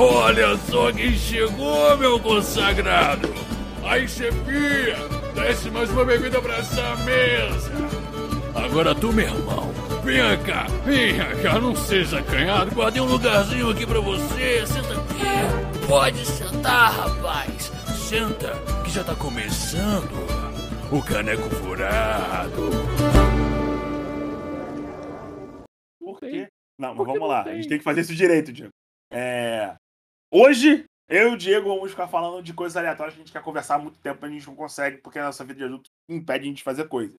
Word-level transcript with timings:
Olha 0.00 0.56
só 0.56 0.92
quem 0.92 1.12
chegou, 1.12 1.96
meu 1.96 2.20
consagrado! 2.20 3.28
Aí, 3.84 4.06
chefia, 4.06 4.96
desce 5.34 5.70
mais 5.72 5.90
uma 5.90 6.04
bebida 6.04 6.40
pra 6.40 6.58
essa 6.58 6.94
mesa! 6.98 7.72
Agora 8.54 8.94
tu, 8.94 9.12
meu 9.12 9.26
irmão, 9.26 9.72
vem 10.04 10.20
cá, 10.44 10.66
vem 10.84 11.16
cá, 11.42 11.58
não 11.58 11.74
seja 11.74 12.20
acanhado, 12.20 12.74
guardei 12.76 13.02
um 13.02 13.06
lugarzinho 13.06 13.70
aqui 13.70 13.84
pra 13.84 13.98
você, 13.98 14.64
senta 14.66 14.94
aqui. 14.94 15.86
Pode 15.88 16.24
sentar, 16.24 16.92
rapaz, 16.92 17.72
senta, 18.08 18.52
que 18.84 18.90
já 18.92 19.02
tá 19.02 19.16
começando 19.16 20.14
o 20.92 21.02
Caneco 21.02 21.50
Furado. 21.56 22.70
Por 25.98 26.20
quê? 26.20 26.46
Não, 26.78 26.94
mas 26.94 27.06
vamos 27.06 27.28
lá. 27.28 27.42
A 27.42 27.54
gente 27.54 27.68
tem 27.68 27.78
que 27.78 27.84
fazer 27.84 28.02
isso 28.02 28.14
direito, 28.14 28.52
Diego. 28.52 28.72
É... 29.10 29.74
Hoje, 30.32 30.84
eu 31.08 31.30
e 31.30 31.34
o 31.34 31.36
Diego 31.36 31.68
vamos 31.68 31.90
ficar 31.90 32.08
falando 32.08 32.42
de 32.42 32.52
coisas 32.52 32.76
aleatórias 32.76 33.14
que 33.14 33.20
a 33.20 33.24
gente 33.24 33.32
quer 33.32 33.42
conversar 33.42 33.76
há 33.76 33.78
muito 33.78 33.98
tempo, 34.00 34.18
mas 34.20 34.30
a 34.30 34.34
gente 34.34 34.46
não 34.46 34.54
consegue, 34.54 34.98
porque 34.98 35.18
a 35.18 35.24
nossa 35.24 35.44
vida 35.44 35.58
de 35.58 35.64
adulto 35.64 35.90
impede 36.08 36.44
a 36.44 36.48
gente 36.48 36.56
de 36.58 36.62
fazer 36.64 36.88
coisa. 36.88 37.14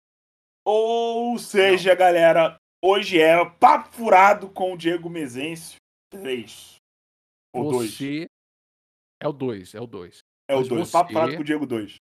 Ou 0.65 1.37
seja, 1.39 1.95
galera, 1.95 2.57
hoje 2.83 3.19
é 3.19 3.33
Papo 3.59 3.91
Furado 3.95 4.49
com 4.51 4.73
o 4.73 4.77
Diego 4.77 5.09
Mezencio 5.09 5.77
3. 6.11 6.75
Ou 7.55 7.71
2. 7.71 7.91
Você 7.91 8.27
é 9.21 9.27
o 9.27 9.33
2, 9.33 9.73
é 9.73 9.81
o 9.81 9.87
2. 9.87 10.19
É 10.47 10.53
o 10.55 10.59
mas 10.59 10.67
2. 10.67 10.81
você- 10.87 10.91
Papo 10.91 11.11
Furado 11.11 11.35
com 11.35 11.41
o 11.41 11.45
Diego 11.45 11.65
2. 11.65 11.95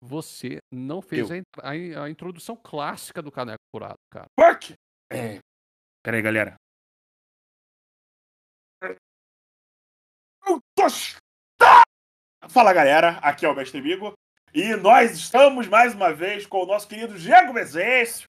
Você 0.00 0.58
não 0.72 1.02
fez 1.02 1.28
Eu. 1.28 1.42
a, 1.60 1.70
a 1.70 1.76
in- 1.76 1.94
a 1.96 2.08
introdução 2.08 2.54
clássica 2.54 3.20
do 3.20 3.32
Caneco 3.32 3.58
Furado, 3.74 3.96
cara. 4.12 4.26
Fuck! 4.38 4.74
É. 5.10 5.40
Pera 6.04 6.16
aí, 6.16 6.22
galera. 6.22 6.54
Fala, 12.48 12.72
galera. 12.72 13.18
Aqui 13.18 13.44
é 13.46 13.48
o 13.48 13.54
Mestre 13.54 13.80
Bigo. 13.80 14.12
E 14.54 14.74
nós 14.76 15.12
estamos 15.12 15.66
mais 15.68 15.94
uma 15.94 16.12
vez 16.12 16.46
com 16.46 16.62
o 16.62 16.66
nosso 16.66 16.88
querido 16.88 17.18
Diego 17.18 17.52
Mezencio 17.52 18.26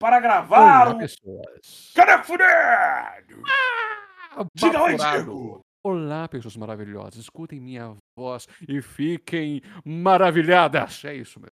para 0.00 0.20
gravar 0.20 0.88
Olá, 0.88 0.94
o 0.94 0.98
pessoas. 0.98 1.92
Caneco 1.94 2.24
Furado. 2.24 3.42
Ah, 3.46 4.44
Diga 4.54 4.82
oi. 4.82 4.96
Diego. 4.96 5.60
Olá, 5.84 6.28
pessoas 6.28 6.56
maravilhosas. 6.56 7.16
Escutem 7.16 7.60
minha 7.60 7.96
voz 8.18 8.46
e 8.68 8.80
fiquem 8.80 9.60
maravilhadas. 9.84 11.04
É 11.04 11.14
isso 11.14 11.40
mesmo. 11.40 11.50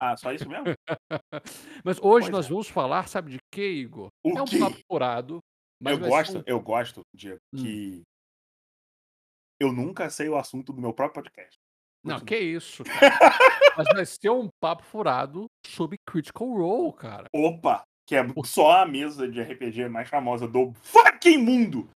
Ah, 0.00 0.16
só 0.16 0.32
isso 0.32 0.48
mesmo? 0.48 0.64
Mas 1.84 1.98
hoje 1.98 2.26
Pois 2.26 2.28
nós 2.30 2.46
é. 2.46 2.48
vamos 2.48 2.68
falar, 2.68 3.08
sabe 3.08 3.32
de 3.32 3.38
quê, 3.52 3.66
Igor? 3.68 4.08
O 4.24 4.38
é 4.38 4.42
um 4.42 4.44
quê? 4.44 4.58
papo 4.58 4.76
furado. 4.90 5.38
Mas 5.82 5.98
eu 5.98 6.08
gosto, 6.08 6.38
um- 6.38 6.42
eu 6.46 6.60
gosto, 6.60 7.00
Diego, 7.14 7.38
Hum. 7.54 7.62
que 7.62 8.02
eu 9.60 9.72
nunca 9.72 10.10
sei 10.10 10.28
o 10.28 10.36
assunto 10.36 10.72
do 10.72 10.80
meu 10.80 10.92
próprio 10.92 11.22
podcast. 11.22 11.56
Não, 12.04 12.20
que 12.20 12.38
isso, 12.38 12.84
cara. 12.84 13.36
Mas 13.76 13.86
vai 13.92 14.06
ser 14.06 14.30
um 14.30 14.48
papo 14.60 14.84
furado 14.84 15.46
sobre 15.66 15.98
Critical 16.06 16.48
Role, 16.48 16.92
cara. 16.94 17.26
Opa, 17.34 17.82
que 18.06 18.14
é 18.14 18.24
só 18.44 18.82
a 18.82 18.86
mesa 18.86 19.28
de 19.28 19.42
RPG 19.42 19.88
mais 19.88 20.08
famosa 20.08 20.46
do 20.46 20.72
fucking 20.74 21.38
mundo. 21.38 21.90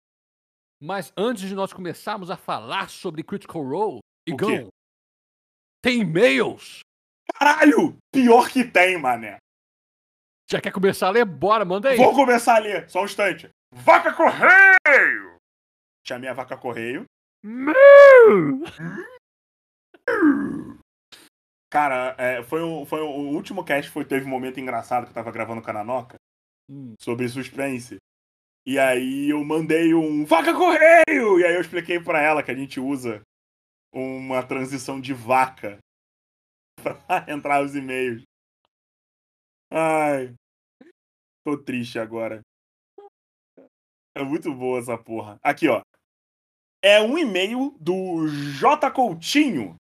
Mas 0.83 1.12
antes 1.17 1.48
de 1.48 1.55
nós 1.55 1.72
começarmos 1.72 2.30
a 2.30 2.36
falar 2.36 2.89
sobre 2.89 3.22
Critical 3.22 3.62
Role? 3.62 4.00
Igão, 4.27 4.69
tem 5.83 6.00
e-mails? 6.00 6.80
Caralho, 7.34 7.97
pior 8.12 8.50
que 8.50 8.64
tem, 8.64 8.98
mané. 8.98 9.39
Já 10.50 10.61
quer 10.61 10.72
começar 10.72 11.06
a 11.06 11.11
ler? 11.11 11.24
Bora, 11.24 11.64
manda 11.64 11.91
aí. 11.91 11.97
Vou 11.97 12.14
começar 12.14 12.56
a 12.56 12.58
ler, 12.58 12.91
só 12.91 13.02
um 13.02 13.05
instante. 13.05 13.48
Vaca 13.72 14.12
Correio! 14.12 15.36
Chamei 16.05 16.28
a 16.28 16.34
Vaca 16.34 16.56
Correio. 16.56 17.05
Cara, 21.70 22.17
é, 22.18 22.42
foi, 22.42 22.62
um, 22.62 22.84
foi 22.84 23.01
um- 23.02 23.28
o 23.30 23.34
último 23.34 23.64
cast 23.64 23.90
foi, 23.90 24.05
teve 24.05 24.24
um 24.27 24.28
momento 24.28 24.58
engraçado 24.58 25.05
que 25.05 25.11
eu 25.11 25.14
tava 25.14 25.30
gravando 25.30 25.62
com 25.62 25.70
a 25.70 25.73
Nanoca 25.73 26.17
Hum. 26.68 26.95
sobre 27.00 27.29
suspense. 27.29 27.96
E 28.67 28.79
aí 28.79 29.30
eu 29.30 29.42
mandei 29.45 29.95
um 29.95 30.24
Vaca 30.24 30.52
Correio! 30.52 31.39
E 31.39 31.45
aí 31.45 31.55
eu 31.55 31.61
expliquei 31.61 32.00
pra 32.00 32.20
ela 32.20 32.42
que 32.42 32.50
a 32.50 32.55
gente 32.55 32.79
usa 32.80 33.23
uma 33.92 34.42
transição 34.46 35.00
de 35.00 35.12
vaca 35.14 35.79
pra 36.83 37.27
entrar 37.33 37.62
os 37.64 37.74
e-mails. 37.74 38.23
Ai. 39.73 40.34
Tô 41.45 41.56
triste 41.56 41.98
agora. 41.98 42.40
É 44.17 44.23
muito 44.24 44.52
boa 44.55 44.79
essa 44.80 44.98
porra. 44.98 45.39
Aqui, 45.42 45.68
ó. 45.68 45.83
É 46.83 47.01
um 47.01 47.18
e-mail 47.18 47.77
do 47.79 48.27
J. 48.29 48.91
Coutinho. 48.91 49.77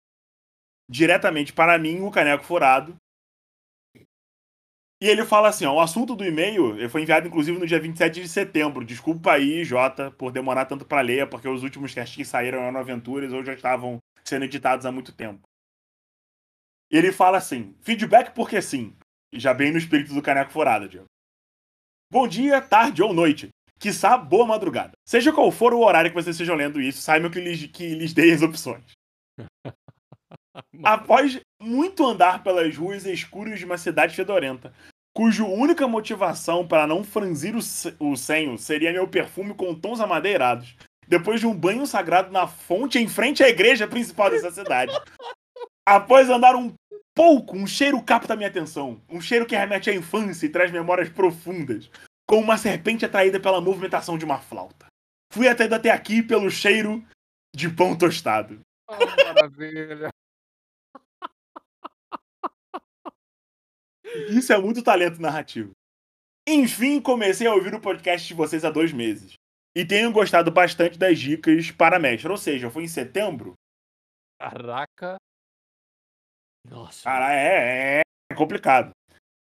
Diretamente 0.90 1.53
para 1.53 1.78
mim, 1.78 2.02
o 2.02 2.12
Caneco 2.12 2.44
Furado. 2.44 2.96
E 5.00 5.08
ele 5.08 5.24
fala 5.24 5.50
assim, 5.50 5.66
ó, 5.66 5.75
o 5.75 5.80
assunto 5.80 6.16
do 6.16 6.25
e-mail 6.25 6.90
foi 6.90 7.03
enviado 7.03 7.28
inclusive 7.28 7.59
no 7.59 7.68
dia 7.68 7.80
27 7.80 8.19
de 8.19 8.28
setembro. 8.28 8.84
Desculpa 8.84 9.34
aí, 9.34 9.63
Jota, 9.63 10.09
por 10.09 10.31
demorar 10.31 10.66
tanto 10.66 10.85
para 10.85 11.02
ler, 11.02 11.30
porque 11.30 11.47
os 11.47 11.62
últimos 11.62 11.94
casts 11.94 12.16
que 12.16 12.25
saíram 12.25 12.62
eram 12.62 12.80
aventuras 12.80 13.31
ou 13.31 13.44
já 13.44 13.53
estavam 13.53 14.00
sendo 14.25 14.46
editados 14.46 14.88
há 14.88 14.91
muito 14.91 15.14
tempo. 15.14 15.47
Ele 16.90 17.12
fala 17.12 17.38
assim: 17.38 17.75
feedback 17.81 18.34
porque 18.34 18.59
sim. 18.62 18.96
Já 19.34 19.53
bem 19.53 19.72
no 19.72 19.78
espírito 19.78 20.14
do 20.14 20.22
Caneco 20.22 20.52
Furado, 20.52 20.90
Diego. 20.90 21.06
Bom 22.12 22.28
dia, 22.28 22.62
tarde 22.62 23.03
ou 23.03 23.14
noite. 23.14 23.50
Quiçá, 23.80 24.18
boa 24.18 24.46
madrugada. 24.46 24.92
Seja 25.06 25.32
qual 25.32 25.52
for 25.52 25.74
o 25.74 25.82
horário 25.82 26.10
que 26.10 26.16
vocês 26.16 26.36
estejam 26.36 26.56
lendo 26.56 26.82
isso, 26.82 27.02
saibam 27.02 27.30
que 27.30 27.40
lhes, 27.40 27.68
que 27.68 27.94
lhes 27.94 28.14
dei 28.14 28.34
as 28.34 28.42
opções. 28.42 28.84
Após 30.84 31.40
muito 31.62 32.06
andar 32.06 32.44
pelas 32.44 32.76
ruas 32.76 33.06
escuras 33.06 33.60
de 33.60 33.66
uma 33.66 33.78
cidade 33.78 34.16
fedorenta, 34.16 34.74
cuja 35.16 35.44
única 35.44 35.88
motivação 35.88 36.68
para 36.68 36.88
não 36.88 37.04
franzir 37.04 37.56
o, 37.56 37.60
o 38.00 38.18
senho 38.18 38.58
seria 38.58 38.92
meu 38.92 39.08
perfume 39.08 39.54
com 39.54 39.76
tons 39.76 40.00
amadeirados, 40.00 40.76
depois 41.08 41.40
de 41.40 41.46
um 41.46 41.54
banho 41.54 41.86
sagrado 41.86 42.32
na 42.32 42.48
fonte 42.48 42.98
em 42.98 43.08
frente 43.08 43.44
à 43.44 43.50
igreja 43.50 43.88
principal 43.88 44.32
dessa 44.32 44.52
cidade. 44.52 44.92
Após 45.86 46.30
andar 46.30 46.56
um 46.56 46.74
pouco, 47.16 47.56
um 47.56 47.66
cheiro 47.66 48.02
capta 48.02 48.36
minha 48.36 48.50
atenção. 48.50 49.02
Um 49.09 49.22
cheiro 49.22 49.46
que 49.46 49.56
remete 49.56 49.90
à 49.90 49.96
infância 49.96 50.46
e 50.46 50.50
traz 50.50 50.72
memórias 50.72 51.09
profundas, 51.09 51.90
como 52.28 52.42
uma 52.44 52.58
serpente 52.58 53.06
atraída 53.06 53.40
pela 53.40 53.62
movimentação 53.62 54.18
de 54.18 54.26
uma 54.26 54.40
flauta. 54.40 54.88
Fui 55.32 55.48
até 55.48 55.64
até 55.74 55.90
aqui 55.90 56.22
pelo 56.22 56.50
cheiro 56.50 57.04
de 57.56 57.70
pão 57.70 57.98
tostado. 57.98 58.60
Ah, 58.88 58.98
maravilha. 59.34 60.10
Isso 64.30 64.52
é 64.52 64.58
muito 64.58 64.84
talento 64.84 65.22
narrativo. 65.22 65.72
Enfim, 66.48 67.02
comecei 67.02 67.46
a 67.46 67.54
ouvir 67.54 67.74
o 67.74 67.82
podcast 67.82 68.28
de 68.28 68.34
vocês 68.34 68.64
há 68.64 68.70
dois 68.70 68.94
meses. 68.94 69.34
E 69.76 69.86
tenho 69.86 70.12
gostado 70.12 70.52
bastante 70.52 70.98
das 70.98 71.20
dicas 71.20 71.72
para 71.72 72.00
mestre. 72.00 72.32
Ou 72.32 72.38
seja, 72.38 72.72
foi 72.72 72.84
em 72.84 72.88
setembro. 72.88 73.54
Caraca. 74.40 75.18
Nossa. 76.66 77.04
Cara, 77.04 77.34
é, 77.34 78.00
é, 78.00 78.02
é 78.32 78.36
complicado. 78.36 78.92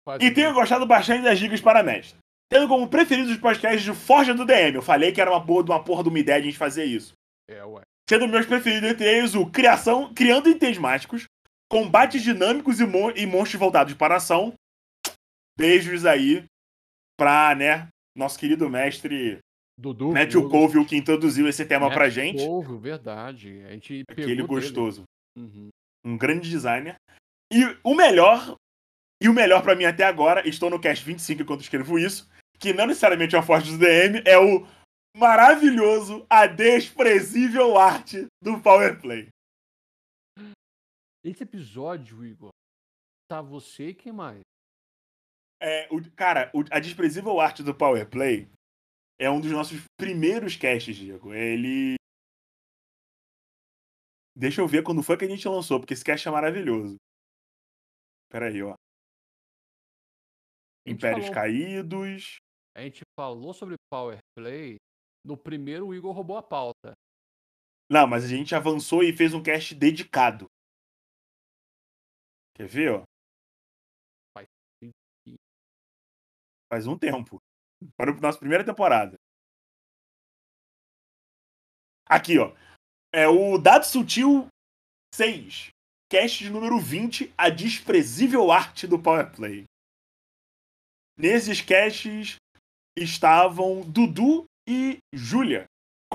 quase 0.06 0.26
E 0.26 0.34
tenho 0.34 0.54
gostado 0.54 0.86
bastante 0.86 1.24
das 1.24 1.38
dicas 1.38 1.62
para 1.62 1.84
mestre. 1.84 2.18
Tendo 2.50 2.68
como 2.68 2.88
preferidos 2.88 3.32
os 3.32 3.38
podcasts 3.38 3.84
de 3.84 3.94
Forja 3.94 4.34
do 4.34 4.46
DM. 4.46 4.76
Eu 4.76 4.82
falei 4.82 5.12
que 5.12 5.20
era 5.20 5.32
uma 5.32 5.40
boa, 5.40 5.64
uma 5.64 5.84
porra 5.84 6.04
de 6.04 6.10
uma 6.10 6.20
ideia 6.20 6.40
de 6.40 6.48
a 6.48 6.52
gente 6.52 6.60
fazer 6.60 6.86
isso. 6.86 7.14
É, 7.50 7.64
ué. 7.64 7.82
Sendo 8.08 8.28
meus 8.28 8.46
preferidos 8.46 8.90
entre 8.90 9.06
eles 9.06 9.34
o 9.34 9.50
Criação, 9.50 10.14
Criando 10.14 10.50
Itens 10.50 10.78
Mágicos, 10.78 11.26
Combates 11.70 12.22
Dinâmicos 12.22 12.80
e, 12.80 12.86
mon 12.86 13.12
e 13.12 13.26
Monstros 13.26 13.60
Voltados 13.60 13.94
para 13.96 14.14
a 14.14 14.18
Ação. 14.18 14.54
Beijos 15.58 16.06
aí 16.06 16.46
pra, 17.18 17.56
né, 17.56 17.88
nosso 18.16 18.38
querido 18.38 18.70
mestre 18.70 19.40
Dudu. 19.78 20.12
Matthew 20.12 20.50
Colville 20.50 20.86
que 20.86 20.96
introduziu 20.96 21.48
esse 21.48 21.66
tema 21.66 21.90
pra 21.90 22.06
Matthew 22.06 22.12
gente. 22.12 22.46
Colville, 22.46 22.80
verdade. 22.80 23.64
A 23.66 23.72
gente 23.72 24.04
Aquele 24.10 24.44
gostoso. 24.44 25.04
Uhum. 25.38 25.70
Um 26.06 26.18
grande 26.18 26.50
designer. 26.50 26.96
E 27.52 27.64
o 27.84 27.94
melhor, 27.94 28.56
e 29.22 29.28
o 29.28 29.34
melhor 29.34 29.62
pra 29.62 29.76
mim 29.76 29.86
até 29.86 30.04
agora, 30.04 30.48
estou 30.48 30.70
no 30.70 30.80
cast 30.80 31.04
25 31.04 31.42
enquanto 31.42 31.62
escrevo 31.62 32.00
isso, 32.00 32.30
que 32.60 32.74
não 32.74 32.88
necessariamente 32.88 33.36
é 33.36 33.38
uma 33.38 33.46
forte 33.46 33.70
do 33.72 33.78
DM, 33.78 34.22
é 34.26 34.38
o 34.38 34.66
maravilhoso, 35.18 36.26
a 36.30 36.46
desprezível 36.48 37.78
arte 37.78 38.26
do 38.42 38.62
Power 38.62 39.00
Play. 39.02 39.30
Esse 41.24 41.44
episódio, 41.44 42.24
Igor, 42.26 42.50
tá 43.28 43.42
você 43.42 43.90
e 43.90 43.96
quem 43.96 44.12
mais? 44.12 44.42
É, 45.62 45.88
o, 45.92 45.98
cara, 46.16 46.52
o- 46.54 46.64
a 46.72 46.80
desprezível 46.80 47.40
arte 47.40 47.64
do 47.64 47.74
Power 47.76 48.08
Play 48.10 48.48
é 49.20 49.30
um 49.30 49.40
dos 49.42 49.52
nossos 49.52 49.80
primeiros 49.98 50.56
casts, 50.56 50.96
Diego. 50.96 51.34
Ele. 51.34 51.96
Deixa 54.38 54.60
eu 54.62 54.68
ver 54.68 54.84
quando 54.84 55.02
foi 55.02 55.18
que 55.18 55.24
a 55.26 55.30
gente 55.30 55.48
lançou, 55.48 55.80
porque 55.80 55.94
esse 55.94 56.04
cast 56.04 56.28
é 56.28 56.32
maravilhoso. 56.32 56.98
Pera 58.30 58.48
aí, 58.50 58.62
ó. 58.62 58.76
Impérios 60.86 61.28
falou- 61.28 61.34
Caídos. 61.34 62.36
A 62.76 62.82
gente 62.82 63.02
falou 63.18 63.54
sobre 63.54 63.76
Power 63.90 64.20
Play. 64.38 64.76
No 65.26 65.38
primeiro, 65.38 65.88
o 65.88 65.96
Igor 65.96 66.14
roubou 66.14 66.38
a 66.38 66.44
pauta. 66.44 66.94
Não, 67.90 68.06
mas 68.06 68.26
a 68.26 68.28
gente 68.28 68.54
avançou 68.54 69.02
e 69.02 69.16
fez 69.16 69.34
um 69.34 69.42
cast 69.42 69.74
dedicado. 69.74 70.48
Quer 72.54 72.68
ver, 72.68 72.92
ó? 72.92 73.04
Faz. 74.38 74.48
Faz 76.70 76.88
um 76.88 76.98
tempo. 76.98 77.38
Para 77.98 78.12
a 78.12 78.20
nossa 78.20 78.40
primeira 78.40 78.66
temporada. 78.66 79.16
Aqui, 82.06 82.38
ó. 82.38 82.54
É 83.14 83.28
o 83.28 83.58
Dado 83.58 83.86
Sutil 83.86 84.48
6. 85.14 85.70
Cast 86.12 86.44
de 86.44 86.50
número 86.50 86.78
20, 86.78 87.34
A 87.38 87.50
Desprezível 87.50 88.52
Arte 88.52 88.86
do 88.86 89.02
Powerplay. 89.02 89.64
Nesses 91.18 91.62
casts 91.62 92.36
estavam 92.96 93.82
Dudu 93.82 94.46
e 94.68 94.98
Júlia 95.14 95.66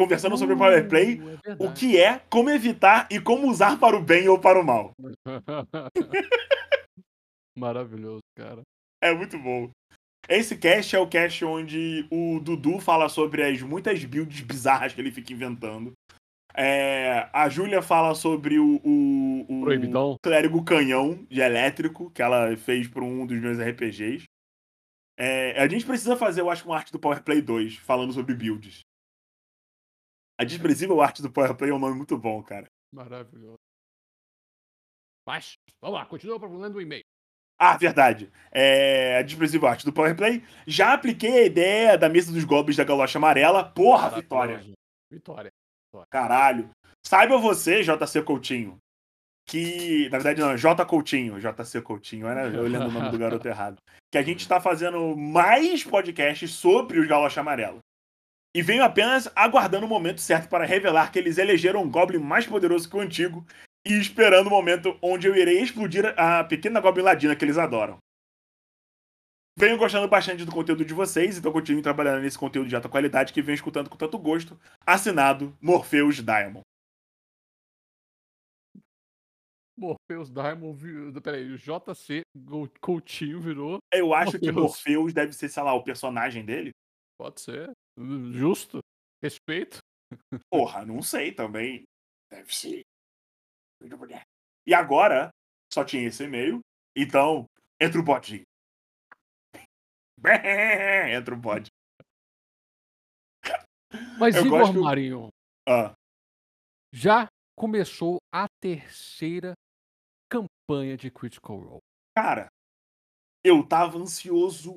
conversando 0.00 0.36
sobre 0.38 0.54
o 0.54 0.58
Powerplay, 0.58 1.20
Uh, 1.20 1.38
é 1.44 1.56
o 1.58 1.72
que 1.72 2.00
é, 2.00 2.20
como 2.30 2.48
evitar 2.48 3.06
e 3.10 3.20
como 3.20 3.48
usar 3.48 3.78
para 3.78 3.96
o 3.96 4.02
bem 4.02 4.28
ou 4.28 4.38
para 4.38 4.58
o 4.58 4.64
mal. 4.64 4.92
Maravilhoso, 7.58 8.20
cara. 8.36 8.62
É 9.02 9.12
muito 9.12 9.38
bom. 9.38 9.70
Esse 10.28 10.56
cast 10.56 10.96
é 10.96 10.98
o 10.98 11.06
cast 11.06 11.44
onde 11.44 12.06
o 12.10 12.40
Dudu 12.40 12.78
fala 12.78 13.08
sobre 13.08 13.42
as 13.42 13.60
muitas 13.60 14.04
builds 14.04 14.40
bizarras 14.40 14.92
que 14.94 15.00
ele 15.00 15.10
fica 15.10 15.32
inventando. 15.32 15.92
É, 16.54 17.28
a 17.32 17.48
Júlia 17.48 17.82
fala 17.82 18.14
sobre 18.14 18.58
o, 18.58 18.80
o, 18.84 19.46
o 19.48 19.60
Proibidão. 19.62 20.16
clérigo 20.22 20.64
canhão 20.64 21.24
de 21.28 21.40
elétrico 21.40 22.10
que 22.10 22.22
ela 22.22 22.56
fez 22.56 22.88
para 22.88 23.04
um 23.04 23.26
dos 23.26 23.38
meus 23.38 23.58
RPGs. 23.58 24.24
É, 25.22 25.62
a 25.62 25.68
gente 25.68 25.84
precisa 25.84 26.16
fazer, 26.16 26.40
eu 26.40 26.48
acho, 26.48 26.64
uma 26.64 26.76
arte 26.76 26.90
do 26.90 26.98
Powerplay 26.98 27.42
2 27.42 27.76
falando 27.76 28.10
sobre 28.10 28.34
builds. 28.34 28.80
A 30.40 30.44
desprezível 30.44 31.02
arte 31.02 31.20
do 31.20 31.30
Powerplay 31.30 31.70
é 31.70 31.74
um 31.74 31.78
nome 31.78 31.94
muito 31.94 32.16
bom, 32.16 32.42
cara. 32.42 32.66
Maravilhoso. 32.90 33.58
Mas, 35.26 35.58
vamos 35.78 35.98
lá, 35.98 36.06
continua 36.06 36.38
lendo 36.48 36.76
o 36.76 36.80
e-mail. 36.80 37.04
Ah, 37.58 37.76
verdade. 37.76 38.32
É, 38.50 39.18
a 39.18 39.22
desprezível 39.22 39.68
arte 39.68 39.84
do 39.84 39.92
Powerplay. 39.92 40.42
Já 40.66 40.94
apliquei 40.94 41.42
a 41.42 41.44
ideia 41.44 41.98
da 41.98 42.08
mesa 42.08 42.32
dos 42.32 42.44
goblins 42.44 42.78
da 42.78 42.84
galocha 42.84 43.18
amarela. 43.18 43.62
Porra, 43.62 44.08
Vitória. 44.08 44.64
Vitória. 45.10 45.52
Caralho. 46.08 46.70
Saiba 47.06 47.36
você, 47.36 47.82
JC 47.82 48.22
Coutinho, 48.22 48.78
que. 49.50 50.08
Na 50.10 50.18
verdade, 50.18 50.40
não, 50.40 50.56
J 50.56 50.86
Coutinho. 50.86 51.40
JC 51.40 51.82
Coutinho, 51.82 52.28
era 52.28 52.46
eu 52.46 52.64
o 52.64 52.68
nome 52.68 53.10
do 53.10 53.18
garoto 53.18 53.46
errado. 53.48 53.82
Que 54.10 54.16
a 54.16 54.22
gente 54.22 54.46
tá 54.46 54.60
fazendo 54.60 55.16
mais 55.16 55.82
podcasts 55.82 56.52
sobre 56.52 57.00
os 57.00 57.08
Galocha 57.08 57.40
Amarelo. 57.40 57.78
E 58.54 58.62
venho 58.62 58.82
apenas 58.82 59.30
aguardando 59.34 59.86
o 59.86 59.88
momento 59.88 60.20
certo 60.20 60.48
para 60.48 60.64
revelar 60.64 61.12
que 61.12 61.18
eles 61.18 61.38
elegeram 61.38 61.82
um 61.82 61.90
Goblin 61.90 62.18
mais 62.18 62.46
poderoso 62.46 62.88
que 62.88 62.96
o 62.96 63.00
antigo 63.00 63.44
e 63.86 63.94
esperando 63.94 64.48
o 64.48 64.50
momento 64.50 64.96
onde 65.00 65.26
eu 65.26 65.36
irei 65.36 65.60
explodir 65.60 66.14
a 66.16 66.42
pequena 66.44 66.80
Goblin 66.80 67.02
Ladina 67.02 67.36
que 67.36 67.44
eles 67.44 67.58
adoram. 67.58 67.98
Venho 69.56 69.76
gostando 69.76 70.08
bastante 70.08 70.44
do 70.44 70.52
conteúdo 70.52 70.84
de 70.84 70.94
vocês, 70.94 71.38
então 71.38 71.52
continuem 71.52 71.82
trabalhando 71.82 72.22
nesse 72.22 72.38
conteúdo 72.38 72.68
de 72.68 72.74
alta 72.74 72.88
qualidade 72.88 73.32
que 73.32 73.42
venho 73.42 73.54
escutando 73.54 73.90
com 73.90 73.96
tanto 73.96 74.18
gosto. 74.18 74.58
Assinado 74.86 75.56
Morpheus 75.60 76.16
Diamond. 76.16 76.62
Morpheus 79.84 80.30
Diamond 80.30 80.78
virou. 80.78 81.22
Peraí, 81.22 81.50
o 81.50 81.56
JC 81.58 82.20
Coutinho 82.80 83.40
virou. 83.40 83.78
Eu 83.92 84.12
acho 84.14 84.38
que 84.38 84.52
Morpheus. 84.52 84.76
Morpheus 84.76 85.12
deve 85.14 85.32
ser, 85.32 85.48
sei 85.48 85.62
lá, 85.62 85.72
o 85.74 85.82
personagem 85.82 86.44
dele. 86.44 86.70
Pode 87.18 87.40
ser. 87.40 87.72
Justo. 88.32 88.80
Respeito. 89.22 89.78
Porra, 90.52 90.84
não 90.84 91.00
sei 91.02 91.32
também. 91.32 91.82
Deve 92.30 92.54
ser. 92.54 92.82
E 94.66 94.74
agora, 94.74 95.30
só 95.72 95.84
tinha 95.84 96.06
esse 96.06 96.24
e-mail. 96.24 96.60
Então, 96.94 97.46
entra 97.80 97.98
o 98.00 98.04
bodinho. 98.04 98.42
Entra 101.16 101.34
o 101.34 101.38
bode. 101.38 101.68
Mas 104.18 104.36
Eu 104.36 104.44
Igor 104.46 104.60
gosto- 104.60 104.82
Marinho, 104.82 105.28
Ah, 105.66 105.94
já 106.92 107.26
começou 107.56 108.18
a 108.32 108.46
terceira 108.60 109.54
campanha 110.30 110.96
de 110.96 111.10
Critical 111.10 111.58
Role. 111.58 111.80
cara, 112.16 112.48
eu 113.44 113.66
tava 113.66 113.98
ansioso 113.98 114.74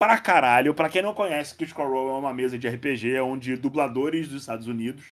pra 0.00 0.20
caralho. 0.20 0.74
Pra 0.74 0.88
quem 0.90 1.02
não 1.02 1.14
conhece, 1.14 1.56
Critical 1.56 1.88
Role 1.88 2.10
é 2.10 2.18
uma 2.18 2.34
mesa 2.34 2.58
de 2.58 2.66
RPG 2.68 3.20
onde 3.20 3.56
dubladores 3.56 4.28
dos 4.28 4.42
Estados 4.42 4.66
Unidos 4.66 5.08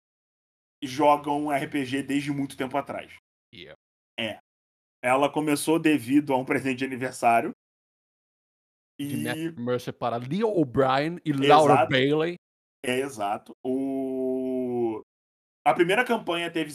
jogam 0.83 1.51
RPG 1.51 2.03
desde 2.03 2.31
muito 2.31 2.57
tempo 2.57 2.77
atrás. 2.77 3.15
Yeah. 3.55 3.75
Ela 5.03 5.31
começou 5.31 5.79
devido 5.79 6.33
a 6.33 6.37
um 6.39 6.45
presente 6.45 6.79
de 6.79 6.85
aniversário. 6.85 7.53
De 9.01 9.17
E 9.17 9.23
Matt 9.25 9.59
Mercer 9.59 9.93
para 9.93 10.17
Leo 10.17 10.49
O'Brien 10.49 11.19
e 11.25 11.33
Laura 11.33 11.75
Exato. 11.75 11.91
Bailey. 11.91 12.37
é 12.85 13.01
exato. 13.01 13.57
O 13.65 15.03
a 15.67 15.73
primeira 15.75 16.05
campanha 16.05 16.51
teve 16.53 16.71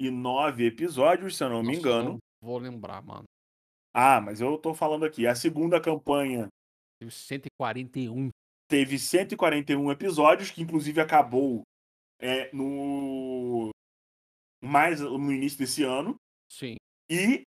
129 0.00 0.66
episódios, 0.66 1.36
se 1.36 1.44
eu 1.44 1.48
não 1.50 1.62
me 1.62 1.68
Nossa, 1.68 1.78
engano. 1.80 2.10
não 2.10 2.18
vou 2.42 2.58
lembrar, 2.58 3.02
mano. 3.02 3.24
Ah, 3.94 4.20
mas 4.20 4.40
eu 4.40 4.58
tô 4.58 4.74
falando 4.74 5.04
aqui. 5.04 5.26
A 5.26 5.34
segunda 5.34 5.80
campanha 5.80 6.48
Teve 7.00 7.10
141. 7.12 8.30
teve 8.68 8.98
141 8.98 9.90
episódios, 9.92 10.50
que 10.50 10.62
inclusive 10.62 11.00
acabou 11.00 11.62
é, 12.20 12.50
no 12.52 13.70
mais 14.62 15.00
no 15.00 15.30
início 15.32 15.58
desse 15.58 15.82
ano. 15.84 16.16
Sim. 16.50 16.76
E 17.10 17.42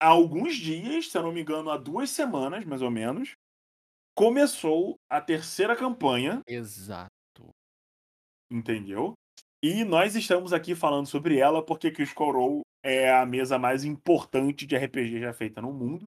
há 0.00 0.08
alguns 0.08 0.56
dias, 0.56 1.10
se 1.10 1.18
eu 1.18 1.22
não 1.22 1.32
me 1.32 1.42
engano, 1.42 1.70
há 1.70 1.76
duas 1.76 2.10
semanas, 2.10 2.64
mais 2.64 2.80
ou 2.82 2.90
menos, 2.90 3.34
começou 4.16 4.96
a 5.10 5.20
terceira 5.20 5.76
campanha, 5.76 6.40
Exato. 6.46 7.10
entendeu? 8.50 9.14
E 9.64 9.82
nós 9.82 10.14
estamos 10.14 10.52
aqui 10.52 10.74
falando 10.74 11.06
sobre 11.06 11.38
ela 11.38 11.64
porque 11.64 11.90
Critical 11.90 12.30
Role 12.32 12.60
é 12.84 13.10
a 13.10 13.24
mesa 13.24 13.58
mais 13.58 13.82
importante 13.82 14.66
de 14.66 14.76
RPG 14.76 15.20
já 15.20 15.32
feita 15.32 15.62
no 15.62 15.72
mundo. 15.72 16.04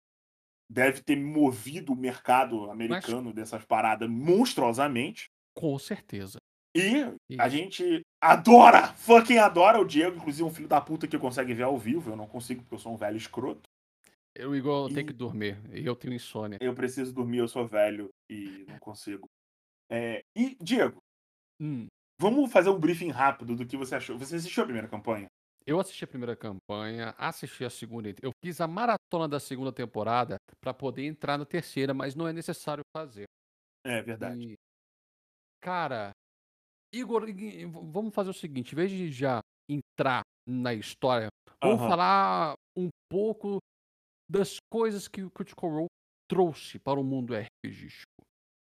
Deve 0.69 1.01
ter 1.01 1.15
movido 1.15 1.92
o 1.92 1.95
mercado 1.95 2.69
americano 2.69 3.33
dessas 3.33 3.65
paradas 3.65 4.07
monstruosamente. 4.07 5.25
Com 5.58 5.79
certeza. 5.79 6.38
E 6.75 7.01
a 7.39 7.50
gente 7.50 8.01
adora, 8.22 8.93
fucking 8.93 9.39
adora 9.39 9.81
o 9.81 9.86
Diego, 9.86 10.17
inclusive 10.17 10.43
um 10.43 10.53
filho 10.53 10.67
da 10.67 10.79
puta 10.79 11.08
que 11.08 11.17
consegue 11.17 11.51
ver 11.55 11.63
ao 11.63 11.79
vivo. 11.79 12.12
Eu 12.12 12.15
não 12.15 12.27
consigo 12.27 12.62
porque 12.62 12.75
eu 12.75 12.79
sou 12.79 12.93
um 12.93 12.98
velho 12.98 13.17
escroto. 13.17 13.67
Eu, 14.36 14.51
tenho 14.89 15.00
E- 15.00 15.05
que 15.05 15.13
dormir. 15.13 15.58
E 15.74 15.84
eu 15.84 15.96
tenho 15.96 16.13
insônia. 16.13 16.60
Eu 16.62 16.75
preciso 16.75 17.12
dormir, 17.12 17.39
eu 17.39 17.48
sou 17.48 17.65
velho 17.65 18.10
e 18.29 18.65
não 18.67 18.77
consigo. 18.77 19.27
É, 19.89 20.22
e, 20.38 20.55
Diego, 20.62 21.00
Hum, 21.60 21.88
vamos 22.19 22.51
fazer 22.51 22.69
um 22.69 22.79
briefing 22.79 23.09
rápido 23.09 23.55
do 23.55 23.65
que 23.65 23.77
você 23.77 23.95
achou. 23.95 24.17
Você 24.17 24.36
assistiu 24.36 24.63
a 24.63 24.65
primeira 24.65 24.88
campanha? 24.88 25.27
eu 25.67 25.81
assisti 25.81 26.05
a 26.05 26.07
primeira 26.07 26.33
campanha, 26.33 27.13
assisti 27.17 27.65
a 27.65 27.69
segunda. 27.69 28.09
Eu 28.21 28.31
fiz 28.41 28.62
a 28.62 28.67
maratona 28.67 29.27
da 29.27 29.38
segunda 29.38 29.71
temporada 29.74 30.38
pra 30.62 30.74
poder 30.74 31.05
entrar 31.05 31.38
na 31.38 31.45
terceira, 31.45 31.93
mas 31.93 32.15
não 32.15 32.25
é 32.25 32.31
necessário 32.31 32.83
fazer. 32.95 33.25
É 33.86 34.01
verdade. 34.01 34.53
E, 34.53 34.55
cara, 35.62 36.12
Igor, 36.93 37.25
vamos 37.91 38.15
fazer 38.15 38.29
o 38.29 38.33
seguinte: 38.33 38.71
em 38.71 38.75
vez 38.77 38.89
de 38.89 39.12
já 39.12 39.41
entrar 39.69 40.21
na 40.47 40.74
história, 40.74 41.27
vamos 41.62 41.81
Aham. 41.81 41.89
falar 41.89 42.53
um 42.77 42.88
pouco 43.12 43.57
das 44.29 44.55
coisas 44.71 45.09
que 45.09 45.21
o 45.21 45.29
Critical 45.31 45.69
Role 45.69 45.88
trouxe 46.29 46.79
para 46.79 46.97
o 46.97 47.03
mundo 47.03 47.36
RPGístico. 47.36 48.24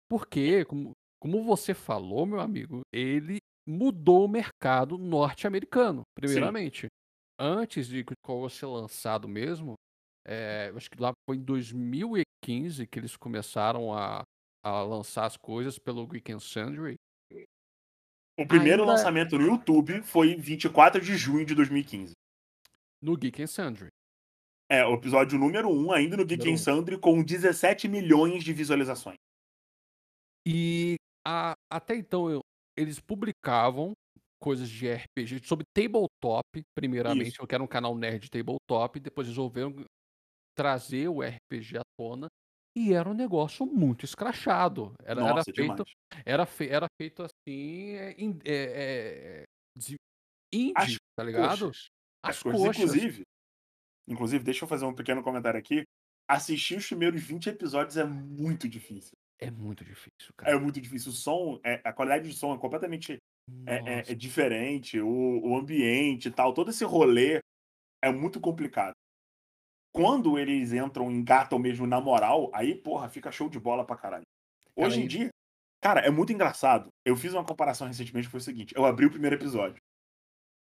Porque, 0.10 0.66
como, 0.66 0.94
como 1.20 1.44
você 1.44 1.74
falou, 1.74 2.26
meu 2.26 2.40
amigo, 2.40 2.82
ele 2.94 3.38
mudou 3.68 4.26
o 4.26 4.30
mercado 4.30 4.98
norte-americano, 4.98 6.02
primeiramente. 6.16 6.88
Antes 7.40 7.88
de 7.88 8.04
Critical 8.04 8.50
ser 8.50 8.66
lançado 8.66 9.28
mesmo, 9.28 9.76
é, 10.28 10.72
acho 10.76 10.90
que 10.90 11.02
lá 11.02 11.12
foi 11.30 11.38
em 11.38 11.44
2015 11.44 12.88
que 12.88 13.00
eles 13.00 13.16
começaram 13.16 13.94
a, 13.94 14.24
a 14.64 14.82
lançar 14.84 15.26
as 15.26 15.38
coisas 15.38 15.78
pelo 15.78 16.08
Weekend 16.08 16.44
Sundry. 16.44 16.96
O 18.40 18.48
primeiro 18.48 18.84
Ainda- 18.84 18.94
lançamento 18.94 19.38
no 19.38 19.46
YouTube 19.48 20.02
foi 20.04 20.32
em 20.32 20.40
24 20.40 21.02
de 21.02 21.16
junho 21.18 21.46
de 21.46 21.56
2015. 21.56 22.14
No 23.02 23.16
Geek 23.18 23.42
and 23.44 23.48
Sundry. 23.48 23.88
É, 24.70 24.86
o 24.86 24.94
episódio 24.96 25.40
número 25.40 25.70
1, 25.70 25.92
ainda 25.92 26.18
no 26.18 26.26
Geek 26.26 26.40
Número 26.40 26.52
and 26.52 26.56
um. 26.56 26.58
Sundry, 26.64 27.00
com 27.00 27.24
17 27.24 27.88
milhões 27.88 28.44
de 28.44 28.54
visualizações. 28.54 29.18
E 30.46 30.96
a- 31.28 31.56
até 31.72 31.96
então 31.96 32.30
eu- 32.32 32.42
eles 32.78 33.00
publicavam 33.00 33.94
coisas 34.42 34.70
de 34.70 34.88
RPG 34.88 35.42
sobre 35.46 35.66
tabletop, 35.76 36.44
primeiramente, 36.76 37.34
Isso. 37.34 37.42
eu 37.42 37.48
quero 37.48 37.64
um 37.64 37.68
canal 37.68 37.96
nerd 37.98 38.22
de 38.24 38.30
tabletop, 38.32 39.00
depois 39.00 39.28
resolveram 39.28 39.74
trazer 40.56 41.08
o 41.10 41.24
RPG 41.24 41.78
à 41.80 41.84
tona 42.00 42.28
E 42.76 42.94
era 42.94 43.10
um 43.10 43.14
negócio 43.14 43.66
muito 43.66 44.06
escrachado. 44.06 44.94
Era, 45.04 45.22
era 45.22 45.22
Nossa, 45.22 45.52
feito, 45.56 45.84
demais. 45.84 45.84
era, 46.26 46.46
fe, 46.46 46.70
era 46.70 46.88
feito 47.02 47.24
assim, 47.24 47.92
é, 47.96 48.12
é, 48.46 49.42
é, 49.42 49.44
de 49.78 49.96
As 50.76 50.92
indie, 50.92 50.98
tá 51.18 51.24
ligado? 51.24 51.72
coxas. 51.72 51.90
As 52.24 52.38
As 52.38 52.44
coxas. 52.44 52.78
coxas. 52.78 52.78
Inclusive, 52.78 53.24
inclusive, 54.08 54.44
deixa 54.44 54.66
eu 54.66 54.70
fazer 54.70 54.86
um 54.86 54.96
pequeno 54.96 55.24
comentário 55.24 55.60
aqui. 55.60 55.84
Assistir 56.30 56.78
os 56.78 56.88
primeiros 56.88 57.22
20 57.24 57.50
episódios 57.50 57.98
é 57.98 58.06
muito 58.06 58.70
difícil. 58.70 59.14
É 59.40 59.52
muito 59.52 59.84
difícil, 59.86 60.32
É 60.40 60.44
cara. 60.46 60.60
muito 60.60 60.82
difícil. 60.82 61.12
O 61.12 61.16
som, 61.16 61.60
é, 61.64 61.80
a 61.84 61.94
qualidade 61.94 62.28
de 62.30 62.36
som 62.36 62.56
é 62.56 62.58
completamente 62.58 63.18
é, 63.66 63.76
é- 63.76 64.12
é 64.12 64.16
diferente. 64.16 65.00
O, 65.00 65.08
o 65.42 65.56
ambiente 65.58 66.28
e 66.28 66.32
tal, 66.32 66.54
todo 66.54 66.72
esse 66.72 66.84
rolê 66.84 67.40
é 68.04 68.12
muito 68.12 68.42
complicado. 68.42 68.94
Quando 69.94 70.38
eles 70.38 70.74
entram, 70.74 71.12
engatam 71.12 71.58
mesmo 71.58 71.88
na 71.88 72.00
moral, 72.02 72.52
aí, 72.54 72.76
porra, 72.76 73.10
fica 73.10 73.32
show 73.32 73.50
de 73.50 73.60
bola 73.60 73.86
pra 73.86 73.96
caralho. 73.98 74.24
Cara, 74.76 74.88
Hoje 74.88 75.02
em 75.02 75.08
dia, 75.08 75.30
cara, 75.82 76.02
é 76.02 76.10
muito 76.12 76.32
engraçado. 76.34 76.90
Eu 77.06 77.16
fiz 77.16 77.34
uma 77.34 77.46
comparação 77.46 77.88
recentemente 77.88 78.28
que 78.28 78.32
foi 78.32 78.40
o 78.40 78.44
seguinte: 78.44 78.76
eu 78.76 78.86
abri 78.86 79.06
o 79.06 79.12
primeiro 79.12 79.36
episódio 79.36 79.82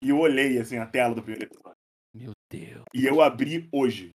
e 0.03 0.09
eu 0.09 0.17
olhei 0.19 0.57
assim 0.59 0.77
a 0.77 0.87
tela 0.87 1.13
do 1.13 1.21
primeiro 1.21 1.45
episódio. 1.45 1.77
Meu 2.15 2.31
Deus. 2.51 2.83
E 2.95 3.05
eu 3.05 3.21
abri 3.21 3.67
hoje. 3.71 4.09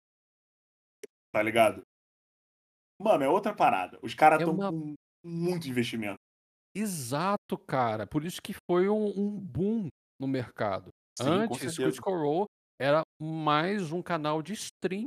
Tá 1.34 1.42
ligado? 1.42 1.82
Mano, 3.04 3.24
é 3.24 3.30
outra 3.30 3.54
parada. 3.54 4.00
Os 4.02 4.14
caras 4.14 4.40
É 4.40 4.44
estão 4.44 4.56
uma- 4.56 4.72
com 4.72 4.94
muito 5.26 5.68
investimento. 5.68 6.16
Exato, 6.76 7.58
cara. 7.58 8.08
Por 8.08 8.24
isso 8.26 8.42
que 8.42 8.54
foi 8.70 8.90
um, 8.90 9.06
um 9.18 9.30
boom 9.40 9.88
no 10.20 10.28
mercado. 10.28 10.90
Sim, 11.20 11.28
Antes. 11.28 11.76
Critical 11.78 12.14
Role 12.18 12.46
era 12.80 13.04
mais 13.22 13.92
um 13.92 14.02
canal 14.02 14.42
de 14.42 14.54
stream, 14.54 15.06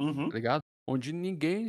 Uhum. 0.00 0.28
tá 0.28 0.34
ligado? 0.36 0.60
Onde 0.90 1.12
ninguém, 1.12 1.68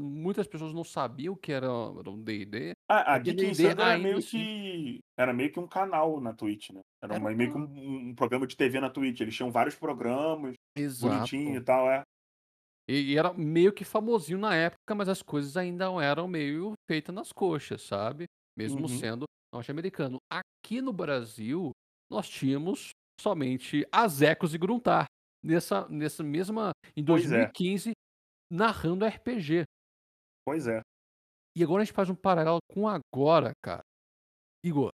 muitas 0.00 0.46
pessoas 0.46 0.72
não 0.72 0.84
sabiam 0.84 1.34
o 1.34 1.36
que 1.36 1.50
era 1.50 1.72
um 1.72 2.22
D&D. 2.22 2.72
A, 2.88 3.14
a 3.14 3.18
Geek 3.18 3.44
Insano 3.46 3.68
era 3.82 3.98
meio 3.98 4.18
assim- 4.18 4.38
que. 4.38 4.98
Era 5.18 5.32
meio 5.32 5.50
que 5.52 5.58
um 5.58 5.66
canal 5.66 6.20
na 6.20 6.32
Twitch, 6.32 6.70
né? 6.70 6.80
Era, 7.02 7.14
Era 7.14 7.20
uma- 7.24 7.32
meio 7.34 7.50
que 7.52 7.58
um, 7.58 8.10
um 8.10 8.14
programa 8.14 8.46
de 8.46 8.56
TV 8.56 8.78
na 8.80 8.90
Twitch. 8.90 9.20
Eles 9.20 9.34
tinham 9.34 9.50
vários 9.50 9.74
programas, 9.74 10.54
Exato. 10.76 11.14
bonitinho 11.14 11.56
e 11.56 11.60
tal, 11.60 11.90
é. 11.90 12.02
E, 12.88 13.12
e 13.12 13.18
era 13.18 13.32
meio 13.32 13.72
que 13.72 13.84
famosinho 13.84 14.38
na 14.38 14.54
época, 14.54 14.94
mas 14.94 15.08
as 15.08 15.22
coisas 15.22 15.56
ainda 15.56 15.86
eram 16.02 16.26
meio 16.26 16.72
feitas 16.90 17.14
nas 17.14 17.32
coxas, 17.32 17.82
sabe? 17.82 18.24
Mesmo 18.56 18.82
Uhum. 18.82 18.88
sendo 18.88 19.24
norte-americano. 19.54 20.18
Aqui 20.30 20.80
no 20.80 20.92
Brasil, 20.92 21.70
nós 22.10 22.28
tínhamos 22.28 22.90
somente 23.20 23.86
Azecos 23.92 24.54
e 24.54 24.58
Gruntar. 24.58 25.06
Nessa, 25.42 25.88
nessa 25.88 26.22
mesma. 26.22 26.70
Em 26.94 27.02
Pois 27.04 27.24
é. 27.24 27.46
2015, 27.46 27.92
narrando 28.52 29.06
RPG. 29.06 29.64
Pois 30.44 30.66
é. 30.66 30.82
E 31.56 31.64
agora 31.64 31.80
a 31.82 31.84
gente 31.84 31.94
faz 31.94 32.10
um 32.10 32.14
paralelo 32.14 32.58
com 32.70 32.86
agora, 32.86 33.52
cara. 33.64 33.80
Igor, 34.64 34.90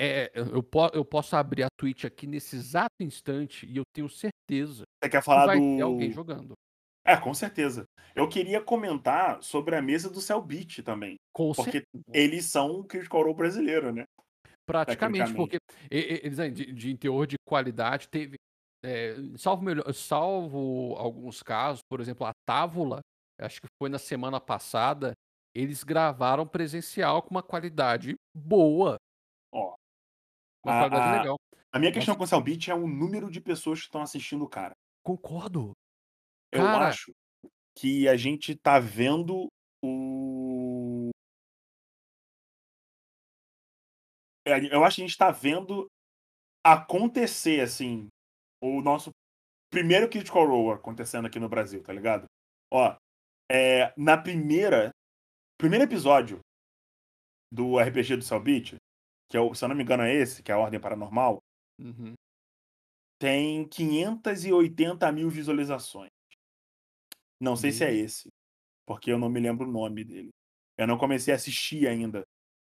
é, 0.00 0.32
eu, 0.34 0.62
po- 0.62 0.90
eu 0.94 1.04
posso 1.04 1.36
abrir 1.36 1.64
a 1.64 1.68
Twitch 1.78 2.04
aqui 2.04 2.26
nesse 2.26 2.56
exato 2.56 2.94
instante 3.00 3.66
e 3.66 3.76
eu 3.76 3.82
tenho 3.94 4.08
certeza 4.08 4.84
Você 5.02 5.10
quer 5.10 5.18
que 5.20 5.24
falar 5.24 5.46
vai 5.46 5.58
do. 5.60 5.76
ter 5.76 5.82
alguém 5.82 6.10
jogando. 6.10 6.54
É, 7.04 7.16
com 7.16 7.34
certeza. 7.34 7.84
Eu 8.14 8.28
queria 8.28 8.62
comentar 8.62 9.42
sobre 9.42 9.76
a 9.76 9.82
mesa 9.82 10.08
do 10.08 10.20
Cellbit 10.20 10.82
também. 10.82 11.16
Com 11.34 11.52
Porque 11.52 11.72
certeza. 11.82 12.04
eles 12.12 12.46
são 12.46 12.80
o 12.80 12.84
Critical 12.84 13.22
Role 13.22 13.34
brasileiro, 13.34 13.92
né? 13.92 14.04
Praticamente, 14.66 15.34
porque 15.34 15.58
eles 15.90 16.38
né, 16.38 16.48
de, 16.48 16.72
de 16.72 16.96
teor 16.96 17.26
de 17.26 17.36
qualidade 17.46 18.08
teve, 18.08 18.36
é, 18.82 19.14
salvo, 19.36 19.62
melhor, 19.62 19.92
salvo 19.92 20.94
alguns 20.96 21.42
casos, 21.42 21.80
por 21.86 22.00
exemplo, 22.00 22.26
a 22.26 22.32
Távola, 22.48 23.00
acho 23.38 23.60
que 23.60 23.66
foi 23.78 23.90
na 23.90 23.98
semana 23.98 24.40
passada, 24.40 25.12
eles 25.54 25.84
gravaram 25.84 26.46
presencial 26.46 27.20
com 27.20 27.30
uma 27.32 27.42
qualidade 27.42 28.14
boa, 28.34 28.96
Ó. 29.52 29.74
uma 30.64 30.72
A- 30.72 30.88
qualidade 30.88 31.08
a- 31.08 31.20
legal. 31.20 31.36
A 31.70 31.78
minha 31.78 31.92
questão 31.92 32.12
Nossa. 32.14 32.18
com 32.18 32.24
o 32.24 32.26
Cellbit 32.28 32.70
é 32.70 32.74
o 32.74 32.86
número 32.86 33.30
de 33.30 33.40
pessoas 33.42 33.80
que 33.80 33.86
estão 33.86 34.00
assistindo 34.00 34.44
o 34.44 34.48
cara. 34.48 34.72
Concordo. 35.04 35.72
Eu 36.54 36.60
Cara- 36.62 36.88
acho 36.88 37.12
que 37.76 38.08
a 38.08 38.16
gente 38.16 38.54
tá 38.56 38.78
vendo 38.78 39.48
o. 39.84 41.10
É, 44.46 44.74
Eu 44.74 44.84
acho 44.84 44.96
que 44.96 45.02
a 45.02 45.06
gente 45.06 45.16
tá 45.18 45.30
vendo 45.30 45.86
acontecer, 46.64 47.60
assim, 47.60 48.08
o 48.62 48.80
nosso 48.80 49.10
primeiro 49.70 50.08
Critical 50.08 50.46
Role 50.46 50.78
acontecendo 50.78 51.26
aqui 51.26 51.38
no 51.40 51.48
Brasil, 51.48 51.82
tá 51.82 51.92
ligado? 51.92 52.26
Ó, 52.72 52.96
é, 53.50 53.92
na 53.96 54.16
primeira. 54.16 54.90
Primeiro 55.58 55.84
episódio 55.84 56.40
do 57.52 57.78
RPG 57.78 58.16
do 58.16 58.24
Cellbit, 58.24 58.76
que 59.30 59.36
é 59.36 59.40
o, 59.40 59.54
se 59.54 59.64
eu 59.64 59.68
não 59.68 59.76
me 59.76 59.82
engano 59.82 60.02
é 60.02 60.12
esse, 60.12 60.42
que 60.42 60.50
é 60.50 60.54
a 60.54 60.58
Ordem 60.58 60.80
Paranormal, 60.80 61.38
Uhum. 61.80 62.14
tem 63.20 63.66
580 63.68 65.10
mil 65.12 65.30
visualizações. 65.30 66.10
Não 67.44 67.56
sei 67.56 67.72
se 67.72 67.84
é 67.84 67.92
Meu. 67.92 68.04
esse, 68.04 68.28
porque 68.86 69.12
eu 69.12 69.18
não 69.18 69.28
me 69.30 69.40
lembro 69.40 69.68
o 69.68 69.72
nome 69.72 70.04
dele. 70.04 70.30
Eu 70.78 70.86
não 70.86 70.98
comecei 70.98 71.32
a 71.34 71.36
assistir 71.36 71.88
ainda 71.88 72.24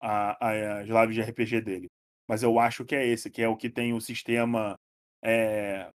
a- 0.02 0.38
a- 0.48 0.80
as 0.82 0.88
lives 0.90 1.16
de 1.16 1.22
RPG 1.22 1.62
dele. 1.62 1.88
Mas 2.30 2.44
eu 2.44 2.60
acho 2.60 2.86
que 2.86 2.96
é 2.96 3.06
esse, 3.08 3.30
que 3.32 3.42
é 3.42 3.48
o 3.50 3.58
que 3.58 3.70
tem 3.70 3.94
o 3.94 4.02
sistema 4.02 4.76
é, 5.24 5.90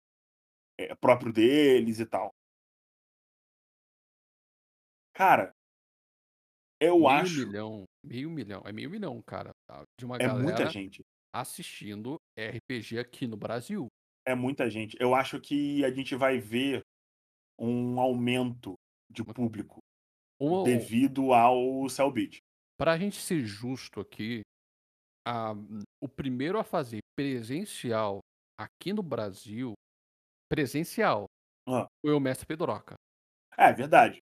é, 0.79 0.95
próprio 0.95 1.33
deles 1.33 1.99
e 1.99 2.05
tal. 2.05 2.31
Cara, 5.13 5.53
eu 6.79 6.99
meio 6.99 7.09
acho. 7.09 7.47
milhão, 7.47 7.83
meio 8.03 8.29
milhão, 8.29 8.61
é 8.65 8.71
meio 8.71 8.89
milhão, 8.89 9.21
cara, 9.25 9.51
tá? 9.67 9.83
de 9.99 10.05
uma 10.05 10.17
É 10.19 10.27
muita 10.27 10.65
galera 10.65 10.69
gente. 10.69 11.01
assistindo 11.33 12.17
RPG 12.37 12.99
aqui 12.99 13.27
no 13.27 13.37
Brasil. 13.37 13.87
É 14.25 14.35
muita 14.35 14.69
gente. 14.69 14.95
Eu 14.99 15.13
acho 15.13 15.39
que 15.39 15.83
a 15.83 15.91
gente 15.91 16.15
vai 16.15 16.39
ver 16.39 16.81
um 17.63 17.99
aumento 17.99 18.73
de 19.09 19.23
público 19.23 19.79
devido 20.65 21.33
ao 21.33 21.87
Cellbit. 21.89 22.37
Pra 22.77 22.97
gente 22.97 23.15
ser 23.21 23.45
justo 23.45 23.99
aqui, 24.01 24.41
a- 25.25 25.53
o 26.03 26.07
primeiro 26.09 26.57
a 26.59 26.63
fazer 26.63 26.99
presencial 27.15 28.19
aqui 28.59 28.91
no 28.91 29.01
Brasil, 29.03 29.73
presencial, 30.49 31.25
Ah. 31.67 31.87
foi 32.05 32.13
o 32.13 32.19
Mestre 32.19 32.45
Pedroca. 32.45 32.95
É 33.57 33.71
verdade. 33.71 34.19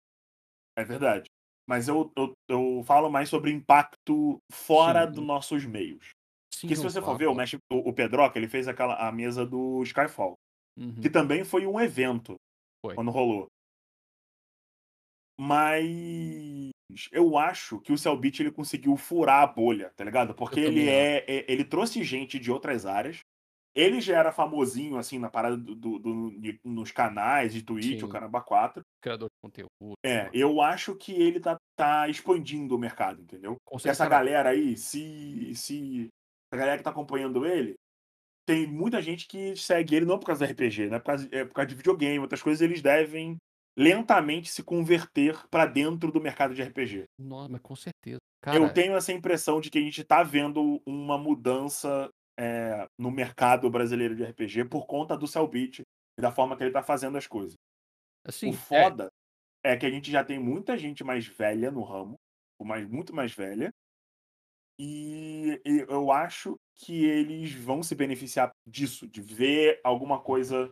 É 0.76 0.85
verdade. 0.85 1.26
Mas 1.68 1.87
eu, 1.87 2.11
eu, 2.16 2.33
eu 2.49 2.83
falo 2.85 3.11
mais 3.11 3.28
sobre 3.28 3.50
impacto 3.50 4.38
fora 4.50 5.07
Sim. 5.07 5.12
dos 5.12 5.25
nossos 5.25 5.64
meios. 5.66 6.11
Sim, 6.54 6.62
Porque 6.66 6.76
se 6.76 6.83
você 6.83 7.00
for 7.00 7.16
ver, 7.16 7.26
o. 7.26 7.35
Mestre, 7.35 7.59
o, 7.71 7.90
o 7.90 7.92
Pedroca, 7.92 8.38
ele 8.38 8.49
fez 8.49 8.66
aquela, 8.66 8.95
a 9.07 9.12
mesa 9.12 9.45
do 9.47 9.83
Skyfall. 9.83 10.35
Uhum. 10.78 11.00
Que 11.00 11.11
também 11.11 11.45
foi 11.45 11.66
um 11.66 11.78
evento 11.78 12.37
Foi. 12.85 12.94
quando 12.94 13.11
rolou. 13.11 13.47
Mas 15.40 16.70
eu 17.12 17.37
acho 17.38 17.80
que 17.80 17.92
o 17.92 17.99
Cellbit 17.99 18.40
ele 18.42 18.50
conseguiu 18.50 18.97
furar 18.97 19.42
a 19.42 19.47
bolha, 19.47 19.92
tá 19.97 20.04
ligado? 20.04 20.35
Porque 20.35 20.58
ele 20.61 20.88
é, 20.88 21.18
é- 21.28 21.44
ele 21.49 21.64
trouxe 21.64 22.02
gente 22.02 22.38
de 22.38 22.50
outras 22.50 22.87
áreas. 22.87 23.20
Ele 23.75 24.00
já 24.00 24.18
era 24.18 24.32
famosinho 24.32 24.97
assim 24.97 25.18
na 25.18 25.30
parada 25.30 25.56
do, 25.56 25.76
do- 25.76 25.99
do- 26.00 26.58
nos 26.64 26.90
canais 26.90 27.52
de 27.52 27.62
Twitch, 27.62 28.00
Sim. 28.00 28.04
o 28.04 28.08
Caramba 28.08 28.40
4. 28.42 28.82
Criador 29.00 29.28
de 29.28 29.35
conteúdo. 29.40 29.92
É, 30.04 30.28
eu 30.32 30.61
acho 30.61 30.97
que 30.97 31.12
ele 31.12 31.38
tá, 31.38 31.56
tá 31.76 32.08
expandindo 32.08 32.75
o 32.75 32.78
mercado, 32.78 33.23
entendeu? 33.23 33.56
Essa 33.85 34.08
galera 34.08 34.49
aí, 34.50 34.76
se, 34.76 35.54
se 35.54 36.08
a 36.52 36.56
galera 36.56 36.78
que 36.78 36.82
tá 36.82 36.90
acompanhando 36.90 37.47
ele, 37.47 37.75
tem 38.49 38.67
muita 38.67 39.02
gente 39.02 39.28
que 39.28 39.55
segue 39.57 39.95
ele 39.95 40.07
não 40.07 40.19
por 40.19 40.25
causa 40.25 40.47
do 40.47 40.50
RPG, 40.50 40.88
né? 40.88 40.99
Por 40.99 41.05
causa, 41.05 41.28
é 41.31 41.45
por 41.45 41.52
causa 41.52 41.69
de 41.69 41.75
videogame, 41.75 42.19
outras 42.19 42.40
coisas, 42.40 42.62
eles 42.62 42.81
devem 42.81 43.37
lentamente 43.76 44.49
se 44.49 44.62
converter 44.62 45.38
pra 45.50 45.67
dentro 45.67 46.11
do 46.11 46.19
mercado 46.19 46.55
de 46.55 46.62
RPG. 46.62 47.05
Nossa, 47.19 47.52
mas 47.52 47.61
com 47.61 47.76
certeza. 47.76 48.17
Eu 48.47 48.62
Cara, 48.62 48.73
tenho 48.73 48.97
essa 48.97 49.12
impressão 49.12 49.61
de 49.61 49.69
que 49.69 49.76
a 49.76 49.83
gente 49.83 50.02
tá 50.02 50.23
vendo 50.23 50.81
uma 50.87 51.19
mudança 51.19 52.09
é, 52.40 52.87
no 52.99 53.11
mercado 53.11 53.69
brasileiro 53.69 54.17
de 54.17 54.25
RPG 54.25 54.64
por 54.64 54.87
conta 54.87 55.14
do 55.14 55.26
Cellbit 55.26 55.83
e 56.19 56.23
da 56.23 56.33
forma 56.33 56.57
que 56.57 56.64
ele 56.64 56.73
tá 56.73 56.83
fazendo 56.83 57.19
as 57.19 57.26
coisas. 57.26 57.55
assim, 58.26 58.49
O 58.49 58.55
é, 58.55 58.57
foda 58.57 59.11
é. 59.62 59.76
que 59.76 59.85
a 59.85 59.90
gente 59.90 60.11
já 60.11 60.25
tem 60.25 60.38
muita 60.38 60.75
gente 60.78 61.05
mais 61.05 61.26
velha 61.26 61.71
no 61.71 61.83
ramo, 61.83 62.14
mais, 62.62 62.88
muito 62.88 63.14
mais 63.14 63.35
velha, 63.35 63.71
e, 64.78 65.61
e 65.64 65.80
eu 65.88 66.12
acho 66.12 66.56
que 66.76 67.04
eles 67.04 67.52
vão 67.52 67.82
se 67.82 67.94
beneficiar 67.94 68.50
disso, 68.66 69.06
de 69.06 69.20
ver 69.20 69.80
alguma 69.82 70.20
coisa 70.20 70.70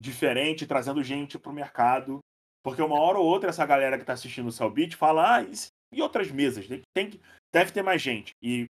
diferente, 0.00 0.66
trazendo 0.66 1.02
gente 1.02 1.38
pro 1.38 1.52
mercado. 1.52 2.18
Porque 2.62 2.82
uma 2.82 2.98
hora 3.00 3.18
ou 3.18 3.26
outra 3.26 3.50
essa 3.50 3.64
galera 3.64 3.98
que 3.98 4.04
tá 4.04 4.12
assistindo 4.12 4.48
o 4.48 4.52
Cellbit 4.52 4.96
fala, 4.96 5.36
ah, 5.36 5.42
e, 5.92 6.02
outras 6.02 6.30
mesas? 6.30 6.66
Tem, 6.66 6.82
tem 6.94 7.10
que- 7.10 7.20
deve 7.52 7.72
ter 7.72 7.82
mais 7.82 8.02
gente. 8.02 8.32
E, 8.42 8.66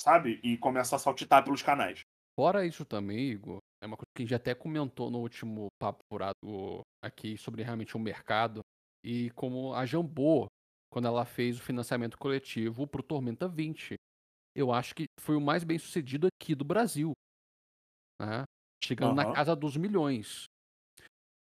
sabe? 0.00 0.40
E 0.42 0.56
começa 0.56 0.96
a 0.96 0.98
saltitar 0.98 1.42
pelos 1.44 1.62
canais. 1.62 2.00
Fora 2.38 2.64
isso 2.66 2.84
também, 2.84 3.30
Igor, 3.30 3.58
é 3.82 3.86
uma 3.86 3.96
coisa 3.96 4.06
que 4.14 4.22
a 4.22 4.24
gente 4.24 4.34
até 4.34 4.54
comentou 4.54 5.10
no 5.10 5.18
último 5.18 5.66
papo 5.78 6.00
furado 6.10 6.80
aqui 7.02 7.36
sobre 7.36 7.62
realmente 7.62 7.96
o 7.96 8.00
mercado. 8.00 8.60
E 9.04 9.30
como 9.30 9.74
a 9.74 9.84
Jambô 9.84 10.46
quando 10.90 11.06
ela 11.06 11.24
fez 11.24 11.58
o 11.58 11.62
financiamento 11.62 12.18
coletivo 12.18 12.86
pro 12.86 13.02
Tormenta 13.02 13.48
20. 13.48 13.94
Eu 14.54 14.72
acho 14.72 14.94
que 14.94 15.04
foi 15.20 15.36
o 15.36 15.40
mais 15.40 15.62
bem 15.62 15.78
sucedido 15.78 16.26
aqui 16.26 16.54
do 16.54 16.64
Brasil. 16.64 17.12
Né? 18.20 18.44
Chegando 18.82 19.14
na 19.14 19.22
Aham. 19.24 19.32
casa 19.34 19.54
dos 19.54 19.76
milhões. 19.76 20.44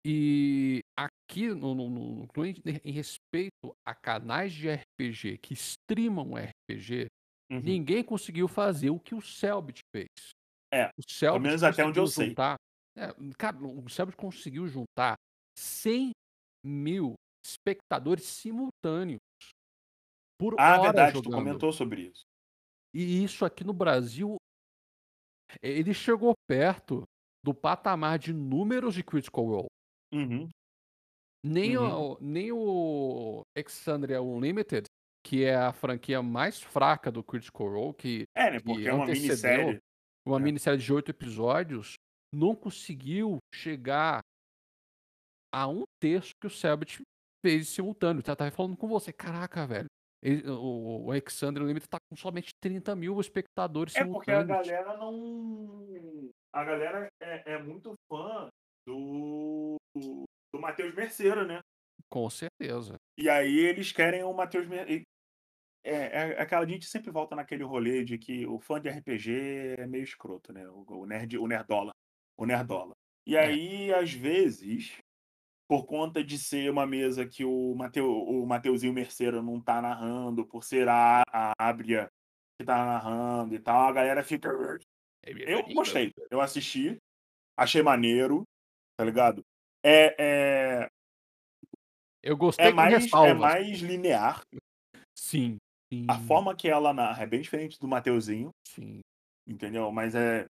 E 0.04 0.80
aqui, 0.96 1.48
no, 1.48 1.74
no, 1.74 1.90
no- 1.90 2.14
no- 2.26 2.46
em 2.84 2.92
respeito 2.92 3.74
a 3.86 3.94
canais 3.94 4.52
de 4.52 4.68
RPG 4.68 5.38
que 5.38 5.52
streamam 5.54 6.36
RPG, 6.36 7.06
Uhum. 7.50 7.60
ninguém 7.60 8.02
conseguiu 8.04 8.48
fazer 8.48 8.90
o 8.90 8.98
que 9.00 9.14
o 9.14 9.20
Selbit 9.20 9.80
fez. 9.94 10.08
É, 10.72 10.86
O 10.98 11.02
Selbit 11.08 11.42
menos 11.42 11.62
até 11.62 11.84
onde 11.84 11.98
eu 11.98 12.04
conseguiu 12.04 12.22
sei. 12.24 12.28
juntar. 12.30 12.56
é, 12.98 13.08
cara, 13.36 13.56
o 13.58 13.88
Selbit 13.90 14.16
conseguiu 14.16 14.66
juntar 14.68 15.16
100 15.58 16.12
mil 16.64 17.14
espectadores 17.50 18.24
simultâneos 18.24 19.20
por 20.38 20.54
Ah, 20.58 20.72
hora 20.80 20.82
verdade, 20.82 21.12
tu 21.14 21.24
jogando. 21.24 21.34
comentou 21.44 21.72
sobre 21.72 22.02
isso. 22.02 22.24
E 22.94 23.22
isso 23.24 23.44
aqui 23.44 23.64
no 23.64 23.72
Brasil, 23.72 24.36
ele 25.62 25.94
chegou 25.94 26.34
perto 26.48 27.02
do 27.44 27.54
patamar 27.54 28.18
de 28.18 28.32
números 28.32 28.94
de 28.94 29.02
Critical 29.04 29.44
Role. 29.44 29.66
Uhum. 30.12 30.48
Nem, 31.44 31.76
Uhum. 31.76 32.12
o, 32.14 32.18
nem 32.20 32.52
o 32.52 33.42
Exandria 33.56 34.20
Unlimited, 34.22 34.86
que 35.24 35.44
é 35.44 35.54
a 35.54 35.72
franquia 35.72 36.22
mais 36.22 36.60
fraca 36.60 37.10
do 37.10 37.22
Critical 37.22 37.68
Role, 37.68 37.94
que, 37.94 38.24
É, 38.34 38.50
né? 38.50 38.58
que 38.58 38.64
Porque 38.64 38.88
é 38.88 38.92
uma 38.92 39.06
minissérie. 39.06 39.78
uma 40.26 40.38
É. 40.38 40.42
minissérie 40.42 40.80
de 40.82 40.92
oito 40.92 41.10
episódios, 41.10 41.94
não 42.34 42.54
conseguiu 42.56 43.38
chegar 43.54 44.20
a 45.54 45.68
um 45.68 45.84
terço 46.00 46.32
que 46.40 46.46
o 46.46 46.50
Selbit 46.50 47.00
fez 47.46 47.68
simultâneo. 47.68 48.22
Eu 48.26 48.36
tava 48.36 48.50
falando 48.50 48.76
com 48.76 48.88
você, 48.88 49.12
caraca, 49.12 49.66
velho. 49.66 49.86
ele- 50.22 50.48
o, 50.50 51.04
o 51.04 51.10
Alexander 51.10 51.62
Unlimited 51.62 51.88
tá 51.88 51.98
com 52.10 52.16
somente 52.16 52.50
30 52.60 52.96
mil 52.96 53.20
espectadores 53.20 53.94
É 53.94 54.04
porque 54.04 54.30
a 54.32 54.42
galera 54.42 54.96
não. 54.96 56.30
A 56.52 56.64
galera 56.64 57.08
é, 57.22 57.52
é 57.54 57.62
muito 57.62 57.94
fã 58.10 58.48
do. 58.86 59.76
do 59.94 60.60
Matheus 60.60 60.94
Merceiro, 60.94 61.46
né? 61.46 61.60
Com 62.08 62.28
certeza. 62.30 62.94
E 63.18 63.28
aí 63.28 63.58
eles 63.58 63.92
querem 63.92 64.22
o 64.24 64.32
Matheus 64.32 64.66
Merceiro. 64.66 65.02
É, 65.84 65.94
é 65.94 66.40
aquela 66.42 66.64
a 66.64 66.68
gente 66.68 66.86
sempre 66.86 67.12
volta 67.12 67.36
naquele 67.36 67.62
rolê 67.62 68.02
de 68.04 68.18
que 68.18 68.44
o 68.46 68.58
fã 68.58 68.80
de 68.80 68.88
RPG 68.88 69.76
é 69.78 69.86
meio 69.86 70.02
escroto, 70.02 70.52
né? 70.52 70.66
O, 70.68 70.84
o 70.88 71.06
nerd, 71.06 71.38
o 71.38 71.46
nerdola, 71.46 71.92
o 72.36 72.44
nerdola. 72.44 72.92
E 73.24 73.36
É. 73.36 73.40
aí 73.44 73.94
às 73.94 74.12
vezes, 74.12 74.98
por 75.68 75.84
conta 75.84 76.22
de 76.22 76.38
ser 76.38 76.70
uma 76.70 76.86
mesa 76.86 77.26
que 77.26 77.44
o 77.44 77.74
Mateu, 77.74 78.10
o 78.10 78.46
Mateuzinho 78.46 78.92
Merceiro 78.92 79.42
não 79.42 79.60
tá 79.60 79.82
narrando, 79.82 80.46
por 80.46 80.62
ser 80.62 80.88
a, 80.88 81.22
a 81.26 81.52
Ábria 81.58 82.08
que 82.58 82.64
tá 82.64 82.76
narrando 82.84 83.54
e 83.54 83.58
tal, 83.58 83.88
a 83.88 83.92
galera 83.92 84.24
fica 84.24 84.48
Eu 85.24 85.62
gostei. 85.74 86.12
Eu 86.30 86.40
assisti, 86.40 86.96
achei 87.56 87.82
maneiro, 87.82 88.44
tá 88.96 89.04
ligado? 89.04 89.42
É, 89.84 90.16
é, 90.18 90.88
Eu 92.22 92.36
gostei 92.36 92.66
é, 92.66 92.72
mais, 92.72 92.94
é 92.94 92.98
ressalvas. 92.98 93.38
mais 93.38 93.78
linear. 93.78 94.42
Sim. 95.16 95.58
Sim. 95.92 96.06
A 96.08 96.18
forma 96.18 96.56
que 96.56 96.68
ela 96.68 96.92
narra 96.92 97.22
é 97.22 97.26
bem 97.26 97.40
diferente 97.40 97.78
do 97.78 97.86
Mateuzinho, 97.86 98.50
Sim. 98.66 99.00
entendeu? 99.46 99.90
Mas 99.92 100.14
é. 100.14 100.46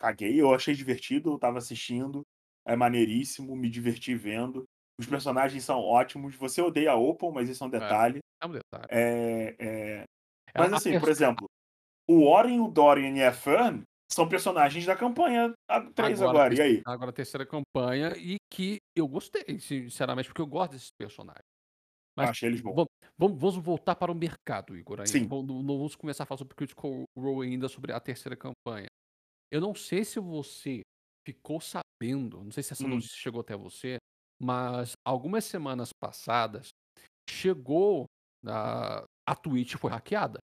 Caguei, 0.00 0.40
eu 0.40 0.54
achei 0.54 0.74
divertido, 0.74 1.32
eu 1.32 1.38
tava 1.38 1.58
assistindo. 1.58 2.22
É 2.68 2.76
maneiríssimo, 2.76 3.56
me 3.56 3.70
diverti 3.70 4.14
vendo. 4.14 4.64
Os 5.00 5.06
personagens 5.06 5.64
são 5.64 5.80
ótimos. 5.80 6.34
Você 6.36 6.60
odeia 6.60 6.92
a 6.92 6.96
Opal, 6.96 7.32
mas 7.32 7.48
isso 7.48 7.62
é 7.64 7.66
um 7.66 7.70
detalhe. 7.70 8.18
É 8.42 8.46
um 8.46 8.52
detalhe. 8.52 8.86
É, 8.90 9.56
é... 9.58 10.04
É 10.54 10.58
Mas 10.58 10.72
assim, 10.72 10.98
por 10.98 11.08
exemplo, 11.08 11.46
o 12.08 12.26
Oren, 12.26 12.60
o 12.60 12.68
Dorian 12.68 13.14
e 13.16 13.22
a 13.22 13.32
Fern 13.32 13.82
são 14.10 14.28
personagens 14.28 14.84
da 14.86 14.96
campanha 14.96 15.52
3 15.94 16.22
agora. 16.22 16.54
E 16.54 16.60
aí? 16.60 16.82
Agora 16.86 17.10
a 17.10 17.12
terceira 17.12 17.46
campanha 17.46 18.14
e 18.16 18.36
que 18.50 18.78
eu 18.96 19.06
gostei, 19.06 19.58
sinceramente, 19.60 20.28
porque 20.28 20.40
eu 20.40 20.46
gosto 20.46 20.72
desses 20.72 20.90
personagens. 20.98 21.44
Mas 22.16 22.30
Achei 22.30 22.48
eles 22.48 22.60
bons. 22.60 22.86
Vamos, 23.16 23.38
vamos, 23.38 23.56
voltar 23.56 23.94
para 23.94 24.10
o 24.10 24.14
mercado, 24.14 24.76
Igor. 24.76 25.06
Sim. 25.06 25.26
Vamos, 25.28 25.46
não 25.46 25.76
vamos 25.76 25.94
começar 25.94 26.24
a 26.24 26.26
falar 26.26 26.38
sobre 26.38 26.54
Critical 26.56 27.04
Role 27.16 27.46
ainda, 27.46 27.68
sobre 27.68 27.92
a 27.92 28.00
terceira 28.00 28.36
campanha. 28.36 28.88
Eu 29.52 29.60
não 29.60 29.74
sei 29.74 30.04
se 30.04 30.18
você 30.18 30.82
ficou 31.26 31.60
sabendo, 31.60 32.42
não 32.44 32.50
sei 32.50 32.62
se 32.62 32.72
essa 32.72 32.84
Hum. 32.84 32.90
notícia 32.90 33.16
chegou 33.16 33.40
até 33.40 33.56
você, 33.56 33.98
mas 34.40 34.92
algumas 35.06 35.44
semanas 35.44 35.90
passadas 36.00 36.68
chegou 37.28 38.04
a, 38.46 39.04
a 39.28 39.34
Twitch 39.34 39.74
foi 39.76 39.90
hackeada. 39.90 40.38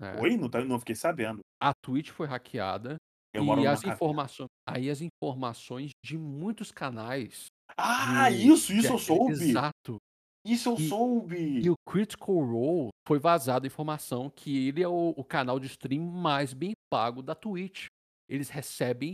né? 0.00 0.18
Oi? 0.20 0.36
Não, 0.36 0.48
tá, 0.50 0.64
não 0.64 0.78
fiquei 0.78 0.94
sabendo. 0.94 1.40
A 1.62 1.72
Twitch 1.84 2.10
foi 2.10 2.26
hackeada 2.26 2.96
Eu 3.34 3.44
e 3.58 3.66
as 3.66 3.84
informações, 3.84 4.48
aí 4.68 4.90
as 4.90 5.00
informações 5.00 5.90
de 6.04 6.18
muitos 6.18 6.72
canais 6.72 7.46
Ah, 7.76 8.28
de- 8.30 8.48
isso, 8.48 8.72
de 8.72 8.78
isso 8.80 8.92
eu 8.94 8.98
soube. 8.98 9.32
Exato. 9.32 9.96
Isso 10.44 10.70
eu 10.70 10.76
E- 10.76 10.88
soube. 10.88 11.60
E 11.60 11.70
o 11.70 11.74
Critical 11.86 12.34
Role 12.44 12.88
foi 13.06 13.18
vazada 13.18 13.66
a 13.66 13.68
informação 13.68 14.30
que 14.30 14.68
ele 14.68 14.82
é 14.82 14.88
o, 14.88 15.10
o 15.10 15.22
canal 15.22 15.60
de 15.60 15.66
stream 15.66 16.02
mais 16.02 16.52
bem 16.54 16.72
pago 16.90 17.22
da 17.22 17.34
Twitch. 17.34 17.86
Eles 18.28 18.48
recebem 18.48 19.12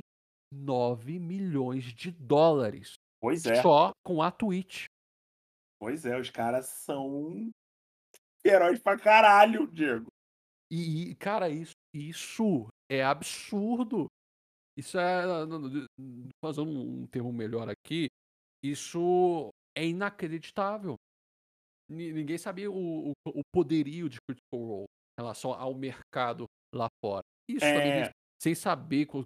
9 0.57 1.19
milhões 1.19 1.85
de 1.85 2.11
dólares 2.11 2.95
Pois 3.21 3.45
é, 3.47 3.61
só 3.63 3.91
com 4.05 4.23
a 4.23 4.31
Twitch. 4.31 4.87
pois 5.81 6.05
é, 6.05 6.19
os 6.19 6.31
caras 6.31 6.67
são 6.67 7.51
heróis 8.45 8.79
pra 8.81 8.99
caralho, 8.99 9.67
Diego. 9.67 10.07
E, 10.71 11.15
cara, 11.17 11.49
isso, 11.49 11.73
isso 11.95 12.69
é 12.91 13.03
absurdo. 13.05 14.07
Isso 14.77 14.99
é. 14.99 15.23
Fazendo 16.45 16.69
um 16.71 17.07
termo 17.07 17.33
melhor 17.33 17.69
aqui, 17.69 18.09
isso 18.63 19.51
é 19.77 19.87
inacreditável. 19.87 20.97
Ni- 21.91 22.13
Ninguém 22.13 22.37
sabia 22.37 22.71
o, 22.71 23.11
o, 23.11 23.13
o 23.29 23.41
poderio 23.55 24.09
de 24.09 24.19
Critical 24.29 24.61
Role 24.61 24.85
em 25.19 25.23
relação 25.23 25.53
ao 25.55 25.73
mercado 25.75 26.45
lá 26.75 26.89
fora. 27.03 27.23
Isso 27.49 27.61
também 27.61 27.93
É. 27.93 27.97
eles- 28.03 28.11
sem 28.39 28.55
saber 28.55 29.07
que 29.07 29.17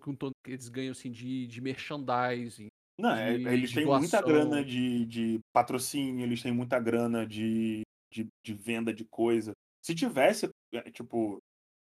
eles 0.46 0.68
ganham 0.68 0.92
assim, 0.92 1.11
de, 1.11 1.46
de 1.46 1.61
merchandising. 1.61 2.68
Não, 2.99 3.14
é- 3.14 3.37
de- 3.38 3.49
eles 3.49 3.73
têm 3.73 3.87
muita 3.87 4.20
grana 4.23 4.64
de, 4.64 5.07
de 5.07 5.40
patrocínio, 5.53 6.25
eles 6.25 6.42
têm 6.42 6.53
muita 6.53 6.79
grana 6.79 7.27
de, 7.27 7.83
de, 8.12 8.27
de 8.44 8.55
venda 8.55 8.92
de 8.92 9.05
coisa. 9.05 9.53
Se 9.83 9.94
tivesse, 9.94 10.49
é, 10.75 10.90
tipo, 10.90 11.38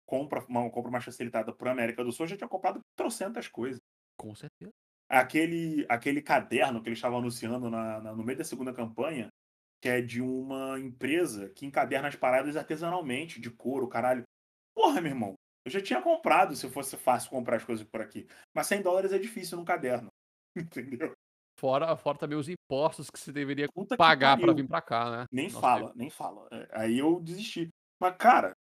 compra 0.06 0.44
uma 0.48 0.70
compra 0.70 0.92
mais 0.92 1.06
facilitada 1.06 1.54
por 1.54 1.68
América 1.68 2.04
do 2.04 2.12
Sul, 2.12 2.28
já 2.28 2.36
tinha 2.36 2.48
comprado 2.50 2.80
trocentas 2.98 3.48
coisas. 3.48 3.80
Com 4.18 4.36
certeza. 4.36 4.72
Aquele, 5.10 5.86
aquele 5.88 6.22
caderno 6.22 6.82
que 6.82 6.90
eles 6.90 6.98
estavam 6.98 7.20
anunciando 7.20 7.70
na, 7.70 8.02
na- 8.02 8.16
no 8.16 8.24
meio 8.24 8.38
da 8.38 8.44
segunda 8.44 8.74
campanha, 8.74 9.30
que 9.82 9.88
é 9.88 10.02
de 10.02 10.22
uma 10.22 10.80
empresa 10.80 11.50
que 11.50 11.66
encaderna 11.66 12.08
as 12.08 12.16
paradas 12.16 12.56
artesanalmente, 12.58 13.40
de 13.40 13.50
couro, 13.52 13.88
caralho. 13.88 14.24
Porra, 14.76 15.00
meu 15.00 15.12
irmão, 15.12 15.34
eu 15.66 15.72
já 15.72 15.82
tinha 15.82 16.02
comprado 16.02 16.56
se 16.56 16.70
fosse 16.70 16.96
fácil 16.96 17.32
comprar 17.32 17.58
as 17.58 17.64
coisas 17.64 17.86
por 17.86 18.00
aqui. 18.00 18.28
Mas 18.54 18.68
100 18.68 18.84
dólares 18.84 19.12
é 19.12 19.18
difícil 19.18 19.58
num 19.58 19.66
caderno. 19.66 20.10
Entendeu? 20.56 21.14
Fora, 21.60 21.96
fora 21.98 22.18
também 22.18 22.38
os 22.38 22.48
impostos 22.48 23.10
que 23.10 23.18
você 23.18 23.32
deveria 23.32 23.68
Puta 23.74 23.98
pagar 23.98 24.38
para 24.38 24.54
vir 24.54 24.68
para 24.68 24.82
cá, 24.82 25.10
né? 25.10 25.26
Nem 25.32 25.48
Nossa, 25.48 25.60
fala, 25.60 25.94
nem 25.96 26.10
fala. 26.10 26.48
É, 26.52 26.68
Aí 26.72 27.00
eu 27.00 27.20
desisti. 27.20 27.70
Mas, 28.00 28.16
cara, 28.18 28.54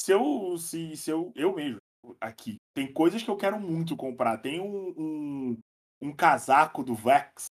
se 0.00 0.12
eu, 0.12 0.56
se, 0.56 0.96
se 0.96 1.10
eu, 1.10 1.32
eu 1.34 1.54
mesmo, 1.54 1.80
aqui, 2.20 2.56
tem 2.74 2.90
coisas 2.90 3.22
que 3.22 3.28
eu 3.28 3.36
quero 3.36 3.60
muito 3.60 3.96
comprar. 3.96 4.38
Tem 4.38 4.60
um, 4.60 4.94
um, 4.96 5.58
um 6.00 6.14
casaco 6.14 6.82
do 6.82 6.94
Vex 6.94 7.46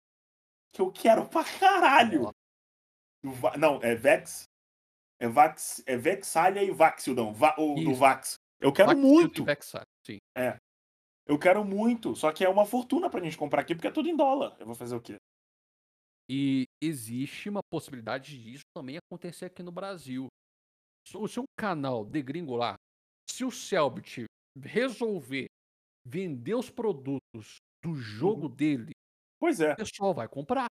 que 0.73 0.81
eu 0.81 0.91
quero 0.91 1.27
pra 1.27 1.43
caralho. 1.43 2.31
Não, 3.57 3.81
é 3.83 3.93
Vex. 3.93 4.45
É 5.19 5.27
Vax, 5.27 5.83
é 5.85 5.97
Vexalia 5.97 6.63
e 6.63 6.71
Vaxildão. 6.71 7.33
Va, 7.33 7.55
o, 7.57 7.75
do. 7.75 7.93
Vax. 7.95 8.36
Eu 8.59 8.73
quero 8.73 8.89
Silk 8.89 9.01
muito. 9.01 9.45
Sim. 10.05 10.17
Eu 11.25 11.37
quero 11.37 11.63
muito. 11.63 12.15
Só 12.15 12.31
que 12.31 12.43
é 12.43 12.49
uma 12.49 12.65
fortuna 12.65 13.09
pra 13.09 13.21
gente 13.23 13.37
comprar 13.37 13.61
aqui, 13.61 13.75
porque 13.75 13.87
é 13.87 13.91
tudo 13.91 14.09
em 14.09 14.15
dólar. 14.15 14.55
Eu 14.59 14.65
vou 14.65 14.75
fazer 14.75 14.95
o 14.95 15.01
quê? 15.01 15.17
E 16.29 16.65
existe 16.81 17.49
uma 17.49 17.61
possibilidade 17.71 18.41
disso 18.41 18.63
também 18.75 18.97
acontecer 18.97 19.45
aqui 19.45 19.63
no 19.63 19.71
Brasil. 19.71 20.27
Se 21.07 21.15
o 21.15 21.27
seu 21.27 21.43
canal 21.57 22.03
degringolar, 22.03 22.75
se 23.29 23.45
o 23.45 23.51
Selbit 23.51 24.25
resolver 24.61 25.45
vender 26.05 26.55
os 26.55 26.69
produtos 26.69 27.57
do 27.83 27.95
jogo 27.95 28.49
dele, 28.49 28.91
Pois 29.39 29.59
é. 29.61 29.73
o 29.73 29.75
pessoal 29.77 30.13
vai 30.13 30.27
comprar. 30.27 30.67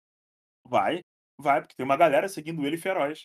Vai. 0.66 1.00
Vai, 1.40 1.62
porque 1.62 1.74
tem 1.74 1.84
uma 1.84 1.96
galera 1.96 2.28
seguindo 2.28 2.64
ele 2.66 2.76
feroz. 2.76 3.22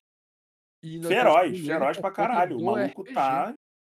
E 0.83 1.01
Feroz, 1.01 1.59
feroz 1.65 1.99
pra 1.99 2.11
caralho. 2.11 2.57
O 2.57 2.65
maluco 2.65 3.01
RPG. 3.01 3.13
tá. 3.13 3.53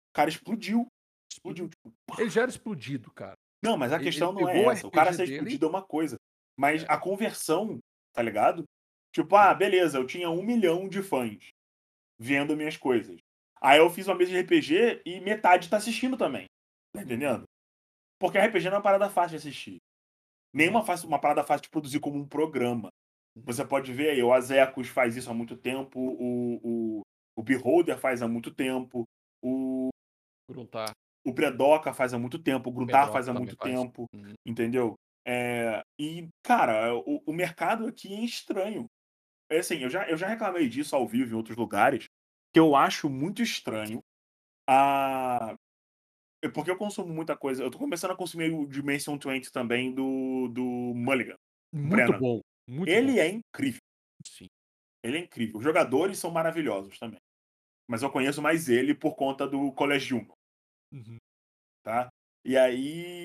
O 0.09 0.13
cara 0.13 0.29
explodiu. 0.29 0.87
Explodiu. 1.31 1.69
Tipo, 1.69 1.93
Ele 2.21 2.29
já 2.29 2.41
era 2.41 2.49
explodido, 2.51 3.11
cara. 3.11 3.33
Não, 3.63 3.77
mas 3.77 3.91
a 3.91 3.95
Ele- 3.95 4.05
questão 4.05 4.31
ele 4.31 4.41
não 4.41 4.49
é 4.49 4.63
essa. 4.73 4.87
O 4.87 4.91
cara 4.91 5.11
ser 5.13 5.23
dele- 5.25 5.33
explodido 5.35 5.65
é 5.65 5.69
uma 5.69 5.83
coisa. 5.83 6.17
Mas 6.57 6.83
É. 6.83 6.87
a 6.89 6.97
conversão, 6.97 7.79
tá 8.13 8.21
ligado? 8.21 8.63
Tipo, 9.13 9.35
ah, 9.35 9.53
beleza, 9.53 9.97
eu 9.97 10.05
tinha 10.07 10.29
um 10.29 10.43
milhão 10.43 10.87
de 10.87 11.01
fãs 11.01 11.49
vendo 12.19 12.55
minhas 12.55 12.77
coisas. 12.77 13.19
Aí 13.61 13.79
eu 13.79 13.89
fiz 13.89 14.07
uma 14.07 14.15
mesa 14.15 14.31
de 14.31 14.37
RPG 14.37 15.01
e 15.05 15.19
metade 15.19 15.69
tá 15.69 15.77
assistindo 15.77 16.15
também. 16.17 16.45
Tá 16.93 17.01
entendendo? 17.03 17.43
Porque 18.19 18.37
RPG 18.37 18.65
não 18.65 18.73
é 18.73 18.77
uma 18.77 18.83
parada 18.83 19.09
fácil 19.09 19.31
de 19.37 19.47
assistir. 19.47 19.77
Nenhuma 20.53 20.83
fácil, 20.83 21.07
uma 21.07 21.19
parada 21.19 21.43
fácil 21.43 21.63
de 21.63 21.69
produzir 21.69 21.99
como 21.99 22.17
um 22.17 22.27
programa. 22.27 22.89
Você 23.35 23.63
pode 23.65 23.93
ver 23.93 24.11
aí, 24.11 24.23
o 24.23 24.33
Azecos 24.33 24.87
faz 24.89 25.15
isso 25.15 25.29
há 25.29 25.33
muito 25.33 25.55
tempo, 25.55 25.99
o, 25.99 26.59
o, 26.63 27.01
o 27.37 27.43
Beholder 27.43 27.97
faz 27.99 28.21
há 28.21 28.27
muito 28.27 28.53
tempo, 28.53 29.03
o. 29.41 29.78
Gruntar. 30.49 30.91
O 31.25 31.33
Predoca 31.33 31.93
faz 31.93 32.13
há 32.13 32.19
muito 32.19 32.39
tempo, 32.39 32.69
o 32.69 32.73
Gruntar 32.73 33.11
faz 33.11 33.27
há 33.27 33.33
muito 33.33 33.55
faz. 33.55 33.71
tempo, 33.73 34.05
Uhum. 34.13 34.33
entendeu? 34.45 34.95
É, 35.27 35.81
e, 35.99 36.27
cara, 36.43 36.95
o, 36.95 37.21
o 37.25 37.33
mercado 37.33 37.85
aqui 37.87 38.13
é 38.13 38.21
estranho. 38.23 38.85
É 39.51 39.59
assim, 39.59 39.79
eu 39.79 39.89
já, 39.89 40.07
eu 40.09 40.17
já 40.17 40.27
reclamei 40.27 40.67
disso 40.69 40.95
ao 40.95 41.07
vivo 41.07 41.33
em 41.33 41.37
outros 41.37 41.57
lugares, 41.57 42.05
que 42.53 42.59
eu 42.59 42.75
acho 42.75 43.09
muito 43.09 43.41
estranho 43.41 43.99
a. 44.67 45.55
é 46.43 46.49
Porque 46.49 46.71
eu 46.71 46.77
consumo 46.77 47.13
muita 47.13 47.35
coisa. 47.37 47.63
Eu 47.63 47.71
tô 47.71 47.77
começando 47.77 48.11
a 48.11 48.15
consumir 48.17 48.53
o 48.53 48.67
Dimension 48.67 49.17
20 49.17 49.51
também 49.51 49.93
do, 49.93 50.47
do 50.49 50.63
Mulligan. 50.95 51.35
Muito 51.73 51.89
Brennan. 51.95 52.19
bom. 52.19 52.41
Muito 52.67 52.89
Ele 52.89 53.13
bom. 53.13 53.19
é 53.19 53.27
incrível. 53.29 53.79
Sim. 54.25 54.47
Ele 55.03 55.17
é 55.17 55.21
incrível. 55.21 55.57
Os 55.57 55.63
jogadores 55.63 56.17
são 56.17 56.31
maravilhosos 56.31 56.97
também. 56.99 57.19
Mas 57.87 58.03
eu 58.03 58.11
conheço 58.11 58.41
mais 58.41 58.69
ele 58.69 58.93
por 58.93 59.15
conta 59.15 59.47
do 59.47 59.71
Collegium, 59.73 60.27
Uhum. 60.91 61.17
tá? 61.83 62.09
E 62.45 62.57
aí. 62.57 63.23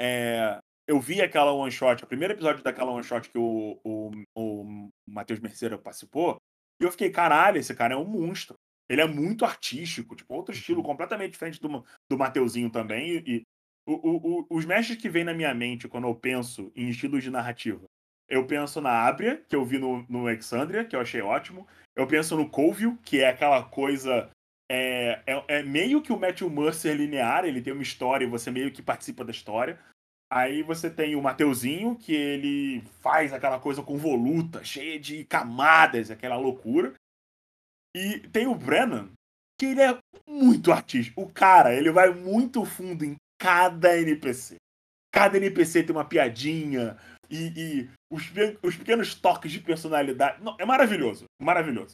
é, 0.00 0.58
eu 0.86 1.00
vi 1.00 1.20
aquela 1.20 1.52
one 1.52 1.70
shot, 1.70 2.04
o 2.04 2.06
primeiro 2.06 2.34
episódio 2.34 2.62
daquela 2.62 2.92
one 2.92 3.04
shot 3.04 3.28
que 3.28 3.38
o, 3.38 3.80
o, 3.84 4.10
o 4.36 4.88
Matheus 5.08 5.40
Merceiro 5.40 5.78
participou, 5.78 6.36
e 6.80 6.84
eu 6.84 6.90
fiquei, 6.92 7.10
caralho, 7.10 7.58
esse 7.58 7.74
cara 7.74 7.94
é 7.94 7.96
um 7.96 8.04
monstro. 8.04 8.56
Ele 8.88 9.00
é 9.00 9.06
muito 9.06 9.44
artístico, 9.44 10.14
tipo, 10.14 10.32
outro 10.32 10.54
estilo 10.54 10.78
Uhum. 10.80 10.86
completamente 10.86 11.32
diferente 11.32 11.60
do, 11.60 11.84
do 12.08 12.18
Mateuzinho 12.18 12.70
também. 12.70 13.16
E, 13.16 13.22
e 13.26 13.42
o, 13.86 14.40
o, 14.40 14.46
os 14.50 14.64
mestres 14.64 15.00
que 15.00 15.08
vêm 15.08 15.24
na 15.24 15.34
minha 15.34 15.52
mente 15.54 15.88
quando 15.88 16.06
eu 16.06 16.14
penso 16.14 16.70
em 16.74 16.88
estilos 16.88 17.22
de 17.22 17.30
narrativa, 17.30 17.84
eu 18.28 18.46
penso 18.46 18.80
na 18.80 19.06
Abria, 19.06 19.42
que 19.48 19.56
eu 19.56 19.64
vi 19.64 19.78
no, 19.78 20.04
no 20.08 20.28
Exandria, 20.28 20.84
que 20.84 20.94
eu 20.94 21.00
achei 21.00 21.20
ótimo. 21.20 21.66
Eu 21.94 22.06
penso 22.06 22.36
no 22.36 22.48
Colville, 22.48 22.98
que 22.98 23.20
é 23.20 23.28
aquela 23.28 23.64
coisa. 23.64 24.30
É, 24.68 25.22
é, 25.26 25.44
é 25.58 25.62
meio 25.62 26.02
que 26.02 26.12
o 26.12 26.18
Matthew 26.18 26.50
Mercer 26.50 26.96
linear, 26.96 27.44
ele 27.44 27.62
tem 27.62 27.72
uma 27.72 27.82
história 27.82 28.24
e 28.24 28.28
você 28.28 28.50
meio 28.50 28.72
que 28.72 28.82
participa 28.82 29.24
da 29.24 29.30
história. 29.30 29.78
Aí 30.30 30.62
você 30.62 30.90
tem 30.90 31.14
o 31.14 31.22
Mateuzinho, 31.22 31.96
que 31.96 32.12
ele 32.12 32.82
faz 33.00 33.32
aquela 33.32 33.60
coisa 33.60 33.82
convoluta, 33.82 34.64
cheia 34.64 34.98
de 34.98 35.24
camadas, 35.24 36.10
aquela 36.10 36.36
loucura. 36.36 36.94
E 37.94 38.20
tem 38.28 38.46
o 38.46 38.54
Brennan, 38.54 39.10
que 39.58 39.66
ele 39.66 39.80
é 39.80 39.96
muito 40.28 40.72
artístico. 40.72 41.22
O 41.22 41.32
cara, 41.32 41.72
ele 41.72 41.92
vai 41.92 42.12
muito 42.12 42.64
fundo 42.64 43.04
em 43.04 43.14
cada 43.38 43.96
NPC. 43.96 44.56
Cada 45.12 45.36
NPC 45.36 45.84
tem 45.84 45.94
uma 45.94 46.04
piadinha 46.04 46.98
e, 47.30 47.52
e 47.56 47.90
os, 48.10 48.24
os 48.62 48.76
pequenos 48.76 49.14
toques 49.14 49.52
de 49.52 49.60
personalidade. 49.60 50.42
Não, 50.42 50.56
é 50.58 50.64
maravilhoso. 50.64 51.24
Maravilhoso. 51.40 51.92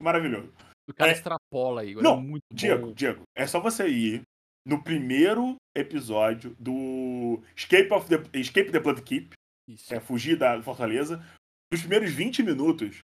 Maravilhoso. 0.00 0.52
O 0.92 0.94
cara 0.94 1.10
É. 1.10 1.14
extrapola, 1.14 1.84
Igor. 1.84 2.02
Não, 2.02 2.18
é 2.18 2.20
muito 2.20 2.42
Diego, 2.52 2.86
bom. 2.88 2.92
Diego, 2.92 3.22
é 3.36 3.46
só 3.46 3.60
você 3.60 3.88
ir 3.88 4.22
no 4.66 4.82
primeiro 4.82 5.56
episódio 5.76 6.54
do 6.58 7.42
Escape, 7.56 7.92
of 7.92 8.08
the, 8.08 8.38
Escape 8.38 8.70
the 8.70 8.78
Blood 8.78 9.02
Keep, 9.02 9.30
Isso. 9.68 9.92
é 9.94 9.98
fugir 10.00 10.36
da 10.36 10.62
fortaleza. 10.62 11.24
Nos 11.72 11.80
primeiros 11.80 12.10
20 12.12 12.42
minutos, 12.42 12.98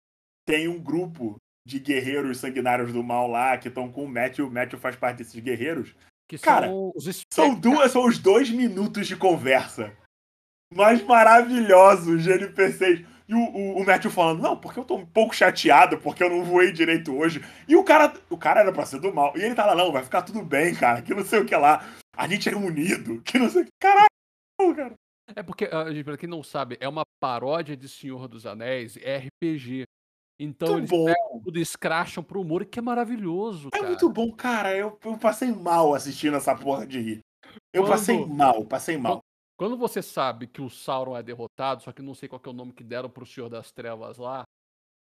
tem 0.47 0.69
um 0.69 0.79
grupo 0.83 1.37
de 1.67 1.79
guerreiros 1.81 2.39
sanguinários 2.39 2.93
do 2.93 3.03
mal 3.03 3.29
lá 3.29 3.57
que 3.59 3.69
estão 3.69 3.91
com 3.91 4.05
o 4.05 4.09
Matthew. 4.09 4.47
O 4.47 4.51
Matthew 4.51 4.79
faz 4.79 4.97
parte 4.97 5.19
desses 5.19 5.41
guerreiros. 5.41 5.95
Que 6.29 6.39
Cara, 6.39 6.67
são 6.67 6.93
os 6.95 7.05
São 7.33 7.47
Spectre. 7.53 7.61
duas, 7.61 7.93
são 7.93 8.05
os 8.07 8.19
dois 8.19 8.51
minutos 8.51 9.07
de 9.07 9.17
conversa. 9.17 9.97
Mais 10.75 11.01
maravilhosos 11.03 12.25
de 12.25 12.31
NPCs. 12.33 13.07
E 13.29 13.35
o, 13.35 13.39
o, 13.39 13.83
o 13.83 13.85
Matthew 13.87 14.11
falando, 14.11 14.41
não, 14.43 14.57
porque 14.57 14.79
eu 14.79 14.85
tô 14.85 14.97
um 14.97 15.05
pouco 15.07 15.35
chateado, 15.35 15.99
porque 15.99 16.23
eu 16.23 16.31
não 16.31 16.45
voei 16.45 16.71
direito 16.73 17.15
hoje. 17.17 17.43
E 17.67 17.75
o 17.75 17.83
cara, 17.83 18.13
o 18.31 18.37
cara 18.39 18.61
era 18.61 18.73
pra 18.73 18.87
ser 18.87 19.01
do 19.01 19.13
mal. 19.13 19.33
E 19.37 19.43
ele 19.43 19.55
tá 19.55 19.67
lá, 19.67 19.75
não, 19.75 19.91
vai 19.91 20.05
ficar 20.05 20.23
tudo 20.23 20.43
bem, 20.43 20.75
cara, 20.75 21.03
que 21.03 21.13
não 21.15 21.25
sei 21.25 21.41
o 21.41 21.45
que 21.47 21.57
lá. 21.57 21.85
A 22.17 22.29
gente 22.29 22.49
é 22.49 22.55
unido, 22.55 23.21
que 23.27 23.39
não 23.39 23.51
sei 23.51 23.63
o 23.63 23.65
que. 23.65 23.71
Caralho, 23.81 24.07
cara. 24.77 24.95
É 25.35 25.43
porque, 25.43 25.69
ah, 25.73 25.91
gente, 25.93 26.05
pra 26.05 26.17
quem 26.17 26.29
não 26.29 26.43
sabe, 26.43 26.77
é 26.81 26.89
uma 26.89 27.03
paródia 27.21 27.77
de 27.77 27.89
Senhor 27.89 28.29
dos 28.29 28.47
Anéis, 28.47 28.97
RPG. 28.97 29.83
Então 30.39 30.75
Muito 30.75 30.81
eles 30.83 30.91
bom. 30.91 31.07
pegam 31.07 31.41
tudo 31.43 31.59
escracham 31.59 32.23
pro 32.23 32.41
humor, 32.43 32.65
que 32.67 32.79
é 32.79 32.83
maravilhoso, 32.83 33.69
É 33.73 33.79
cara. 33.79 33.89
muito 33.89 34.09
bom, 34.09 34.31
cara. 34.33 34.77
Eu, 34.77 34.97
eu 35.05 35.19
passei 35.19 35.51
mal 35.51 35.95
assistindo 35.95 36.37
essa 36.37 36.55
porra 36.55 36.87
de 36.87 37.01
rir. 37.01 37.21
Eu 37.73 37.83
Quando- 37.83 37.91
passei 37.93 38.27
mal, 38.27 38.65
passei 38.67 38.97
mal. 38.99 39.21
Quando 39.59 39.77
você 39.77 40.03
sabe 40.03 40.47
que 40.47 40.61
o 40.61 40.69
Sauron 40.69 41.17
é 41.17 41.23
derrotado, 41.23 41.83
só 41.83 41.93
que 41.93 42.03
não 42.03 42.15
sei 42.15 42.29
qual 42.29 42.39
que 42.41 42.49
é 42.49 42.53
o 42.53 42.55
nome 42.57 42.73
que 42.73 42.85
deram 42.85 43.09
pro 43.09 43.25
Senhor 43.25 43.49
das 43.49 43.73
Trevas 43.73 44.19
lá, 44.19 44.45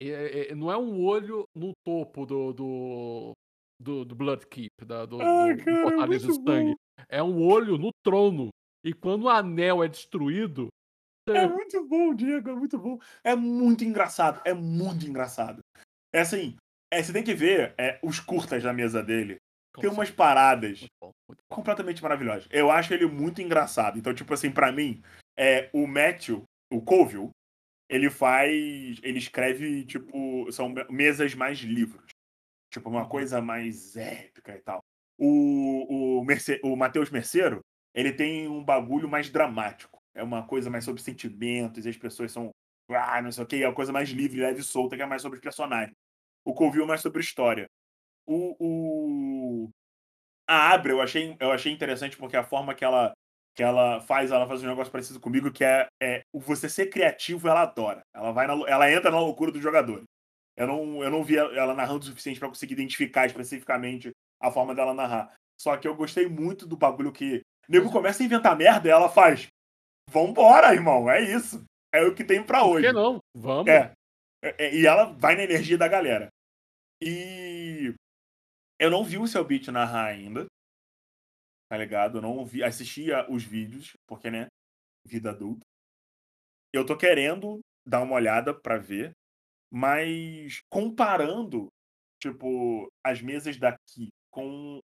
é- 0.01 0.51
é- 0.51 0.55
não 0.55 0.71
é 0.71 0.77
um 0.77 1.03
olho 1.05 1.45
no 1.55 1.73
topo 1.85 2.25
do, 2.25 2.53
do, 2.53 3.33
do, 3.81 4.05
do 4.05 4.15
Blood 4.15 4.47
Keep, 4.47 4.71
da, 4.85 5.05
do, 5.05 5.21
Ah, 5.21 5.49
do- 5.53 5.57
do 5.57 5.65
cara, 5.65 5.83
Fortaleza 5.83 6.29
de 6.29 6.35
Sangue. 6.35 6.75
É 7.09 7.23
um 7.23 7.45
olho 7.45 7.77
no 7.77 7.91
trono. 8.05 8.51
E 8.85 8.93
quando 8.93 9.25
o 9.25 9.29
anel 9.29 9.83
é 9.83 9.89
destruído, 9.89 10.69
É 11.29 11.45
muito 11.49 11.85
bom, 11.89 12.15
Diego, 12.15 12.51
é 12.51 12.55
muito 12.55 12.79
bom. 12.79 13.01
É 13.25 13.35
muito 13.35 13.83
engraçado, 13.83 14.41
é 14.45 14.55
muito 14.55 15.05
engraçado. 15.07 15.59
É 16.15 16.21
assim, 16.21 16.55
é, 16.89 17.03
você 17.03 17.13
tem 17.13 17.25
que 17.25 17.35
ver 17.35 17.75
é, 17.77 17.99
os 18.01 18.21
curtas 18.21 18.63
da 18.63 18.73
mesa 18.73 19.03
dele. 19.03 19.37
Tem 19.81 19.91
umas 19.91 20.11
paradas 20.11 20.81
Muito 20.81 20.93
bom, 21.01 21.11
muito 21.29 21.41
bom. 21.49 21.57
completamente 21.57 22.03
maravilhosas. 22.03 22.47
Eu 22.51 22.71
acho 22.71 22.93
ele 22.95 23.07
muito 23.07 23.41
engraçado. 23.43 23.99
Então, 23.99 24.15
tipo 24.15 24.33
assim, 24.35 24.51
pra 24.51 24.73
mim, 24.73 25.03
é, 25.37 25.69
o 25.73 25.87
Matthew, 25.87 26.43
o 26.73 26.81
Colville, 26.83 27.31
ele 27.89 28.11
faz. 28.11 28.99
Ele 29.03 29.19
escreve, 29.19 29.85
tipo, 29.85 30.51
são 30.53 30.69
me- 30.69 30.85
mesas 30.91 31.35
mais 31.35 31.59
livros. 31.59 32.05
Tipo, 32.73 32.91
uma 32.91 33.03
Uhum. 33.03 33.09
coisa 33.09 33.41
mais 33.41 33.97
épica 33.97 34.55
e 34.57 34.61
tal. 34.61 34.81
O, 35.19 36.19
o, 36.21 36.25
Merce, 36.25 36.61
o 36.63 36.77
Matheus 36.77 37.11
Merceiro, 37.11 37.61
ele 37.95 38.13
tem 38.13 38.49
um 38.49 38.63
bagulho 38.63 39.09
mais 39.09 39.31
dramático. 39.31 39.99
É 40.15 40.23
uma 40.23 40.47
coisa 40.47 40.69
mais 40.69 40.85
sobre 40.85 41.01
sentimentos, 41.03 41.87
e 41.87 41.89
as 41.89 41.97
pessoas 41.97 42.33
são. 42.33 42.51
Ah, 42.91 43.21
não 43.23 43.33
sei 43.33 43.45
o 43.45 43.47
que, 43.47 43.63
é 43.63 43.69
uma 43.69 43.75
coisa 43.75 43.93
mais 43.93 44.11
livre, 44.11 44.41
leve 44.41 44.61
e 44.61 44.65
solta, 44.65 44.97
que 44.97 45.03
é 45.03 45.07
mais 45.07 45.23
sobre 45.23 45.37
os 45.39 45.43
personagens. 45.43 45.93
O 46.45 46.55
Colville 46.55 46.85
é 46.85 46.87
mais 46.87 47.01
sobre 47.01 47.21
história. 47.21 47.67
O, 48.27 48.57
o... 48.59 49.71
A 50.49 50.73
Abra 50.73 50.93
eu 50.93 51.01
achei, 51.01 51.37
eu 51.41 51.51
achei 51.51 51.73
interessante 51.73 52.17
porque 52.17 52.37
a 52.37 52.45
forma 52.45 52.75
que 52.75 52.85
ela, 52.85 53.13
que 53.55 53.63
ela 53.63 54.01
faz, 54.01 54.31
ela 54.31 54.47
faz 54.47 54.63
um 54.63 54.69
negócio 54.69 54.93
parecido 54.93 55.19
comigo, 55.19 55.51
que 55.51 55.65
é, 55.65 55.87
é 56.01 56.23
você 56.33 56.69
ser 56.69 56.87
criativo, 56.87 57.49
ela 57.49 57.63
adora. 57.63 58.03
Ela, 58.15 58.33
vai 58.33 58.47
na, 58.47 58.53
ela 58.69 58.91
entra 58.91 59.11
na 59.11 59.19
loucura 59.19 59.51
do 59.51 59.61
jogador. 59.61 60.03
Eu 60.57 60.67
não, 60.67 61.03
eu 61.03 61.11
não 61.11 61.23
vi 61.23 61.37
ela 61.37 61.75
narrando 61.75 62.01
o 62.01 62.05
suficiente 62.05 62.39
pra 62.39 62.49
conseguir 62.49 62.75
identificar 62.75 63.27
especificamente 63.27 64.11
a 64.41 64.51
forma 64.51 64.75
dela 64.75 64.95
narrar. 64.95 65.35
Só 65.61 65.77
que 65.77 65.87
eu 65.87 65.95
gostei 65.95 66.29
muito 66.29 66.67
do 66.67 66.77
bagulho 66.77 67.13
que. 67.13 67.41
O 67.69 67.73
nego 67.73 67.91
começa 67.91 68.23
a 68.23 68.27
inventar 68.27 68.57
merda 68.57 68.89
e 68.89 68.91
ela 68.91 69.09
faz. 69.09 69.49
Vambora, 70.11 70.73
irmão, 70.73 71.11
é 71.11 71.21
isso. 71.21 71.65
É 71.93 72.03
o 72.03 72.15
que 72.15 72.25
tem 72.25 72.43
pra 72.43 72.61
Por 72.61 72.77
hoje. 72.77 72.87
que 72.87 72.93
não? 72.93 73.19
Vamos. 73.35 73.67
É. 73.67 73.93
É, 74.43 74.67
é, 74.67 74.75
E 74.75 74.87
ela 74.87 75.13
vai 75.13 75.35
na 75.35 75.43
energia 75.43 75.77
da 75.77 75.89
galera. 75.89 76.29
E 77.03 77.95
eu 78.79 78.91
não 78.91 79.05
vi 79.05 79.19
o 79.19 79.27
seu 79.27 79.45
beat 79.45 79.69
narrar 79.69 80.07
ainda. 80.07 80.47
Tá 81.69 81.77
ligado? 81.77 82.19
Eu 82.19 82.23
não 82.23 82.45
vi, 82.45 82.63
assistia 82.63 83.27
os 83.31 83.43
vídeos, 83.45 83.93
porque, 84.07 84.31
né? 84.31 84.47
Vida 85.07 85.31
adulta. 85.31 85.65
Eu 86.73 86.85
tô 86.85 86.97
querendo 86.97 87.61
dar 87.87 88.03
uma 88.03 88.15
olhada 88.15 88.59
pra 88.59 88.79
ver, 88.79 89.13
mas 89.73 90.61
comparando, 90.71 91.69
tipo, 92.23 92.89
as 93.05 93.23
mesas 93.23 93.59
daqui 93.59 94.11
com 94.33 94.81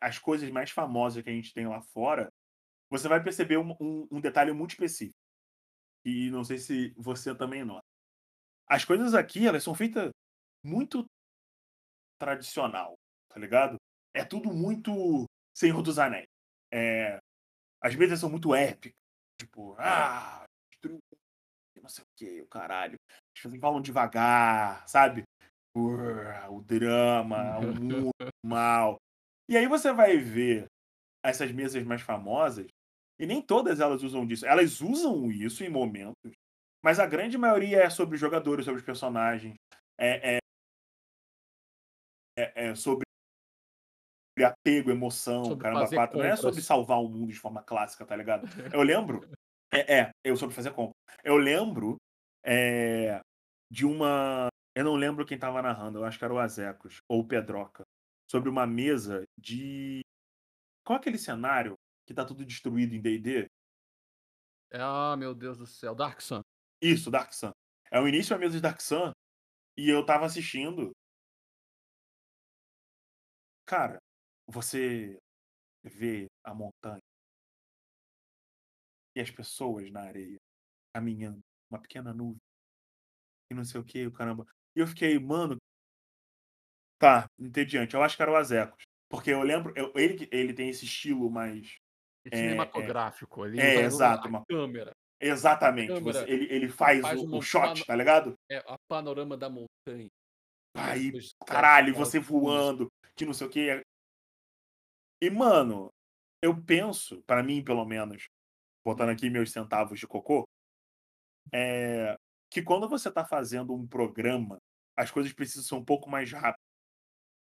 as 0.00 0.18
coisas 0.18 0.50
mais 0.50 0.70
famosas 0.70 1.22
que 1.22 1.30
a 1.30 1.32
gente 1.34 1.52
tem 1.52 1.66
lá 1.66 1.82
fora, 1.94 2.28
você 2.90 3.08
vai 3.08 3.22
perceber 3.22 3.58
um, 3.58 3.72
um- 3.80 4.08
um 4.12 4.20
detalhe 4.20 4.52
muito 4.52 4.72
específico. 4.72 5.16
E 6.04 6.30
não 6.30 6.44
sei 6.44 6.58
se 6.58 6.92
você 6.96 7.34
também 7.36 7.64
nota. 7.64 7.82
As 8.68 8.84
coisas 8.84 9.14
aqui, 9.14 9.46
elas 9.46 9.62
são 9.64 9.74
feitas 9.74 10.10
muito 10.64 11.06
tradicional, 12.18 12.94
tá 13.32 13.40
ligado? 13.40 13.76
É 14.14 14.24
tudo 14.24 14.52
muito 14.52 15.24
Senhor 15.56 15.82
dos 15.82 15.98
Anéis. 15.98 16.26
É, 16.72 17.18
as 17.82 17.94
mesas 17.94 18.20
são 18.20 18.30
muito 18.30 18.54
épicas. 18.54 18.96
Tipo, 19.40 19.74
ah, 19.78 20.44
destruir, 20.70 21.00
não 21.80 21.88
sei 21.88 22.04
o 22.04 22.06
que, 22.16 22.42
o 22.42 22.46
caralho. 22.46 22.96
As 23.08 23.42
pessoas 23.42 23.60
falam 23.60 23.80
devagar, 23.80 24.86
sabe? 24.88 25.24
O 25.74 26.60
drama, 26.62 27.58
o 27.58 27.72
mundo, 27.80 28.10
mal. 28.44 28.96
E 29.48 29.56
aí 29.56 29.66
você 29.66 29.92
vai 29.92 30.18
ver 30.18 30.66
essas 31.24 31.50
mesas 31.52 31.82
mais 31.84 32.02
famosas, 32.02 32.66
e 33.18 33.26
nem 33.26 33.40
todas 33.40 33.80
elas 33.80 34.02
usam 34.02 34.26
disso. 34.26 34.46
Elas 34.46 34.80
usam 34.80 35.30
isso 35.30 35.64
em 35.64 35.68
momentos, 35.68 36.32
Mas 36.84 36.98
a 36.98 37.06
grande 37.06 37.38
maioria 37.38 37.82
é 37.82 37.90
sobre 37.90 38.16
os 38.16 38.20
jogadores, 38.20 38.64
sobre 38.64 38.80
os 38.80 38.84
personagens. 38.84 39.54
É, 39.98 40.36
é, 40.36 40.38
é, 42.36 42.68
é 42.68 42.74
sobre 42.74 43.04
apego, 44.40 44.90
emoção, 44.90 45.44
Sobre 45.44 45.62
caramba, 45.62 45.88
quatro. 45.88 46.18
Não 46.18 46.24
é 46.24 46.36
sobre 46.36 46.62
salvar 46.62 46.98
o 47.00 47.08
mundo 47.08 47.32
de 47.32 47.38
forma 47.38 47.62
clássica, 47.62 48.06
tá 48.06 48.16
ligado? 48.16 48.42
Eu 48.74 48.82
lembro. 48.82 49.28
É, 49.74 50.00
é 50.00 50.10
eu 50.22 50.36
sobre 50.36 50.54
fazer 50.54 50.70
compra. 50.72 50.94
Eu 51.24 51.36
lembro 51.36 51.96
é, 52.44 53.20
de 53.70 53.86
uma. 53.86 54.48
Eu 54.74 54.84
não 54.84 54.96
lembro 54.96 55.24
quem 55.24 55.38
tava 55.38 55.62
narrando, 55.62 55.98
eu 55.98 56.04
acho 56.04 56.18
que 56.18 56.24
era 56.24 56.32
o 56.32 56.38
Azecos, 56.38 56.98
ou 57.08 57.20
o 57.20 57.26
Pedroca. 57.26 57.82
Sobre 58.30 58.48
uma 58.50 58.66
mesa 58.66 59.24
de. 59.38 60.00
Qual 60.84 60.96
é 60.96 61.00
aquele 61.00 61.18
cenário 61.18 61.74
que 62.06 62.14
tá 62.14 62.24
tudo 62.24 62.44
destruído 62.44 62.94
em 62.94 63.00
DD? 63.00 63.46
Ah, 64.72 65.16
meu 65.16 65.34
Deus 65.34 65.58
do 65.58 65.66
céu. 65.66 65.94
Dark 65.94 66.20
Sun. 66.20 66.40
Isso, 66.80 67.10
Dark 67.10 67.32
Sun. 67.32 67.52
É 67.90 68.00
o 68.00 68.08
início 68.08 68.34
da 68.34 68.38
mesa 68.38 68.54
de 68.54 68.60
Dark 68.60 68.80
Sun. 68.80 69.12
E 69.76 69.88
eu 69.88 70.04
tava 70.04 70.26
assistindo. 70.26 70.92
Cara, 73.66 74.01
você 74.52 75.18
vê 75.82 76.26
a 76.44 76.54
montanha 76.54 77.00
e 79.16 79.20
as 79.20 79.30
pessoas 79.30 79.90
na 79.90 80.02
areia 80.02 80.38
caminhando, 80.94 81.40
uma 81.70 81.80
pequena 81.80 82.12
nuvem 82.12 82.36
e 83.50 83.54
não 83.54 83.64
sei 83.64 83.80
o 83.80 83.84
que, 83.84 84.06
o 84.06 84.12
caramba. 84.12 84.46
E 84.76 84.80
eu 84.80 84.86
fiquei, 84.86 85.18
mano, 85.18 85.56
tá, 86.98 87.26
entediante. 87.38 87.94
Eu 87.94 88.02
acho 88.02 88.16
que 88.16 88.22
era 88.22 88.30
o 88.32 88.36
Azecos. 88.36 88.82
Porque 89.10 89.30
eu 89.30 89.42
lembro, 89.42 89.72
eu- 89.76 89.92
ele, 89.94 90.28
ele 90.32 90.54
tem 90.54 90.68
esse 90.70 90.84
estilo 90.84 91.30
mais. 91.30 91.76
É 92.24 92.34
É, 92.34 92.36
cinematográfico 92.38 93.42
ali. 93.42 93.58
é, 93.60 93.74
usa- 93.78 93.86
exato, 93.86 94.26
A 94.26 94.30
uma- 94.30 94.44
câmera. 94.46 94.92
Exatamente. 95.20 95.88
câmera 95.88 96.20
você- 96.24 96.30
ele, 96.32 96.52
ele 96.52 96.68
faz, 96.68 97.00
faz 97.00 97.20
o, 97.20 97.24
uma- 97.24 97.36
o 97.38 97.42
shot, 97.42 97.80
uma- 97.80 97.84
tá 97.84 97.96
ligado? 97.96 98.34
É 98.50 98.58
a 98.58 98.76
panorama 98.88 99.36
da 99.36 99.50
montanha. 99.50 100.08
Aí, 100.74 101.12
caralho, 101.46 101.94
você 101.94 102.18
voando, 102.18 102.88
que 103.14 103.26
não 103.26 103.34
sei 103.34 103.46
o 103.46 103.50
que. 103.50 103.82
E, 105.22 105.30
mano, 105.30 105.88
eu 106.42 106.60
penso, 106.60 107.22
pra 107.22 107.44
mim, 107.44 107.62
pelo 107.62 107.84
menos, 107.84 108.26
botando 108.84 109.10
aqui 109.10 109.30
meus 109.30 109.52
centavos 109.52 110.00
de 110.00 110.06
cocô, 110.08 110.42
é 111.54 112.16
que 112.50 112.60
quando 112.60 112.88
você 112.88 113.08
tá 113.08 113.24
fazendo 113.24 113.72
um 113.72 113.86
programa, 113.86 114.58
as 114.98 115.12
coisas 115.12 115.32
precisam 115.32 115.62
ser 115.62 115.74
um 115.76 115.84
pouco 115.84 116.10
mais 116.10 116.32
rápidas. 116.32 116.58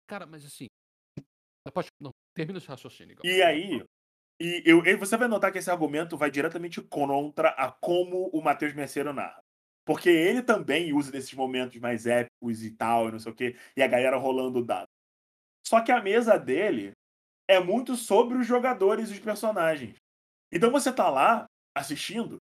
Cara, 0.05 0.25
mas 0.25 0.45
assim. 0.45 0.67
Pode, 1.73 1.87
não, 1.97 2.11
termina 2.35 2.57
esse 2.57 2.67
raciocínio. 2.67 3.13
Igor. 3.13 3.25
E 3.25 3.41
aí, 3.41 3.81
e 4.41 4.63
eu, 4.65 4.85
e 4.85 4.95
você 4.97 5.15
vai 5.15 5.29
notar 5.29 5.49
que 5.49 5.57
esse 5.57 5.71
argumento 5.71 6.17
vai 6.17 6.29
diretamente 6.29 6.81
contra 6.81 7.51
a 7.51 7.71
como 7.71 8.27
o 8.33 8.41
Matheus 8.41 8.73
Merceiro 8.73 9.13
narra. 9.13 9.39
Porque 9.85 10.09
ele 10.09 10.43
também 10.43 10.91
usa 10.91 11.09
desses 11.09 11.33
momentos 11.33 11.79
mais 11.79 12.05
épicos 12.05 12.63
e 12.65 12.71
tal, 12.71 13.07
e 13.07 13.13
não 13.13 13.19
sei 13.19 13.31
o 13.31 13.35
quê, 13.35 13.57
e 13.77 13.81
a 13.81 13.87
galera 13.87 14.17
rolando 14.17 14.59
o 14.59 14.65
dado. 14.65 14.89
Só 15.65 15.81
que 15.81 15.91
a 15.91 16.01
mesa 16.01 16.37
dele 16.37 16.91
é 17.51 17.59
muito 17.59 17.97
sobre 17.97 18.37
os 18.37 18.47
jogadores 18.47 19.09
e 19.09 19.13
os 19.13 19.19
personagens. 19.19 19.95
Então 20.51 20.71
você 20.71 20.91
tá 20.91 21.09
lá 21.09 21.45
assistindo 21.75 22.37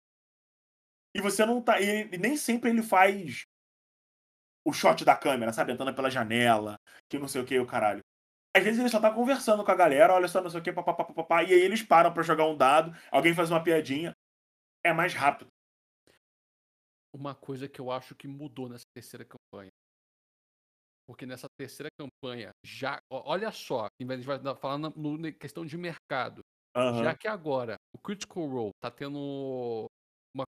e 1.14 1.20
você 1.20 1.46
não 1.46 1.62
tá. 1.62 1.80
E 1.80 2.18
nem 2.18 2.36
sempre 2.36 2.70
ele 2.70 2.82
faz 2.82 3.44
o 4.64 4.72
shot 4.72 5.04
da 5.04 5.16
câmera, 5.16 5.52
sabe? 5.52 5.72
Entrando 5.72 5.94
pela 5.94 6.10
janela, 6.10 6.76
que 7.08 7.18
não 7.18 7.28
sei 7.28 7.40
o 7.40 7.46
que, 7.46 7.56
o 7.58 7.66
caralho. 7.66 8.00
Às 8.54 8.64
vezes 8.64 8.80
ele 8.80 8.88
só 8.88 9.00
tá 9.00 9.12
conversando 9.12 9.64
com 9.64 9.70
a 9.70 9.76
galera, 9.76 10.12
olha 10.12 10.26
só, 10.26 10.42
não 10.42 10.50
sei 10.50 10.60
o 10.60 10.62
que, 10.62 10.72
papapá, 10.72 11.04
papapá, 11.04 11.42
e 11.44 11.52
aí 11.52 11.60
eles 11.60 11.82
param 11.82 12.12
pra 12.12 12.22
jogar 12.22 12.46
um 12.46 12.56
dado, 12.56 12.90
alguém 13.12 13.34
faz 13.34 13.50
uma 13.50 13.62
piadinha. 13.62 14.12
É 14.84 14.92
mais 14.92 15.14
rápido. 15.14 15.48
Uma 17.12 17.34
coisa 17.34 17.68
que 17.68 17.80
eu 17.80 17.90
acho 17.92 18.14
que 18.14 18.26
mudou 18.26 18.68
nessa 18.68 18.84
terceira 18.92 19.24
campanha. 19.24 19.70
Porque 21.06 21.24
nessa 21.26 21.46
terceira 21.58 21.88
campanha, 21.98 22.50
já. 22.64 22.98
Olha 23.10 23.52
só, 23.52 23.86
em 24.00 24.06
vez 24.06 24.20
de 24.20 24.26
vai 24.26 24.38
falar 24.56 24.78
na 24.78 24.90
na 24.90 25.32
questão 25.32 25.64
de 25.64 25.76
mercado. 25.78 26.40
Aham. 26.76 27.04
Já 27.04 27.16
que 27.16 27.28
agora 27.28 27.76
o 27.94 27.98
Critical 27.98 28.46
Role 28.46 28.70
tá 28.82 28.90
tendo 28.90 29.86
uma, 30.34 30.44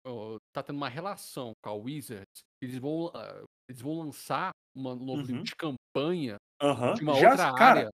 tá 0.56 0.64
tendo 0.64 0.78
uma 0.78 0.88
relação 0.90 1.52
com 1.62 1.70
a 1.70 1.74
Wizards, 1.74 2.40
eles 2.62 2.78
vão, 2.78 3.12
ah, 3.14 3.44
eles 3.70 3.82
vão 3.82 4.00
lançar 4.00 4.52
uma- 4.76 4.94
um 4.94 5.04
novo 5.06 5.22
livro 5.22 5.38
Uhum. 5.38 5.44
de 5.44 5.56
campanha 5.56 6.38
Aham. 6.62 6.94
de 6.94 7.04
uma 7.04 7.16
Já, 7.16 7.30
outra 7.32 7.54
cara, 7.56 7.80
área. 7.80 7.90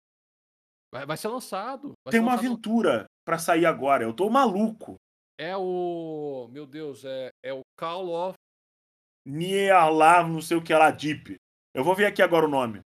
Vai, 0.93 1.07
vai 1.07 1.17
ser 1.17 1.29
lançado. 1.29 1.93
vai 2.05 2.11
tem 2.11 2.21
ser 2.21 2.25
uma 2.25 2.33
lançado- 2.33 2.47
aventura 2.47 3.07
pra 3.25 3.39
sair 3.39 3.67
agora. 3.67 4.03
Eu 4.03 4.15
tô 4.15 4.29
maluco. 4.31 4.97
É 5.39 5.55
o. 5.57 6.49
Meu 6.51 6.67
Deus, 6.67 7.05
é, 7.05 7.29
é 7.45 7.53
o 7.53 7.61
Call 7.79 8.09
of. 8.09 8.35
Nier 9.27 9.75
lá, 9.93 10.27
não 10.27 10.41
sei 10.41 10.57
o 10.57 10.63
que 10.63 10.73
lá, 10.73 10.91
Deep. 10.91 11.37
Eu 11.77 11.85
vou 11.85 11.95
ver 11.95 12.07
aqui 12.07 12.23
agora 12.23 12.47
o 12.47 12.49
nome. 12.49 12.81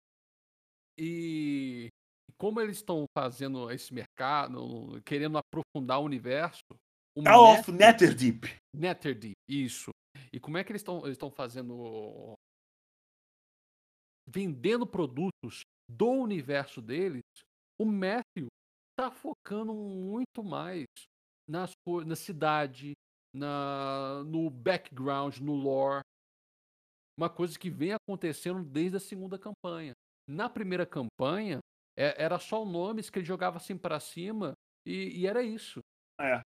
E 0.98 1.87
como 2.37 2.61
eles 2.61 2.79
estão 2.79 3.05
fazendo 3.16 3.70
esse 3.70 3.94
mercado, 3.94 5.00
querendo 5.07 5.38
aprofundar 5.38 6.00
o 6.00 6.05
universo. 6.05 6.64
O 7.16 7.22
Call 7.22 7.53
of 7.53 7.70
Net- 7.70 8.03
Netherdeep. 8.03 8.57
Netherdeep, 8.74 9.35
isso. 9.48 9.90
E 10.33 10.40
como 10.40 10.59
é 10.59 10.64
que 10.64 10.72
eles 10.72 10.83
estão 10.83 11.07
eles 11.07 11.16
fazendo 11.37 12.35
vendendo 14.29 14.85
produtos 14.85 15.61
do 15.88 16.09
universo 16.11 16.83
deles? 16.83 17.22
O 17.81 17.85
Matthew 17.85 18.48
tá 18.98 19.12
focando 19.12 19.72
muito 19.72 20.42
mais 20.42 20.87
nas 21.48 21.70
na 22.05 22.16
cidade, 22.16 22.92
na 23.33 24.24
no 24.24 24.50
background, 24.50 25.38
no 25.38 25.55
lore. 25.55 26.03
Uma 27.20 27.28
coisa 27.28 27.59
que 27.59 27.68
vem 27.68 27.92
acontecendo 27.92 28.64
desde 28.64 28.96
a 28.96 29.00
segunda 29.00 29.38
campanha. 29.38 29.92
Na 30.26 30.48
primeira 30.48 30.87
campanha, 30.87 31.59
é- 31.94 32.14
era 32.24 32.38
só 32.38 32.64
nomes 32.64 33.11
que 33.11 33.18
ele 33.18 33.26
jogava 33.26 33.59
assim 33.59 33.76
pra 33.76 34.00
cima 34.00 34.54
e, 34.87 35.20
e 35.20 35.26
era 35.26 35.42
isso. 35.42 35.80
É. 36.18 36.40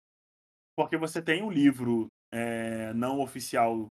Porque 0.76 0.96
você 0.96 1.20
tem 1.20 1.42
um 1.42 1.50
livro 1.50 2.06
é, 2.32 2.92
não 2.94 3.18
oficial, 3.20 3.88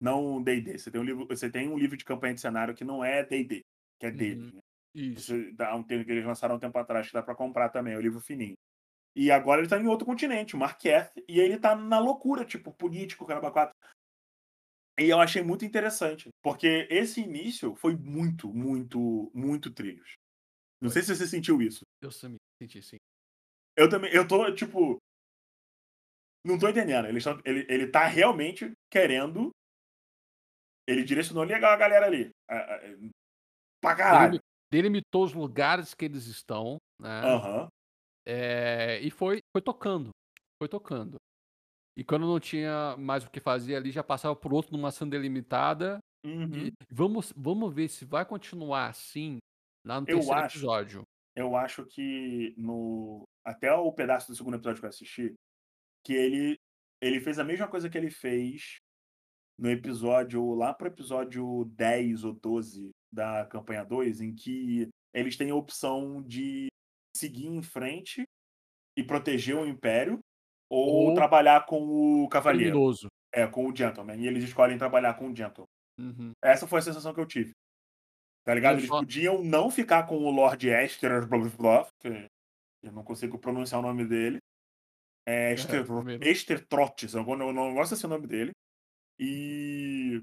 não 0.00 0.40
D&D. 0.40 0.78
Você 0.78 0.88
tem 0.88 1.00
um 1.00 1.04
livro, 1.04 1.26
você 1.26 1.50
tem 1.50 1.68
um 1.68 1.76
livro 1.76 1.96
de 1.96 2.04
campanha 2.04 2.34
de 2.34 2.40
cenário 2.40 2.76
que 2.76 2.84
não 2.84 3.04
é 3.04 3.24
D&D, 3.24 3.62
que 3.98 4.06
é 4.06 4.10
Uhum. 4.10 4.16
deles. 4.16 4.52
Né? 4.52 4.60
Isso. 4.94 5.34
Isso 5.34 5.56
dá 5.56 5.74
um 5.74 5.82
tempo 5.82 6.04
que 6.04 6.12
eles 6.12 6.24
lançaram 6.24 6.54
um 6.54 6.60
tempo 6.60 6.78
atrás 6.78 7.08
que 7.08 7.12
dá 7.12 7.24
pra 7.24 7.34
comprar 7.34 7.70
também, 7.70 7.94
é 7.94 7.98
o 7.98 8.00
livro 8.00 8.20
fininho. 8.20 8.54
E 9.16 9.30
agora 9.32 9.60
ele 9.60 9.68
tá 9.68 9.78
em 9.78 9.86
outro 9.88 10.06
continente, 10.06 10.54
o 10.54 10.58
Marqueth, 10.58 11.10
e 11.28 11.40
ele 11.40 11.58
tá 11.58 11.74
na 11.76 11.98
loucura, 11.98 12.44
tipo, 12.44 12.72
político, 12.72 13.26
caramba, 13.26 13.50
quatro. 13.50 13.74
E 14.98 15.04
eu 15.08 15.18
achei 15.20 15.42
muito 15.42 15.64
interessante, 15.64 16.28
porque 16.42 16.86
esse 16.90 17.20
início 17.20 17.74
foi 17.74 17.96
muito, 17.96 18.52
muito, 18.52 19.30
muito 19.34 19.72
trilhos. 19.72 20.14
Não 20.80 20.88
sei 20.88 21.02
se 21.02 21.14
você 21.14 21.26
sentiu 21.26 21.60
isso. 21.60 21.80
Eu 22.00 22.12
sami- 22.12 22.36
senti 22.62 22.80
sim. 22.82 22.96
Eu 23.76 23.88
também, 23.88 24.12
eu 24.14 24.26
tô, 24.26 24.54
tipo. 24.54 24.98
Não 26.46 26.58
tô 26.58 26.68
entendendo. 26.68 27.06
Ele, 27.08 27.18
ele, 27.44 27.66
ele 27.68 27.86
tá 27.90 28.06
realmente 28.06 28.72
querendo. 28.90 29.50
Ele 30.86 31.02
direcionou 31.02 31.42
legal 31.44 31.72
a 31.72 31.76
galera 31.76 32.06
ali. 32.06 32.30
É, 32.48 32.56
é, 32.56 32.96
Pra 33.80 33.96
caralho. 33.96 34.30
Delimi- 34.30 34.42
delimitou 34.70 35.24
os 35.24 35.32
lugares 35.32 35.94
que 35.94 36.04
eles 36.04 36.26
estão, 36.26 36.76
né? 37.00 37.20
Aham. 37.22 37.68
É, 38.26 39.00
e 39.00 39.10
foi, 39.10 39.40
foi 39.54 39.62
tocando. 39.62 40.10
Foi 40.62 40.68
tocando. 40.68 41.16
E 41.96 42.02
quando 42.02 42.26
não 42.26 42.40
tinha 42.40 42.96
mais 42.98 43.24
o 43.24 43.30
que 43.30 43.40
fazer 43.40 43.76
ali, 43.76 43.90
já 43.90 44.02
passava 44.02 44.34
por 44.34 44.52
outro 44.52 44.72
numa 44.72 44.88
ação 44.88 45.08
delimitada. 45.08 45.98
Uhum. 46.24 46.70
Vamos, 46.90 47.32
vamos 47.36 47.72
ver 47.72 47.88
se 47.88 48.04
vai 48.04 48.24
continuar 48.24 48.88
assim 48.88 49.38
lá 49.84 50.00
no 50.00 50.08
Eu 50.08 50.16
terceiro 50.16 50.40
acho. 50.40 50.56
episódio. 50.56 51.02
Eu 51.36 51.56
acho 51.56 51.84
que 51.86 52.54
no. 52.56 53.24
Até 53.44 53.72
o 53.72 53.92
pedaço 53.92 54.28
do 54.28 54.36
segundo 54.36 54.54
episódio 54.54 54.80
que 54.80 54.86
eu 54.86 54.90
assisti, 54.90 55.34
que 56.04 56.12
ele. 56.14 56.56
Ele 57.00 57.20
fez 57.20 57.38
a 57.38 57.44
mesma 57.44 57.68
coisa 57.68 57.90
que 57.90 57.98
ele 57.98 58.10
fez 58.10 58.76
no 59.58 59.70
episódio. 59.70 60.54
Lá 60.54 60.72
pro 60.72 60.88
episódio 60.88 61.64
10 61.76 62.24
ou 62.24 62.32
12 62.32 62.90
da 63.12 63.46
campanha 63.46 63.84
2, 63.84 64.20
em 64.20 64.34
que 64.34 64.88
eles 65.12 65.36
têm 65.36 65.50
a 65.50 65.54
opção 65.54 66.22
de 66.22 66.68
seguir 67.16 67.46
em 67.46 67.62
frente 67.62 68.24
e 68.96 69.04
proteger 69.04 69.56
o 69.56 69.66
Império, 69.66 70.18
ou, 70.70 71.08
Ou- 71.10 71.14
trabalhar 71.14 71.66
com 71.66 72.22
o 72.24 72.28
Cavaleiro. 72.28 72.70
Criminoso. 72.72 73.08
É, 73.32 73.46
com 73.46 73.66
o 73.68 73.74
Gentleman. 73.76 74.16
E 74.16 74.26
eles 74.26 74.44
escolhem 74.44 74.78
trabalhar 74.78 75.14
com 75.14 75.28
o 75.30 75.36
Gentleman. 75.36 75.66
Uhum. 75.98 76.32
Essa 76.42 76.66
foi 76.66 76.78
a 76.78 76.82
sensação 76.82 77.12
que 77.14 77.20
eu 77.20 77.26
tive. 77.26 77.52
Tá 78.44 78.54
ligado? 78.54 78.74
Eu 78.74 78.78
Eles 78.80 78.88
só- 78.88 78.98
podiam 79.00 79.42
não 79.42 79.70
ficar 79.70 80.06
com 80.06 80.16
o 80.18 80.30
Lord 80.30 80.68
Esther, 80.68 81.26
blá, 81.26 81.38
blá, 81.38 81.48
blá, 81.56 81.88
que 82.00 82.28
eu 82.82 82.92
não 82.92 83.02
consigo 83.02 83.38
pronunciar 83.38 83.80
o 83.80 83.82
nome 83.82 84.04
dele. 84.06 84.38
É 85.26 85.54
Esther, 85.82 85.86
não. 85.88 86.04
Esther 86.22 86.66
Trottes, 86.66 87.14
eu 87.14 87.24
não, 87.24 87.46
eu 87.48 87.52
não 87.52 87.74
gosto 87.74 87.92
desse 87.94 88.06
nome 88.06 88.26
dele. 88.26 88.50
E. 89.18 90.20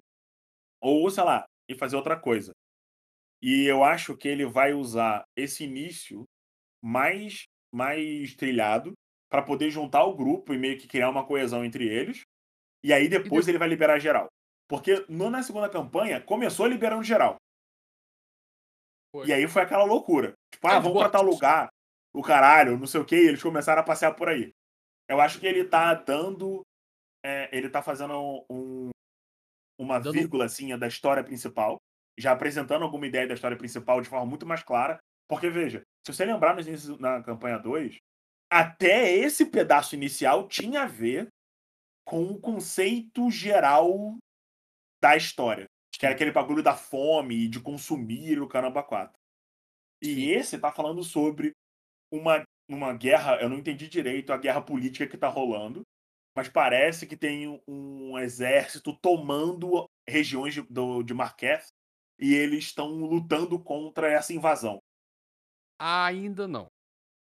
Ou, 0.82 1.10
sei 1.10 1.24
lá, 1.24 1.46
e 1.70 1.76
fazer 1.76 1.96
outra 1.96 2.20
coisa. 2.20 2.52
E 3.42 3.66
eu 3.66 3.84
acho 3.84 4.16
que 4.16 4.28
ele 4.28 4.46
vai 4.46 4.74
usar 4.74 5.24
esse 5.36 5.64
início 5.64 6.24
mais, 6.84 7.44
mais 7.74 8.36
trilhado 8.36 8.94
para 9.32 9.42
poder 9.42 9.70
juntar 9.72 10.04
o 10.04 10.16
grupo 10.16 10.54
e 10.54 10.58
meio 10.58 10.78
que 10.78 10.88
criar 10.88 11.10
uma 11.10 11.26
coesão 11.26 11.64
entre 11.64 11.88
eles. 11.88 12.22
E 12.84 12.92
aí 12.92 13.08
depois 13.08 13.48
ele 13.48 13.58
vai 13.58 13.68
liberar 13.70 13.98
geral. 14.00 14.28
Porque 14.68 15.06
no, 15.08 15.30
na 15.30 15.42
segunda 15.44 15.70
campanha 15.70 16.20
começou 16.22 16.68
liberando 16.68 17.04
geral. 17.04 17.36
Foi. 19.16 19.28
E 19.28 19.34
aí 19.34 19.48
foi 19.48 19.62
aquela 19.62 19.84
loucura. 19.84 20.34
Tipo, 20.54 20.68
ah, 20.68 20.80
vamos 20.80 20.98
pra 21.00 21.10
tal 21.10 21.22
lugar, 21.24 21.70
o 22.14 22.22
caralho, 22.22 22.78
não 22.78 22.88
sei 22.88 23.02
o 23.02 23.06
que, 23.06 23.16
e 23.16 23.28
eles 23.28 23.42
começaram 23.44 23.82
a 23.82 23.86
passear 23.86 24.16
por 24.16 24.30
aí. 24.30 24.52
Eu 25.10 25.20
acho 25.20 25.40
que 25.40 25.46
ele 25.48 25.66
tá 25.66 25.94
dando. 25.94 26.62
é, 27.24 27.56
ele 27.56 27.70
tá 27.70 27.84
fazendo 27.84 28.44
um- 28.50 28.90
uma 29.80 30.00
Dando- 30.00 30.14
vírgula 30.14 30.46
assim 30.46 30.76
da 30.78 30.88
história 30.88 31.24
principal, 31.24 31.78
já 32.20 32.32
apresentando 32.32 32.84
alguma 32.84 33.06
ideia 33.06 33.28
da 33.28 33.36
história 33.36 33.56
principal 33.58 34.02
de 34.02 34.10
forma 34.10 34.26
muito 34.26 34.44
mais 34.46 34.64
clara. 34.64 34.98
Porque, 35.30 35.48
veja, 35.50 35.84
se 36.06 36.12
você 36.14 36.26
lembrar 36.26 36.56
no 36.56 36.62
início- 36.62 36.98
na 37.00 37.22
campanha 37.22 37.60
2, 37.60 37.98
até 38.52 39.16
esse 39.16 39.46
pedaço 39.46 39.96
inicial 39.96 40.48
tinha 40.48 40.84
a 40.84 40.88
ver 40.88 41.30
com 42.06 42.26
o 42.26 42.40
conceito 42.40 43.32
geral 43.32 44.18
da 45.02 45.16
história. 45.16 45.66
Que 45.94 46.06
era 46.06 46.16
aquele 46.16 46.32
bagulho 46.32 46.64
da 46.64 46.76
fome 46.76 47.46
e 47.46 47.48
de 47.48 47.62
consumir 47.62 48.42
o 48.42 48.48
caramba 48.48 48.84
4. 48.84 49.14
E 50.02 50.32
esse 50.32 50.60
tá 50.60 50.72
falando 50.72 51.04
sobre 51.04 51.52
uma, 52.12 52.44
uma 52.68 52.94
guerra, 52.94 53.40
eu 53.40 53.48
não 53.48 53.58
entendi 53.58 53.88
direito 53.88 54.34
a 54.34 54.38
guerra 54.38 54.62
política 54.62 55.08
que 55.08 55.18
tá 55.18 55.30
rolando, 55.30 55.84
mas 56.36 56.50
parece 56.50 57.06
que 57.06 57.16
tem 57.16 57.62
um 57.68 58.18
exército 58.18 58.98
tomando 59.00 59.86
regiões 60.10 60.56
de, 60.56 60.62
do, 60.64 61.04
de 61.04 61.14
Marquette 61.14 61.68
e 62.20 62.34
eles 62.34 62.66
estão 62.66 62.90
lutando 62.96 63.62
contra 63.62 64.12
essa 64.12 64.34
invasão. 64.34 64.80
Ainda 65.80 66.48
não. 66.48 66.68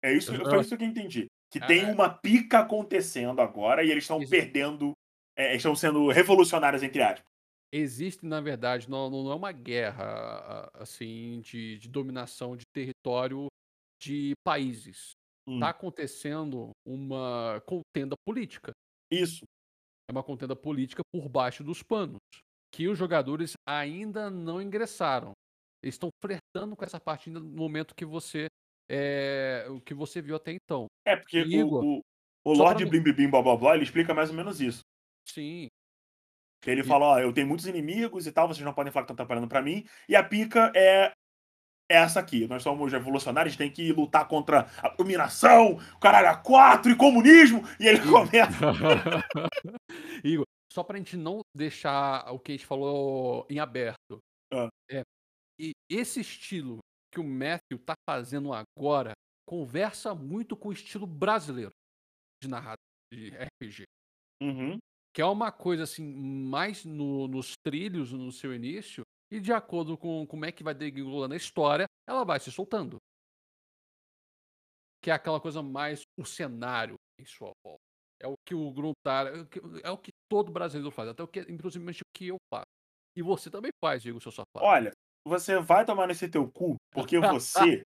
É 0.05 0.13
isso, 0.13 0.33
Eu- 0.35 0.45
foi 0.45 0.59
isso 0.61 0.77
que 0.77 0.83
eu 0.83 0.87
entendi. 0.87 1.25
Que 1.51 1.59
Ah, 1.59 1.65
tem 1.65 1.91
uma 1.91 2.09
pica 2.09 2.59
acontecendo 2.59 3.41
agora 3.41 3.83
e 3.83 3.89
eles 3.89 4.03
estão 4.03 4.19
perdendo, 4.29 4.91
é, 5.35 5.55
estão 5.55 5.75
sendo 5.75 6.09
revolucionários, 6.11 6.83
entre 6.83 7.01
aspas. 7.01 7.25
Existe, 7.73 8.23
na 8.25 8.39
verdade, 8.39 8.89
não, 8.89 9.09
não 9.09 9.31
é 9.31 9.35
uma 9.35 9.51
guerra 9.51 10.69
assim 10.75 11.41
de, 11.41 11.79
de 11.79 11.89
dominação 11.89 12.55
de 12.55 12.63
território 12.73 13.47
de 14.01 14.33
países. 14.45 15.11
Hum, 15.47 15.55
Está 15.55 15.69
acontecendo 15.69 16.69
uma 16.85 17.61
contenda 17.65 18.15
política. 18.27 18.71
Isso. 19.11 19.43
É 20.07 20.11
uma 20.11 20.23
contenda 20.23 20.55
política 20.55 21.01
por 21.11 21.27
baixo 21.27 21.63
dos 21.63 21.81
panos, 21.81 22.19
que 22.71 22.87
os 22.87 22.97
jogadores 22.97 23.53
ainda 23.67 24.29
não 24.29 24.61
ingressaram. 24.61 25.31
Eles 25.83 25.95
estão 25.95 26.09
flertando 26.23 26.75
com 26.75 26.85
essa 26.85 26.99
parte 26.99 27.29
ainda 27.29 27.39
no 27.39 27.47
momento 27.47 27.95
que 27.95 28.05
você 28.05 28.47
é, 28.89 29.65
o 29.69 29.79
que 29.81 29.93
você 29.93 30.21
viu 30.21 30.35
até 30.35 30.51
então. 30.51 30.87
É, 31.05 31.15
porque 31.15 31.39
E, 31.39 31.57
Igor, 31.59 31.83
o, 31.83 31.97
o, 31.97 32.01
o 32.45 32.53
Lorde 32.53 32.85
Blim 32.85 33.01
Blim 33.01 33.29
blá 33.29 33.41
blá 33.41 33.55
blá, 33.57 33.75
ele 33.75 33.83
explica 33.83 34.13
mais 34.13 34.29
ou 34.29 34.35
menos 34.35 34.61
isso. 34.61 34.81
Sim, 35.27 35.67
Que 36.61 36.69
ele 36.71 36.81
E- 36.81 36.83
fala, 36.83 37.05
ó, 37.05 37.19
eu 37.19 37.33
tenho 37.33 37.47
muitos 37.47 37.65
inimigos 37.67 38.27
e 38.27 38.31
tal, 38.31 38.47
vocês 38.47 38.63
não 38.65 38.73
podem 38.73 38.91
falar 38.91 39.05
que 39.05 39.11
estão 39.11 39.15
atrapalhando 39.23 39.47
pra 39.47 39.61
mim. 39.61 39.85
E 40.07 40.15
a 40.15 40.23
pica 40.23 40.71
é 40.75 41.11
essa 41.89 42.19
aqui. 42.19 42.47
Nós 42.47 42.63
somos 42.63 42.91
revolucionários, 42.91 43.55
tem 43.55 43.71
que 43.71 43.91
lutar 43.91 44.27
contra 44.27 44.67
a 44.81 44.89
dominação, 44.89 45.73
o 45.95 45.99
caralho, 45.99 46.29
a 46.29 46.35
quatro 46.35 46.91
e 46.91 46.95
comunismo. 46.95 47.61
E 47.79 47.87
ele 47.87 47.99
começa. 47.99 48.49
Igor, 50.23 50.45
só 50.71 50.83
pra 50.83 50.97
gente 50.97 51.15
não 51.17 51.41
deixar 51.55 52.31
o 52.31 52.39
que 52.39 52.51
a 52.51 52.55
gente 52.55 52.65
falou 52.65 53.45
em 53.49 53.59
aberto. 53.59 54.17
Ah. 54.51 54.67
É, 54.89 55.01
e 55.59 55.71
esse 55.89 56.19
estilo 56.21 56.79
que 57.15 57.21
o 57.21 57.23
Matthew 57.23 57.80
tá 57.86 57.93
fazendo 58.10 58.51
agora 58.54 59.13
conversa 59.47 60.13
muito 60.13 60.58
com 60.58 60.69
o 60.69 60.73
estilo 60.73 61.08
brasileiro 61.08 61.71
de 62.43 62.49
narrado 62.49 62.80
de 63.13 63.30
RPG. 63.30 63.84
Uhum. 64.43 64.78
Que 65.13 65.21
é 65.21 65.25
uma 65.25 65.49
coisa 65.49 65.84
assim, 65.84 66.04
mais 66.04 66.84
no- 66.84 67.28
nos 67.28 67.54
trilhos 67.65 68.12
no 68.12 68.32
seu 68.34 68.54
início, 68.54 69.04
e 69.32 69.39
de 69.39 69.54
acordo 69.54 69.97
com 69.97 70.28
como 70.28 70.43
é 70.43 70.51
que 70.51 70.63
vai 70.63 70.73
degringolando 70.73 71.34
a 71.34 71.38
história, 71.38 71.86
ela 72.08 72.25
vai 72.25 72.39
se 72.39 72.51
soltando. 72.51 72.97
Que 75.01 75.10
é 75.10 75.13
aquela 75.13 75.39
coisa 75.39 75.63
mais 75.63 76.01
o 76.19 76.25
cenário 76.25 76.95
em 77.19 77.25
sua 77.25 77.51
volta. 77.63 77.80
É 78.21 78.28
o 78.28 78.36
que 78.45 78.54
o 78.56 78.71
Gruntar, 78.71 79.28
é 79.28 79.41
o 79.41 79.45
que, 79.47 79.60
é 79.84 79.89
o 79.91 79.97
que 79.97 80.12
todo 80.30 80.51
brasileiro 80.51 80.91
faz, 80.91 81.10
até 81.10 81.23
o 81.23 81.28
que, 81.28 81.39
inclusive 81.41 81.86
o 81.89 81.93
que 82.15 82.28
eu 82.28 82.38
faço. 82.54 82.65
E 83.15 83.21
você 83.21 83.49
também 83.49 83.71
faz, 83.82 84.01
Diego, 84.01 84.19
seu 84.19 84.32
safado. 84.32 84.65
Olha, 84.65 84.91
você 85.25 85.59
vai 85.59 85.83
tomar 85.83 86.07
nesse 86.07 86.29
teu 86.29 86.49
cu, 86.49 86.75
porque 86.91 87.19
você, 87.19 87.83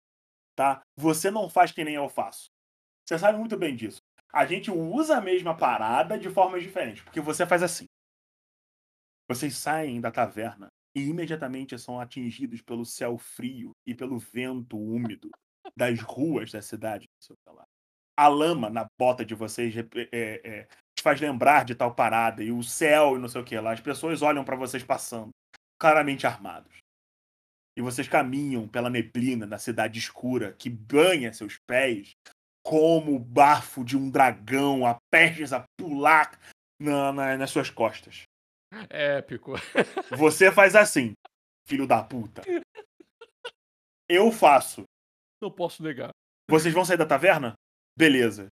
tá? 0.56 0.82
Você 0.98 1.30
não 1.30 1.50
faz 1.50 1.72
que 1.72 1.84
nem 1.84 1.96
eu 1.96 2.08
faço. 2.08 2.48
Você 3.06 3.20
sabe 3.20 3.38
muito 3.38 3.58
bem 3.58 3.76
disso. 3.76 4.00
A 4.34 4.46
gente 4.46 4.72
usa 4.72 5.18
a 5.18 5.22
mesma 5.22 5.56
parada 5.56 6.18
de 6.18 6.30
formas 6.30 6.64
diferentes, 6.64 7.04
porque 7.04 7.22
você 7.22 7.46
faz 7.46 7.62
assim. 7.62 7.86
Vocês 9.30 9.56
saem 9.56 10.00
da 10.00 10.12
taverna 10.12 10.68
e 10.96 11.02
imediatamente 11.02 11.78
são 11.78 12.00
atingidos 12.00 12.62
pelo 12.62 12.86
céu 12.86 13.18
frio 13.18 13.72
e 13.86 13.94
pelo 13.94 14.18
vento 14.18 14.78
úmido 14.78 15.30
das 15.76 16.00
ruas 16.00 16.52
da 16.52 16.62
cidade. 16.62 17.06
A 18.18 18.28
lama 18.28 18.70
na 18.70 18.86
bota 18.98 19.26
de 19.26 19.36
vocês 19.36 19.76
é, 19.78 19.88
é, 20.14 20.68
faz 21.02 21.20
lembrar 21.20 21.66
de 21.66 21.76
tal 21.76 21.94
parada 21.94 22.44
e 22.44 22.52
o 22.52 22.64
céu 22.64 23.18
e 23.18 23.20
não 23.20 23.28
sei 23.28 23.42
o 23.42 23.46
que 23.46 23.60
lá. 23.60 23.74
As 23.74 23.82
pessoas 23.82 24.22
olham 24.22 24.46
pra 24.46 24.56
vocês 24.56 24.84
passando, 24.84 25.32
claramente 25.78 26.26
armados. 26.26 26.85
E 27.78 27.82
vocês 27.82 28.08
caminham 28.08 28.68
pela 28.68 28.90
neblina 28.90 29.46
na 29.46 29.58
cidade 29.58 30.00
escura 30.00 30.54
que 30.54 30.70
banha 30.70 31.34
seus 31.34 31.58
pés 31.68 32.12
como 32.66 33.16
o 33.16 33.20
bafo 33.20 33.84
de 33.84 33.96
um 33.98 34.10
dragão, 34.10 34.86
a 34.88 34.98
prestes 35.12 35.54
a 35.54 35.64
pular 35.78 36.40
na- 36.82 37.12
na- 37.14 37.38
nas 37.38 37.52
suas 37.52 37.70
costas. 37.70 38.24
Épico. 38.90 39.54
Você 40.18 40.52
faz 40.52 40.76
assim, 40.76 41.14
filho 41.68 41.86
da 41.86 42.02
puta. 42.04 42.42
Eu 44.10 44.32
faço. 44.32 44.84
Não 45.42 45.52
posso 45.52 45.84
negar. 45.84 46.10
Vocês 46.50 46.74
vão 46.74 46.86
sair 46.86 46.98
da 46.98 47.06
taverna? 47.06 47.54
Beleza. 47.98 48.48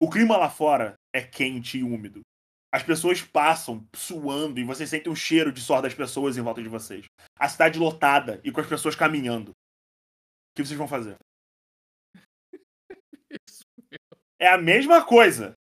O 0.00 0.10
clima 0.10 0.36
lá 0.36 0.50
fora 0.50 0.94
é 1.14 1.22
quente 1.22 1.78
e 1.78 1.82
úmido. 1.82 2.20
As 2.76 2.82
pessoas 2.82 3.22
passam 3.22 3.88
suando 3.94 4.60
e 4.60 4.64
vocês 4.64 4.90
sentem 4.90 5.10
o 5.10 5.16
cheiro 5.16 5.50
de 5.50 5.62
suor 5.62 5.80
das 5.80 5.94
pessoas 5.94 6.36
em 6.36 6.42
volta 6.42 6.62
de 6.62 6.68
vocês. 6.68 7.06
A 7.34 7.48
cidade 7.48 7.78
lotada 7.78 8.38
e 8.44 8.52
com 8.52 8.60
as 8.60 8.68
pessoas 8.68 8.94
caminhando. 8.94 9.52
O 9.52 9.54
que 10.54 10.62
vocês 10.62 10.76
vão 10.76 10.86
fazer? 10.86 11.16
É 14.38 14.48
a 14.48 14.58
mesma 14.58 15.02
coisa. 15.02 15.54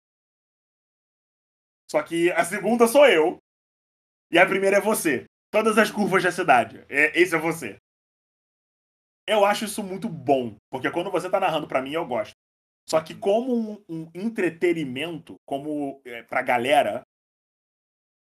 Só 1.91 2.01
que 2.01 2.31
a 2.31 2.43
segunda 2.43 2.87
sou 2.87 3.05
eu. 3.05 3.37
E 4.31 4.39
a 4.39 4.47
primeira 4.47 4.77
é 4.77 4.81
você. 4.81 5.25
Todas 5.51 5.77
as 5.77 5.91
curvas 5.91 6.23
da 6.23 6.31
cidade. 6.31 6.83
É, 6.89 7.15
esse 7.21 7.35
é 7.35 7.37
você. 7.37 7.77
Eu 9.27 9.45
acho 9.45 9.65
isso 9.65 9.83
muito 9.83 10.09
bom. 10.09 10.55
Porque 10.71 10.89
quando 10.89 11.11
você 11.11 11.29
tá 11.29 11.39
narrando 11.39 11.67
pra 11.67 11.83
mim, 11.83 11.93
eu 11.93 12.07
gosto. 12.07 12.33
Só 12.89 13.01
que 13.01 13.15
como 13.15 13.53
um, 13.55 13.83
um 13.87 14.09
entretenimento, 14.13 15.35
como 15.45 16.01
é, 16.05 16.23
pra 16.23 16.41
galera, 16.41 17.02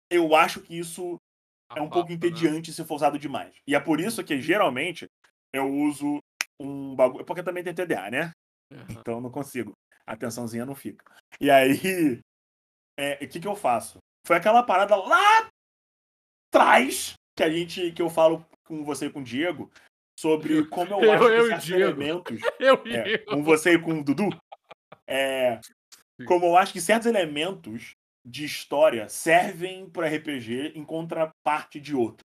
eu 0.10 0.36
acho 0.36 0.62
que 0.62 0.78
isso 0.78 1.20
é 1.76 1.82
um 1.82 1.90
pouco 1.90 2.10
né? 2.10 2.16
entediante 2.16 2.72
se 2.72 2.86
for 2.86 2.96
usado 2.96 3.18
demais. 3.18 3.54
E 3.68 3.76
é 3.76 3.80
por 3.80 4.00
isso 4.00 4.24
que, 4.24 4.40
geralmente, 4.42 5.08
eu 5.54 5.68
uso 5.68 6.20
um 6.60 6.96
bagulho... 6.96 7.26
Porque 7.26 7.44
também 7.44 7.64
tem 7.64 7.74
TDA, 7.74 8.12
né? 8.12 8.32
Então 8.90 9.16
eu 9.16 9.22
não 9.22 9.32
consigo. 9.32 9.74
A 10.06 10.14
atençãozinha 10.14 10.66
não 10.66 10.76
fica. 10.76 11.04
E 11.40 11.50
aí, 11.50 11.70
é, 12.98 13.16
o 13.24 13.28
que, 13.28 13.40
que 13.40 13.48
eu 13.48 13.56
faço? 13.56 13.98
Foi 14.26 14.38
aquela 14.38 14.64
parada 14.64 14.96
lá 14.96 15.50
atrás 16.50 17.14
que 17.38 17.44
a 17.44 17.50
gente, 17.50 17.92
que 17.92 18.02
eu 18.02 18.10
falo 18.10 18.46
com 18.66 18.84
você 18.84 19.08
e 19.08 19.10
com 19.10 19.20
o 19.20 19.24
Diego 19.24 19.72
sobre 20.20 20.66
como 20.68 20.94
eu, 20.94 21.02
Eu- 21.04 21.14
acho 21.14 21.28
que 21.28 21.34
eu 21.34 21.46
e 21.46 21.50
certos 21.50 21.70
elementos. 21.70 22.42
Eu 22.60 22.76
é, 22.86 23.08
e 23.10 23.14
eu. 23.14 23.26
com 23.26 23.44
você 23.44 23.74
e 23.74 23.82
com 23.82 24.00
o 24.00 24.04
Dudu. 24.04 24.30
É, 25.08 25.60
como 26.26 26.46
eu 26.46 26.58
acho 26.58 26.74
que 26.74 26.82
certos 26.82 27.08
elementos 27.08 27.96
de 28.26 28.44
história 28.44 29.08
servem 29.08 29.88
para 29.90 30.08
RPG 30.08 30.74
em 30.76 30.84
contraparte 30.84 31.80
de 31.80 31.96
outros. 31.96 32.26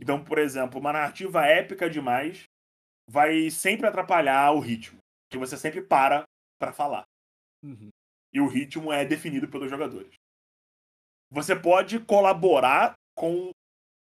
Então, 0.00 0.22
por 0.22 0.38
exemplo, 0.38 0.80
uma 0.80 0.92
narrativa 0.92 1.46
épica 1.46 1.88
demais 1.88 2.44
vai 3.08 3.50
sempre 3.50 3.86
atrapalhar 3.86 4.52
o 4.52 4.60
ritmo, 4.60 4.98
que 5.30 5.38
você 5.38 5.56
sempre 5.56 5.80
para 5.80 6.24
para 6.58 6.72
falar. 6.72 7.04
Uhum. 7.62 7.88
E 8.32 8.40
o 8.40 8.48
ritmo 8.48 8.92
é 8.92 9.04
definido 9.04 9.48
pelos 9.48 9.70
jogadores. 9.70 10.14
Você 11.30 11.54
pode 11.54 12.00
colaborar 12.00 12.94
com 13.16 13.50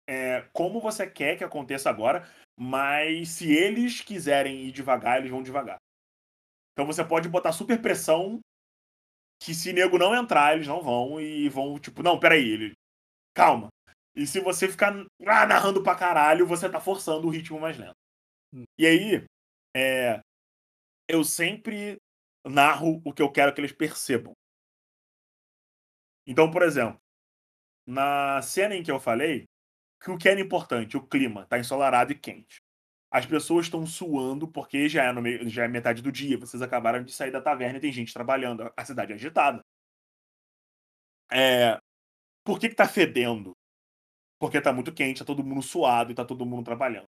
é, 0.06 0.42
como 0.52 0.80
você 0.80 1.08
quer 1.08 1.38
que 1.38 1.44
aconteça 1.44 1.88
agora, 1.88 2.28
mas 2.58 3.30
se 3.30 3.50
eles 3.50 4.00
quiserem 4.00 4.66
ir 4.66 4.72
devagar, 4.72 5.18
eles 5.18 5.30
vão 5.30 5.42
devagar. 5.42 5.78
Então 6.72 6.86
você 6.86 7.04
pode 7.04 7.28
botar 7.28 7.52
super 7.52 7.80
pressão 7.80 8.40
que 9.40 9.54
se 9.54 9.72
nego 9.72 9.98
não 9.98 10.14
entrar, 10.14 10.54
eles 10.54 10.66
não 10.66 10.82
vão 10.82 11.20
e 11.20 11.48
vão, 11.48 11.78
tipo, 11.78 12.02
não, 12.02 12.18
peraí, 12.18 12.48
ele. 12.48 12.72
Calma. 13.34 13.68
E 14.16 14.26
se 14.26 14.40
você 14.40 14.68
ficar 14.68 14.94
ah, 15.26 15.46
narrando 15.46 15.82
pra 15.82 15.96
caralho, 15.96 16.46
você 16.46 16.70
tá 16.70 16.80
forçando 16.80 17.26
o 17.26 17.30
ritmo 17.30 17.60
mais 17.60 17.76
lento. 17.76 17.96
Hum. 18.52 18.64
E 18.78 18.86
aí, 18.86 19.24
é, 19.76 20.20
eu 21.08 21.24
sempre 21.24 21.96
narro 22.46 23.02
o 23.04 23.12
que 23.12 23.22
eu 23.22 23.30
quero 23.30 23.52
que 23.52 23.60
eles 23.60 23.72
percebam. 23.72 24.32
Então, 26.26 26.50
por 26.50 26.62
exemplo, 26.62 26.98
na 27.86 28.40
cena 28.40 28.74
em 28.74 28.82
que 28.82 28.90
eu 28.90 29.00
falei, 29.00 29.44
que 30.00 30.10
o 30.10 30.18
que 30.18 30.28
era 30.28 30.40
importante, 30.40 30.96
o 30.96 31.06
clima, 31.06 31.46
tá 31.46 31.58
ensolarado 31.58 32.12
e 32.12 32.18
quente. 32.18 32.58
As 33.14 33.24
pessoas 33.24 33.66
estão 33.66 33.86
suando 33.86 34.48
porque 34.48 34.88
já 34.88 35.04
é, 35.04 35.12
no 35.12 35.22
meio, 35.22 35.48
já 35.48 35.66
é 35.66 35.68
metade 35.68 36.02
do 36.02 36.10
dia, 36.10 36.36
vocês 36.36 36.60
acabaram 36.60 37.04
de 37.04 37.12
sair 37.12 37.30
da 37.30 37.40
taverna 37.40 37.78
e 37.78 37.80
tem 37.80 37.92
gente 37.92 38.12
trabalhando, 38.12 38.68
a 38.76 38.84
cidade 38.84 39.12
é 39.12 39.14
agitada. 39.14 39.64
É, 41.30 41.78
por 42.44 42.58
que, 42.58 42.68
que 42.68 42.74
tá 42.74 42.88
fedendo? 42.88 43.52
Porque 44.36 44.60
tá 44.60 44.72
muito 44.72 44.92
quente, 44.92 45.20
tá 45.20 45.24
todo 45.24 45.44
mundo 45.44 45.62
suado 45.62 46.10
e 46.10 46.14
tá 46.16 46.24
todo 46.24 46.44
mundo 46.44 46.64
trabalhando. 46.64 47.06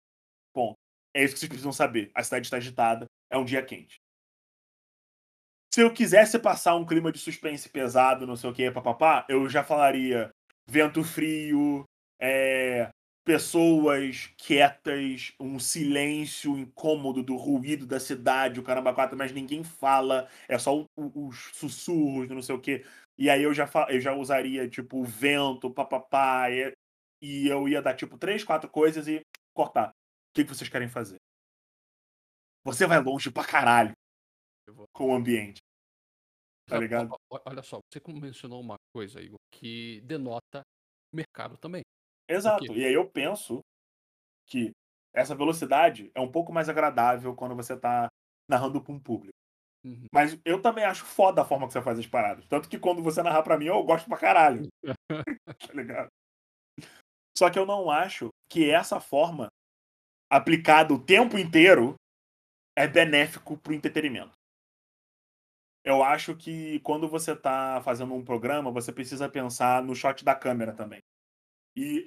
Bom, 0.55 0.75
é 1.15 1.23
isso 1.23 1.35
que 1.35 1.41
vocês 1.41 1.51
precisam 1.51 1.73
saber. 1.73 2.11
A 2.15 2.25
cidade 2.25 2.47
está 2.47 2.57
agitada, 2.57 3.05
é 3.31 3.37
um 3.37 3.45
dia 3.45 3.63
quente. 3.63 4.01
Se 5.71 5.83
eu 5.83 5.93
quisesse 5.93 6.39
passar 6.39 6.77
um 6.77 6.87
clima 6.87 7.13
de 7.13 7.19
suspense 7.19 7.69
pesado, 7.69 8.27
não 8.27 8.37
sei 8.37 8.49
o 8.49 8.55
que, 8.55 8.71
papapá, 8.71 9.27
eu 9.29 9.47
já 9.51 9.63
falaria 9.63 10.31
vento 10.67 11.05
frio, 11.05 11.85
é, 12.19 12.89
pessoas 13.31 14.27
quietas, 14.37 15.33
um 15.39 15.57
silêncio 15.61 16.59
incômodo 16.59 17.23
do 17.23 17.37
ruído 17.37 17.87
da 17.87 18.01
cidade, 18.01 18.59
o 18.59 18.63
caramba 18.65 18.93
quatro, 18.93 19.17
mas 19.17 19.31
ninguém 19.31 19.63
fala, 19.63 20.29
é 20.49 20.59
só 20.59 20.85
os 20.97 21.51
sussurros, 21.55 22.29
não 22.29 22.43
sei 22.43 22.57
o 22.57 22.61
que. 22.61 22.85
E 23.17 23.31
aí 23.31 23.45
eu 23.45 23.55
já, 23.55 23.71
eu 23.89 24.01
já 24.01 24.13
usaria, 24.15 24.69
tipo, 24.69 25.05
vento, 25.05 25.73
papapá, 25.73 26.51
e, 26.51 26.73
e 27.23 27.47
eu 27.47 27.69
ia 27.69 27.81
dar, 27.81 27.95
tipo, 27.95 28.19
três, 28.19 28.43
quatro 28.43 28.69
coisas 28.69 29.07
e 29.07 29.21
cortar. 29.55 29.91
O 29.91 30.35
que, 30.35 30.43
que 30.43 30.53
vocês 30.53 30.69
querem 30.69 30.89
fazer? 30.89 31.19
Você 32.65 32.85
vai 32.85 33.01
longe 33.01 33.31
pra 33.31 33.47
caralho 33.47 33.93
com 34.93 35.11
o 35.11 35.15
ambiente. 35.15 35.61
Tá 36.67 36.79
ligado? 36.79 37.15
Olha 37.31 37.63
só, 37.63 37.79
você 37.93 38.01
mencionou 38.13 38.61
uma 38.61 38.75
coisa, 38.93 39.23
Igor, 39.23 39.39
que 39.53 40.01
denota 40.01 40.63
mercado 41.15 41.57
também. 41.57 41.83
Exato. 42.31 42.73
E 42.73 42.85
aí 42.85 42.95
eu 42.95 43.09
penso 43.09 43.61
que 44.47 44.71
essa 45.13 45.35
velocidade 45.35 46.11
é 46.15 46.21
um 46.21 46.31
pouco 46.31 46.53
mais 46.53 46.69
agradável 46.69 47.35
quando 47.35 47.57
você 47.57 47.77
tá 47.77 48.09
narrando 48.49 48.81
para 48.81 48.93
um 48.93 49.01
público. 49.01 49.35
Uhum. 49.85 50.07
Mas 50.13 50.39
eu 50.45 50.61
também 50.61 50.85
acho 50.85 51.05
foda 51.05 51.43
a 51.43 51.45
forma 51.45 51.67
que 51.67 51.73
você 51.73 51.83
faz 51.83 51.99
as 51.99 52.07
paradas. 52.07 52.47
Tanto 52.47 52.69
que 52.69 52.79
quando 52.79 53.03
você 53.03 53.23
narrar 53.23 53.43
pra 53.43 53.59
mim, 53.59 53.67
eu 53.67 53.83
gosto 53.83 54.09
pra 54.09 54.19
caralho. 54.19 54.69
tá 55.67 55.73
ligado? 55.75 56.09
Só 57.37 57.51
que 57.51 57.59
eu 57.59 57.67
não 57.67 57.91
acho 57.91 58.29
que 58.51 58.71
essa 58.71 59.01
forma, 59.01 59.49
aplicada 60.31 60.93
o 60.93 61.03
tempo 61.03 61.39
inteiro, 61.39 61.95
é 62.77 62.87
benéfico 62.87 63.57
pro 63.57 63.73
entretenimento. 63.73 64.33
Eu 65.83 66.03
acho 66.03 66.37
que 66.37 66.79
quando 66.81 67.09
você 67.09 67.35
tá 67.35 67.81
fazendo 67.83 68.13
um 68.13 68.25
programa, 68.25 68.71
você 68.71 68.93
precisa 68.93 69.31
pensar 69.31 69.83
no 69.83 69.95
shot 69.95 70.23
da 70.23 70.35
câmera 70.35 70.75
também. 70.75 71.01
E 71.75 72.05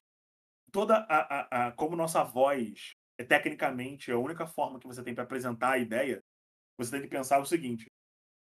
toda 0.74 0.98
a, 0.98 1.68
a, 1.68 1.68
a 1.68 1.72
como 1.72 1.96
nossa 1.96 2.24
voz 2.24 2.92
é 3.18 3.24
tecnicamente 3.24 4.12
a 4.12 4.18
única 4.18 4.46
forma 4.46 4.80
que 4.80 4.88
você 4.88 5.04
tem 5.04 5.14
para 5.14 5.24
apresentar 5.24 5.74
a 5.74 5.78
ideia, 5.78 6.20
você 6.78 6.92
tem 6.92 7.02
que 7.02 7.08
pensar 7.08 7.40
o 7.40 7.46
seguinte: 7.46 7.86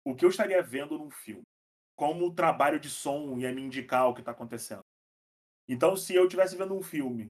o 0.04 0.16
que 0.16 0.24
eu 0.24 0.30
estaria 0.30 0.60
vendo 0.62 0.98
num 0.98 1.10
filme? 1.10 1.44
Como 1.94 2.26
o 2.26 2.34
trabalho 2.34 2.80
de 2.80 2.88
som 2.88 3.38
ia 3.38 3.52
me 3.52 3.62
indicar 3.62 4.08
o 4.08 4.14
que 4.14 4.20
está 4.20 4.32
acontecendo? 4.32 4.82
Então, 5.68 5.94
se 5.94 6.14
eu 6.14 6.24
estivesse 6.24 6.56
vendo 6.56 6.74
um 6.74 6.82
filme 6.82 7.28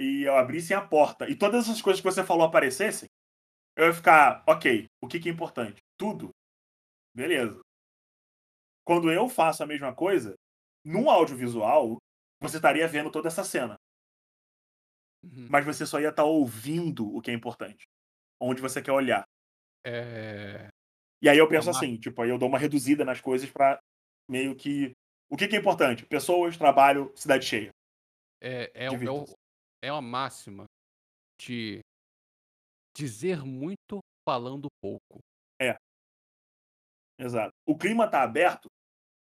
e 0.00 0.24
eu 0.24 0.36
abrisse 0.36 0.72
a 0.74 0.84
porta 0.84 1.28
e 1.28 1.36
todas 1.36 1.64
essas 1.64 1.82
coisas 1.82 2.00
que 2.00 2.10
você 2.10 2.24
falou 2.24 2.44
aparecessem, 2.44 3.08
eu 3.76 3.86
ia 3.86 3.92
ficar, 3.92 4.42
ok, 4.48 4.86
o 5.02 5.06
que, 5.06 5.20
que 5.20 5.28
é 5.28 5.32
importante? 5.32 5.80
Tudo. 5.98 6.30
Beleza. 7.14 7.60
Quando 8.84 9.12
eu 9.12 9.28
faço 9.28 9.62
a 9.62 9.66
mesma 9.66 9.94
coisa, 9.94 10.34
no 10.84 11.10
audiovisual, 11.10 11.98
você 12.40 12.56
estaria 12.56 12.88
vendo 12.88 13.10
toda 13.10 13.28
essa 13.28 13.44
cena. 13.44 13.76
Uhum. 15.22 15.48
Mas 15.50 15.64
você 15.64 15.86
só 15.86 16.00
ia 16.00 16.08
estar 16.08 16.22
tá 16.22 16.28
ouvindo 16.28 17.14
o 17.14 17.20
que 17.20 17.30
é 17.30 17.34
importante. 17.34 17.86
Onde 18.40 18.60
você 18.60 18.80
quer 18.80 18.92
olhar. 18.92 19.24
É... 19.84 20.68
E 21.22 21.28
aí 21.28 21.36
eu 21.36 21.48
penso 21.48 21.68
é 21.68 21.72
uma... 21.72 21.78
assim, 21.78 21.96
tipo, 21.96 22.22
aí 22.22 22.30
eu 22.30 22.38
dou 22.38 22.48
uma 22.48 22.58
reduzida 22.58 23.04
nas 23.04 23.20
coisas 23.20 23.50
para 23.50 23.80
meio 24.28 24.56
que. 24.56 24.92
O 25.28 25.36
que, 25.36 25.46
que, 25.46 25.56
é 25.56 25.58
importante? 25.58 26.04
Pessoas, 26.06 26.56
trabalho, 26.56 27.12
cidade 27.14 27.44
cheia. 27.44 27.70
É, 28.42 28.70
é, 28.74 28.86
é, 28.86 28.88
é 29.82 29.92
uma 29.92 30.02
máxima 30.02 30.64
de 31.40 31.80
dizer 32.96 33.44
muito 33.44 34.00
falando 34.26 34.68
pouco. 34.80 35.20
É. 35.60 35.76
Exato. 37.18 37.52
O 37.66 37.76
clima 37.76 38.10
tá 38.10 38.22
aberto, 38.22 38.68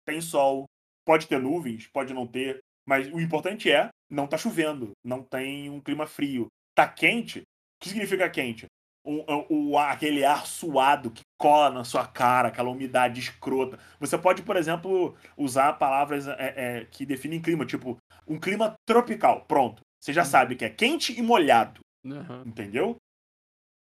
tem 0.06 0.22
sol, 0.22 0.66
pode 1.06 1.28
ter 1.28 1.40
nuvens, 1.40 1.88
pode 1.88 2.14
não 2.14 2.26
ter, 2.26 2.62
mas 2.90 3.08
o 3.14 3.22
importante 3.22 3.72
é 3.72 3.90
não 4.10 4.26
tá 4.26 4.36
chovendo, 4.36 4.94
não 5.06 5.22
tem 5.22 5.70
um 5.70 5.80
clima 5.80 6.08
frio. 6.08 6.48
Tá 6.74 6.88
quente? 6.88 7.42
O 7.42 7.44
que 7.84 7.90
significa 7.90 8.28
quente? 8.28 8.66
Um, 9.06 9.24
um, 9.48 9.78
aquele 9.78 10.26
ar 10.26 10.48
suado 10.48 11.12
que 11.12 11.22
cola 11.40 11.70
na 11.70 11.84
sua 11.84 12.08
cara, 12.08 12.48
aquela 12.48 12.72
umidade 12.72 13.20
escrota. 13.20 13.78
Você 14.00 14.18
pode, 14.18 14.42
por 14.42 14.56
exemplo, 14.56 15.16
usar 15.38 15.74
palavras 15.74 16.28
é, 16.28 16.54
é, 16.80 16.86
que 16.86 17.06
definem 17.06 17.40
clima, 17.40 17.64
tipo 17.64 17.96
um 18.28 18.40
clima 18.40 18.74
tropical. 18.88 19.46
Pronto. 19.46 19.84
Você 20.02 20.12
já 20.12 20.24
uhum. 20.24 20.28
sabe 20.28 20.56
que 20.56 20.66
é 20.66 20.70
quente 20.72 21.18
e 21.18 21.22
molhado. 21.22 21.82
Uhum. 22.04 22.42
Entendeu? 22.44 22.96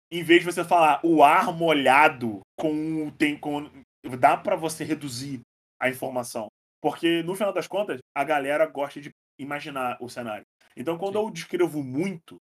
Em 0.10 0.24
vez 0.24 0.40
de 0.40 0.46
você 0.46 0.64
falar 0.64 1.02
o 1.04 1.22
ar 1.22 1.52
molhado 1.52 2.40
com 2.58 3.12
tem 3.12 3.38
com 3.38 3.70
dá 4.18 4.38
para 4.38 4.56
você 4.56 4.86
reduzir 4.86 5.42
a 5.78 5.90
informação. 5.90 6.48
Porque, 6.84 7.24
no 7.24 7.34
final 7.34 7.54
das 7.54 7.66
contas, 7.66 8.02
a 8.14 8.26
galera 8.26 8.66
gosta 8.66 9.00
de 9.00 9.10
imaginar 9.40 9.96
o 10.02 10.10
cenário. 10.10 10.44
Então, 10.76 10.98
quando 10.98 11.18
Sim. 11.18 11.24
eu 11.24 11.32
descrevo 11.32 11.82
muito, 11.82 12.36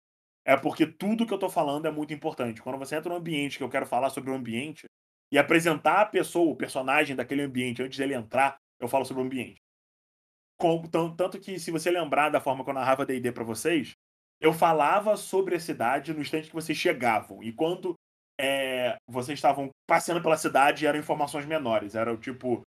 é 0.47 0.57
porque 0.57 0.87
tudo 0.87 1.27
que 1.27 1.35
eu 1.35 1.39
tô 1.41 1.49
falando 1.49 1.87
é 1.87 1.91
muito 1.91 2.15
importante. 2.15 2.63
Quando 2.63 2.79
você 2.79 2.95
entra 2.95 3.11
no 3.11 3.17
ambiente 3.17 3.59
que 3.59 3.65
eu 3.65 3.69
quero 3.69 3.85
falar 3.85 4.11
sobre 4.11 4.31
o 4.31 4.35
ambiente 4.35 4.85
e 5.33 5.39
apresentar 5.39 6.03
a 6.03 6.07
pessoa, 6.07 6.53
o 6.53 6.57
personagem 6.57 7.17
daquele 7.17 7.43
ambiente 7.43 7.83
antes 7.83 7.99
dele 7.99 8.15
entrar, 8.15 8.59
eu 8.79 8.87
falo 8.87 9.05
sobre 9.05 9.25
o 9.25 9.27
ambiente. 9.27 9.57
Com, 10.57 10.83
tanto 11.17 11.41
que, 11.41 11.59
se 11.59 11.73
você 11.73 11.91
lembrar 11.91 12.29
da 12.29 12.41
forma 12.41 12.63
que 12.63 12.71
eu 12.71 12.75
narrava 12.75 13.05
D&D 13.05 13.33
para 13.33 13.43
vocês, 13.43 13.95
eu 14.41 14.53
falava 14.53 15.17
sobre 15.17 15.57
a 15.57 15.61
cidade 15.61 16.15
no 16.15 16.21
instante 16.21 16.47
que 16.47 16.55
vocês 16.55 16.79
chegavam. 16.79 17.43
E 17.43 17.53
quando 17.53 17.97
é, 18.41 18.99
vocês 19.09 19.37
estavam 19.37 19.69
passeando 19.85 20.23
pela 20.23 20.37
cidade, 20.37 20.87
eram 20.87 21.01
informações 21.01 21.45
menores. 21.45 21.97
Era 21.97 22.15
o 22.15 22.17
tipo, 22.17 22.63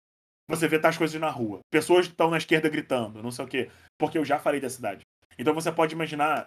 você 0.50 0.68
vê 0.68 0.78
tais 0.78 0.98
coisas 0.98 1.18
na 1.20 1.30
rua. 1.30 1.60
Pessoas 1.70 2.06
estão 2.06 2.28
na 2.28 2.38
esquerda 2.38 2.68
gritando, 2.68 3.22
não 3.22 3.30
sei 3.30 3.44
o 3.44 3.48
quê. 3.48 3.70
Porque 3.98 4.18
eu 4.18 4.24
já 4.24 4.38
falei 4.38 4.60
da 4.60 4.68
cidade. 4.68 5.02
Então 5.38 5.54
você 5.54 5.70
pode 5.70 5.94
imaginar 5.94 6.44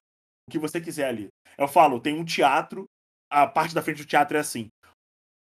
o 0.47 0.51
que 0.51 0.60
você 0.60 0.80
quiser 0.82 1.08
ali. 1.08 1.30
Eu 1.58 1.68
falo, 1.68 1.99
tem 1.99 2.14
um 2.14 2.26
teatro, 2.26 2.86
a 3.32 3.47
parte 3.47 3.74
da 3.74 3.82
frente 3.82 4.04
do 4.04 4.08
teatro 4.08 4.38
é 4.38 4.41
assim. 4.41 4.68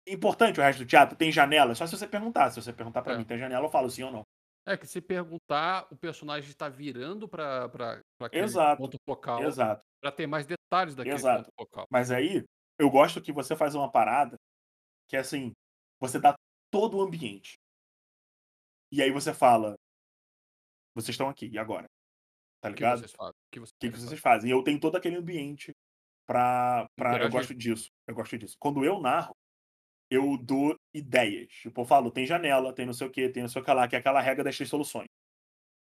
Importante 0.08 0.58
o 0.58 0.62
resto 0.62 0.80
do 0.80 0.88
teatro, 0.88 1.16
tem 1.16 1.30
janela, 1.30 1.74
só 1.74 1.86
se 1.86 1.96
você 1.96 2.06
perguntar. 2.06 2.50
Se 2.50 2.62
você 2.62 2.72
perguntar 2.72 3.02
para 3.02 3.14
é. 3.14 3.18
mim, 3.18 3.24
tem 3.24 3.38
janela, 3.38 3.66
eu 3.66 3.70
falo 3.70 3.90
sim 3.90 4.04
ou 4.04 4.12
não. 4.12 4.22
É 4.64 4.76
que 4.76 4.86
se 4.86 5.00
perguntar, 5.00 5.88
o 5.90 5.96
personagem 5.96 6.48
está 6.48 6.68
virando 6.68 7.28
para 7.28 7.68
aquele 8.20 8.44
Exato. 8.44 8.80
ponto 8.80 8.96
focal. 9.04 9.42
Exato. 9.42 9.82
Para 10.00 10.12
ter 10.12 10.26
mais 10.28 10.46
detalhes 10.46 10.94
daquele 10.94 11.16
Exato. 11.16 11.44
ponto 11.44 11.68
focal. 11.68 11.86
Mas 11.90 12.12
aí, 12.12 12.44
eu 12.78 12.88
gosto 12.88 13.20
que 13.20 13.32
você 13.32 13.56
faz 13.56 13.74
uma 13.74 13.90
parada 13.90 14.36
que 15.08 15.16
é 15.16 15.20
assim, 15.20 15.52
você 16.00 16.18
dá 16.18 16.34
todo 16.70 16.96
o 16.96 17.02
ambiente. 17.02 17.54
E 18.92 19.00
aí 19.00 19.10
você 19.10 19.32
fala, 19.32 19.74
vocês 20.94 21.14
estão 21.14 21.30
aqui, 21.30 21.48
e 21.48 21.58
agora? 21.58 21.86
Tá 22.60 22.68
ligado? 22.68 22.98
O 22.98 23.02
que 23.02 23.08
vocês 23.08 23.16
fazem? 23.16 23.32
O 23.32 23.50
que 23.50 23.60
vocês, 23.60 23.76
que 23.80 23.90
que 23.90 23.98
vocês 23.98 24.20
fazem? 24.20 24.50
E 24.50 24.52
eu 24.52 24.62
tenho 24.62 24.78
todo 24.78 24.96
aquele 24.96 25.16
ambiente 25.16 25.72
pra. 26.26 26.86
pra 26.94 27.22
eu 27.22 27.30
gosto 27.30 27.54
disso. 27.54 27.88
Eu 28.06 28.14
gosto 28.14 28.36
disso. 28.36 28.54
Quando 28.60 28.84
eu 28.84 29.00
narro, 29.00 29.34
eu 30.10 30.36
dou 30.36 30.76
ideias. 30.94 31.50
Tipo, 31.54 31.80
eu 31.80 31.84
falo, 31.86 32.10
tem 32.10 32.26
janela, 32.26 32.74
tem 32.74 32.84
não 32.84 32.92
sei 32.92 33.06
o 33.06 33.10
que, 33.10 33.30
tem 33.30 33.42
não 33.42 33.48
sei 33.48 33.62
o 33.62 33.64
que 33.64 33.72
lá, 33.72 33.88
que 33.88 33.96
é 33.96 33.98
aquela 33.98 34.20
regra 34.20 34.44
das 34.44 34.54
três 34.54 34.68
soluções. 34.68 35.08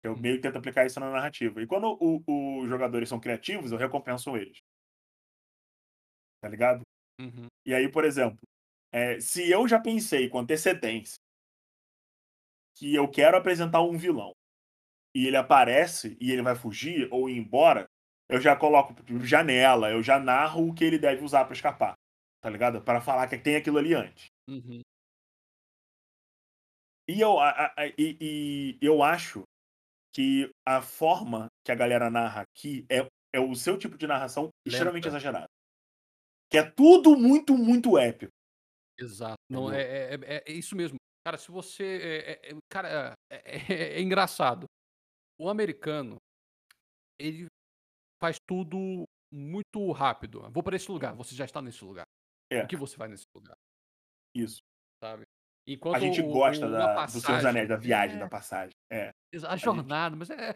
Eu 0.02 0.12
uhum. 0.12 0.20
meio 0.20 0.36
que 0.36 0.42
tento 0.42 0.56
aplicar 0.56 0.86
isso 0.86 1.00
na 1.00 1.10
narrativa. 1.10 1.60
E 1.60 1.66
quando 1.66 1.98
os 2.00 2.68
jogadores 2.68 3.08
são 3.08 3.18
criativos, 3.18 3.72
eu 3.72 3.78
recompenso 3.78 4.36
eles. 4.36 4.58
Tá 6.40 6.48
ligado? 6.48 6.82
Uhum. 7.20 7.46
E 7.66 7.74
aí, 7.74 7.90
por 7.90 8.04
exemplo, 8.04 8.38
é, 8.92 9.18
se 9.18 9.50
eu 9.50 9.66
já 9.66 9.80
pensei 9.80 10.28
com 10.28 10.38
antecedência 10.38 11.23
que 12.76 12.94
eu 12.94 13.08
quero 13.08 13.36
apresentar 13.36 13.82
um 13.82 13.96
vilão 13.96 14.32
e 15.14 15.26
ele 15.26 15.36
aparece 15.36 16.16
e 16.20 16.32
ele 16.32 16.42
vai 16.42 16.56
fugir 16.56 17.08
ou 17.12 17.28
ir 17.28 17.36
embora, 17.38 17.86
eu 18.28 18.40
já 18.40 18.56
coloco 18.56 18.94
janela, 19.20 19.90
eu 19.90 20.02
já 20.02 20.18
narro 20.18 20.68
o 20.68 20.74
que 20.74 20.84
ele 20.84 20.98
deve 20.98 21.24
usar 21.24 21.44
para 21.44 21.54
escapar, 21.54 21.94
tá 22.40 22.50
ligado? 22.50 22.82
Para 22.82 23.00
falar 23.00 23.28
que 23.28 23.38
tem 23.38 23.56
aquilo 23.56 23.78
ali 23.78 23.94
antes. 23.94 24.26
Uhum. 24.48 24.80
E 27.08 27.20
eu, 27.20 27.38
a, 27.38 27.72
a, 27.76 27.86
e, 27.98 28.16
e, 28.20 28.78
eu 28.80 29.02
acho 29.02 29.42
que 30.14 30.50
a 30.66 30.80
forma 30.80 31.48
que 31.64 31.70
a 31.70 31.74
galera 31.74 32.10
narra 32.10 32.42
aqui 32.42 32.86
é, 32.90 33.06
é 33.34 33.40
o 33.40 33.54
seu 33.54 33.76
tipo 33.78 33.98
de 33.98 34.06
narração 34.06 34.44
Lenta. 34.44 34.54
extremamente 34.66 35.08
exagerado. 35.08 35.48
Que 36.50 36.58
é 36.58 36.62
tudo 36.62 37.16
muito, 37.16 37.56
muito 37.56 37.98
épico. 37.98 38.32
Exato. 38.98 39.36
Não, 39.50 39.72
é, 39.72 39.82
é, 39.82 40.14
é, 40.14 40.44
é, 40.46 40.52
isso 40.52 40.76
mesmo. 40.76 40.96
Cara, 41.26 41.38
se 41.38 41.50
você. 41.50 41.84
É, 41.84 42.30
é, 42.32 42.50
é 42.50 42.58
cara, 42.70 43.14
é, 43.32 43.96
é, 43.96 44.00
engraçado. 44.00 44.66
o 45.40 45.48
americano, 45.48 46.16
ele 47.18 47.46
faz 48.22 48.36
tudo 48.46 49.04
muito 49.32 49.90
rápido. 49.92 50.48
Vou 50.50 50.62
para 50.62 50.76
esse 50.76 50.90
lugar, 50.90 51.14
você 51.14 51.34
já 51.34 51.44
está 51.44 51.60
nesse 51.62 51.84
lugar. 51.84 52.04
É. 52.52 52.62
O 52.62 52.68
que 52.68 52.76
você 52.76 52.96
vai 52.96 53.08
nesse 53.08 53.24
lugar, 53.34 53.56
Isso. 54.36 54.60
sabe? 55.02 55.22
A 55.66 55.70
Enquanto 55.70 56.00
gente 56.00 56.20
o, 56.20 56.28
gosta 56.30 56.66
o- 56.66 56.70
da, 56.70 57.06
dos 57.06 57.14
passagem, 57.22 57.48
Anéis, 57.48 57.68
da 57.68 57.76
viagem, 57.76 58.16
é, 58.16 58.20
da 58.20 58.28
passagem. 58.28 58.70
É. 58.92 59.08
a 59.08 59.48
A 59.48 59.56
gente. 59.56 59.64
jornada, 59.64 60.14
mas 60.14 60.28
é, 60.28 60.50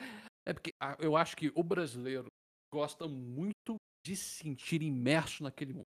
é 0.46 0.52
porque 0.52 0.70
ah, 0.80 0.96
eu 1.00 1.16
acho 1.16 1.34
que 1.34 1.50
o 1.54 1.62
brasileiro 1.62 2.26
gosta 2.72 3.08
muito 3.08 3.76
de 4.04 4.14
se 4.14 4.36
sentir 4.44 4.82
imerso 4.82 5.42
naquele 5.42 5.72
mundo. 5.72 5.86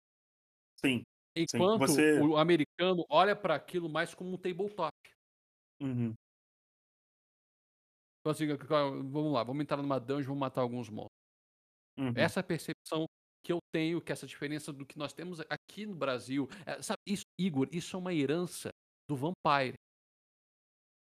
Sim, 0.85 1.03
sim. 1.37 1.57
Enquanto 1.57 1.81
Você. 1.81 2.19
o 2.21 2.37
americano 2.37 3.05
olha 3.11 3.37
para 3.37 3.55
aquilo 3.55 3.89
mais 3.89 4.15
como 4.15 4.33
um 4.33 4.39
tabletop. 4.39 4.93
Uhum. 5.83 6.15
Então, 8.21 8.33
assim, 8.33 8.47
vamos 9.11 9.33
lá, 9.33 9.45
vamos 9.45 9.63
entrar 9.63 9.77
numa 9.77 10.01
dungeon, 10.01 10.29
vamos 10.29 10.41
matar 10.41 10.63
alguns 10.63 10.89
monstros. 10.89 11.11
Uhum. 11.99 12.13
Essa 12.17 12.41
é 12.41 12.43
percepção 12.43 13.07
que 13.45 13.53
eu 13.53 13.59
tenho, 13.73 14.01
que 14.03 14.11
essa 14.13 14.27
diferença 14.27 14.73
do 14.73 14.85
que 14.85 14.99
nós 14.99 15.13
temos 15.13 15.41
aqui 15.49 15.87
no 15.87 15.95
Brasil. 15.95 16.49
é, 16.67 16.83
sabe, 16.83 16.99
isso, 17.07 17.25
Igor, 17.39 17.69
isso 17.73 17.95
é 17.97 17.99
uma 17.99 18.13
herança 18.13 18.71
do 19.09 19.17
Vampire. 19.17 19.75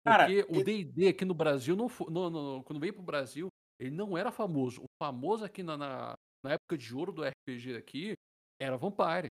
Cara, 0.04 0.26
Porque 0.26 0.52
o 0.52 0.60
e- 0.60 0.64
D&D 0.64 1.08
aqui 1.08 1.24
no 1.24 1.34
Brasil, 1.34 1.76
não, 1.76 1.86
não- 2.10 2.30
não- 2.30 2.62
quando 2.62 2.80
veio 2.80 2.94
pro 2.94 3.02
Brasil, 3.02 3.48
ele 3.78 3.90
não 3.90 4.16
era 4.16 4.32
famoso. 4.32 4.82
O 4.82 4.86
famoso 5.00 5.44
aqui 5.44 5.62
na, 5.62 5.76
na, 5.76 6.14
na 6.44 6.52
época 6.52 6.76
de 6.76 6.94
ouro 6.94 7.12
do 7.12 7.22
RPG 7.22 7.76
aqui 7.76 8.14
era 8.60 8.76
Vampire. 8.76 9.28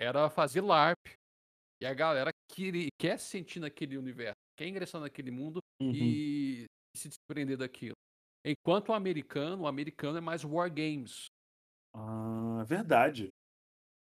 Era 0.00 0.30
fazer 0.30 0.62
LARP. 0.62 0.96
E 1.82 1.86
a 1.86 1.92
galera 1.94 2.30
queria, 2.50 2.88
quer 2.98 3.18
se 3.18 3.26
sentir 3.26 3.60
naquele 3.60 3.96
universo, 3.96 4.34
quer 4.56 4.66
ingressar 4.66 5.00
naquele 5.00 5.30
mundo 5.30 5.60
Uhum. 5.80 5.92
e 5.94 6.64
se 6.96 7.08
desprender 7.08 7.56
daquilo. 7.56 7.94
Enquanto 8.44 8.90
o 8.90 8.92
americano, 8.94 9.62
o 9.62 9.66
americano 9.66 10.18
é 10.18 10.20
mais 10.20 10.44
war 10.44 10.68
games. 10.70 11.26
Ah, 11.94 12.64
verdade. 12.66 13.28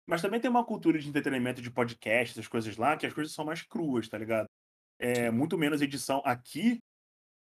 Mas 0.08 0.22
também 0.22 0.40
tem 0.42 0.50
uma 0.50 0.66
cultura 0.66 1.00
de 1.00 1.08
entretenimento 1.08 1.62
de 1.62 1.72
podcast, 1.72 2.34
essas 2.34 2.48
coisas 2.48 2.76
lá, 2.78 2.98
que 2.98 3.06
as 3.06 3.14
coisas 3.14 3.34
são 3.34 3.46
mais 3.46 3.62
cruas, 3.62 4.08
tá 4.08 4.18
ligado? 4.18 4.48
É 5.00 5.32
muito 5.32 5.58
menos 5.58 5.82
edição. 5.82 6.22
Aqui 6.26 6.78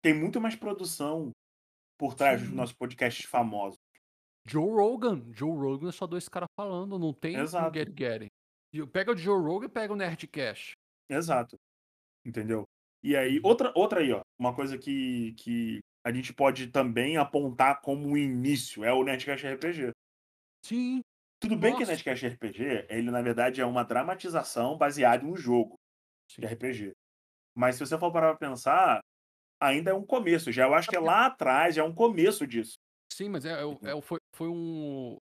tem 0.02 0.14
muito 0.14 0.40
mais 0.40 0.56
produção 0.56 1.32
por 1.98 2.14
trás 2.16 2.42
dos 2.42 2.50
Sim. 2.50 2.56
nossos 2.56 2.76
podcasts 2.76 3.26
famosos. 3.26 3.78
Joe 4.48 4.70
Rogan. 4.72 5.32
Joe 5.34 5.52
Rogan 5.52 5.90
é 5.90 5.92
só 5.92 6.06
dois 6.08 6.30
caras 6.30 6.48
falando, 6.60 7.00
não 7.00 7.14
tem 7.14 7.36
Exato, 7.38 7.78
get 7.78 7.90
getting. 7.98 8.28
Pega 8.92 9.12
o 9.14 9.18
Joe 9.18 9.42
Rogan 9.42 9.66
e 9.68 9.70
pega 9.70 9.94
o 9.94 9.96
Nerdcast. 9.96 10.74
exato. 11.10 11.56
Entendeu? 12.26 12.64
E 13.04 13.16
aí, 13.16 13.38
Uhum. 13.38 13.46
outra, 13.46 13.72
outra 13.76 14.00
aí, 14.02 14.12
ó. 14.12 14.22
Uma 14.40 14.56
coisa 14.56 14.78
que, 14.78 15.34
que 15.34 15.80
a 16.06 16.12
gente 16.12 16.34
pode 16.34 16.72
também 16.72 17.18
apontar 17.18 17.82
como 17.82 18.08
um 18.08 18.18
início 18.18 18.84
é 18.84 18.92
o 18.92 19.04
Nerdcast 19.04 19.46
RPG. 19.48 19.92
Sim, 20.64 21.02
Tudo 21.40 21.56
bem 21.58 21.72
que 21.76 21.78
o 21.78 21.80
nossa. 21.80 21.92
Nerdcast 21.92 22.26
RPG, 22.28 22.88
ele 22.90 23.12
na 23.12 23.22
verdade 23.22 23.62
é 23.62 23.66
uma 23.66 23.84
dramatização 23.84 24.78
baseada 24.78 25.24
em 25.24 25.30
um 25.32 25.36
jogo 25.36 25.76
de 26.40 26.48
Sim. 26.48 26.48
RPG. 26.48 26.92
Mas 27.56 27.76
se 27.76 27.86
você 27.86 27.98
for 27.98 28.12
parar 28.12 28.36
pra 28.36 28.50
pensar, 28.50 29.02
ainda 29.62 29.92
é 29.92 29.94
um 29.94 30.06
começo. 30.06 30.52
Já 30.52 30.66
eu 30.66 30.74
acho 30.74 30.90
que 30.90 30.96
é 30.96 31.00
lá 31.00 31.28
atrás, 31.28 31.76
já 31.76 31.84
é 31.84 31.86
um 31.86 31.94
começo 31.96 32.48
disso. 32.48 32.75
Sim, 33.16 33.30
mas 33.30 33.46
é, 33.46 33.52
é 33.54 33.64
Entendeu? 33.70 33.98
é 33.98 34.02
foi, 34.02 34.20
foi 34.36 34.50
um. 34.50 35.18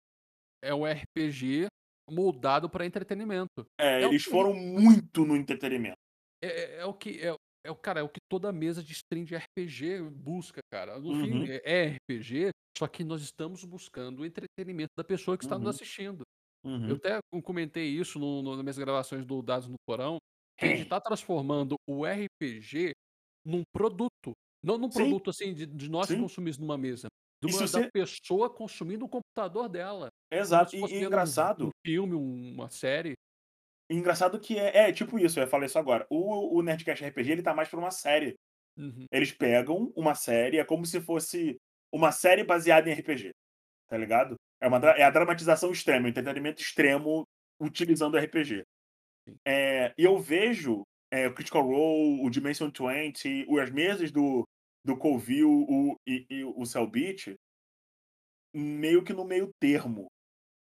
É 0.63 0.75
um 0.75 0.87
RPG 0.87 1.67
moldado 2.11 2.71
para 2.71 2.87
entretenimento. 2.87 3.65
É, 3.79 4.03
É 4.03 4.07
eles 4.07 4.25
que. 4.25 4.33
foram 4.33 4.53
muito 4.55 5.25
no 5.25 5.37
entretenimento. 5.37 5.99
É, 6.43 6.47
é- 6.49 6.77
é 6.81 6.85
o 6.87 6.95
que. 6.95 7.21
É, 7.21 7.35
é 7.67 7.71
o 7.71 7.77
cara, 7.77 8.01
é 8.01 8.03
o 8.03 8.09
que 8.09 8.21
toda 8.29 8.53
mesa 8.53 8.83
de 8.83 8.93
stream 8.93 9.25
de 9.25 9.35
RPG 9.35 10.03
busca, 10.03 10.61
cara. 10.71 10.99
No 11.01 11.15
fim, 11.15 11.39
Uhum, 11.39 11.49
é, 11.49 11.63
é 11.65 11.85
RPG, 11.87 12.51
só 12.77 12.87
que 12.87 13.03
nós 13.05 13.23
estamos 13.23 13.65
buscando 13.65 14.21
o 14.21 14.27
entretenimento 14.27 14.91
da 14.97 15.05
pessoa 15.05 15.37
que 15.39 15.45
está 15.45 15.59
nos 15.59 15.67
uhum, 15.67 15.69
assistindo. 15.69 16.23
Eu 16.87 16.97
uhum. 16.97 16.99
até 16.99 17.21
comentei 17.45 17.89
isso 17.89 18.19
no, 18.19 18.43
no- 18.43 18.53
nas 18.57 18.63
minhas 18.63 18.79
gravações 18.79 19.25
do 19.27 19.43
Dados 19.43 19.69
no 19.69 19.77
Porão, 19.87 20.19
que 20.59 20.67
a 20.67 20.71
gente 20.71 20.83
está 20.85 21.01
transformando 21.01 21.77
o 21.89 22.07
RPG 22.07 22.93
num 23.47 23.63
produto. 23.75 24.33
Não 24.65 24.79
num 24.79 24.91
Sim, 24.91 25.15
produto 25.15 25.31
assim 25.31 25.55
de, 25.55 25.67
de 25.67 25.89
nós 25.91 26.15
sim. 26.15 26.15
consumir 26.15 26.59
numa 26.59 26.79
mesa. 26.79 27.09
Uma- 27.49 27.59
da 27.61 27.67
você. 27.67 27.91
pessoa 27.91 28.51
consumindo 28.51 29.05
o 29.05 29.09
computador 29.09 29.69
dela. 29.69 30.09
Exato. 30.33 30.75
E, 30.75 30.79
e 30.79 30.87
vendo 30.87 31.03
um, 31.03 31.07
engraçado. 31.07 31.71
filme, 31.85 32.15
um- 32.15 32.55
uma 32.55 32.69
série. 32.71 33.15
engraçado 33.91 34.41
que 34.41 34.59
é, 34.59 34.89
é 34.89 34.93
tipo 34.93 35.19
isso, 35.19 35.39
eu 35.39 35.47
falar 35.47 35.67
isso 35.67 35.79
agora. 35.79 36.07
O, 36.11 36.57
o 36.59 36.63
Nerdcast 36.63 37.05
RPG, 37.05 37.31
ele 37.33 37.43
tá 37.43 37.55
mais 37.55 37.69
pra 37.69 37.79
uma 37.79 37.91
série. 37.91 38.35
Uhum. 38.77 39.05
Eles 39.13 39.31
pegam 39.31 39.93
uma 39.95 40.15
série, 40.15 40.59
é 40.59 40.65
como 40.65 40.85
se 40.87 41.01
fosse 41.01 41.57
uma 41.93 42.11
série 42.11 42.43
baseada 42.43 42.89
em 42.91 42.93
RPG. 42.95 43.31
Tá 43.89 43.97
ligado? 43.97 44.35
É, 44.61 44.67
uma, 44.67 44.79
é 44.79 45.03
a 45.03 45.11
dramatização 45.11 45.71
extrema, 45.71 46.07
o 46.07 46.09
entretenimento 46.09 46.61
extremo 46.63 47.25
utilizando 47.61 48.17
RPG. 48.17 48.65
É, 49.47 49.93
e 49.97 50.05
eu 50.05 50.19
vejo 50.19 50.83
é, 51.13 51.29
o 51.29 51.35
Critical 51.35 51.63
Role, 51.63 52.27
o 52.27 52.31
Dimension 52.31 52.71
20, 52.71 53.45
o- 53.49 53.59
as 53.61 53.71
mesas 53.71 54.11
do, 54.11 54.43
do 54.85 54.97
Covil 54.97 55.49
o, 55.51 55.97
e, 56.07 56.27
e 56.31 56.45
o 56.45 56.65
Cellbit, 56.67 57.35
meio 58.55 59.03
que 59.03 59.13
no 59.13 59.25
meio 59.25 59.51
termo 59.61 60.07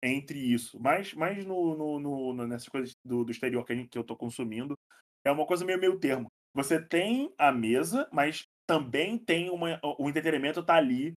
entre 0.04 0.40
isso. 0.40 0.80
Mas, 0.80 1.14
mas 1.14 1.46
no, 1.46 1.76
no, 1.76 2.34
no- 2.34 2.48
nessas 2.48 2.68
coisas 2.70 2.94
do, 3.06 3.24
do 3.24 3.32
exterior 3.32 3.66
que, 3.66 3.76
gente- 3.76 3.90
que 3.90 3.98
eu 3.98 4.04
tô 4.04 4.16
consumindo, 4.16 4.74
é 5.26 5.32
uma 5.32 5.46
coisa 5.46 5.66
meio 5.66 5.80
meio 5.80 6.00
termo. 6.00 6.28
Você 6.56 6.84
tem 6.84 7.34
a 7.38 7.52
mesa, 7.52 8.10
mas 8.12 8.44
também 8.68 9.18
tem 9.18 9.50
uma. 9.50 9.80
O 10.00 10.10
entretenimento 10.10 10.64
tá 10.64 10.76
ali 10.76 11.14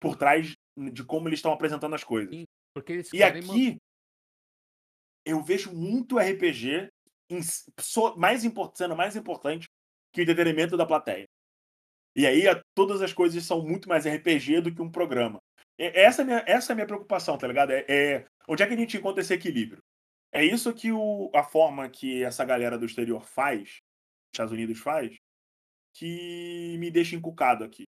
por 0.00 0.16
trás 0.16 0.54
de 0.92 1.04
como 1.04 1.28
eles 1.28 1.38
estão 1.38 1.52
apresentando 1.52 1.94
as 1.94 2.04
coisas. 2.04 2.32
Sim, 2.32 2.44
E 3.12 3.20
manter. 3.20 3.38
aqui 3.38 3.76
eu 5.24 5.42
vejo 5.42 5.74
muito 5.74 6.18
RPG 6.18 6.88
em 7.30 7.40
so- 7.80 8.16
mais 8.16 8.44
import- 8.44 8.76
sendo 8.76 8.96
mais 8.96 9.16
importante 9.16 9.66
que 10.12 10.20
o 10.20 10.22
entretenimento 10.22 10.76
da 10.76 10.86
plateia. 10.86 11.26
E 12.18 12.26
aí 12.26 12.48
a- 12.48 12.60
todas 12.74 13.00
as 13.00 13.12
coisas 13.12 13.44
são 13.44 13.64
muito 13.64 13.88
mais 13.88 14.04
RPG 14.04 14.60
do 14.60 14.74
que 14.74 14.82
um 14.82 14.90
programa. 14.90 15.38
Essa 15.78 16.22
é 16.22 16.24
a 16.24 16.26
minha, 16.26 16.44
essa 16.48 16.72
é 16.72 16.74
a 16.74 16.74
minha 16.74 16.86
preocupação, 16.86 17.38
tá 17.38 17.46
ligado? 17.46 17.70
É, 17.70 17.84
é- 17.88 18.26
onde 18.48 18.60
é 18.62 18.66
que 18.66 18.74
a 18.74 18.76
gente 18.76 18.96
encontra 18.96 19.20
esse 19.20 19.32
equilíbrio? 19.32 19.80
É 20.32 20.44
isso 20.44 20.74
que 20.74 20.90
o, 20.90 21.30
a 21.32 21.44
forma 21.44 21.88
que 21.88 22.24
essa 22.24 22.44
galera 22.44 22.76
do 22.76 22.84
exterior 22.84 23.24
faz, 23.24 23.78
Estados 24.34 24.52
Unidos 24.52 24.80
faz, 24.80 25.16
que 25.94 26.76
me 26.78 26.90
deixa 26.90 27.14
encucado 27.14 27.62
aqui. 27.62 27.84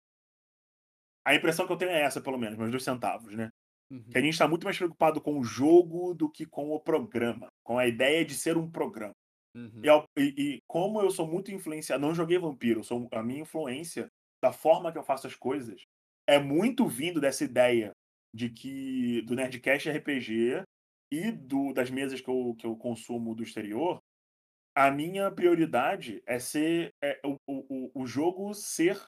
A 1.26 1.36
impressão 1.36 1.66
que 1.66 1.74
eu 1.74 1.78
tenho 1.78 1.92
é 1.92 2.02
essa, 2.02 2.22
pelo 2.22 2.38
menos, 2.38 2.58
meus 2.58 2.72
dois 2.72 2.84
centavos, 2.84 3.36
né? 3.36 3.50
Uhum. 3.92 4.04
Que 4.12 4.18
a 4.18 4.22
gente 4.22 4.34
está 4.34 4.48
muito 4.48 4.64
mais 4.64 4.78
preocupado 4.78 5.20
com 5.20 5.40
o 5.40 5.44
jogo 5.44 6.14
do 6.14 6.30
que 6.30 6.46
com 6.46 6.70
o 6.70 6.80
programa, 6.80 7.48
com 7.64 7.78
a 7.80 7.88
ideia 7.88 8.24
de 8.24 8.36
ser 8.36 8.58
um 8.58 8.70
programa. 8.70 9.14
Uhum. 9.56 9.82
E, 10.16 10.34
e- 10.38 10.60
como 10.68 11.02
eu 11.02 11.10
sou 11.10 11.28
muito 11.28 11.52
influenciado, 11.52 12.02
não 12.06 12.14
joguei 12.14 12.38
Vampiro, 12.38 12.84
sou, 12.84 13.08
a 13.12 13.24
minha 13.24 13.42
influência 13.42 14.08
da 14.42 14.52
forma 14.52 14.92
que 14.92 14.98
eu 14.98 15.04
faço 15.04 15.28
as 15.28 15.36
coisas 15.36 15.84
é 16.28 16.40
muito 16.40 16.88
vindo 16.88 17.20
dessa 17.20 17.44
ideia 17.44 17.92
de 18.34 18.50
que 18.50 19.22
do 19.24 19.36
Nerdcast 19.36 19.90
RPG 19.90 20.64
e 21.12 21.32
do, 21.32 21.74
das 21.74 21.90
mesas 21.90 22.22
que 22.22 22.30
eu, 22.30 22.56
que 22.58 22.66
eu 22.66 22.76
consumo 22.76 23.34
do 23.34 23.42
exterior, 23.42 24.00
a 24.76 24.92
minha 24.92 25.32
prioridade 25.32 26.22
é 26.26 26.40
ser 26.40 26.94
é, 27.04 27.20
o, 27.26 27.38
o, 27.48 27.92
o 28.04 28.06
jogo 28.06 28.54
ser 28.54 29.04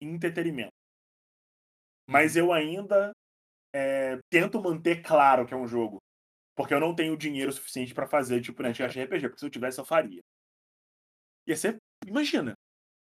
entretenimento. 0.00 0.72
Mas 2.08 2.36
eu 2.36 2.52
ainda 2.52 3.12
é, 3.74 4.18
tento 4.30 4.62
manter 4.62 5.02
claro 5.02 5.46
que 5.46 5.54
é 5.54 5.56
um 5.56 5.66
jogo. 5.66 5.98
Porque 6.56 6.72
eu 6.72 6.78
não 6.78 6.94
tenho 6.94 7.16
dinheiro 7.16 7.52
suficiente 7.52 7.92
pra 7.92 8.06
fazer, 8.06 8.40
tipo, 8.40 8.62
Nerdcast 8.62 9.00
RPG. 9.00 9.28
Porque 9.28 9.40
se 9.40 9.46
eu 9.46 9.50
tivesse, 9.50 9.80
eu 9.80 9.84
faria. 9.84 10.20
Ia 11.48 11.56
ser. 11.56 11.76
Imagina. 12.06 12.54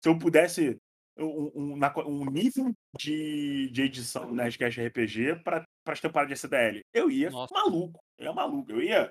Se 0.03 0.09
eu 0.09 0.17
pudesse. 0.17 0.77
Um, 1.19 1.75
um, 1.75 1.79
um 2.07 2.25
nível 2.29 2.71
de, 2.97 3.69
de 3.71 3.81
edição 3.83 4.31
Nerdcast 4.31 4.79
RPG 4.81 5.41
para 5.43 5.63
as 5.87 5.99
temporadas 5.99 6.29
de 6.29 6.33
SDL. 6.45 6.81
Eu 6.93 7.09
ia 7.09 7.29
Nossa. 7.29 7.53
maluco. 7.53 7.99
Eu 8.17 8.25
ia 8.25 8.33
maluco. 8.33 8.71
Eu 8.71 8.81
ia 8.81 9.09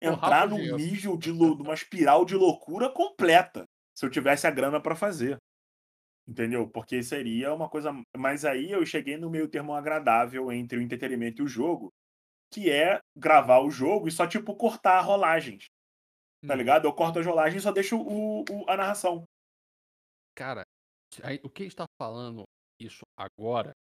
entrar 0.00 0.48
num 0.48 0.76
nível 0.76 1.16
de 1.16 1.32
numa 1.32 1.74
espiral 1.74 2.24
de 2.24 2.34
loucura 2.34 2.88
completa. 2.90 3.64
Se 3.96 4.06
eu 4.06 4.10
tivesse 4.10 4.46
a 4.46 4.50
grana 4.50 4.80
pra 4.80 4.94
fazer. 4.94 5.36
Entendeu? 6.26 6.68
Porque 6.68 7.02
seria 7.02 7.52
uma 7.54 7.68
coisa. 7.68 7.90
Mas 8.16 8.44
aí 8.44 8.70
eu 8.70 8.84
cheguei 8.86 9.16
no 9.16 9.30
meio 9.30 9.48
termo 9.48 9.72
agradável 9.74 10.52
entre 10.52 10.78
o 10.78 10.82
entretenimento 10.82 11.42
e 11.42 11.44
o 11.44 11.48
jogo, 11.48 11.88
que 12.52 12.70
é 12.70 13.00
gravar 13.16 13.60
o 13.60 13.70
jogo 13.70 14.06
e 14.06 14.12
só, 14.12 14.26
tipo, 14.26 14.54
cortar 14.54 15.00
rolagens. 15.00 15.64
Tá 16.46 16.52
Uhum. 16.52 16.58
ligado? 16.58 16.84
Eu 16.86 16.92
corto 16.92 17.18
as 17.18 17.26
rolagens 17.26 17.62
e 17.62 17.64
só 17.64 17.72
deixo 17.72 17.96
o, 17.98 18.42
o- 18.42 18.64
a 18.70 18.76
narração. 18.76 19.24
Cara, 20.38 20.62
o 21.42 21.50
que 21.50 21.62
a 21.62 21.66
gente 21.66 21.74
tá 21.74 21.84
falando 22.00 22.44
isso 22.80 23.02
agora 23.18 23.72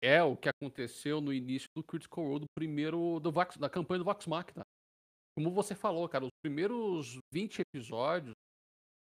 é 0.00 0.22
o 0.22 0.36
que 0.36 0.48
aconteceu 0.48 1.20
no 1.20 1.32
início 1.32 1.66
do 1.74 1.82
Critical 1.82 2.24
Role 2.24 2.40
do 2.42 2.46
primeiro. 2.54 3.18
Do 3.18 3.32
Vox, 3.32 3.56
da 3.56 3.68
campanha 3.68 3.98
do 3.98 4.04
Vox 4.04 4.24
Machina. 4.28 4.62
Como 5.36 5.50
você 5.50 5.74
falou, 5.74 6.08
cara, 6.08 6.24
os 6.24 6.30
primeiros 6.40 7.18
20 7.32 7.62
episódios 7.62 8.34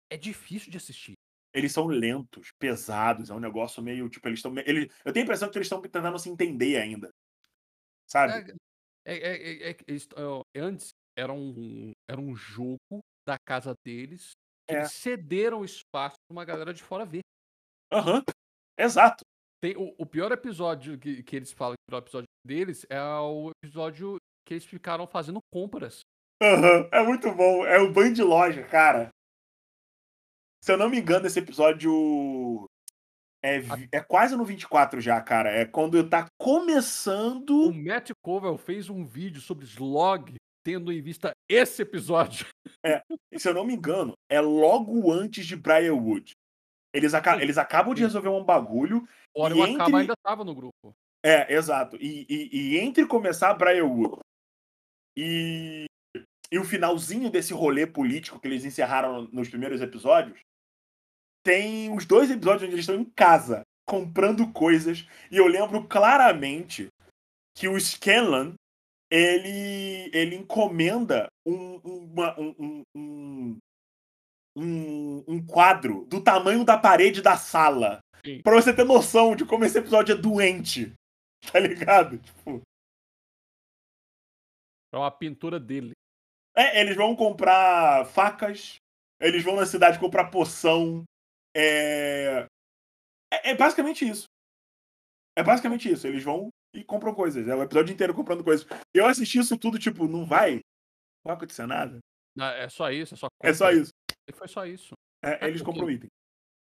é 0.08 0.16
difícil 0.16 0.70
de 0.70 0.76
assistir. 0.76 1.14
Eles 1.52 1.72
são 1.72 1.88
lentos, 1.88 2.52
pesados, 2.60 3.28
é 3.28 3.34
um 3.34 3.40
negócio 3.40 3.82
meio, 3.82 4.08
tipo, 4.08 4.28
eles 4.28 4.38
estão 4.38 4.56
ele 4.58 4.88
eu 5.04 5.12
tenho 5.12 5.24
a 5.24 5.26
impressão 5.26 5.50
que 5.50 5.58
eles 5.58 5.66
estão 5.66 5.82
tentando 5.82 6.16
se 6.16 6.30
entender 6.30 6.76
ainda. 6.76 7.10
Sabe? 8.06 8.54
É 9.04 9.16
é 9.16 9.68
é 9.68 9.70
é 9.70 9.76
hã, 10.16 10.42
antes 10.54 10.90
era 11.18 11.32
um 11.32 11.90
era 12.08 12.20
um 12.20 12.36
jogo 12.36 13.00
da 13.26 13.36
casa 13.44 13.74
deles, 13.84 14.32
que 14.68 14.74
É. 14.74 14.78
eles 14.80 14.92
cederam 14.92 15.64
espaço 15.64 16.16
pra 16.28 16.34
uma 16.34 16.44
galera 16.44 16.72
de 16.72 16.82
fora 16.82 17.04
ver. 17.04 17.20
Aham, 17.92 18.22
exato. 18.78 19.24
Tem 19.62 19.76
o 19.76 19.94
o 19.98 20.06
pior 20.06 20.32
episódio 20.32 20.98
que 20.98 21.22
que 21.22 21.36
eles 21.36 21.52
falam, 21.52 21.74
o 21.74 21.90
pior 21.90 21.98
episódio 21.98 22.26
deles, 22.44 22.84
é 22.90 23.00
o 23.00 23.50
episódio 23.62 24.16
que 24.46 24.54
eles 24.54 24.64
ficaram 24.64 25.06
fazendo 25.06 25.38
compras. 25.52 26.00
Aham, 26.42 26.88
é 26.90 27.02
muito 27.04 27.32
bom, 27.32 27.64
é 27.64 27.78
o 27.78 27.92
Band 27.92 28.14
Loja, 28.24 28.64
cara. 28.64 29.08
Se 30.64 30.72
eu 30.72 30.76
não 30.76 30.88
me 30.88 30.98
engano, 30.98 31.26
esse 31.26 31.38
episódio 31.38 32.64
é 33.44 33.58
é 33.92 34.00
quase 34.00 34.36
no 34.36 34.44
24 34.44 35.00
já, 35.00 35.20
cara, 35.20 35.50
é 35.50 35.64
quando 35.64 36.08
tá 36.08 36.26
O 36.40 36.44
começando 36.44 37.72
Matt 37.72 38.10
Covell 38.24 38.56
fez 38.58 38.88
um 38.88 39.04
vídeo 39.04 39.40
sobre 39.40 39.64
Slog, 39.64 40.34
tendo 40.64 40.92
em 40.92 41.00
vista 41.00 41.32
esse 41.48 41.82
episódio. 41.82 42.46
É, 42.84 43.00
se 43.38 43.48
eu 43.48 43.54
não 43.54 43.64
me 43.64 43.74
engano, 43.74 44.12
é 44.28 44.40
logo 44.40 45.12
antes 45.12 45.46
de 45.46 45.54
Briarwood. 45.54 46.32
Eles 46.92 47.14
aca 47.14 47.36
Sim, 47.36 47.42
eles 47.42 47.56
acabam 47.56 47.94
de 47.94 48.02
resolver 48.02 48.28
um 48.28 48.42
bagulho 48.42 49.06
O 49.32 49.40
Orion 49.40 49.68
e 49.68 49.74
Acaba 49.74 49.88
entre 49.88 50.00
ainda 50.00 50.12
estava 50.14 50.42
no 50.42 50.52
grupo. 50.52 50.92
É, 51.24 51.54
exato. 51.54 51.96
E 52.00 52.26
e 52.28 52.48
e 52.52 52.78
entre 52.78 53.06
começar 53.06 53.54
Briarwood 53.54 54.18
e 55.16 55.84
e 56.52 56.58
o 56.58 56.64
finalzinho 56.64 57.30
desse 57.30 57.54
rolê 57.54 57.86
político 57.86 58.38
que 58.38 58.46
eles 58.46 58.64
encerraram 58.64 59.28
nos 59.32 59.48
primeiros 59.48 59.80
episódios, 59.80 60.38
tem 61.42 61.90
os 61.94 62.04
2 62.04 62.30
episódios 62.30 62.64
onde 62.64 62.74
eles 62.74 62.86
estão 62.86 63.00
em 63.00 63.04
casa, 63.04 63.62
comprando 63.88 64.52
coisas, 64.52 65.06
e 65.30 65.38
eu 65.38 65.46
lembro 65.46 65.88
claramente 65.88 66.88
que 67.56 67.68
o 67.68 67.80
Scanlan, 67.80 68.54
ele 69.12 70.10
ele 70.16 70.36
encomenda 70.36 71.28
um 71.46 71.76
uma 71.84 72.34
um 72.40 72.82
um 72.96 73.58
um 74.56 75.24
um 75.28 75.46
quadro 75.46 76.06
do 76.06 76.22
tamanho 76.22 76.64
da 76.64 76.78
parede 76.78 77.20
da 77.20 77.36
sala, 77.36 78.00
Sim. 78.24 78.40
pra 78.40 78.54
você 78.54 78.74
ter 78.74 78.84
noção 78.84 79.36
de 79.36 79.44
como 79.44 79.66
esse 79.66 79.78
episódio 79.78 80.14
é 80.14 80.18
doente, 80.18 80.94
tá 81.52 81.58
ligado? 81.60 82.18
Tipo 82.18 82.62
É 84.90 84.96
uma 84.96 85.10
pintura 85.10 85.60
dele. 85.60 85.92
É, 86.56 86.80
eles 86.80 86.96
vão 86.96 87.14
comprar 87.14 88.06
facas, 88.06 88.76
eles 89.20 89.44
vão 89.44 89.56
na 89.56 89.66
cidade 89.66 89.98
comprar 89.98 90.30
poção, 90.30 91.04
eh 91.54 92.46
é 93.30 93.50
é 93.50 93.54
basicamente 93.54 94.08
isso. 94.08 94.24
É 95.36 95.42
basicamente 95.42 95.90
isso, 95.90 96.06
eles 96.06 96.22
vão 96.24 96.48
e 96.74 96.84
compram 96.84 97.14
coisas, 97.14 97.46
é 97.48 97.54
o 97.54 97.62
episódio 97.62 97.92
inteiro 97.92 98.14
comprando 98.14 98.44
coisas. 98.44 98.66
Eu 98.94 99.06
assisti 99.06 99.38
isso 99.38 99.58
tudo, 99.58 99.78
tipo, 99.78 100.06
não 100.08 100.24
vai 100.26 100.56
não 101.24 101.30
vai 101.30 101.36
acontecer 101.36 101.66
nada. 101.66 101.98
Não, 102.36 102.46
é 102.46 102.68
só 102.68 102.90
isso, 102.90 103.14
é 103.14 103.16
só 103.16 103.28
É 103.42 103.52
só 103.54 103.66
compra. 103.66 103.80
isso. 103.82 103.90
E 104.28 104.32
foi 104.32 104.48
só 104.48 104.66
isso. 104.66 104.94
É, 105.24 105.46
eles 105.48 105.62
compram 105.62 105.90
item. 105.90 106.08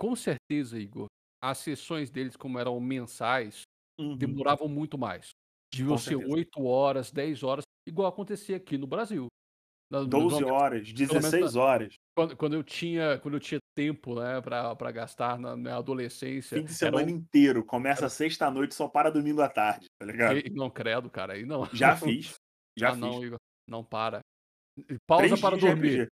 com 0.01 0.17
certeza, 0.17 0.79
Igor, 0.79 1.07
as 1.43 1.59
sessões 1.59 2.11
deles, 2.11 2.37
como 2.37 2.59
eram 2.59 2.79
mensais, 2.81 3.63
Uhum. 4.01 4.17
demoravam 4.17 4.69
muito 4.69 4.97
mais. 4.99 5.31
Deviam 5.73 5.99
ser 5.99 6.11
certeza. 6.17 6.33
8 6.33 6.65
horas, 6.65 7.11
10 7.13 7.43
horas, 7.43 7.65
igual 7.87 8.09
acontecia 8.09 8.57
aqui 8.57 8.79
no 8.79 8.87
Brasil. 8.87 9.29
Na 9.93 10.01
no 10.03 10.09
pelo 10.09 10.29
12 10.31 10.41
menos 10.45 10.51
horas, 10.51 10.93
pelo 10.93 10.99
menos 10.99 11.31
na 11.31 11.31
16 11.31 11.57
horas. 11.57 11.95
quando 12.17 12.37
quando 12.37 12.55
eu 12.55 12.65
tinha 12.65 13.19
quando 13.21 13.35
eu 13.35 13.41
tinha 13.41 13.60
tempo, 13.75 14.15
né, 14.21 14.41
pra 14.41 14.75
pra 14.77 14.91
gastar 14.91 15.39
na 15.39 15.57
minha 15.57 15.77
adolescência, 15.77 16.57
Fim 16.59 16.65
de 16.65 16.75
semana 16.75 17.07
um 17.07 17.11
inteiro, 17.11 17.65
começa 17.65 18.03
era 18.03 18.09
sexta-noite, 18.09 18.75
só 18.75 18.89
para 18.89 19.11
domingo 19.11 19.41
à 19.43 19.49
tarde, 19.49 19.87
tá 19.99 20.07
ligado? 20.07 20.39
E 20.39 20.51
não, 20.51 20.71
credo, 20.71 21.09
cara, 21.11 21.35
aí 21.35 21.45
não. 21.45 21.65
Já 21.73 21.97
fiz, 21.97 22.35
já 22.77 22.91
Ah, 22.91 22.97
não, 22.97 23.15
fiz. 23.15 23.23
Igor, 23.25 23.39
não 23.69 23.85
para. 23.85 24.21
E 24.79 24.97
pausa 25.07 25.27
3 25.29 25.41
para 25.41 25.57
de 25.57 25.67
dormir. 25.67 26.09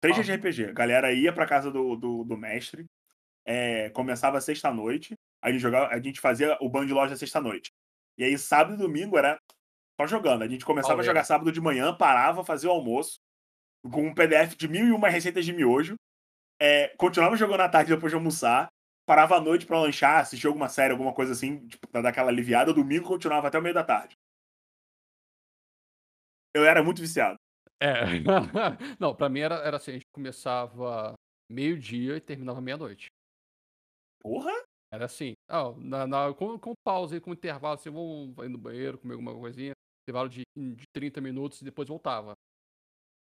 3 0.00 0.14
dias 0.16 0.28
Ah. 0.28 0.32
de 0.36 0.38
RPG. 0.38 0.64
A 0.70 0.72
galera 0.72 1.12
ia 1.12 1.32
pra 1.32 1.46
casa 1.46 1.70
do 1.70 1.96
do 1.96 2.24
do 2.24 2.36
mestre, 2.36 2.84
eh, 3.46 3.90
começava 3.90 4.40
sexta-noite, 4.40 5.14
a 5.42 5.50
gente 5.50 5.60
jogava 5.60 5.88
a 5.94 6.00
gente 6.00 6.20
fazia 6.20 6.56
o 6.60 6.68
Band 6.68 6.86
Loja 6.86 7.16
sexta-noite. 7.16 7.70
E 8.18 8.24
aí 8.24 8.38
sábado 8.38 8.74
e 8.74 8.78
domingo 8.78 9.18
era 9.18 9.36
só 10.00 10.06
jogando. 10.06 10.42
A 10.42 10.48
gente 10.48 10.64
começava 10.64 11.00
a 11.00 11.04
jogar 11.04 11.24
sábado 11.24 11.50
de 11.52 11.60
manhã, 11.60 11.96
parava, 11.96 12.44
fazia 12.44 12.70
o 12.70 12.72
almoço, 12.72 13.16
com 13.82 14.08
um 14.08 14.14
PDF 14.14 14.56
de 14.56 14.68
1001 14.68 14.98
receitas 15.10 15.44
de 15.44 15.52
miojo, 15.52 15.94
eh, 16.60 16.94
continuava 16.98 17.36
jogando 17.36 17.60
à 17.62 17.68
tarde 17.68 17.94
depois 17.94 18.10
de 18.10 18.16
almoçar, 18.16 18.68
parava 19.06 19.36
à 19.36 19.40
noite 19.40 19.66
pra 19.66 19.80
lanchar, 19.80 20.20
assistir 20.20 20.46
alguma 20.46 20.68
série, 20.68 20.92
alguma 20.92 21.12
coisa 21.12 21.32
assim, 21.32 21.66
tipo, 21.68 21.86
pra 21.88 22.02
dar 22.02 22.10
aquela 22.10 22.30
aliviada, 22.30 22.72
domingo 22.72 23.06
continuava 23.06 23.48
até 23.48 23.58
o 23.58 23.62
meio 23.62 23.74
da 23.74 23.84
tarde. 23.84 24.14
Eu 26.54 26.64
era 26.64 26.82
muito 26.82 27.00
viciado. 27.00 27.36
É. 27.80 28.04
Não, 29.00 29.14
pra 29.14 29.28
mim 29.28 29.40
era 29.40 29.56
era 29.56 29.76
assim, 29.76 29.90
a 29.92 29.94
gente 29.94 30.06
começava 30.12 31.14
meio-dia 31.50 32.16
e 32.16 32.20
terminava 32.20 32.60
meia-noite. 32.60 33.08
Porra! 34.20 34.52
Era 34.92 35.06
assim, 35.06 35.32
ah, 35.48 35.72
na 35.76 36.06
na 36.06 36.32
com 36.34 36.58
com 36.58 36.72
pausa 36.84 37.20
com 37.20 37.32
intervalo, 37.32 37.74
assim, 37.74 37.90
vamos 37.90 38.36
ir 38.44 38.48
no 38.48 38.58
banheiro, 38.58 38.98
comer 38.98 39.14
alguma 39.14 39.34
coisinha, 39.34 39.72
intervalo 40.06 40.28
de 40.28 40.42
de 40.56 40.84
30 40.94 41.20
minutos 41.20 41.60
e 41.60 41.64
depois 41.64 41.88
voltava. 41.88 42.34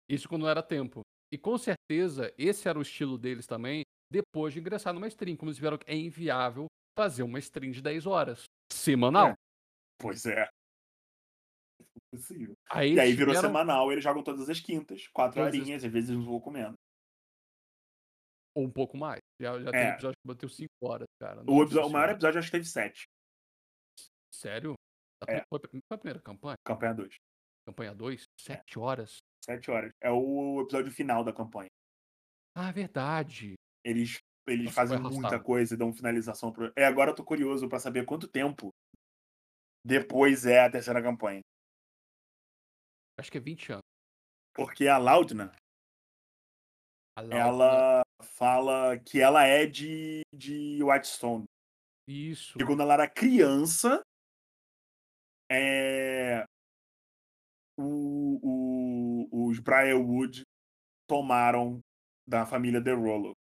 Isso 0.09 0.29
quando 0.29 0.43
não 0.43 0.49
era 0.49 0.63
tempo. 0.63 1.03
E 1.33 1.39
com 1.39 1.57
certeza 1.57 2.33
esse 2.37 2.69
era 2.69 2.79
o 2.79 2.83
estilo 2.83 3.17
deles 3.17 3.47
também, 3.47 3.83
depois 4.11 4.53
de 4.53 4.61
ingressar 4.61 4.93
numa 4.93 5.07
stream, 5.09 5.37
como 5.37 5.51
eles 5.51 5.59
viram 5.59 5.79
que 5.79 5.89
é 5.91 5.97
inviável 5.97 6.67
fazer 6.99 7.23
uma 7.23 7.39
stream 7.39 7.71
de 7.71 7.81
10 7.81 8.07
horas, 8.07 8.45
semanal. 8.73 9.29
É. 9.29 9.35
Pois 9.99 10.27
é. 10.27 10.49
Impossível. 12.13 12.55
Aí 12.71 12.95
E 12.95 13.01
aí 13.01 13.13
virou 13.13 13.35
tiveram 13.35 13.49
semanal, 13.49 13.93
eles 13.93 14.03
jogam 14.03 14.23
todas 14.23 14.49
as 14.49 14.61
quintas, 14.61 15.07
4 15.09 15.37
Todas 15.37 15.55
as 15.55 15.61
horinhas, 15.61 15.85
às 15.85 15.93
vezes 15.93 16.11
eu 16.11 16.21
vou 16.23 16.41
comendo. 16.41 16.75
Ou 18.57 18.65
um 18.65 18.71
pouco 18.71 18.97
mais. 18.97 19.21
Já 19.41 19.59
já 19.61 19.71
teve 19.71 19.85
É. 19.85 19.91
episódio 19.91 20.17
que 20.21 20.27
bateu 20.29 20.49
5 20.49 20.71
horas, 20.83 21.07
cara. 21.21 21.45
O 21.49 21.63
episo 21.63 21.81
o 21.83 21.91
maior 21.91 22.11
episódio 22.11 22.39
acho 22.41 22.49
que 22.49 22.53
teve 22.53 22.65
7. 22.67 23.05
Sério? 24.35 24.75
É. 25.29 25.43
foi 25.49 25.61
a 25.91 25.99
primeira 25.99 26.21
campanha? 26.21 26.57
Campanha 26.65 26.95
2. 26.95 27.15
Campanha 27.67 27.95
2? 27.95 28.23
É. 28.23 28.43
7 28.57 28.79
horas? 28.79 29.19
7 29.45 29.71
horas. 29.71 29.93
É 30.01 30.11
o 30.11 30.61
episódio 30.63 30.93
final 30.93 31.25
da 31.25 31.33
campanha. 31.33 31.69
Ah, 32.55 32.71
verdade. 32.73 33.55
Eles 33.85 34.19
eles 34.47 34.65
Nossa, 34.67 34.75
fazem 34.75 34.99
muita 34.99 35.39
coisa 35.39 35.75
e 35.75 35.77
dão 35.77 35.93
finalização 35.93 36.51
pro 36.51 36.73
é, 36.75 36.85
agora 36.85 37.11
eu 37.11 37.15
tô 37.15 37.25
curioso 37.25 37.69
pra 37.69 37.79
saber 37.79 38.05
quanto 38.05 38.27
tempo 38.27 38.71
depois 39.85 40.45
é 40.45 40.65
a 40.65 40.71
terceira 40.71 41.03
campanha. 41.03 41.41
Acho 43.19 43.31
que 43.31 43.39
é 43.39 43.41
20 43.41 43.73
anos. 43.73 43.83
Porque 44.55 44.89
a 44.89 44.99
Laudna 44.99 45.53
A 47.17 47.21
Laudna 47.21 47.39
ela 47.39 48.03
fala 48.23 48.99
que 48.99 49.21
ela 49.21 49.45
é 49.45 49.67
de 49.67 50.23
de 50.35 50.83
Whitestone. 50.83 51.45
Isso. 52.09 52.59
Que 52.59 52.65
quando 52.65 52.83
ela 52.83 52.95
era 52.95 53.09
criança 53.09 54.03
o 57.79 58.20
o 58.20 58.20
os 59.51 59.59
Briarwood 59.59 60.43
tomaram 61.09 61.81
da 62.27 62.47
família 62.47 62.83
The 62.83 62.93
Rollo. 62.93 63.33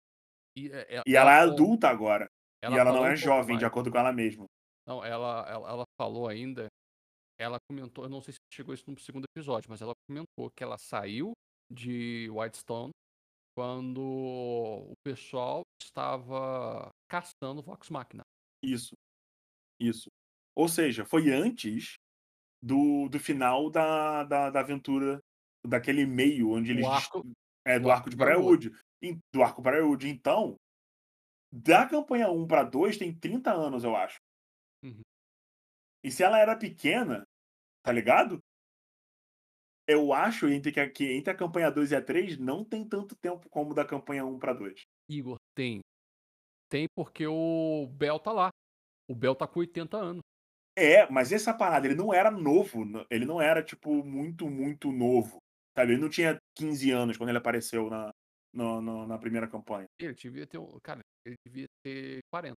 E, 0.57 0.71
eh, 0.71 1.03
e 1.07 1.11
E 1.11 1.17
ela 1.17 1.33
é 1.33 1.39
falou 1.41 1.53
adulta 1.53 1.89
agora. 1.89 2.27
E 2.63 2.67
ela 2.67 2.93
não 2.93 3.07
é 3.07 3.13
um 3.13 3.17
jovem, 3.17 3.57
de 3.57 3.63
mais. 3.63 3.71
acordo 3.71 3.91
com 3.91 3.99
ela 3.99 4.13
mesma. 4.13 4.47
Não, 4.87 5.05
ela 5.05 5.47
ela 5.49 5.69
ela 5.69 5.85
falou 6.01 6.27
ainda 6.29 6.67
ela 7.39 7.59
comentou, 7.71 8.05
eu 8.05 8.11
não 8.11 8.21
sei 8.21 8.35
se 8.35 8.41
chegou 8.53 8.75
isso 8.75 8.91
no 8.91 8.99
segundo 8.99 9.25
episódio, 9.33 9.71
mas 9.71 9.81
ela 9.81 9.93
comentou 10.09 10.51
que 10.51 10.65
ela 10.65 10.77
saiu 10.77 11.33
de 11.71 12.29
Whitestone 12.31 12.91
quando 13.57 14.01
o 14.01 14.95
pessoal 15.05 15.63
estava 15.81 16.91
caçando 17.09 17.63
Vox 17.63 17.91
Machina. 17.91 18.23
Isso. 18.63 18.95
Isso. 19.81 20.09
Ou 20.57 20.69
seja, 20.69 21.05
foi 21.05 21.31
antes 21.31 21.95
do 22.61 23.09
do 23.09 23.21
final 23.21 23.71
da 23.71 24.25
da 24.25 24.51
da 24.51 24.61
aventura, 24.61 25.21
daquele 25.67 26.07
meio 26.07 26.51
onde 26.51 26.71
eles 26.71 26.87
arco 26.87 27.23
é, 27.67 27.79
do 27.79 27.91
arco 27.91 28.09
arco 28.09 28.11
de 28.11 28.17
Briarwood. 28.17 28.73
Do 29.33 29.43
arco 29.43 29.63
Briarwood. 29.63 30.09
Então, 30.09 30.57
da 31.53 31.87
campanha 31.87 32.31
1 32.31 32.47
pra 32.47 32.65
2 32.65 32.97
tem 32.97 33.15
30 33.15 33.53
anos, 33.53 33.85
eu 33.85 33.95
acho. 33.95 34.19
Uhum. 34.83 35.03
E 36.03 36.11
se 36.11 36.23
ela 36.23 36.39
era 36.39 36.57
pequena, 36.57 37.25
tá 37.83 37.93
ligado? 37.93 38.39
Eu 39.87 40.13
acho 40.13 40.49
entre 40.49 40.71
que 40.71 40.87
que 40.91 41.13
entre 41.13 41.33
a 41.33 41.37
campanha 41.37 41.71
2 41.71 41.93
e 41.93 41.97
a 41.97 42.05
3 42.05 42.39
não 42.39 42.65
tem 42.65 42.87
tanto 42.87 43.17
tempo 43.17 43.49
como 43.49 43.75
da 43.75 43.87
campanha 43.87 44.25
1 44.25 44.39
pra 44.39 44.53
2. 44.53 44.83
Igor, 45.09 45.37
tem. 45.55 45.81
Tem 46.69 46.87
porque 46.95 47.27
o 47.27 47.87
Bel 47.91 48.19
tá 48.19 48.33
lá. 48.33 48.51
O 49.09 49.15
Bel 49.15 49.35
tá 49.35 49.47
com 49.47 49.61
80 49.61 49.97
anos. 49.97 50.23
É, 50.77 51.11
mas 51.11 51.33
essa 51.33 51.53
parada, 51.53 51.87
ele 51.87 51.97
não 51.97 52.15
era 52.15 52.31
novo, 52.31 52.85
ele 53.11 53.25
não 53.25 53.41
era, 53.41 53.65
tipo, 53.65 54.05
muito, 54.05 54.49
muito 54.49 54.93
novo, 54.93 55.39
sabe, 55.81 55.93
ele 55.93 56.01
não 56.03 56.09
tinha 56.11 56.39
15 56.57 56.91
anos 56.91 57.16
quando 57.16 57.29
ele 57.31 57.39
apareceu 57.39 57.89
na 57.91 58.11
no, 58.53 58.81
no- 58.81 59.07
na 59.07 59.18
primeira 59.18 59.47
campanha. 59.47 59.87
Ele 60.01 60.14
devia 60.14 60.47
ter. 60.47 60.59
Cara, 60.83 61.01
ele 61.26 61.37
devia 61.47 61.66
ter 61.85 62.20
40. 62.33 62.57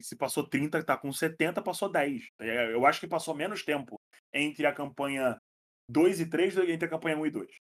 E 0.00 0.04
se 0.04 0.16
passou 0.16 0.46
30, 0.48 0.84
tá 0.84 0.96
com 0.96 1.12
70, 1.12 1.62
passou 1.62 1.90
10. 1.90 2.26
É, 2.40 2.72
Eu 2.74 2.84
acho 2.86 3.00
que 3.00 3.06
passou 3.08 3.34
menos 3.34 3.64
tempo 3.64 3.96
entre 4.34 4.66
a 4.66 4.74
campanha 4.74 5.36
2 5.90 6.20
e 6.20 6.28
3 6.28 6.54
do 6.54 6.64
que 6.66 6.72
entre 6.72 6.86
a 6.86 6.90
campanha 6.90 7.16
1 7.16 7.26
e 7.26 7.30
2. 7.30 7.56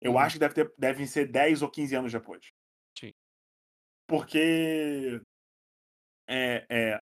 Eu 0.00 0.12
Uhum. 0.12 0.18
acho 0.18 0.34
que 0.34 0.40
deve 0.40 0.54
ter, 0.54 0.72
devem 0.78 1.06
ser 1.06 1.26
10 1.30 1.62
ou 1.62 1.70
15 1.70 1.94
anos 1.94 2.12
depois. 2.12 2.46
Sim. 2.98 3.10
Porque. 4.08 5.20
É, 6.28 6.64
é, 6.70 6.98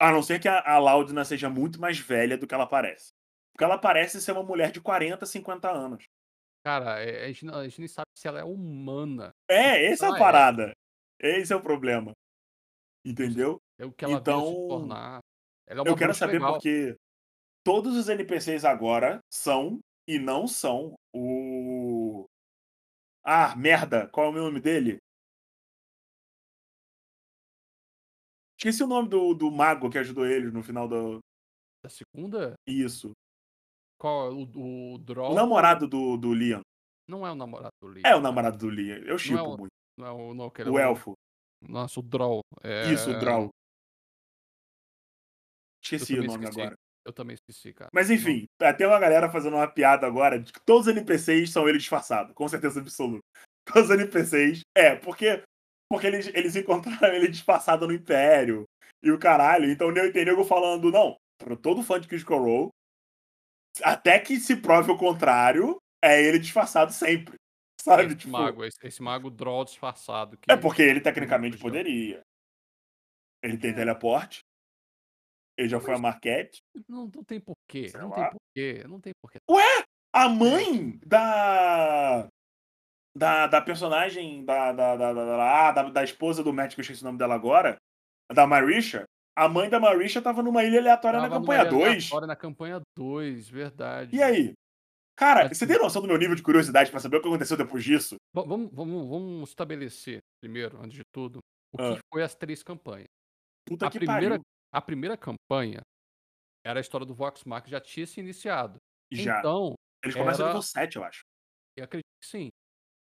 a 0.00 0.10
não 0.12 0.22
ser 0.22 0.40
que 0.40 0.48
a, 0.48 0.60
a 0.60 0.78
Laudina 0.78 1.24
seja 1.24 1.48
muito 1.48 1.80
mais 1.80 1.98
velha 1.98 2.36
do 2.36 2.46
que 2.46 2.54
ela 2.54 2.66
parece. 2.66 3.10
Porque 3.52 3.64
ela 3.64 3.78
parece 3.78 4.20
ser 4.20 4.32
uma 4.32 4.42
mulher 4.42 4.70
de 4.72 4.80
40, 4.80 5.24
50 5.26 5.70
anos. 5.70 6.04
Cara, 6.64 7.00
é- 7.02 7.24
a 7.24 7.26
gente, 7.28 7.44
não- 7.44 7.54
a 7.54 7.64
gente 7.68 7.78
nem 7.78 7.88
sabe 7.88 8.06
se 8.14 8.28
ela 8.28 8.40
é 8.40 8.44
humana. 8.44 9.30
É, 9.48 9.86
essa 9.86 10.06
é 10.06 10.12
a 10.12 10.16
é. 10.16 10.18
parada. 10.18 10.72
Esse 11.18 11.52
é 11.52 11.56
o 11.56 11.62
problema. 11.62 12.12
Entendeu? 13.04 13.58
É 13.78 13.84
o 13.84 13.92
que 13.92 14.04
ela 14.04 14.20
veio 14.20 14.24
se 14.24 14.30
Então, 14.50 14.68
tornar. 14.68 15.20
Ela 15.66 15.82
é 15.82 15.88
Eu 15.88 15.96
quero 15.96 16.14
saber 16.14 16.34
legal. 16.34 16.52
porque 16.54 16.96
todos 17.64 17.96
os 17.96 18.08
NPCs 18.08 18.64
agora 18.64 19.20
são 19.32 19.80
e 20.06 20.18
não 20.18 20.46
são 20.46 20.94
o. 21.14 22.26
Ah, 23.24 23.54
merda! 23.56 24.08
Qual 24.08 24.26
é 24.26 24.30
o 24.30 24.42
nome 24.42 24.60
dele? 24.60 24.98
Esqueci 28.58 28.82
o 28.82 28.86
nome 28.86 29.08
do, 29.08 29.32
do 29.34 29.50
mago 29.50 29.88
que 29.90 29.98
ajudou 29.98 30.26
eles 30.26 30.52
no 30.52 30.62
final 30.62 30.86
do. 30.86 31.18
A 31.84 31.88
segunda? 31.88 32.54
Isso. 32.66 33.12
Qual 34.00 34.28
é? 34.28 34.34
O, 34.34 34.94
o 34.94 34.98
Droll? 34.98 35.32
O 35.32 35.34
namorado 35.34 35.86
do, 35.86 36.16
do 36.16 36.32
Liam. 36.32 36.62
Não 37.06 37.26
é 37.26 37.30
o 37.30 37.34
namorado 37.34 37.72
do 37.82 37.88
Lee. 37.88 38.02
É 38.06 38.14
o 38.16 38.20
namorado 38.20 38.56
do 38.56 38.70
Liam. 38.70 38.98
Eu 38.98 39.18
chipo 39.18 39.42
o- 39.42 39.58
muito. 39.58 39.70
Não 39.98 40.06
é 40.06 40.10
o. 40.12 40.34
Não, 40.34 40.46
aquele 40.46 40.70
O 40.70 40.78
é 40.78 40.82
elfo. 40.84 41.12
Nossa, 41.68 42.00
o 42.00 42.02
Droll. 42.02 42.40
É... 42.62 42.90
Isso, 42.92 43.10
o 43.10 43.18
Drow. 43.18 43.42
Eu 43.44 43.50
Esqueci 45.82 46.14
o 46.18 46.24
nome 46.24 46.44
esqueci. 46.44 46.60
agora. 46.60 46.76
Eu 47.04 47.12
também 47.12 47.34
esqueci, 47.34 47.72
cara. 47.72 47.90
Mas 47.92 48.10
enfim, 48.10 48.44
até 48.60 48.86
uma 48.86 48.98
galera 49.00 49.30
fazendo 49.30 49.56
uma 49.56 49.66
piada 49.66 50.06
agora 50.06 50.38
de 50.38 50.52
que 50.52 50.60
todos 50.66 50.86
os 50.86 50.92
NPCs 50.94 51.50
são 51.50 51.68
ele 51.68 51.78
disfarçado, 51.78 52.34
com 52.34 52.46
certeza 52.46 52.80
absoluta. 52.80 53.22
Todos 53.66 53.88
os 53.90 53.96
NPCs. 53.96 54.60
É, 54.76 54.96
porque, 54.96 55.42
porque 55.90 56.06
eles, 56.06 56.26
eles 56.28 56.56
encontraram 56.56 57.14
ele 57.14 57.28
disfarçado 57.28 57.86
no 57.86 57.92
Império 57.92 58.64
e 59.02 59.10
o 59.10 59.18
caralho. 59.18 59.70
Então 59.70 59.90
eu 59.94 60.12
tem 60.12 60.24
nego 60.24 60.44
falando, 60.44 60.90
não, 60.90 61.16
pra 61.38 61.56
todo 61.56 61.82
fã 61.82 61.98
de 62.00 62.08
Critical 62.08 62.42
Role, 62.42 62.68
até 63.82 64.18
que 64.18 64.38
se 64.38 64.56
prove 64.56 64.90
o 64.90 64.98
contrário, 64.98 65.78
é 66.02 66.22
ele 66.22 66.38
disfarçado 66.38 66.92
sempre. 66.92 67.36
Sabe? 67.80 68.06
esse 68.06 68.16
Tipo, 68.16 68.32
mago, 68.32 68.64
esse, 68.64 68.78
esse 68.86 69.02
mago 69.02 69.30
Droll 69.30 69.64
disfarçado. 69.64 70.36
Que... 70.36 70.52
é 70.52 70.56
porque 70.56 70.82
ele 70.82 71.00
tecnicamente 71.00 71.58
poderia. 71.58 72.22
Ele 73.42 73.56
tem 73.56 73.74
teleporte. 73.74 74.40
Ele 75.56 75.68
já 75.68 75.80
foi 75.80 75.94
a 75.94 75.98
Marquette. 75.98 76.60
Não, 76.88 77.10
não 77.14 77.24
tem 77.24 77.40
porquê. 77.40 77.88
Sei 77.88 78.00
Não 78.00 78.10
lá. 78.10 78.16
tem 78.16 78.30
porquê. 78.30 78.84
Não 78.88 79.00
tem 79.00 79.12
porquê. 79.20 79.38
A 80.12 80.28
mãe 80.28 80.98
da. 81.04 82.28
Da, 83.16 83.48
da 83.48 83.60
personagem 83.60 84.44
da 84.44 84.72
da, 84.72 84.96
da, 84.96 85.12
da, 85.12 85.24
da, 85.24 85.72
da, 85.72 85.82
da 85.90 86.04
esposa 86.04 86.44
do 86.44 86.52
Matt, 86.52 86.74
que 86.74 86.80
eu 86.80 86.82
esqueci 86.82 87.02
o 87.02 87.04
nome 87.04 87.18
dela 87.18 87.34
agora, 87.34 87.76
da 88.32 88.46
Marisha, 88.46 89.04
a 89.44 89.48
mãe 89.48 89.68
da 89.70 89.80
Marisha 89.80 90.20
tava 90.20 90.42
numa 90.42 90.62
ilha 90.64 90.78
aleatória 90.80 91.18
Tava 91.20 91.34
na 91.34 91.40
campanha 91.40 91.60
ilha 91.62 91.70
2. 91.70 91.84
aleatória 91.86 92.26
Na 92.26 92.36
campanha 92.36 92.80
2, 92.96 93.48
verdade. 93.48 94.14
E 94.16 94.22
aí? 94.22 94.52
Cara, 95.16 95.48
Mas- 95.48 95.58
você 95.58 95.66
tem 95.66 95.78
noção 95.78 96.00
do 96.02 96.08
meu 96.08 96.16
nível 96.18 96.34
de 96.34 96.42
curiosidade 96.42 96.90
pra 96.90 97.00
saber 97.00 97.16
o 97.18 97.22
que 97.22 97.28
aconteceu 97.28 97.56
depois 97.56 97.84
disso? 97.84 98.16
Va- 98.34 98.42
Vamos, 98.42 98.70
vamos, 98.72 99.08
vamos 99.08 99.48
estabelecer, 99.50 100.18
primeiro, 100.42 100.78
antes 100.80 100.96
de 100.96 101.02
tudo, 101.12 101.38
o 101.74 101.80
Ah. 101.82 101.94
que 101.96 102.00
foi 102.12 102.22
as 102.22 102.34
três 102.34 102.62
campanhas. 102.62 103.06
Puta 103.68 103.86
A 103.86 103.90
que 103.90 103.98
primeira, 103.98 104.30
pariu. 104.38 104.42
a 104.72 104.80
primeira 104.80 105.16
campanha 105.16 105.80
era 106.64 106.80
a 106.80 106.82
história 106.82 107.06
do 107.06 107.14
Vox 107.14 107.44
Mark, 107.44 107.66
já 107.68 107.80
tinha 107.80 108.06
se 108.06 108.20
iniciado. 108.20 108.78
Já. 109.12 109.38
Então, 109.40 109.74
Eles 110.04 110.14
começam 110.16 110.38
no 110.38 110.44
era- 110.44 110.52
nível 110.54 110.62
7, 110.62 110.96
eu 110.96 111.04
acho. 111.04 111.20
eu 111.76 111.84
acredito 111.84 112.06
que 112.22 112.26
sim. 112.28 112.48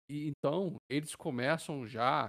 E 0.10 0.28
então, 0.28 0.76
eles 0.90 1.16
começam 1.16 1.88
já 1.88 2.28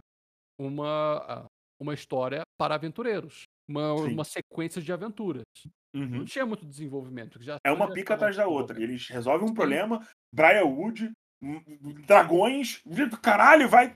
uma, 0.58 1.16
ah, 1.44 1.46
uma 1.80 1.92
história 1.94 2.42
para 2.58 2.74
aventureiros. 2.74 3.42
Uma, 3.68 3.94
Sim. 3.94 4.14
uma 4.14 4.24
sequência 4.24 4.82
de 4.82 4.92
aventuras. 4.92 5.44
Não 6.12 6.24
Uhum. 6.24 6.24
tinha 6.24 6.46
muito 6.46 6.66
desenvolvimento. 6.66 7.42
Já, 7.42 7.58
É 7.64 7.70
uma 7.72 7.92
pica 7.92 8.14
atrás 8.14 8.36
da 8.36 8.46
outra. 8.46 8.80
Eles 8.82 9.08
resolvem 9.08 9.48
um 9.48 9.54
Sim. 9.54 9.54
problema, 9.54 10.06
Briarwood, 10.32 11.12
hum, 11.42 11.60
dragões, 12.06 12.82
caralho, 13.22 13.68
vai. 13.68 13.94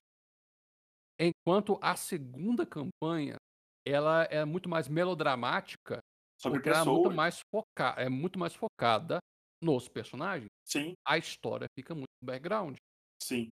Enquanto 1.19 1.79
a 1.83 1.97
segunda 1.97 2.65
campanha, 2.65 3.37
ela 3.87 4.25
é 4.25 4.45
muito 4.45 4.69
mais 4.69 4.89
melodramática, 4.89 5.99
Sobre 6.37 6.61
ela 6.67 6.81
é 6.81 6.85
muito 6.85 7.11
pessoas. 7.11 7.17
mais, 7.17 7.41
foca 7.53 7.95
é 7.99 8.09
muito 8.09 8.39
mais 8.39 8.55
focada 8.55 9.19
nos 9.63 9.89
personagens. 9.89 10.49
Sim, 10.65 10.95
A 11.07 11.19
história 11.19 11.67
fica 11.79 11.95
muito 11.95 12.09
no 12.23 12.27
background. 12.27 12.77
sim. 13.23 13.49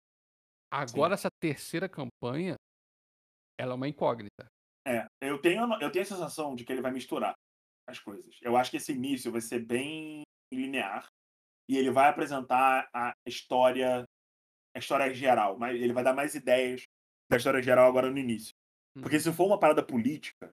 Agora, 0.72 1.14
essa 1.14 1.30
terceira 1.40 1.88
campanha, 1.88 2.56
ela 3.58 3.74
é 3.74 3.76
uma 3.76 3.88
incógnita. 3.88 4.48
É, 4.86 5.06
eu 5.22 5.40
tenho, 5.42 5.62
eu 5.82 5.92
tenho 5.92 6.04
a 6.04 6.08
sensação 6.08 6.56
de 6.56 6.64
que 6.66 6.72
ele 6.72 6.82
vai 6.82 6.92
misturar 6.92 7.34
as 7.88 8.00
coisas. 8.00 8.38
Eu 8.42 8.56
acho 8.58 8.72
que 8.72 8.78
esse 8.78 8.92
início 8.92 9.32
vai 9.32 9.42
ser 9.42 9.60
bem 9.66 10.24
linear 10.54 11.06
e 11.70 11.78
ele 11.78 11.92
vai 11.92 12.10
apresentar 12.10 12.90
a 12.94 13.14
história, 13.26 14.04
a 14.76 14.80
história 14.80 15.14
geral, 15.14 15.58
mas 15.58 15.76
ele 15.80 15.94
vai 15.94 16.04
dar 16.04 16.14
mais 16.14 16.36
ideias 16.36 16.84
da 17.30 17.38
história 17.38 17.62
geral 17.62 17.88
agora 17.90 18.10
no 18.12 18.18
início. 18.18 18.52
Porque 19.02 19.16
Uhum. 19.16 19.22
se 19.22 19.34
for 19.34 19.48
uma 19.48 19.60
parada 19.60 19.84
política, 19.86 20.50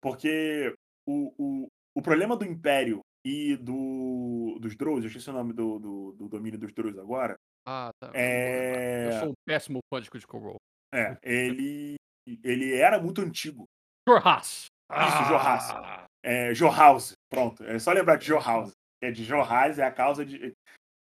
porque 0.00 0.74
o, 1.06 1.32
o, 1.38 1.66
o 1.96 2.02
problema 2.02 2.36
do 2.36 2.44
Império 2.44 3.00
e 3.26 3.56
do, 3.56 4.58
dos 4.60 4.76
Drows, 4.76 5.02
eu 5.02 5.08
esqueci 5.08 5.30
o 5.30 5.32
nome 5.32 5.52
do, 5.54 5.78
do, 5.78 6.12
do 6.12 6.28
domínio 6.28 6.58
dos 6.58 6.72
Drows 6.72 6.98
agora, 6.98 7.34
Ah, 7.66 7.90
tá. 7.98 8.08
lembrar. 8.08 8.20
Eu 8.20 9.10
é, 9.10 9.20
sou 9.20 9.30
um 9.30 9.34
péssimo 9.46 9.78
fã 9.92 10.00
de 10.00 10.10
Critical 10.10 10.40
Role. 10.40 10.58
é 10.94 11.18
ele, 11.22 11.96
ele 12.42 12.74
era 12.74 13.00
muito 13.00 13.20
antigo. 13.20 13.64
Jorras! 14.08 14.66
Isso, 14.92 15.24
Jorras. 15.28 15.70
Ah! 15.70 16.04
É, 16.22 16.54
Jorhaus, 16.54 17.12
pronto. 17.30 17.62
É 17.64 17.78
só 17.78 17.92
lembrar 17.92 18.16
de 18.16 18.26
Jorhaus. 18.26 18.72
É 19.02 19.10
de 19.10 19.22
Jorhaus, 19.24 19.78
é 19.78 19.84
a 19.84 19.92
causa 19.92 20.24
de. 20.24 20.52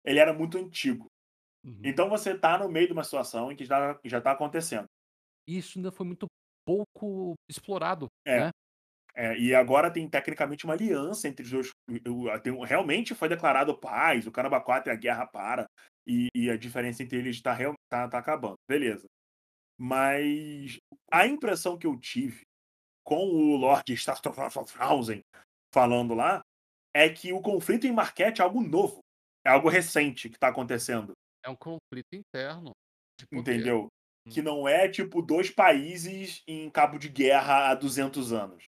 Ele 0.05 0.19
era 0.19 0.33
muito 0.33 0.59
antigo. 0.59 1.07
Uhum. 1.65 1.81
Então 1.85 2.09
você 2.09 2.37
tá 2.37 2.59
no 2.59 2.69
meio 2.69 2.89
de 2.89 2.93
uma 2.93 3.05
situação 3.05 3.53
em 3.53 3.57
que 3.57 3.65
já, 3.65 3.97
já 4.05 4.21
tá 4.21 4.33
acontecendo. 4.33 4.87
Isso 5.47 5.79
ainda 5.79 5.93
foi 5.93 6.05
muito 6.07 6.27
pouco 6.67 7.35
explorado, 7.49 8.07
É. 8.27 8.47
né? 8.47 8.51
É, 9.15 9.37
e 9.39 9.55
agora 9.55 9.93
tem 9.93 10.09
tecnicamente 10.09 10.65
uma 10.65 10.73
aliança 10.75 11.29
entre 11.29 11.45
os 11.45 11.51
dois. 11.51 11.71
realmente 12.67 13.15
foi 13.15 13.29
declarado 13.29 13.77
paz, 13.79 14.27
o 14.27 14.33
Caramba 14.33 14.59
4 14.61 14.91
e 14.91 14.93
a 14.93 14.97
guerra 14.97 15.27
para. 15.27 15.67
E, 16.07 16.29
e 16.35 16.51
a 16.51 16.57
diferença 16.57 17.03
entre 17.03 17.19
eles 17.19 17.41
tá, 17.41 17.53
real- 17.53 17.75
tá, 17.91 18.09
tá 18.09 18.19
acabando. 18.19 18.57
Beleza. 18.69 19.07
Mas 19.79 20.79
a 21.11 21.27
impressão 21.27 21.79
que 21.79 21.87
eu 21.87 21.99
tive 21.99 22.43
com 23.05 23.27
o 23.29 23.57
Lord 23.57 23.93
Starkhausen 23.93 25.21
falando 25.75 26.15
lá 26.15 26.41
é 26.95 27.09
que 27.09 27.33
o 27.33 27.41
conflito 27.41 27.87
em 27.87 27.93
Marquette 27.93 28.41
é 28.41 28.45
algo 28.45 28.61
novo. 28.63 29.01
É 29.45 29.51
algo 29.51 29.69
recente 29.69 30.29
que 30.29 30.39
tá 30.39 30.49
acontecendo. 30.49 31.13
É 31.45 31.51
um 31.51 31.57
conflito 31.57 32.15
interno. 32.15 32.71
Entendeu? 33.33 33.89
Hum. 34.27 34.31
Que 34.33 34.41
não 34.41 34.69
é 34.69 34.89
tipo 34.89 35.21
dois 35.21 35.51
países 35.51 36.43
em 36.47 36.71
cabo 36.71 36.99
de 36.99 37.09
guerra 37.09 37.71
há 37.71 37.75
200 37.75 38.33
anos. 38.33 38.65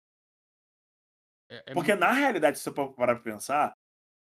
É- 1.50 1.56
é 1.70 1.74
Porque 1.74 1.92
muito- 1.92 2.00
na 2.00 2.12
realidade, 2.12 2.58
se 2.58 2.64
você 2.64 2.72
for 2.72 2.92
parar 2.94 3.16
pra 3.16 3.24
pensar, 3.32 3.72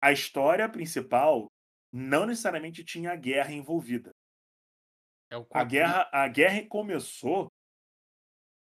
a 0.03 0.11
história 0.11 0.68
principal 0.68 1.47
não 1.93 2.27
necessariamente 2.27 2.83
tinha 2.85 3.14
guerra 3.14 3.53
envolvida. 3.53 4.11
É 5.33 5.37
o 5.39 5.47
A 5.51 5.64
guerra, 5.64 6.09
a 6.12 6.28
guerra 6.28 6.66
começou 6.68 7.51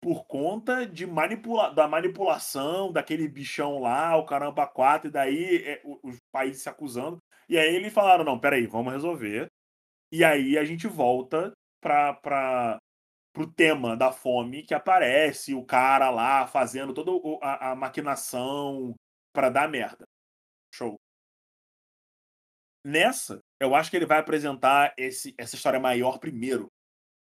por 0.03 0.27
conta 0.27 0.87
de 0.87 1.07
manipula 1.07 1.73
da 1.73 1.89
manipulação 1.89 2.93
daquele 2.93 3.27
bichão 3.29 3.81
lá, 3.81 4.17
o 4.17 4.27
caramba 4.27 4.67
4, 4.67 5.09
e 5.09 5.11
daí 5.11 5.57
é, 5.65 5.83
os 6.03 6.19
países 6.31 6.63
se 6.63 6.69
acusando. 6.69 7.19
E 7.49 7.59
aí 7.59 7.75
eles 7.75 7.93
falaram, 7.93 8.25
não, 8.25 8.39
peraí, 8.39 8.67
vamos 8.67 8.93
resolver. 8.93 9.49
E 10.13 10.23
aí 10.23 10.59
a 10.59 10.65
gente 10.65 10.87
volta 10.87 11.53
para 11.81 12.79
pro 13.33 13.47
tema 13.47 13.97
da 13.97 14.11
fome 14.11 14.65
que 14.65 14.75
aparece 14.75 15.55
o 15.55 15.65
cara 15.65 16.11
lá 16.11 16.47
fazendo 16.49 16.93
toda 16.93 17.13
a, 17.41 17.71
a 17.71 17.77
maquinação 17.77 18.95
para 19.33 19.49
dar 19.49 19.69
merda. 19.69 20.05
Show. 20.75 20.99
Nessa, 22.85 23.41
eu 23.61 23.75
acho 23.75 23.91
que 23.91 23.97
ele 23.97 24.07
vai 24.07 24.19
apresentar 24.19 24.95
esse, 24.97 25.35
essa 25.37 25.55
história 25.55 25.79
maior 25.79 26.19
primeiro 26.19 26.69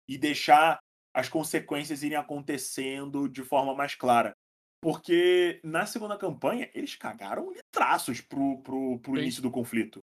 e 0.09 0.16
deixar 0.16 0.79
as 1.14 1.29
consequências 1.29 2.03
irem 2.03 2.16
acontecendo 2.16 3.29
de 3.29 3.43
forma 3.43 3.75
mais 3.75 3.95
clara. 3.95 4.33
Porque 4.81 5.61
na 5.62 5.85
segunda 5.85 6.16
campanha, 6.16 6.70
eles 6.75 6.97
cagaram 6.97 7.53
traços 7.70 8.20
pro, 8.20 8.62
pro, 8.62 8.99
pro 9.01 9.14
Sim. 9.14 9.20
início 9.20 9.43
do 9.43 9.51
conflito 9.51 10.01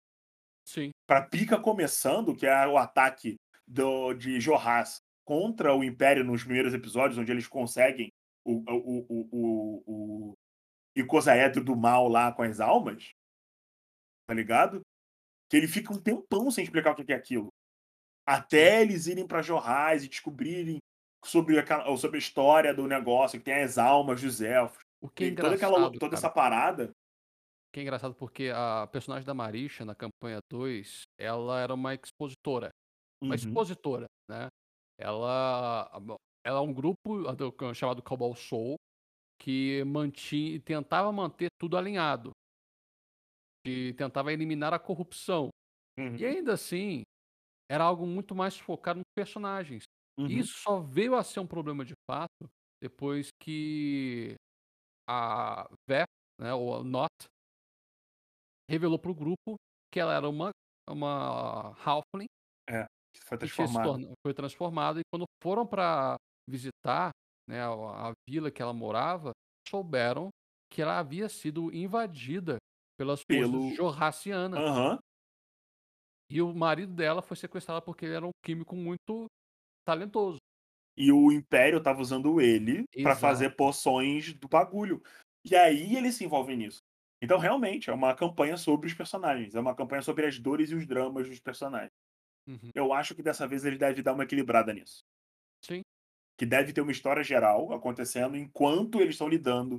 Sim. 0.66 0.90
pra 1.06 1.22
pica 1.22 1.60
começando, 1.60 2.34
que 2.34 2.46
é 2.46 2.66
o 2.66 2.76
ataque 2.76 3.36
do, 3.66 4.12
de 4.14 4.40
Jorras 4.40 4.98
contra 5.24 5.74
o 5.74 5.82
Império 5.82 6.24
nos 6.24 6.44
primeiros 6.44 6.74
episódios, 6.74 7.18
onde 7.18 7.32
eles 7.32 7.48
conseguem 7.48 8.10
o, 8.44 8.62
o, 8.70 9.06
o, 9.08 9.28
o, 9.32 9.82
o 9.86 10.34
icosaedro 10.94 11.64
do 11.64 11.74
mal 11.74 12.08
lá 12.08 12.32
com 12.32 12.42
as 12.42 12.60
almas, 12.60 13.10
tá 14.28 14.34
ligado? 14.34 14.82
Que 15.48 15.56
ele 15.56 15.68
fica 15.68 15.92
um 15.92 16.00
tempão 16.00 16.50
sem 16.50 16.64
explicar 16.64 16.92
o 16.92 16.94
que 17.04 17.12
é 17.12 17.16
aquilo. 17.16 17.48
Até 18.26 18.82
eles 18.82 19.06
irem 19.06 19.26
para 19.26 19.42
Jorrais 19.42 20.04
e 20.04 20.08
descobrirem 20.08 20.78
sobre 21.24 21.58
a, 21.58 21.96
sobre 21.96 22.16
a 22.16 22.18
história 22.18 22.74
do 22.74 22.86
negócio, 22.86 23.38
que 23.38 23.44
tem 23.44 23.62
as 23.62 23.78
almas 23.78 24.20
dos 24.20 24.40
elfos. 24.40 24.78
O 25.00 25.08
que 25.08 25.24
é 25.24 25.34
toda 25.34 25.54
aquela, 25.54 25.90
toda 25.98 26.14
essa 26.16 26.30
parada. 26.30 26.90
que 27.72 27.80
é 27.80 27.82
engraçado 27.82 28.14
porque 28.14 28.50
a 28.54 28.86
personagem 28.86 29.26
da 29.26 29.34
Marisha 29.34 29.84
na 29.84 29.94
campanha 29.94 30.38
2, 30.50 31.02
ela 31.18 31.60
era 31.60 31.74
uma 31.74 31.94
expositora. 31.94 32.70
Uma 33.22 33.34
Uhum, 33.34 33.40
expositora, 33.40 34.06
né? 34.28 34.48
Ela, 34.98 35.90
ela 36.44 36.58
é 36.58 36.62
um 36.62 36.72
grupo 36.72 37.22
do- 37.34 37.74
chamado 37.74 38.02
Cobalt 38.02 38.38
Soul 38.38 38.76
que 39.38 39.84
mantinha, 39.84 40.60
tentava 40.60 41.12
manter 41.12 41.48
tudo 41.58 41.76
alinhado. 41.76 42.32
Que 43.66 43.94
tentava 43.94 44.32
eliminar 44.32 44.72
a 44.74 44.78
corrupção. 44.78 45.50
uhum, 45.98 46.16
E 46.18 46.24
ainda 46.26 46.54
assim, 46.54 47.02
era 47.70 47.84
algo 47.84 48.06
muito 48.06 48.34
mais 48.34 48.58
focado 48.58 48.98
nos 49.00 49.06
personagens. 49.16 49.84
uhum. 50.18 50.28
E 50.28 50.38
isso 50.40 50.54
só 50.62 50.80
veio 50.80 51.16
a 51.16 51.24
ser 51.24 51.40
um 51.40 51.46
problema 51.46 51.84
de 51.84 51.94
fato 52.10 52.48
depois 52.82 53.30
que 53.42 54.36
a 55.08 55.68
Veth, 55.88 56.06
né, 56.40 56.54
ou 56.54 56.76
a 56.76 56.84
Not, 56.84 57.10
revelou 58.70 58.98
para 58.98 59.10
o 59.10 59.14
grupo 59.14 59.56
que 59.92 60.00
ela 60.00 60.14
era 60.14 60.28
uma, 60.28 60.50
uma 60.88 61.74
Halfling 61.84 62.26
Que 63.40 63.48
foi 63.50 63.66
torna- 63.82 64.12
foi 64.24 64.34
transformada. 64.34 65.00
E 65.00 65.04
quando 65.12 65.24
foram 65.42 65.66
para 65.66 66.16
visitar 66.48 67.10
né, 67.48 67.60
a, 67.60 68.10
a 68.10 68.12
vila 68.28 68.50
que 68.50 68.62
ela 68.62 68.72
morava, 68.72 69.32
souberam 69.68 70.30
que 70.72 70.80
ela 70.82 70.98
havia 70.98 71.28
sido 71.28 71.72
invadida 71.74 72.56
pelas 72.96 73.20
forças 73.20 73.50
Pelo- 73.50 73.74
jorracianas. 73.74 74.58
Aham. 74.60 74.98
E 76.30 76.42
o 76.42 76.52
marido 76.54 76.92
dela 76.92 77.22
foi 77.22 77.36
sequestrado 77.36 77.84
porque 77.84 78.04
ele 78.04 78.14
era 78.14 78.26
um 78.26 78.30
químico 78.44 78.74
muito 78.74 79.26
talentoso. 79.86 80.38
E 80.96 81.12
o 81.12 81.30
Império 81.30 81.82
tava 81.82 82.00
usando 82.00 82.40
ele 82.40 82.84
pra 82.92 83.12
Exato. 83.12 83.20
fazer 83.20 83.50
poções 83.54 84.32
do 84.32 84.48
bagulho. 84.48 85.02
E 85.44 85.54
aí 85.54 85.94
ele 85.94 86.10
se 86.10 86.24
envolve 86.24 86.56
nisso. 86.56 86.80
Então, 87.22 87.38
realmente, 87.38 87.88
é 87.90 87.92
uma 87.92 88.14
campanha 88.14 88.56
sobre 88.56 88.88
os 88.88 88.94
personagens. 88.94 89.54
É 89.54 89.60
uma 89.60 89.74
campanha 89.74 90.02
sobre 90.02 90.26
as 90.26 90.38
dores 90.38 90.70
e 90.70 90.74
os 90.74 90.86
dramas 90.86 91.28
dos 91.28 91.38
personagens. 91.40 91.92
Uhum. 92.48 92.70
Eu 92.74 92.92
acho 92.92 93.14
que 93.14 93.22
dessa 93.22 93.46
vez 93.46 93.64
ele 93.64 93.78
deve 93.78 94.02
dar 94.02 94.12
uma 94.14 94.24
equilibrada 94.24 94.72
nisso. 94.72 95.00
Sim. 95.64 95.82
Que 96.38 96.44
deve 96.46 96.72
ter 96.72 96.80
uma 96.80 96.92
história 96.92 97.22
geral 97.22 97.72
acontecendo 97.72 98.36
enquanto 98.36 99.00
eles 99.00 99.14
estão 99.14 99.28
lidando 99.28 99.78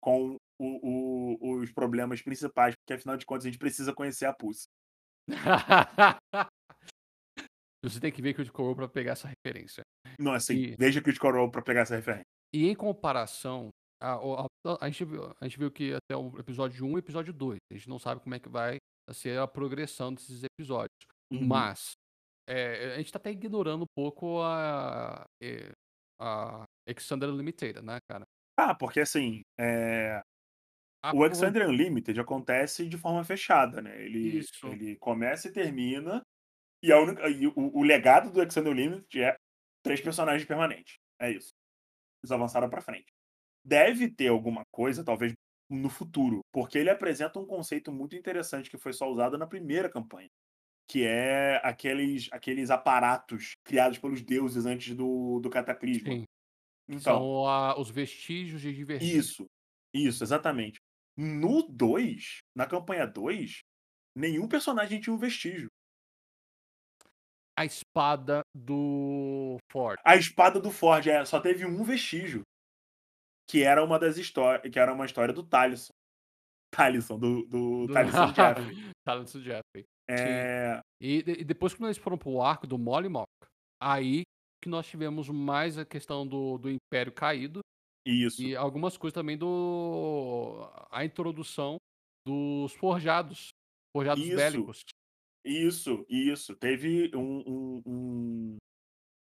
com 0.00 0.36
o- 0.62 1.38
o- 1.40 1.60
os 1.60 1.72
problemas 1.72 2.20
principais, 2.22 2.74
porque 2.76 2.94
afinal 2.94 3.16
de 3.16 3.24
contas 3.26 3.46
a 3.46 3.48
gente 3.48 3.58
precisa 3.58 3.94
conhecer 3.94 4.26
a 4.26 4.32
Pussy. 4.34 4.66
Você 7.82 7.98
tem 7.98 8.12
que 8.12 8.20
ver 8.20 8.34
que 8.34 8.42
o 8.42 8.44
de 8.44 8.52
Coroa 8.52 8.74
pra 8.76 8.88
pegar 8.88 9.12
essa 9.12 9.26
referência. 9.28 9.82
Não, 10.18 10.32
assim, 10.32 10.54
E- 10.54 10.76
veja 10.76 11.00
Critical 11.00 11.32
Role 11.32 11.50
pra 11.50 11.62
pegar 11.62 11.80
essa 11.82 11.96
referência. 11.96 12.24
E 12.54 12.68
em 12.68 12.74
comparação, 12.74 13.70
a, 14.02 14.14
a, 14.16 14.46
a- 14.80 14.90
gente, 14.90 15.04
viu, 15.04 15.34
a 15.40 15.44
gente 15.48 15.58
viu 15.58 15.70
que 15.70 15.94
até 15.94 16.16
o 16.16 16.38
episódio 16.38 16.84
1 16.84 16.90
e 16.90 16.94
o 16.94 16.98
episódio 16.98 17.32
2. 17.32 17.58
A 17.72 17.76
gente 17.76 17.88
não 17.88 17.98
sabe 17.98 18.20
como 18.20 18.34
é 18.34 18.38
que 18.38 18.48
vai 18.48 18.76
ser 19.12 19.38
a 19.38 19.46
progressão 19.48 20.12
desses 20.12 20.42
episódios. 20.44 20.90
Uhum. 21.32 21.46
Mas 21.46 21.92
é, 22.48 22.94
a 22.94 22.98
gente 22.98 23.12
tá 23.12 23.18
até 23.18 23.30
ignorando 23.30 23.84
um 23.84 23.92
pouco 23.96 24.42
a, 24.42 25.24
é, 25.42 25.70
a 26.20 26.64
Exander 26.86 27.30
Limited, 27.30 27.80
né, 27.82 27.96
cara? 28.10 28.24
Ah, 28.58 28.74
porque 28.74 29.00
assim, 29.00 29.40
é, 29.58 30.20
A 31.02 31.10
o 31.10 31.12
pro- 31.18 31.26
Exander 31.26 31.68
Unlimited 31.68 32.18
acontece 32.20 32.86
de 32.88 32.98
forma 32.98 33.24
fechada, 33.24 33.80
né? 33.80 34.02
Ele, 34.04 34.38
Isso. 34.38 34.66
ele 34.66 34.96
começa 34.96 35.48
e 35.48 35.52
termina. 35.52 36.22
E, 36.82 36.92
a 36.92 36.98
única, 37.00 37.28
e 37.28 37.46
o, 37.46 37.52
o 37.56 37.82
legado 37.82 38.30
do 38.32 38.42
Exander 38.42 38.72
Unlimited 38.72 39.22
é 39.22 39.36
três 39.82 40.00
personagens 40.00 40.46
permanentes. 40.46 40.96
É 41.20 41.30
isso. 41.30 41.50
Eles 42.22 42.32
avançaram 42.32 42.68
pra 42.70 42.80
frente. 42.82 43.06
Deve 43.64 44.10
ter 44.10 44.28
alguma 44.28 44.62
coisa, 44.72 45.04
talvez, 45.04 45.34
no 45.70 45.88
futuro, 45.90 46.40
porque 46.52 46.78
ele 46.78 46.90
apresenta 46.90 47.38
um 47.38 47.46
conceito 47.46 47.92
muito 47.92 48.16
interessante 48.16 48.70
que 48.70 48.78
foi 48.78 48.92
só 48.92 49.10
usado 49.10 49.38
na 49.38 49.46
primeira 49.46 49.88
campanha. 49.90 50.28
Que 50.88 51.04
é 51.06 51.60
aqueles, 51.64 52.28
aqueles 52.32 52.70
aparatos 52.70 53.52
criados 53.64 53.98
pelos 53.98 54.22
deuses 54.22 54.66
antes 54.66 54.94
do, 54.96 55.38
do 55.40 55.48
cataclisma. 55.50 56.10
Sim, 56.12 56.24
Então, 56.88 57.00
são 57.00 57.46
a- 57.46 57.78
os 57.80 57.90
vestígios 57.90 58.60
de 58.60 58.72
divergência. 58.74 59.18
Isso, 59.18 59.46
isso, 59.94 60.24
exatamente. 60.24 60.78
No 61.20 61.62
2, 61.68 62.38
na 62.56 62.66
campanha 62.66 63.06
2, 63.06 63.60
nenhum 64.16 64.48
personagem 64.48 65.00
tinha 65.00 65.12
um 65.14 65.18
vestígio. 65.18 65.68
A 67.58 67.64
espada 67.66 68.40
do 68.56 69.58
Ford. 69.70 69.98
A 70.02 70.16
espada 70.16 70.58
do 70.58 70.70
Ford 70.70 71.06
é, 71.06 71.22
só 71.26 71.38
teve 71.40 71.66
um 71.66 71.84
vestígio. 71.84 72.42
Que 73.50 73.62
era 73.62 73.84
uma 73.84 73.98
das 73.98 74.16
histórias. 74.16 74.72
Que 74.72 74.78
era 74.78 74.94
uma 74.94 75.04
história 75.04 75.34
do 75.34 75.42
Talisson. 75.42 75.92
Talisson, 76.74 77.18
do, 77.18 77.44
do, 77.46 77.86
Do- 77.86 77.92
Talisson 77.92 78.32
Jeffrey. 78.32 78.94
Do 79.04 79.42
Jeffrey. 79.42 79.84
É, 80.08 80.80
E, 81.00 81.16
e 81.40 81.44
depois 81.44 81.74
que 81.74 81.82
eles 81.84 81.98
foram 81.98 82.16
pro 82.16 82.40
arco 82.40 82.66
do 82.66 82.78
Mollymok, 82.78 83.26
aí 83.82 84.22
que 84.62 84.68
nós 84.68 84.86
tivemos 84.86 85.28
mais 85.28 85.76
a 85.78 85.84
questão 85.84 86.26
do, 86.26 86.56
do 86.58 86.70
Império 86.70 87.12
caído 87.12 87.60
isso. 88.04 88.42
e 88.42 88.56
algumas 88.56 88.96
coisas 88.96 89.14
também 89.14 89.36
do 89.36 90.68
a 90.90 91.04
introdução 91.04 91.76
dos 92.26 92.72
forjados, 92.74 93.48
forjados 93.96 94.24
Isso. 94.24 94.36
bélicos. 94.36 94.82
Isso, 95.44 96.04
isso. 96.08 96.54
Teve 96.56 97.10
um, 97.16 97.40
um- 97.46 97.82
um- 97.86 98.56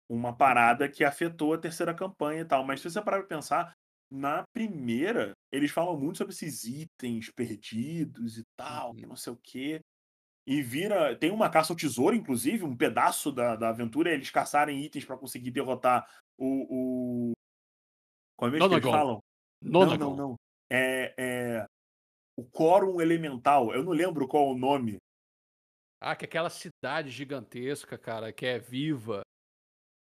uma 0.09 0.35
parada 0.35 0.89
que 0.89 1.03
afetou 1.03 1.53
a 1.53 1.57
terceira 1.59 1.93
campanha 1.93 2.41
e 2.41 2.45
tal. 2.45 2.63
Mas 2.65 2.81
se 2.81 2.89
você 2.89 3.01
parar 3.01 3.19
pra 3.19 3.27
pensar, 3.27 3.73
na 4.11 4.43
primeira, 4.55 5.33
eles 5.51 5.71
falam 5.71 5.99
muito 5.99 6.17
sobre 6.17 6.33
esses 6.33 6.63
itens 6.63 7.29
perdidos 7.35 8.37
e 8.39 8.43
tal, 8.57 8.95
que 8.95 9.03
Uhum. 9.03 9.09
não 9.09 9.15
sei 9.15 9.33
o 9.33 9.39
quê. 9.43 9.79
E 10.47 10.61
vira. 10.63 11.15
Tem 11.17 11.31
uma 11.31 11.49
caça 11.49 11.73
ao 11.73 11.77
tesouro, 11.77 12.15
inclusive, 12.15 12.63
um 12.65 12.75
pedaço 12.75 13.31
da, 13.31 13.55
da 13.55 13.69
aventura, 13.69 14.09
é 14.11 14.13
eles 14.15 14.31
caçarem 14.31 14.81
itens 14.83 15.05
pra 15.05 15.17
conseguir 15.17 15.51
derrotar 15.51 16.09
o. 16.39 17.33
Como 18.37 18.55
é 18.55 18.59
que 18.59 18.65
eles 18.65 18.83
falam? 18.83 19.19
Não, 19.61 19.81
Nonagon. 19.81 20.15
não, 20.15 20.15
não. 20.15 20.35
É, 20.71 21.13
é. 21.17 21.65
O 22.37 22.45
Quórum 22.45 23.01
Elemental. 23.01 23.73
Eu 23.73 23.83
não 23.83 23.91
lembro 23.91 24.27
qual 24.27 24.49
é 24.49 24.51
o 24.51 24.57
nome. 24.57 24.97
Ah, 25.99 26.15
que 26.15 26.25
aquela 26.25 26.49
cidade 26.49 27.09
gigantesca, 27.09 27.97
cara, 27.97 28.31
que 28.31 28.45
é 28.45 28.59
viva. 28.59 29.21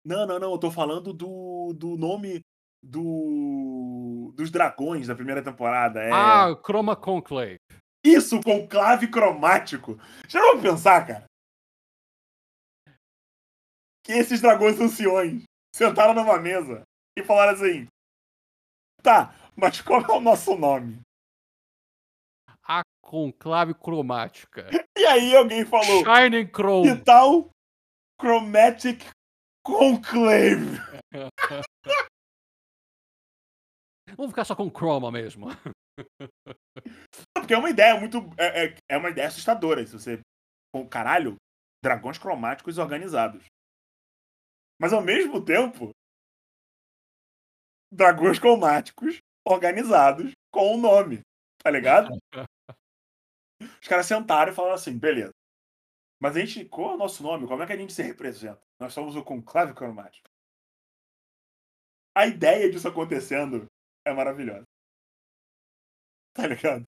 Não, 0.05 0.27
não, 0.27 0.37
não. 0.37 0.51
Eu 0.51 0.57
tô 0.57 0.69
falando 0.69 1.13
do, 1.13 1.73
do 1.73 1.95
nome 1.95 2.41
do, 2.83 4.33
dos 4.35 4.51
dragões 4.51 5.07
da 5.07 5.15
primeira 5.15 5.41
temporada. 5.41 6.01
É... 6.01 6.11
Ah, 6.11 6.53
Chroma 6.61 6.95
Conclave. 6.95 7.57
Isso, 8.03 8.41
conclave 8.41 9.07
cromático. 9.09 9.97
Já 10.27 10.39
vou 10.41 10.61
pensar, 10.61 11.05
cara. 11.05 11.25
Que 14.03 14.13
esses 14.13 14.39
dragões 14.41 14.79
anciões 14.79 15.43
sentaram 15.75 16.13
numa 16.13 16.39
mesa 16.39 16.83
e 17.17 17.23
falaram 17.23 17.53
assim: 17.53 17.87
Tá, 19.07 19.33
mas 19.55 19.79
qual 19.79 20.01
é 20.01 20.11
o 20.11 20.19
nosso 20.19 20.53
nome? 20.57 20.99
A 22.61 22.81
conclave 23.01 23.73
cromática. 23.73 24.69
E 24.97 25.05
aí 25.05 25.33
alguém 25.33 25.63
falou: 25.65 26.03
Shining 26.03 26.51
Chrome. 26.53 26.89
Que 26.89 27.05
tal 27.05 27.49
Chromatic 28.21 29.09
Conclave? 29.63 30.75
Vamos 34.17 34.31
ficar 34.31 34.43
só 34.43 34.53
com 34.57 34.69
Chroma 34.69 35.09
mesmo. 35.09 35.47
Porque 37.33 37.53
é 37.53 37.57
uma 37.57 37.69
ideia 37.69 37.97
muito. 37.97 38.17
É, 38.37 38.65
é, 38.65 38.75
é 38.91 38.97
uma 38.97 39.09
ideia 39.09 39.29
assustadora. 39.29 39.87
Se 39.87 39.93
você. 39.93 40.19
Com 40.75 40.85
caralho, 40.85 41.37
dragões 41.81 42.17
cromáticos 42.17 42.77
organizados. 42.77 43.45
Mas 44.77 44.91
ao 44.91 45.01
mesmo 45.01 45.41
tempo. 45.45 45.91
Dragões 47.91 48.39
cromáticos 48.39 49.19
organizados 49.47 50.31
com 50.51 50.75
o 50.75 50.77
nome. 50.77 51.21
Tá 51.63 51.71
ligado? 51.71 52.09
Os 53.81 53.87
caras 53.87 54.05
sentaram 54.05 54.51
e 54.51 54.55
falaram 54.55 54.75
assim: 54.75 54.97
beleza. 54.97 55.31
Mas 56.19 56.35
a 56.35 56.39
gente. 56.39 56.65
Qual 56.65 56.91
é 56.91 56.93
o 56.95 56.97
nosso 56.97 57.23
nome? 57.23 57.47
Como 57.47 57.63
é 57.63 57.67
que 57.67 57.73
a 57.73 57.77
gente 57.77 57.93
se 57.93 58.03
representa? 58.03 58.61
Nós 58.79 58.93
somos 58.93 59.15
o 59.15 59.23
conclave 59.23 59.73
cromático. 59.73 60.27
A 62.15 62.25
ideia 62.25 62.69
disso 62.69 62.87
acontecendo 62.87 63.65
é 64.05 64.13
maravilhosa. 64.13 64.63
Tá 66.33 66.47
ligado? 66.47 66.83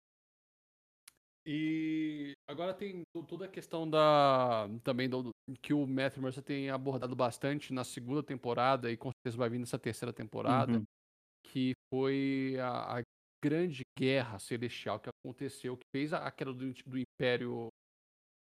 E 1.46 2.34
agora 2.48 2.74
tem 2.74 3.04
to- 3.14 3.24
toda 3.24 3.46
a 3.46 3.50
questão 3.50 3.90
da 3.90 4.68
também 4.84 5.10
do, 5.10 5.32
que 5.62 5.74
o 5.74 5.88
Matthew 5.88 6.22
Mercer 6.22 6.44
tem 6.44 6.70
abordado 6.70 7.16
bastante 7.16 7.74
na 7.74 7.84
segunda 7.84 8.22
temporada 8.22 8.92
e 8.92 8.98
com 8.98 9.10
certeza 9.12 9.38
vai 9.38 9.50
vir 9.50 9.60
nessa 9.60 9.80
terceira 9.80 10.14
temporada, 10.14 10.78
Uhum. 10.78 10.84
que 11.44 11.74
foi 11.92 12.58
a, 12.60 13.00
a 13.00 13.02
grande 13.44 13.82
guerra 13.98 14.38
celestial 14.38 15.00
que 15.00 15.10
aconteceu, 15.10 15.78
que 15.78 15.86
fez 15.96 16.14
a, 16.14 16.26
a 16.28 16.32
queda 16.32 16.54
do, 16.54 16.74
do 16.86 16.98
Império 16.98 17.70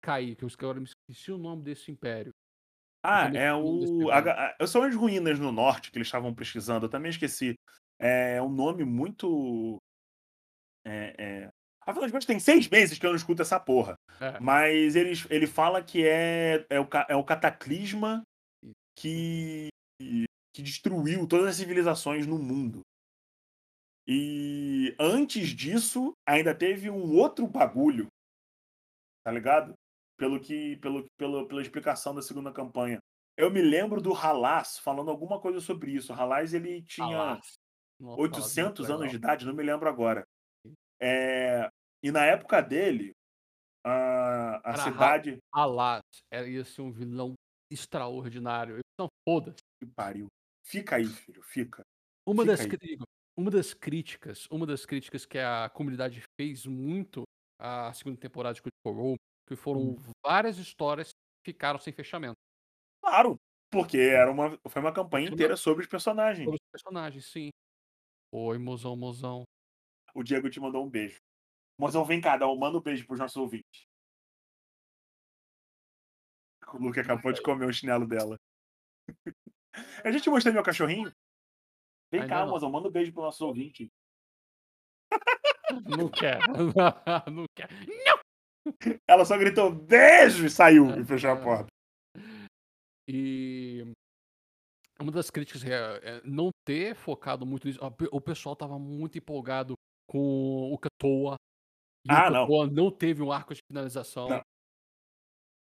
cair, 0.04 0.36
que 0.36 0.44
eu 0.44 0.50
agora 0.60 0.80
me 0.80 0.86
esqueci 0.86 1.32
o 1.32 1.38
nome 1.38 1.64
desse 1.64 1.92
império. 1.92 2.32
Ah, 3.04 3.30
é 3.36 3.54
o 3.54 4.10
a- 4.10 4.56
a- 4.60 4.68
São 4.68 4.84
as 4.84 4.96
ruínas 4.96 5.40
no 5.40 5.52
norte 5.52 5.92
que 5.92 5.98
eles 5.98 6.08
estavam 6.08 6.34
pesquisando. 6.34 6.86
Eu 6.86 6.90
também 6.90 7.10
esqueci. 7.10 7.56
É 8.00 8.42
um 8.42 8.50
nome 8.50 8.84
muito. 8.84 9.80
É, 10.84 11.16
é... 11.18 11.52
Afinal 11.86 12.08
de 12.08 12.12
contas, 12.12 12.26
tem 12.26 12.40
seis 12.40 12.68
meses 12.68 12.98
que 12.98 13.06
eu 13.06 13.12
não 13.12 13.18
escuto 13.18 13.42
essa 13.42 13.60
porra. 13.60 13.96
É, 14.20 14.40
Mas 14.40 14.96
ele, 14.96 15.12
ele 15.30 15.46
fala 15.46 15.84
que 15.84 16.06
é, 16.06 16.66
é, 16.70 16.80
o, 16.80 16.88
é 17.08 17.16
o 17.16 17.24
cataclisma 17.24 18.24
que, 18.98 19.68
que 20.54 20.64
destruiu 20.64 21.28
todas 21.28 21.48
as 21.48 21.56
civilizações 21.58 22.26
no 22.26 22.40
mundo. 22.40 22.82
E 24.08 24.96
antes 25.00 25.50
disso, 25.50 26.14
ainda 26.28 26.56
teve 26.56 26.90
um 26.90 27.16
outro 27.16 27.48
bagulho. 27.48 28.08
Tá 29.24 29.32
ligado? 29.32 29.74
Pelo 30.18 30.40
que, 30.40 30.78
pelo, 30.78 31.06
pelo, 31.18 31.48
pela 31.48 31.62
explicação 31.62 32.16
da 32.16 32.22
segunda 32.22 32.52
campanha. 32.52 33.00
Eu 33.38 33.52
me 33.52 33.62
lembro 33.62 34.02
do 34.02 34.14
Halas 34.14 34.80
falando 34.80 35.12
alguma 35.12 35.40
coisa 35.42 35.60
sobre 35.60 35.92
isso. 35.92 36.14
O 36.14 36.16
Halas 36.16 36.54
ele 36.54 36.82
tinha. 36.84 37.18
Alas. 37.18 37.54
Nossa, 38.00 38.22
800 38.22 38.88
muito 38.88 38.94
anos 38.94 39.12
de 39.12 39.16
idade, 39.18 39.46
não 39.46 39.54
me 39.54 39.64
lembro 39.64 39.88
agora. 39.88 40.26
É, 41.00 41.70
e 42.06 42.12
na 42.12 42.26
época 42.26 42.62
dele, 42.62 43.12
a, 43.86 44.72
a 44.72 44.78
cidade. 44.78 45.39
Alas 45.53 46.01
ia 46.34 46.66
ser 46.66 46.82
um 46.82 46.91
vilão 46.91 47.34
extraordinário. 47.72 48.80
Então, 48.93 49.08
foda-se. 49.28 49.60
Que 49.80 49.88
pariu. 49.88 50.28
Fica 50.64 50.97
aí, 50.97 51.06
filho, 51.06 51.41
fica. 51.43 51.84
Uma 52.28 52.43
Fica 52.43 52.51
das, 52.51 52.62
aí. 52.62 52.78
uma 53.38 53.51
das 53.51 53.74
críticas, 53.74 54.47
uma 54.51 54.66
das 54.66 54.86
críticas 54.86 55.26
que 55.26 55.38
a 55.38 55.70
comunidade 55.70 56.24
fez 56.39 56.66
muito 56.66 57.24
à 57.60 57.93
segunda 57.93 58.18
temporada 58.20 58.56
de 58.56 58.62
Critical 58.62 58.93
Role, 58.93 59.18
que 59.47 59.56
foram 59.56 59.82
Hum. 59.82 59.95
várias 60.26 60.58
histórias 60.58 61.10
que 61.10 61.51
ficaram 61.51 61.80
sem 61.80 61.93
fechamento. 61.93 62.36
Claro, 63.01 63.38
porque 63.72 63.97
era 63.97 64.32
uma, 64.32 64.58
foi 64.70 64.82
uma 64.82 64.93
campanha 64.93 65.30
inteira 65.30 65.58
sobre 65.58 65.84
os 65.84 65.89
personagens. 65.89 66.47
Sobre 66.47 66.56
os 66.56 66.70
personagens, 66.72 67.26
sim. 67.26 67.49
Oi, 68.34 68.58
mozão, 68.60 68.95
mozão. 68.97 69.43
O 70.16 70.24
Diego 70.24 70.49
te 70.49 70.60
mandou 70.60 70.84
um 70.84 70.89
beijo. 70.89 71.20
Mozão, 71.78 72.05
vem 72.05 72.21
cá, 72.21 72.38
dá 72.38 72.47
um, 72.47 72.57
manda 72.57 72.78
um 72.78 72.82
beijo 72.82 73.05
pros 73.05 73.19
nossos 73.19 73.38
ouvintes. 73.38 73.86
O 76.73 76.78
Luke 76.78 76.99
acabou 76.99 77.32
de 77.32 77.41
comer 77.41 77.65
o 77.65 77.73
chinelo 77.73 78.07
dela. 78.07 78.38
A 80.03 80.11
gente 80.11 80.30
mostrei 80.30 80.53
meu 80.53 80.63
cachorrinho? 80.63 81.11
Vem 82.11 82.21
Ainda 82.21 82.34
cá, 82.34 82.45
não. 82.45 82.51
mozão, 82.51 82.71
manda 82.71 82.88
um 82.88 82.91
beijo 82.91 83.13
pro 83.13 83.23
nosso 83.23 83.45
ouvinte. 83.45 83.91
Não 85.99 86.09
quer. 86.09 86.39
não 87.32 87.45
quer. 87.55 87.67
Ela 89.07 89.26
só 89.26 89.38
gritou 89.38 89.71
beijo 89.71 90.45
e 90.45 90.49
saiu 90.49 90.89
e 90.99 91.03
fechou 91.03 91.32
a 91.32 91.36
porta. 91.36 91.67
E 93.07 93.84
uma 94.99 95.11
das 95.11 95.30
críticas 95.30 95.63
é, 95.63 95.71
é 95.71 96.21
não 96.23 96.49
ter 96.65 96.95
focado 96.95 97.45
muito 97.45 97.67
nisso. 97.67 97.80
O 98.11 98.21
pessoal 98.21 98.55
tava 98.55 98.80
muito 98.80 99.17
empolgado 99.17 99.73
com 100.07 100.71
o 100.71 100.78
Katoa. 100.78 101.36
E 102.06 102.12
Ah, 102.12 102.28
o 102.28 102.32
não. 102.32 102.68
Não 102.68 102.91
teve 102.91 103.22
um 103.24 103.32
arco 103.32 103.53
de 103.53 103.62
finalização. 103.70 104.30
Não. 104.30 104.41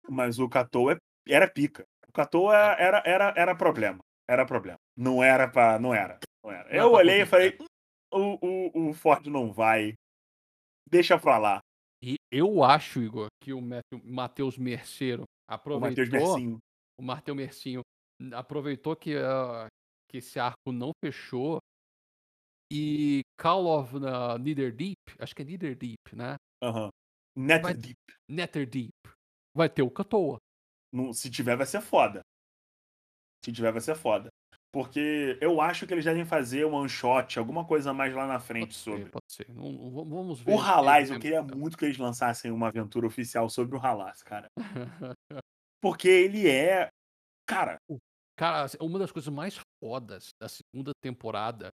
Mas 0.09 0.39
o 0.39 0.49
Katou 0.49 0.91
é- 0.91 0.97
era 1.27 1.49
pica. 1.49 1.83
O 2.07 2.11
Katou 2.11 2.53
é- 2.53 2.75
era, 2.81 3.03
era, 3.05 3.33
era 3.37 3.55
problema. 3.55 3.99
Era 4.29 4.45
problema. 4.45 4.77
Não 4.97 5.23
era 5.23 5.47
pra. 5.49 5.79
Não 5.79 5.93
era. 5.93 6.19
Não 6.43 6.51
era. 6.51 6.69
Eu 6.69 6.73
era 6.73 6.89
pra 6.89 6.97
olhei 6.97 7.21
e 7.21 7.25
falei: 7.25 7.57
"Hum, 8.13 8.37
o, 8.41 8.87
o, 8.87 8.89
o 8.89 8.93
Ford 8.93 9.25
não 9.27 9.51
vai. 9.51 9.93
Deixa 10.89 11.17
pra 11.19 11.37
lá. 11.37 11.59
E 12.03 12.15
eu 12.31 12.63
acho, 12.63 13.01
Igor, 13.01 13.27
que 13.41 13.53
o 13.53 13.61
Matheus 14.03 14.57
Merceiro 14.57 15.23
O 15.23 15.53
aproveitou. 15.53 15.89
Matheus 16.05 16.09
Mercinho. 16.09 16.57
o 16.99 17.03
Martel 17.03 17.35
Mercinho 17.35 17.81
aproveitou 18.33 18.95
que, 18.95 19.15
ah, 19.15 19.67
que 20.09 20.17
esse 20.17 20.39
arco 20.39 20.71
não 20.71 20.91
fechou 21.03 21.59
e 22.71 23.21
Call 23.37 23.65
of 23.67 23.95
uh, 23.97 24.37
Netherdeep, 24.39 24.95
acho 25.19 25.35
que 25.35 25.41
é 25.41 25.45
Netherdeep, 25.45 26.15
né? 26.15 26.35
Aham. 26.63 26.89
Net 27.37 27.61
Vai- 27.61 27.73
Deep. 27.73 27.97
Netherdeep. 28.29 28.91
Vai 29.55 29.69
ter 29.69 29.81
o 29.81 29.91
Katoa. 29.91 30.37
Não- 30.93 31.11
Se 31.13 31.29
tiver, 31.29 31.55
vai 31.57 31.65
ser 31.65 31.81
foda. 31.81 32.21
Se 33.43 33.51
tiver, 33.51 33.71
vai 33.71 33.81
ser 33.81 33.95
foda. 33.95 34.29
Porque 34.73 35.37
eu 35.41 35.59
acho 35.59 35.85
que 35.85 35.93
eles 35.93 36.05
devem 36.05 36.23
fazer 36.23 36.65
um 36.65 36.73
one 36.75 36.87
shot, 36.87 37.37
alguma 37.37 37.65
coisa 37.67 37.93
mais 37.93 38.13
lá 38.13 38.25
na 38.25 38.39
frente 38.39 38.67
Pode 38.67 38.75
sobre. 38.75 39.03
ser, 39.03 39.09
pode 39.11 39.25
ser. 39.27 39.49
Não- 39.53 39.71
não- 39.71 40.05
vamos- 40.05 40.39
ver. 40.41 40.53
O 40.53 40.57
Halais, 40.57 41.09
eu 41.11 41.19
queria 41.19 41.41
muito 41.43 41.77
que 41.77 41.83
eles 41.83 41.97
lançassem 41.97 42.51
uma 42.51 42.67
aventura 42.69 43.05
oficial 43.05 43.49
sobre 43.49 43.75
o 43.75 43.79
Halas, 43.85 44.23
cara. 44.23 44.47
Porque 45.81 46.07
ele 46.07 46.47
é. 46.47 46.87
Cara, 47.47 47.77
Cara, 48.37 48.67
uma 48.79 48.97
das 48.97 49.11
coisas 49.11 49.31
mais 49.33 49.59
fodas 49.83 50.29
da 50.41 50.47
segunda 50.47 50.91
temporada 51.03 51.69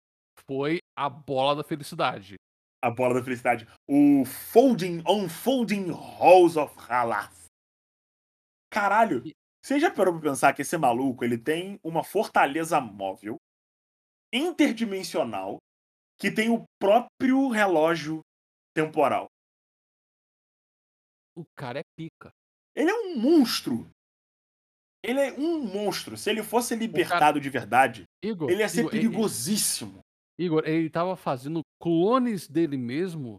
foi 0.47 0.79
a 0.95 1.09
bola 1.09 1.55
da 1.55 1.63
felicidade. 1.63 2.35
a 2.83 2.89
bola 2.91 3.15
da 3.15 3.23
felicidade. 3.23 3.67
O 3.89 4.23
Folding 4.25 5.01
Unfolding 5.07 5.89
Halls 5.91 6.55
of 6.55 6.75
Halas. 6.87 7.45
Caralho, 8.69 9.23
você 9.63 9.79
já 9.79 9.89
parou 9.89 10.13
pra 10.13 10.29
pensar 10.29 10.53
que 10.53 10.61
esse 10.61 10.77
maluco 10.77 11.23
ele 11.23 11.37
tem 11.37 11.79
uma 11.83 12.03
fortaleza 12.03 12.79
móvel, 12.79 13.37
interdimensional, 14.31 15.57
que 16.19 16.29
tem 16.29 16.49
o 16.51 16.63
próprio 16.79 17.49
relógio 17.49 18.21
temporal. 18.75 19.25
O 21.35 21.43
cara 21.57 21.79
é 21.79 21.83
pica. 21.97 22.29
Ele 22.75 22.91
é 22.91 22.93
um 22.93 23.17
monstro. 23.17 23.89
Ele 25.03 25.19
é 25.19 25.31
um 25.33 25.59
monstro. 25.65 26.15
Se 26.15 26.29
ele 26.29 26.43
fosse 26.43 26.75
libertado 26.75 27.39
de 27.39 27.49
verdade, 27.49 28.03
Igor, 28.23 28.49
ele 28.49 28.61
ia 28.61 28.69
ser 28.69 28.81
Igor, 28.81 28.91
perigosíssimo. 28.91 30.04
Igor, 30.37 30.63
ele 30.65 30.89
tava 30.89 31.15
fazendo 31.15 31.61
clones 31.81 32.47
dele 32.47 32.77
mesmo 32.77 33.37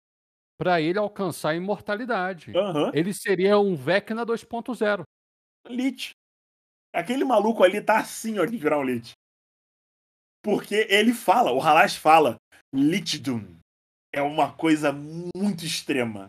pra 0.59 0.80
ele 0.80 0.99
alcançar 0.99 1.51
a 1.51 1.55
imortalidade. 1.55 2.57
Aham. 2.57 2.90
Ele 2.94 3.12
seria 3.12 3.59
um 3.59 3.74
Vecna 3.76 4.24
2.0. 4.24 5.03
Lich. 5.68 6.12
Aquele 6.94 7.24
maluco 7.24 7.62
ali 7.62 7.80
tá 7.80 7.99
assim, 7.99 8.38
ó, 8.38 8.44
de 8.44 8.57
virar 8.57 8.78
um 8.78 8.82
Lich. 8.82 9.12
Porque 10.42 10.86
ele 10.88 11.12
fala, 11.12 11.53
o 11.53 11.61
Halas 11.61 11.97
fala, 11.97 12.36
Lichdom 12.72 13.57
é 14.12 14.22
uma 14.22 14.53
coisa 14.53 14.92
muito 14.92 15.64
extrema. 15.64 16.28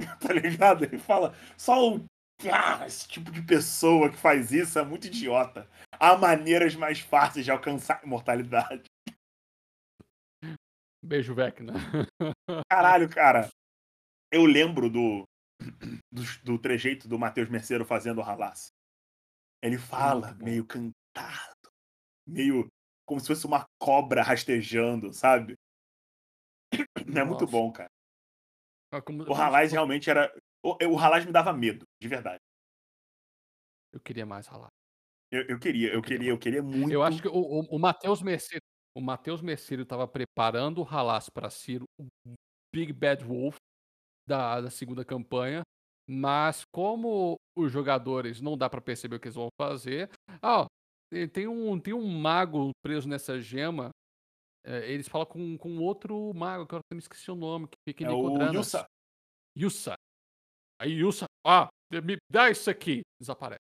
tá 0.20 0.32
ligado? 0.32 0.84
Ele 0.84 0.98
fala, 0.98 1.34
só 1.56 1.94
o. 1.94 2.04
Ah, 2.52 2.86
esse 2.86 3.08
tipo 3.08 3.32
de 3.32 3.42
pessoa 3.42 4.10
que 4.10 4.16
faz 4.16 4.52
isso 4.52 4.78
é 4.78 4.84
muito 4.84 5.08
idiota. 5.08 5.68
Há 5.98 6.16
maneiras 6.16 6.74
mais 6.76 7.00
fáceis 7.00 7.44
de 7.44 7.50
alcançar 7.50 8.00
a 8.00 8.06
imortalidade. 8.06 8.84
Beijo, 11.02 11.34
Vecna. 11.34 11.74
Caralho, 12.70 13.08
cara. 13.08 13.48
Eu 14.32 14.44
lembro 14.44 14.90
do, 14.90 15.24
do, 16.12 16.22
do 16.44 16.58
trejeito 16.58 17.08
do 17.08 17.18
Matheus 17.18 17.48
Merceiro 17.48 17.84
fazendo 17.84 18.18
o 18.18 18.22
Halas. 18.22 18.72
Ele 19.62 19.78
fala 19.78 20.34
meio 20.34 20.64
cantado, 20.66 21.70
meio 22.26 22.68
como 23.06 23.20
se 23.20 23.26
fosse 23.26 23.46
uma 23.46 23.64
cobra 23.80 24.22
rastejando, 24.22 25.12
sabe? 25.12 25.54
É 27.20 27.24
muito 27.24 27.46
bom, 27.46 27.72
cara. 27.72 27.88
Como- 29.04 29.22
O 29.24 29.34
Halas 29.34 29.72
realmente 29.72 30.10
era. 30.10 30.32
O, 30.62 30.76
o 30.94 30.98
Halas 30.98 31.24
me 31.24 31.32
dava 31.32 31.52
medo, 31.52 31.84
de 32.00 32.08
verdade. 32.08 32.40
Eu 33.92 34.00
queria 34.00 34.26
mais 34.26 34.46
ralar. 34.46 34.68
Eu, 35.30 35.42
eu 35.46 35.58
queria, 35.58 35.88
eu 35.88 35.94
Eu 35.94 36.02
queria 36.02 36.18
queria, 36.18 36.30
eu 36.32 36.38
queria 36.38 36.62
muito. 36.62 36.92
Eu 36.92 37.02
acho 37.02 37.20
que 37.22 37.28
o, 37.28 37.32
o, 37.34 37.60
o 37.76 37.78
Matheus 37.78 38.22
Merceiro, 38.22 38.62
o 38.98 39.00
Matheus 39.00 39.40
Merceiro 39.40 39.86
tava 39.86 40.08
preparando 40.08 40.82
o 40.82 40.84
Halas 40.84 41.28
para 41.30 41.48
ser 41.48 41.82
o 41.82 42.06
Big 42.74 42.92
Bad 42.92 43.24
Wolf 43.24 43.56
da, 44.28 44.60
da 44.60 44.70
segunda 44.70 45.04
campanha, 45.04 45.62
mas 46.10 46.64
como 46.74 47.36
os 47.56 47.70
jogadores 47.70 48.40
não 48.40 48.58
dá 48.58 48.68
para 48.68 48.80
perceber 48.80 49.16
o 49.16 49.20
que 49.20 49.28
eles 49.28 49.36
vão 49.36 49.48
fazer, 49.60 50.10
ah, 50.42 50.62
ó, 50.62 50.66
tem- 51.32 51.46
um 51.46 51.78
tem 51.78 51.94
um 51.94 52.06
mago 52.18 52.70
preso 52.84 53.08
nessa 53.08 53.40
gema. 53.40 53.90
é, 54.66 54.90
eles 54.90 55.08
falam 55.08 55.26
com, 55.26 55.56
com 55.56 55.78
outro 55.78 56.34
mago, 56.34 56.66
que 56.66 56.74
eu 56.74 56.80
me 56.92 56.98
esqueci 56.98 57.30
o 57.30 57.36
nome, 57.36 57.68
que 57.68 57.76
fica 57.88 58.04
é 58.04 58.10
o 58.10 58.16
Nicodranas. 58.16 58.56
Yusa. 58.56 58.86
Yusa. 59.56 59.94
Aí 60.80 60.92
Yusa, 60.92 61.24
ah, 61.46 61.68
me 62.02 62.16
dá 62.30 62.50
isso 62.50 62.68
aqui. 62.68 63.02
Desaparece. 63.20 63.67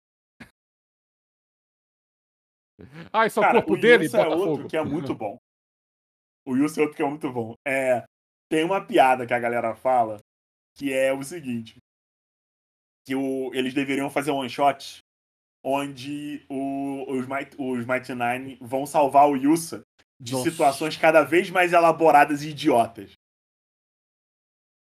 Ah, 3.13 3.27
esse 3.27 3.39
é 3.39 3.41
o 3.41 3.45
Cara, 3.45 3.59
corpo 3.59 3.75
o 3.75 3.81
dele, 3.81 4.05
Yusa 4.05 4.21
é 4.21 4.29
outro 4.29 4.69
que 4.69 4.77
é 4.77 4.83
muito 4.85 5.15
bom. 5.15 5.37
O 6.47 6.57
Yusa 6.57 6.81
é 6.81 6.83
outro 6.83 6.97
que 6.97 7.03
é 7.03 7.09
muito 7.09 7.33
bom. 7.33 7.55
É, 7.67 8.05
tem 8.49 8.65
uma 8.65 8.85
piada 8.85 9.27
que 9.27 9.35
a 9.35 9.39
galera 9.39 9.75
fala 9.75 10.19
que 10.77 10.93
é 10.93 11.13
o 11.13 11.23
seguinte. 11.23 11.77
Que 13.07 13.15
o, 13.15 13.53
eles 13.55 13.75
deveriam 13.75 14.09
fazer 14.11 14.31
um 14.31 14.39
one 14.39 14.49
shot 14.51 15.01
onde 15.65 16.45
o, 16.49 17.05
os, 17.11 17.27
Might, 17.27 17.57
os 17.59 17.85
Mighty 17.85 18.15
Nine 18.15 18.59
vão 18.61 18.87
salvar 18.87 19.29
o 19.29 19.37
Yusa 19.37 19.83
de 20.21 20.33
Nossa. 20.33 20.51
situações 20.51 20.97
cada 20.97 21.23
vez 21.25 21.51
mais 21.51 21.73
elaboradas 21.73 22.43
e 22.43 22.51
idiotas. 22.51 23.13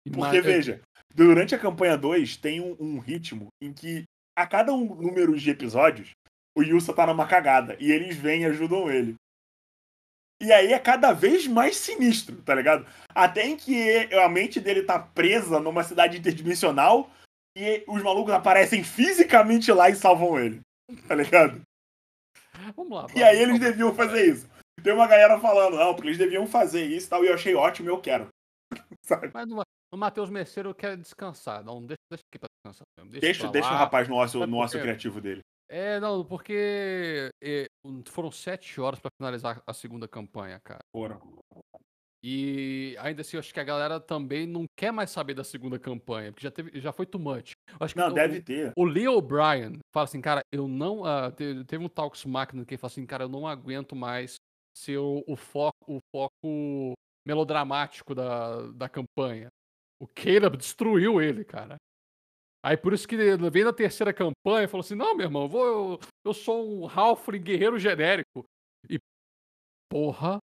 Porque, 0.05 0.37
Mas- 0.37 0.45
veja, 0.45 0.81
durante 1.13 1.53
a 1.55 1.59
campanha 1.59 1.97
2 1.97 2.37
tem 2.37 2.59
um, 2.61 2.75
um 2.79 2.99
ritmo 2.99 3.47
em 3.61 3.73
que 3.73 4.03
a 4.37 4.47
cada 4.47 4.73
um 4.73 4.85
número 4.95 5.37
de 5.37 5.49
episódios, 5.49 6.11
o 6.55 6.63
Yusa 6.63 6.93
tá 6.93 7.05
numa 7.05 7.27
cagada 7.27 7.77
e 7.79 7.91
eles 7.91 8.15
vêm 8.15 8.41
e 8.41 8.45
ajudam 8.45 8.91
ele. 8.91 9.15
E 10.41 10.51
aí 10.51 10.73
é 10.73 10.79
cada 10.79 11.13
vez 11.13 11.45
mais 11.45 11.75
sinistro, 11.75 12.41
tá 12.41 12.55
ligado? 12.55 12.85
Até 13.09 13.45
em 13.45 13.55
que 13.55 14.11
a 14.15 14.27
mente 14.27 14.59
dele 14.59 14.81
tá 14.81 14.97
presa 14.97 15.59
numa 15.59 15.83
cidade 15.83 16.17
interdimensional 16.17 17.11
e 17.55 17.83
os 17.87 18.01
malucos 18.01 18.33
aparecem 18.33 18.83
fisicamente 18.83 19.71
lá 19.71 19.89
e 19.89 19.95
salvam 19.95 20.39
ele. 20.39 20.61
Tá 21.07 21.13
ligado? 21.13 21.61
Vamos 22.75 22.91
lá. 22.91 23.05
E 23.09 23.13
vamos, 23.13 23.23
aí 23.23 23.35
eles 23.37 23.59
vamos. 23.59 23.59
deviam 23.59 23.93
fazer 23.93 24.33
isso. 24.33 24.49
Tem 24.83 24.93
uma 24.93 25.07
galera 25.07 25.39
falando, 25.39 25.77
não, 25.77 25.93
porque 25.93 26.07
eles 26.07 26.17
deviam 26.17 26.47
fazer 26.47 26.85
isso 26.85 27.05
e 27.05 27.09
tal, 27.09 27.23
e 27.23 27.27
eu 27.27 27.35
achei 27.35 27.53
ótimo 27.53 27.89
e 27.89 27.91
eu 27.91 28.01
quero. 28.01 28.27
Sabe? 29.05 29.29
Mas 29.31 29.47
no 29.47 29.63
Matheus 29.97 30.29
Merceiro 30.29 30.73
quer 30.73 30.97
descansar. 30.97 31.63
Não, 31.63 31.85
deixa, 31.85 32.01
deixa 32.09 32.23
aqui 32.31 32.39
pra 32.39 32.47
descansar. 32.57 32.87
Deixa, 32.97 33.19
Deixa, 33.19 33.47
deixa 33.49 33.69
o 33.71 33.77
rapaz 33.77 34.07
no 34.07 34.15
ócio, 34.15 34.47
no 34.47 34.57
ócio 34.57 34.81
criativo 34.81 35.21
dele. 35.21 35.41
É, 35.73 36.01
não, 36.01 36.25
porque 36.25 37.29
é, 37.41 37.65
foram 38.09 38.29
sete 38.29 38.81
horas 38.81 38.99
pra 38.99 39.09
finalizar 39.17 39.63
a 39.65 39.73
segunda 39.73 40.05
campanha, 40.05 40.59
cara. 40.61 40.81
Foram. 40.93 41.39
E 42.21 42.93
ainda 42.99 43.21
assim, 43.21 43.37
eu 43.37 43.39
acho 43.39 43.53
que 43.53 43.59
a 43.59 43.63
galera 43.63 43.97
também 43.97 44.45
não 44.45 44.65
quer 44.77 44.91
mais 44.91 45.09
saber 45.09 45.33
da 45.33 45.45
segunda 45.45 45.79
campanha, 45.79 46.31
porque 46.33 46.43
já, 46.43 46.51
teve, 46.51 46.77
já 46.79 46.91
foi 46.91 47.05
too 47.05 47.19
much. 47.21 47.53
Acho 47.79 47.93
que 47.95 47.99
Não, 48.01 48.09
o- 48.11 48.13
deve 48.13 48.41
ter. 48.41 48.73
O 48.77 48.83
Leo 48.83 49.13
O'Brien 49.13 49.79
fala 49.93 50.03
assim, 50.03 50.19
cara, 50.19 50.41
eu 50.51 50.67
não. 50.67 51.05
ah, 51.05 51.31
te- 51.31 51.63
teve 51.63 51.83
um 51.83 51.89
Talks 51.89 52.25
Máquina 52.25 52.65
que 52.65 52.73
ele 52.73 52.77
fala 52.79 52.91
assim, 52.91 53.05
cara, 53.05 53.23
eu 53.23 53.29
não 53.29 53.47
aguento 53.47 53.95
mais 53.95 54.35
ser 54.77 54.97
o, 54.97 55.23
o 55.25 55.37
foco, 55.37 55.73
o 55.87 55.99
foco 56.13 56.93
melodramático 57.25 58.13
da, 58.13 58.67
da 58.73 58.89
campanha. 58.89 59.47
O 60.01 60.07
Caleb 60.07 60.57
destruiu 60.57 61.21
ele, 61.21 61.45
cara. 61.45 61.77
Aí 62.63 62.77
por 62.77 62.93
isso 62.93 63.07
que 63.07 63.17
vem 63.17 63.63
na 63.63 63.73
terceira 63.73 64.13
campanha 64.13 64.65
e 64.65 64.67
falou 64.67 64.83
assim: 64.83 64.95
não, 64.95 65.15
meu 65.15 65.25
irmão, 65.25 65.43
eu, 65.43 65.49
vou, 65.49 65.65
eu, 65.65 65.99
eu 66.25 66.33
sou 66.33 66.83
um 66.83 66.87
Halfling 66.87 67.41
guerreiro 67.41 67.79
genérico. 67.79 68.45
E. 68.89 68.99
Porra. 69.89 70.37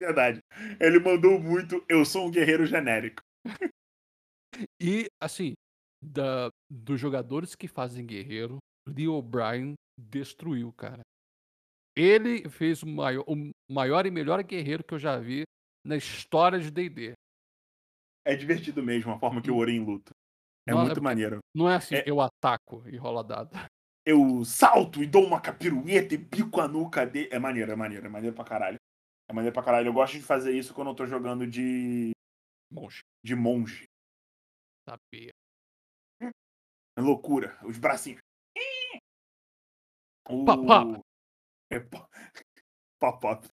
Verdade. 0.00 0.40
Ele 0.80 1.00
mandou 1.00 1.40
muito, 1.40 1.84
eu 1.88 2.04
sou 2.04 2.26
um 2.26 2.30
guerreiro 2.30 2.66
genérico. 2.66 3.22
E, 4.80 5.04
assim, 5.22 5.52
da, 6.02 6.48
dos 6.70 6.98
jogadores 6.98 7.54
que 7.54 7.68
fazem 7.68 8.06
guerreiro, 8.06 8.56
Lee 8.88 9.06
O'Brien 9.06 9.74
destruiu, 9.98 10.72
cara. 10.72 11.02
Ele 11.94 12.48
fez 12.48 12.82
o 12.82 12.86
maior, 12.86 13.24
o 13.28 13.50
maior 13.70 14.06
e 14.06 14.10
melhor 14.10 14.42
guerreiro 14.42 14.82
que 14.82 14.94
eu 14.94 14.98
já 14.98 15.18
vi 15.18 15.42
na 15.84 15.96
história 15.96 16.58
de 16.58 16.70
D&D. 16.70 17.12
É 18.26 18.34
divertido 18.34 18.82
mesmo 18.82 19.12
a 19.12 19.18
forma 19.18 19.42
que 19.42 19.50
o 19.50 19.56
Orin 19.56 19.84
luta. 19.84 20.12
É 20.66 20.72
Nossa, 20.72 20.82
é 20.82 20.86
muito 20.86 21.02
maneiro. 21.02 21.38
Não 21.54 21.70
é 21.70 21.76
assim, 21.76 21.94
É- 21.94 22.04
eu 22.06 22.20
ataco 22.20 22.82
e 22.88 22.96
rola 22.96 23.22
dado. 23.22 23.56
Eu 24.04 24.44
salto 24.44 25.02
e 25.02 25.06
dou 25.06 25.24
uma 25.24 25.40
capirueta 25.40 26.14
e 26.14 26.18
pico 26.18 26.60
a 26.60 26.68
nuca 26.68 27.06
dele. 27.06 27.28
É 27.32 27.38
maneiro, 27.38 27.72
é 27.72 27.76
maneiro, 27.76 28.06
é 28.06 28.08
maneiro 28.08 28.34
pra 28.34 28.44
caralho. 28.44 28.76
É 29.28 29.32
maneiro 29.32 29.54
pra 29.54 29.62
caralho. 29.62 29.88
Eu 29.88 29.92
gosto 29.92 30.14
de 30.14 30.22
fazer 30.22 30.52
isso 30.52 30.74
quando 30.74 30.88
eu 30.88 30.94
tô 30.94 31.06
jogando 31.06 31.46
de, 31.46 32.12
Monge, 32.70 33.02
de 33.24 33.34
monge. 33.34 33.84
sabia. 34.88 35.32
É 36.20 37.00
loucura. 37.00 37.58
Os 37.64 37.78
bracinhos. 37.78 38.20
O... 40.28 40.44
Pop. 40.44 41.02
É 41.70 41.80
pop. 41.80 43.48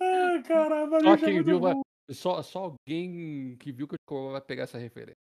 Ai, 0.00 0.42
caramba, 0.42 1.00
Só 1.00 1.16
quem 1.16 1.42
viu 1.42 1.60
vai. 1.60 1.74
Só, 2.10 2.42
só 2.42 2.64
alguém 2.64 3.56
que 3.58 3.72
viu 3.72 3.88
que 3.88 3.96
eu 4.10 4.30
vai 4.32 4.40
pegar 4.40 4.64
essa 4.64 4.78
referência. 4.78 5.16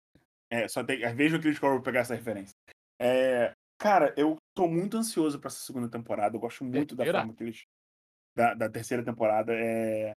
É, 0.51 0.67
só 0.67 0.83
tem. 0.83 0.99
Veja 1.15 1.37
o 1.37 1.41
que 1.41 1.47
eles 1.47 1.59
pra 1.59 1.79
pegar 1.81 2.01
essa 2.01 2.13
referência. 2.15 2.53
É, 3.01 3.51
cara, 3.79 4.13
eu 4.17 4.37
tô 4.55 4.67
muito 4.67 4.95
ansioso 4.97 5.39
pra 5.39 5.47
essa 5.47 5.59
segunda 5.59 5.89
temporada. 5.89 6.35
Eu 6.35 6.39
gosto 6.39 6.63
muito 6.63 6.95
da 6.95 7.03
Terceira? 7.03 7.19
forma 7.19 7.35
que 7.35 7.43
eles. 7.43 7.63
Da, 8.37 8.53
da 8.53 8.69
terceira 8.69 9.03
temporada. 9.03 9.53
É, 9.53 10.11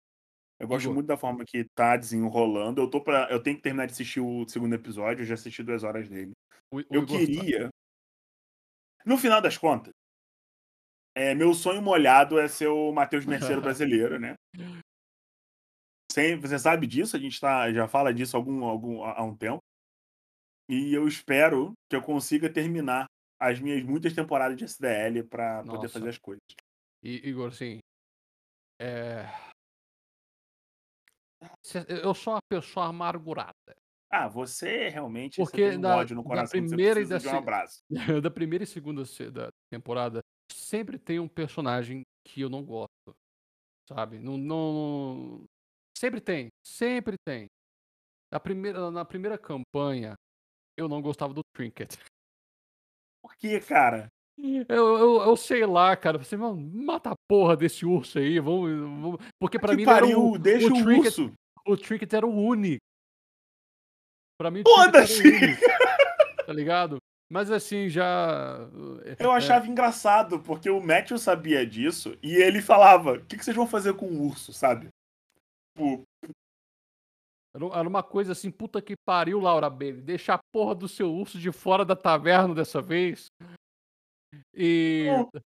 eu 0.59 0.67
gosto 0.67 0.91
muito 0.93 1.05
da 1.07 1.17
forma 1.17 1.43
que 1.45 1.65
tá 1.75 1.95
desenrolando. 1.97 2.81
Eu 2.81 2.89
tô 2.89 3.01
para 3.01 3.29
Eu 3.29 3.43
tenho 3.43 3.57
que 3.57 3.61
terminar 3.61 3.85
de 3.85 3.91
assistir 3.93 4.19
o 4.21 4.47
segundo 4.47 4.73
episódio. 4.73 5.21
Eu 5.21 5.25
já 5.27 5.33
assisti 5.35 5.61
duas 5.61 5.83
horas 5.83 6.07
dele. 6.09 6.31
O- 6.71 6.77
o 6.77 6.81
Eu 6.89 7.03
Igor- 7.03 7.17
queria. 7.19 7.69
No 9.05 9.17
final 9.17 9.39
das 9.41 9.57
contas, 9.57 9.93
é, 11.13 11.35
meu 11.35 11.53
sonho 11.53 11.81
molhado 11.81 12.39
é 12.39 12.47
ser 12.47 12.67
o 12.67 12.91
Matheus 12.91 13.25
Merceiro 13.25 13.61
brasileiro, 13.61 14.19
né? 14.19 14.33
Sem, 16.15 16.39
você 16.39 16.57
sabe 16.57 16.87
disso, 16.87 17.17
a 17.17 17.19
gente 17.19 17.37
tá, 17.41 17.69
já 17.73 17.89
fala 17.89 18.13
disso 18.13 18.37
algum, 18.37 18.63
algum, 18.63 19.03
há 19.03 19.21
um 19.21 19.35
tempo. 19.35 19.59
E 20.69 20.93
eu 20.93 21.05
espero 21.09 21.73
que 21.89 21.95
eu 21.97 22.01
consiga 22.01 22.49
terminar 22.49 23.05
as 23.37 23.59
minhas 23.59 23.83
muitas 23.83 24.13
temporadas 24.13 24.55
de 24.55 24.63
SDL 24.63 25.25
pra 25.25 25.61
poder 25.65 25.89
fazer 25.89 26.07
as 26.07 26.17
coisas. 26.17 26.41
E, 27.03 27.27
Igor, 27.27 27.49
assim. 27.49 27.79
É... 28.79 29.25
Eu 31.89 32.13
sou 32.13 32.35
uma 32.35 32.39
pessoa 32.49 32.85
amargurada. 32.85 33.75
Ah, 34.09 34.29
você 34.29 34.87
realmente 34.87 35.35
Porque 35.35 35.63
você 35.63 35.69
tem 35.71 35.77
um 35.79 35.81
da- 35.81 35.97
ódio 35.97 36.15
no 36.15 36.23
da 36.23 36.29
coração 36.29 36.61
que 36.61 36.65
primeira 36.65 37.01
e 37.01 37.05
da 37.05 37.17
de 37.17 37.27
um 37.27 37.35
abraço. 37.35 37.83
da 38.23 38.31
primeira 38.31 38.63
e 38.63 38.67
segunda 38.67 39.03
se- 39.03 39.29
da 39.29 39.49
temporada, 39.69 40.21
sempre 40.49 40.97
tem 40.97 41.19
um 41.19 41.27
personagem 41.27 42.03
que 42.25 42.39
eu 42.39 42.49
não 42.49 42.63
gosto. 42.63 43.13
Sabe? 43.89 44.17
Não, 44.17 44.37
não- 44.37 45.45
Sempre 45.97 46.21
tem. 46.21 46.49
Sempre 46.65 47.15
tem. 47.25 47.47
Na 48.31 48.39
primeira, 48.39 48.91
na 48.91 49.05
primeira 49.05 49.37
campanha, 49.37 50.15
eu 50.77 50.87
não 50.87 51.01
gostava 51.01 51.33
do 51.33 51.41
Trinket. 51.55 51.95
Por 53.23 53.35
que, 53.37 53.59
cara? 53.59 54.09
Eu, 54.37 54.97
eu, 54.97 55.21
eu 55.21 55.37
sei 55.37 55.65
lá, 55.65 55.95
cara. 55.95 56.17
Você, 56.17 56.35
mano, 56.35 56.57
mata 56.57 57.11
a 57.11 57.15
porra 57.29 57.55
desse 57.55 57.85
urso 57.85 58.19
aí. 58.19 58.39
Vamos, 58.39 58.69
vamos... 58.69 59.19
Porque 59.39 59.57
pra 59.57 59.69
que 59.69 59.77
mim 59.77 59.81
ele 59.83 59.91
era 59.91 60.01
pariu, 60.01 60.31
o, 60.31 60.37
deixa 60.37 60.67
o, 60.67 60.83
Trinket, 60.83 61.05
urso. 61.05 61.33
o 61.65 61.77
Trinket 61.77 62.13
era 62.13 62.27
o 62.27 62.35
Uni. 62.35 62.77
Pra 64.37 64.51
mim, 64.51 64.61
o 64.61 64.69
Foda-se! 64.69 65.23
o. 65.23 66.45
Tá 66.45 66.53
ligado? 66.53 66.97
Mas 67.31 67.49
assim, 67.49 67.89
já. 67.89 68.59
Eu 69.17 69.31
é, 69.31 69.35
achava 69.35 69.67
engraçado, 69.67 70.39
porque 70.41 70.69
o 70.69 70.79
Matthew 70.79 71.17
sabia 71.17 71.65
disso 71.65 72.17
e 72.21 72.35
ele 72.35 72.61
falava: 72.61 73.13
o 73.13 73.25
que, 73.25 73.37
que 73.37 73.43
vocês 73.43 73.55
vão 73.55 73.65
fazer 73.65 73.95
com 73.95 74.05
o 74.05 74.27
urso, 74.27 74.53
sabe? 74.53 74.89
Tipo, 75.75 76.03
Era 77.73 77.87
uma 77.87 78.03
coisa 78.03 78.31
assim, 78.31 78.51
puta 78.51 78.81
que 78.81 78.95
pariu, 79.05 79.39
Laura 79.39 79.69
Bailey. 79.69 80.01
Deixa 80.01 80.33
a 80.33 80.39
porra 80.53 80.75
do 80.75 80.87
seu 80.87 81.13
urso 81.13 81.37
de 81.39 81.51
fora 81.51 81.85
da 81.85 81.95
taverna 81.95 82.53
dessa 82.53 82.81
vez. 82.81 83.27
E. 84.53 85.07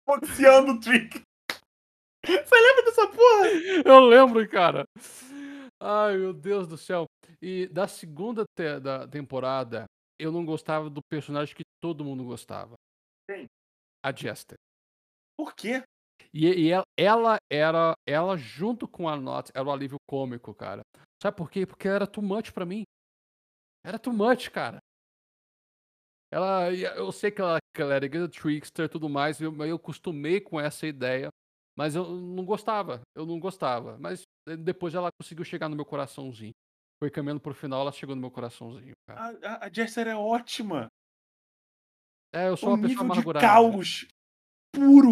boxeando 0.07 0.73
o 0.73 0.81
Trick. 0.81 1.23
Você 2.25 2.55
lembra 2.55 2.85
dessa 2.85 3.07
porra? 3.09 3.49
Eu 3.87 4.01
lembro, 4.01 4.49
cara. 4.49 4.85
Ai, 5.83 6.17
meu 6.17 6.33
Deus 6.33 6.69
do 6.69 6.77
céu. 6.77 7.07
E 7.41 7.67
da 7.69 7.89
segunda 7.89 8.45
te- 8.57 8.79
da 8.81 9.09
temporada, 9.09 9.87
eu 10.19 10.31
não 10.31 10.45
gostava 10.45 10.91
do 10.91 11.01
personagem 11.11 11.55
que 11.55 11.63
todo 11.83 12.05
mundo 12.05 12.23
gostava. 12.25 12.75
Quem? 13.27 13.47
A 14.05 14.13
Jester. 14.15 14.59
Por 15.39 15.55
quê? 15.55 15.83
E, 16.33 16.47
e 16.47 16.71
ela, 16.71 16.85
ela 16.97 17.37
era, 17.51 17.95
ela 18.07 18.37
junto 18.37 18.87
com 18.87 19.09
a 19.09 19.17
Not, 19.17 19.51
era 19.55 19.67
o 19.67 19.73
alívio 19.73 19.99
cômico, 20.09 20.55
cara. 20.55 20.83
Sabe 21.21 21.37
por 21.37 21.51
quê? 21.51 21.67
Porque 21.67 21.89
era 21.89 22.07
too 22.07 22.23
much 22.23 22.53
pra 22.53 22.65
mim. 22.65 22.85
Era 23.85 23.99
too 23.99 24.13
much, 24.13 24.51
cara. 24.51 24.79
Ela, 26.33 26.73
eu 26.73 27.11
sei 27.11 27.31
que 27.31 27.41
ela, 27.41 27.59
que 27.75 27.83
ela 27.83 27.95
era 27.95 28.29
trickster 28.29 28.85
e 28.85 28.89
tudo 28.89 29.09
mais, 29.09 29.41
eu, 29.41 29.53
eu 29.65 29.79
costumei 29.79 30.41
com 30.41 30.61
essa 30.61 30.87
ideia, 30.87 31.29
mas 31.77 31.97
eu 31.97 32.05
não 32.09 32.45
gostava, 32.45 33.01
eu 33.17 33.27
não 33.27 33.41
gostava. 33.41 33.99
Mas 33.99 34.23
eh, 34.49 34.57
depois 34.57 34.95
ela 34.95 35.11
conseguiu 35.21 35.45
chegar 35.45 35.69
no 35.69 35.75
meu 35.75 35.85
coraçãozinho. 35.85 36.53
Foi 37.03 37.11
caminhando 37.11 37.41
pro 37.41 37.55
final, 37.55 37.81
ela 37.81 37.91
chegou 37.93 38.15
no 38.15 38.21
meu 38.21 38.31
coraçãozinho, 38.31 38.93
cara. 39.09 39.37
A, 39.43 39.55
a, 39.55 39.67
a 39.67 39.73
Jester 39.73 40.07
é 40.07 40.15
ótima. 40.15 40.87
É, 42.33 42.49
eu 42.49 42.57
sou 42.57 42.69
O 42.69 42.73
uma 42.75 42.83
pessoa 42.83 43.05
nível 43.05 43.05
de 43.07 43.13
amargurada. 43.13 43.47
né? 43.47 43.53
caos 43.53 44.07
puro, 44.73 45.11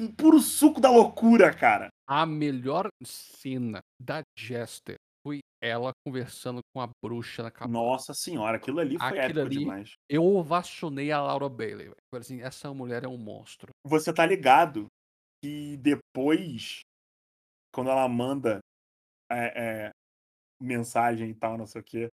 um 0.00 0.12
puro 0.14 0.38
suco 0.40 0.80
da 0.80 0.90
loucura, 0.90 1.54
cara. 1.54 1.88
A 2.08 2.24
melhor 2.26 2.88
cena 3.04 3.80
da 4.00 4.22
Jester 4.38 4.96
foi 5.26 5.40
ela 5.62 5.92
conversando 6.06 6.60
com 6.74 6.80
a 6.80 6.88
bruxa 7.02 7.42
na 7.42 7.50
cabana. 7.50 7.72
Nossa 7.78 8.12
senhora, 8.14 8.56
aquilo 8.56 8.80
ali 8.80 8.98
foi 8.98 9.06
Aquilo 9.06 9.22
épico 9.22 9.40
ali- 9.40 9.58
demais. 9.58 9.92
Eu 10.10 10.24
ovacionei 10.24 11.12
a 11.12 11.20
Laura 11.22 11.48
Bailey. 11.48 11.90
assim, 12.14 12.40
essa 12.42 12.72
mulher 12.74 13.04
é 13.04 13.08
um 13.08 13.16
monstro. 13.16 13.70
Você 13.86 14.12
tá 14.12 14.26
ligado 14.26 14.86
que 15.42 15.76
depois, 15.78 16.80
quando 17.74 17.90
ela 17.90 18.08
manda 18.08 18.60
é, 19.30 19.86
é, 19.86 19.90
mensagem 20.60 21.30
e 21.30 21.34
tal, 21.34 21.56
não 21.56 21.66
sei 21.66 21.80
o 21.80 21.84
quê. 21.84 22.08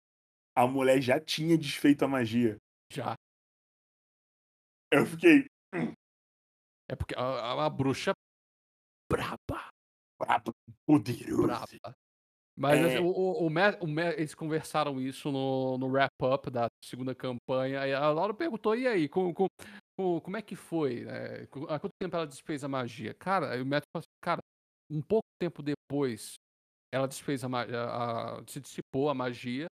A 0.57 0.67
mulher 0.67 1.01
já 1.01 1.21
tinha 1.21 1.57
desfeito 1.57 2.05
a 2.05 2.09
magia. 2.09 2.57
Já. 2.93 3.15
Eu 4.93 5.05
fiquei. 5.07 5.47
É 6.91 6.97
porque 6.97 7.15
a, 7.15 7.21
a, 7.21 7.67
a 7.67 7.71
bruxa 7.71 8.13
braba. 9.11 9.69
Brabo, 10.21 10.53
poderoso. 10.87 11.43
braba. 11.47 11.95
Mas 12.57 12.85
assim, 12.85 12.97
É. 12.97 13.01
o, 13.01 13.07
o, 13.07 13.47
o 13.47 13.51
Matt- 13.51 13.81
o 13.81 13.87
Matt- 13.87 14.19
eles 14.19 14.35
conversaram 14.35 15.01
isso 15.01 15.31
no, 15.31 15.79
no 15.79 15.87
wrap-up 15.87 16.51
da 16.51 16.67
segunda 16.85 17.15
campanha. 17.15 17.81
Aí 17.81 17.93
a 17.93 18.11
Laura 18.11 18.35
perguntou: 18.35 18.75
e 18.75 18.87
aí, 18.89 19.09
com, 19.09 19.33
com, 19.33 19.47
com- 19.97 20.21
como 20.21 20.37
é 20.37 20.43
que 20.43 20.57
foi? 20.57 21.05
né? 21.05 21.43
Há 21.69 21.79
quanto 21.79 21.93
tempo 22.01 22.17
ela 22.17 22.27
desfez 22.27 22.65
a 22.65 22.69
magia? 22.69 23.15
Cara, 23.15 23.63
o 23.63 23.67
Matt 23.67 23.85
falou 23.93 24.01
assim: 24.01 24.21
cara, 24.21 24.41
um 24.91 25.01
pouco 25.01 25.27
tempo 25.41 25.63
depois, 25.63 26.35
ela 26.93 27.07
desfez 27.07 27.45
a 27.45 27.49
magia, 27.49 27.77
se 28.49 28.61
dissipou 28.61 29.09
a 29.09 29.15
magia. 29.15 29.67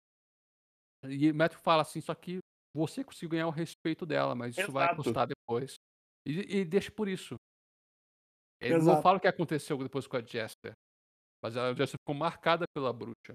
E 1.07 1.31
o 1.31 1.35
Matt 1.35 1.53
fala 1.55 1.83
assim: 1.83 2.01
só 2.01 2.13
que 2.13 2.39
você 2.75 3.01
conseguiu 3.03 3.29
ganhar 3.29 3.47
o 3.47 3.51
respeito 3.51 4.05
dela, 4.05 4.35
mas 4.35 4.57
isso 4.57 4.71
vai 4.71 4.85
Exato. 4.87 5.03
custar 5.03 5.27
depois. 5.27 5.75
E, 6.25 6.59
e 6.59 6.65
deixa 6.65 6.91
por 6.91 7.07
isso. 7.07 7.35
Ele 8.61 8.75
não 8.75 8.81
Exato. 8.81 9.01
fala 9.01 9.17
o 9.17 9.21
que 9.21 9.27
aconteceu 9.27 9.77
depois 9.77 10.07
com 10.07 10.15
a 10.17 10.21
Jester. 10.21 10.73
Mas 11.43 11.57
a 11.57 11.73
Jester 11.73 11.99
ficou 11.99 12.15
marcada 12.15 12.65
pela 12.73 12.93
bruxa. 12.93 13.33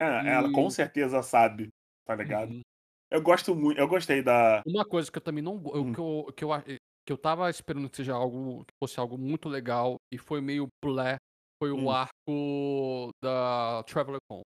É, 0.00 0.34
ela 0.34 0.52
com 0.52 0.68
E- 0.68 0.70
certeza 0.70 1.22
sabe, 1.22 1.68
tá 2.06 2.14
ligado? 2.14 2.50
Uhum. 2.52 2.62
Eu 3.10 3.22
gosto 3.22 3.54
muito, 3.54 3.78
eu 3.80 3.88
gostei 3.88 4.22
da. 4.22 4.62
Uma 4.66 4.84
coisa 4.84 5.10
que 5.10 5.18
eu 5.18 5.22
também 5.22 5.42
não. 5.42 5.56
Hum. 5.56 5.92
Que, 5.92 6.00
eu, 6.00 6.32
que, 6.36 6.44
eu, 6.44 6.52
a- 6.52 6.62
que 6.62 7.12
eu 7.12 7.18
tava 7.18 7.48
esperando 7.50 7.88
que 7.90 7.96
seja 7.96 8.14
algo. 8.14 8.64
Que 8.64 8.74
fosse 8.82 8.98
algo 9.00 9.16
muito 9.18 9.48
legal 9.48 9.96
e 10.12 10.18
foi 10.18 10.40
meio 10.40 10.68
blé. 10.84 11.16
Foi 11.60 11.70
o 11.72 11.76
Hum. 11.86 11.90
arco 11.90 13.10
da 13.22 13.82
Traveler 13.84 14.20
Con. 14.30 14.42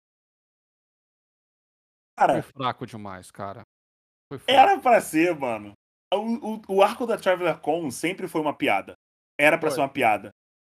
Foi 2.18 2.26
Cara, 2.26 2.43
fraco 2.43 2.86
demais, 2.86 3.30
cara. 3.30 3.62
Foi 4.30 4.39
fraco. 4.39 4.60
era 4.60 4.80
pra 4.80 5.01
ser, 5.01 5.35
mano. 5.39 5.72
O, 6.12 6.55
o, 6.55 6.76
o 6.78 6.82
arco 6.82 7.06
da 7.06 7.18
Traveler 7.18 7.60
Con 7.60 7.90
sempre 7.90 8.26
foi 8.28 8.40
uma 8.40 8.56
piada. 8.56 8.94
Era 9.39 9.59
pra 9.59 9.68
Foi. 9.68 9.74
ser 9.76 9.80
uma 9.82 9.93
piada. 9.93 10.30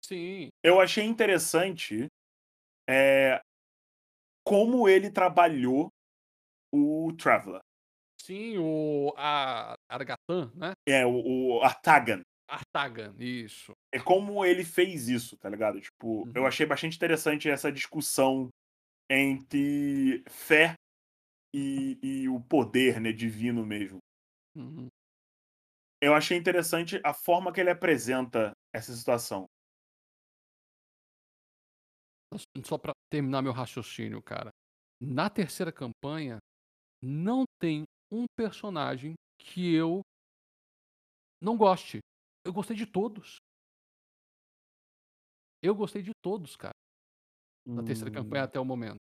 Sim. 0.04 0.50
Eu 0.64 0.80
achei 0.80 1.04
interessante 1.06 2.08
é, 2.90 3.40
como 4.46 4.88
ele 4.90 5.12
trabalhou 5.12 5.90
o 6.74 7.14
Traveler. 7.18 7.62
Sim, 8.22 8.58
o. 8.58 9.14
A 9.18 9.76
Argatan, 9.90 10.52
né? 10.56 10.74
É, 10.88 11.06
o, 11.06 11.58
o 11.58 11.62
Artagan. 11.64 12.22
Artagan, 12.50 13.16
isso. 13.20 13.72
É 13.94 14.00
como 14.00 14.44
ele 14.44 14.64
fez 14.64 15.08
isso, 15.08 15.38
tá 15.38 15.50
ligado? 15.50 15.80
Tipo, 15.80 16.28
eu 16.36 16.42
Uhum. 16.42 16.48
achei 16.48 16.66
bastante 16.66 16.96
interessante 16.96 17.50
essa 17.50 17.72
discussão 17.72 18.50
entre 19.10 20.24
fé 20.28 20.74
e, 21.56 21.98
e 22.02 22.30
o 22.30 22.40
poder, 22.42 23.00
né, 23.00 23.12
divino 23.12 23.66
mesmo. 23.66 24.00
Uhum. 24.56 24.88
Eu 26.02 26.14
achei 26.14 26.38
interessante 26.38 27.02
a 27.04 27.14
forma 27.14 27.52
que 27.52 27.60
ele 27.60 27.70
apresenta 27.70 28.54
essa 28.74 28.94
situação. 28.94 29.46
Só 32.64 32.78
pra 32.78 32.94
terminar 33.12 33.42
meu 33.42 33.52
raciocínio, 33.52 34.22
cara. 34.22 34.50
Na 35.02 35.30
terceira 35.30 35.72
campanha, 35.72 36.38
não 37.02 37.44
tem 37.60 37.84
um 38.12 38.26
personagem 38.38 39.16
que 39.42 39.74
eu 39.74 40.02
não 41.42 41.58
goste. 41.58 42.00
Eu 42.46 42.54
gostei 42.54 42.76
de 42.76 42.86
todos. 42.86 43.38
Eu 45.62 45.76
gostei 45.76 46.02
de 46.02 46.12
todos, 46.24 46.56
cara, 46.56 46.74
na 47.68 47.84
terceira 47.84 48.12
campanha 48.12 48.44
Hum, 48.44 48.46
até 48.46 48.60
o 48.60 48.66
momento. 48.66 49.09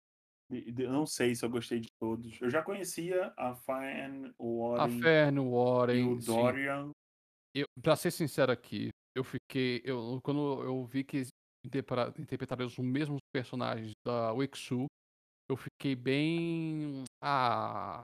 Eu 0.52 0.92
não 0.92 1.06
sei 1.06 1.34
se 1.34 1.44
eu 1.44 1.50
gostei 1.50 1.80
de 1.80 1.88
todos. 2.00 2.40
Eu 2.40 2.50
já 2.50 2.62
conhecia 2.62 3.32
a 3.36 3.54
Fan, 3.54 4.32
o 4.38 4.74
A 4.76 4.84
Orin 4.84 5.00
Fern, 5.00 5.38
o 5.38 5.42
e 5.42 5.50
Warren, 5.50 6.08
o 6.12 6.20
sim. 6.20 6.26
Dorian. 6.26 6.90
Eu, 7.54 7.66
pra 7.82 7.96
ser 7.96 8.10
sincero 8.10 8.50
aqui, 8.52 8.88
eu 9.16 9.24
fiquei. 9.24 9.82
Eu, 9.84 10.20
quando 10.22 10.62
eu 10.62 10.84
vi 10.86 11.04
que 11.04 11.22
interpretaram 11.64 12.66
os 12.66 12.78
mesmos 12.78 13.18
personagens 13.32 13.92
da 14.06 14.32
Wixu, 14.32 14.86
eu 15.50 15.56
fiquei 15.56 15.94
bem. 15.94 17.04
Ah. 17.22 18.00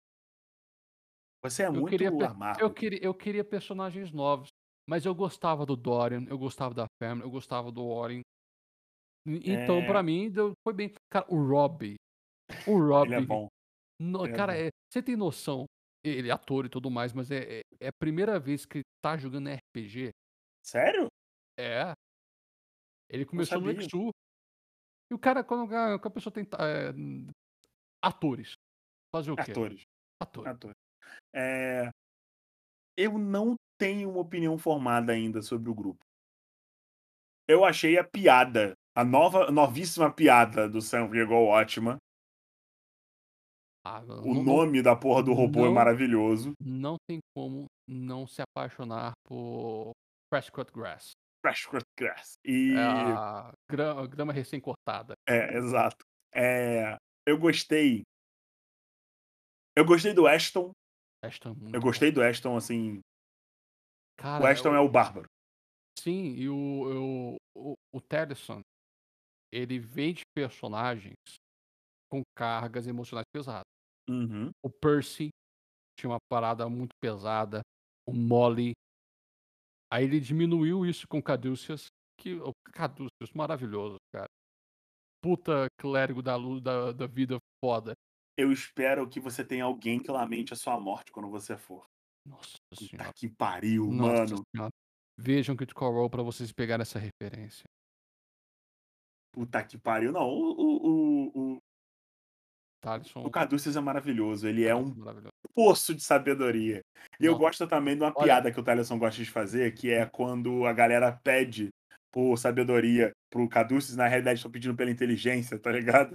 Você 1.44 1.62
é 1.62 1.66
Eu 1.68 1.72
muito 1.72 1.90
queria, 1.90 2.08
amargo. 2.08 2.60
eu, 2.60 2.72
queria, 2.72 3.00
eu 3.02 3.14
queria 3.14 3.44
personagens 3.44 4.10
novos. 4.12 4.48
Mas 4.88 5.04
eu 5.04 5.14
gostava 5.14 5.66
do 5.66 5.76
Dorian, 5.76 6.24
eu 6.28 6.38
gostava 6.38 6.74
da 6.74 6.86
Fern, 7.00 7.20
eu 7.20 7.30
gostava 7.30 7.70
do 7.70 7.86
Warren. 7.94 8.22
E- 9.26 9.52
Então, 9.52 9.76
É. 9.80 9.86
pra 9.86 10.02
mim, 10.02 10.30
deu- 10.30 10.52
foi 10.66 10.72
bem. 10.72 10.92
Cara, 11.12 11.26
o 11.28 11.36
Robbie. 11.46 11.96
O 12.66 12.72
Ele 12.72 12.88
Robbie. 12.88 13.14
é 13.14 13.20
bom. 13.20 13.48
No- 14.00 14.24
Ele 14.24 14.32
é 14.32 14.36
cara, 14.36 14.52
bom. 14.52 14.58
é- 14.60 14.70
você 14.90 15.02
tem 15.02 15.16
noção? 15.16 15.64
Ele 16.04 16.28
é 16.28 16.32
ator 16.32 16.64
e 16.66 16.68
tudo 16.68 16.90
mais, 16.90 17.12
mas 17.12 17.30
é, 17.30 17.58
é, 17.58 17.62
é 17.80 17.88
a 17.88 17.92
primeira 18.00 18.38
vez 18.38 18.64
que 18.64 18.78
ele 18.78 18.84
tá 19.02 19.16
jogando 19.16 19.48
RPG. 19.48 20.10
Sério? 20.64 21.08
É. 21.58 21.92
Ele 23.10 23.24
começou 23.26 23.60
no. 23.60 23.70
Exu. 23.70 24.10
E 25.10 25.14
o 25.14 25.18
cara, 25.18 25.42
quando 25.42 25.74
a, 25.74 25.98
quando 25.98 26.06
a 26.06 26.14
pessoa 26.14 26.32
tem. 26.32 26.44
é, 26.44 26.92
atores. 28.02 28.52
Fazer 29.14 29.30
o 29.32 29.36
quê? 29.36 29.50
Atores. 29.50 29.82
Atores. 30.22 30.50
Atores. 30.52 30.76
É, 31.34 31.90
Eu 32.96 33.18
não 33.18 33.54
tenho 33.78 34.10
uma 34.10 34.20
opinião 34.20 34.58
formada 34.58 35.12
ainda 35.12 35.40
sobre 35.42 35.70
o 35.70 35.74
grupo. 35.74 36.00
Eu 37.48 37.64
achei 37.64 37.98
a 37.98 38.04
piada, 38.04 38.74
a 38.94 39.04
nova, 39.04 39.50
novíssima 39.50 40.12
piada 40.12 40.68
do 40.68 40.82
Sam 40.82 41.06
Riegel 41.06 41.44
ótima. 41.46 41.96
Ah, 43.90 44.02
O 44.22 44.34
não- 44.34 44.42
nome 44.42 44.82
da 44.82 44.94
porra 44.94 45.22
do 45.22 45.32
robô 45.32 45.60
é 45.60 45.64
não- 45.64 45.72
maravilhoso. 45.74 46.52
Não 46.60 46.96
tem 47.08 47.18
como 47.34 47.66
não 47.88 48.26
se 48.26 48.42
apaixonar 48.42 49.12
por 49.26 49.92
Fresh 50.32 50.50
Cut 50.50 50.70
Grass. 50.72 51.12
Fresh 51.40 51.66
Cut 51.66 51.84
Grass. 51.98 52.34
E. 52.44 52.74
É 52.74 52.82
a 52.82 53.50
grama, 53.70 54.06
grama 54.06 54.32
recém-cortada. 54.32 55.14
É, 55.26 55.56
exato. 55.56 56.04
É, 56.34 56.96
eu 57.26 57.38
gostei. 57.38 58.02
Eu 59.76 59.84
gostei 59.84 60.12
do 60.12 60.26
Ashton. 60.26 60.72
Ashton 61.24 61.50
é 61.50 61.76
Eu 61.76 61.80
bom. 61.80 61.80
gostei 61.80 62.10
do 62.12 62.22
Ashton, 62.22 62.56
assim. 62.56 63.00
Cara, 64.18 64.44
O 64.44 64.46
Ashton 64.46 64.74
é 64.74 64.80
o 64.80 64.88
bárbaro. 64.88 65.26
Sim, 65.98 66.34
e 66.34 66.48
o, 66.48 67.36
o, 67.56 67.70
o, 67.72 67.74
o 67.94 68.00
Tedderson, 68.00 68.60
ele 69.52 69.78
vende 69.78 70.22
personagens 70.36 71.14
com 72.10 72.22
cargas 72.36 72.86
emocionais 72.86 73.26
pesadas. 73.32 73.64
Uhum. 74.08 74.50
O 74.62 74.70
Percy 74.70 75.30
tinha 75.98 76.10
uma 76.10 76.20
parada 76.30 76.68
muito 76.68 76.94
pesada. 77.00 77.60
O 78.06 78.12
Molly. 78.12 78.72
Aí 79.92 80.04
ele 80.04 80.20
diminuiu 80.20 80.86
isso 80.86 81.06
com 81.08 81.22
Caduceus. 81.22 81.86
Que, 82.18 82.34
o 82.34 82.52
Caduceus, 82.72 83.32
maravilhoso, 83.34 83.96
cara. 84.12 84.28
Puta 85.22 85.66
clérigo 85.80 86.22
da, 86.22 86.36
da, 86.60 86.92
da 86.92 87.06
vida 87.06 87.38
foda. 87.62 87.92
Eu 88.36 88.52
espero 88.52 89.08
que 89.08 89.18
você 89.18 89.44
tenha 89.44 89.64
alguém 89.64 90.00
que 90.00 90.10
lamente 90.10 90.52
a 90.52 90.56
sua 90.56 90.78
morte 90.78 91.10
quando 91.10 91.28
você 91.28 91.56
for. 91.56 91.84
Nossa 92.24 92.56
senhora. 92.74 93.12
que 93.12 93.28
pariu, 93.28 93.86
Nossa 93.90 94.34
mano. 94.34 94.42
senhora. 94.54 94.70
Vejam 95.18 95.56
Critical 95.56 95.92
Role 95.92 96.10
pra 96.10 96.22
vocês 96.22 96.52
pegarem 96.52 96.82
essa 96.82 96.98
referência. 96.98 97.64
Puta 99.32 99.64
que 99.64 99.76
pariu. 99.76 100.12
Não, 100.12 100.28
o, 100.28 101.30
o, 101.32 101.37
Thaleson. 102.80 103.20
o 103.24 103.30
Caduceus 103.30 103.76
é 103.76 103.80
maravilhoso. 103.80 104.46
Ele 104.46 104.64
é 104.64 104.74
um 104.74 104.94
Maravilhoso. 104.94 105.32
poço 105.54 105.94
de 105.94 106.02
sabedoria. 106.02 106.80
E 107.20 107.24
eu 107.24 107.32
Nossa. 107.32 107.44
gosto 107.44 107.66
também 107.68 107.96
de 107.96 108.02
uma 108.02 108.12
Olha- 108.16 108.24
piada 108.24 108.52
que 108.52 108.60
o 108.60 108.62
Thaleson 108.62 108.98
gosta 108.98 109.22
de 109.22 109.30
fazer, 109.30 109.74
que 109.74 109.90
é 109.90 110.06
quando 110.06 110.64
a 110.66 110.72
galera 110.72 111.12
pede 111.24 111.68
por 112.12 112.36
sabedoria 112.38 113.12
pro 113.30 113.48
Caduceus, 113.48 113.96
na 113.96 114.06
realidade 114.08 114.38
estão 114.38 114.50
pedindo 114.50 114.74
pela 114.76 114.90
inteligência, 114.90 115.58
tá 115.58 115.70
ligado? 115.70 116.14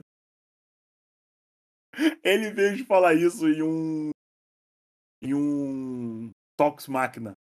Ele 2.23 2.51
veio 2.51 2.75
de 2.77 2.83
falar 2.85 3.13
isso 3.13 3.47
em 3.47 3.61
um. 3.61 4.11
em 5.21 5.33
um. 5.33 6.31
Tox 6.57 6.87
Máquina. 6.87 7.33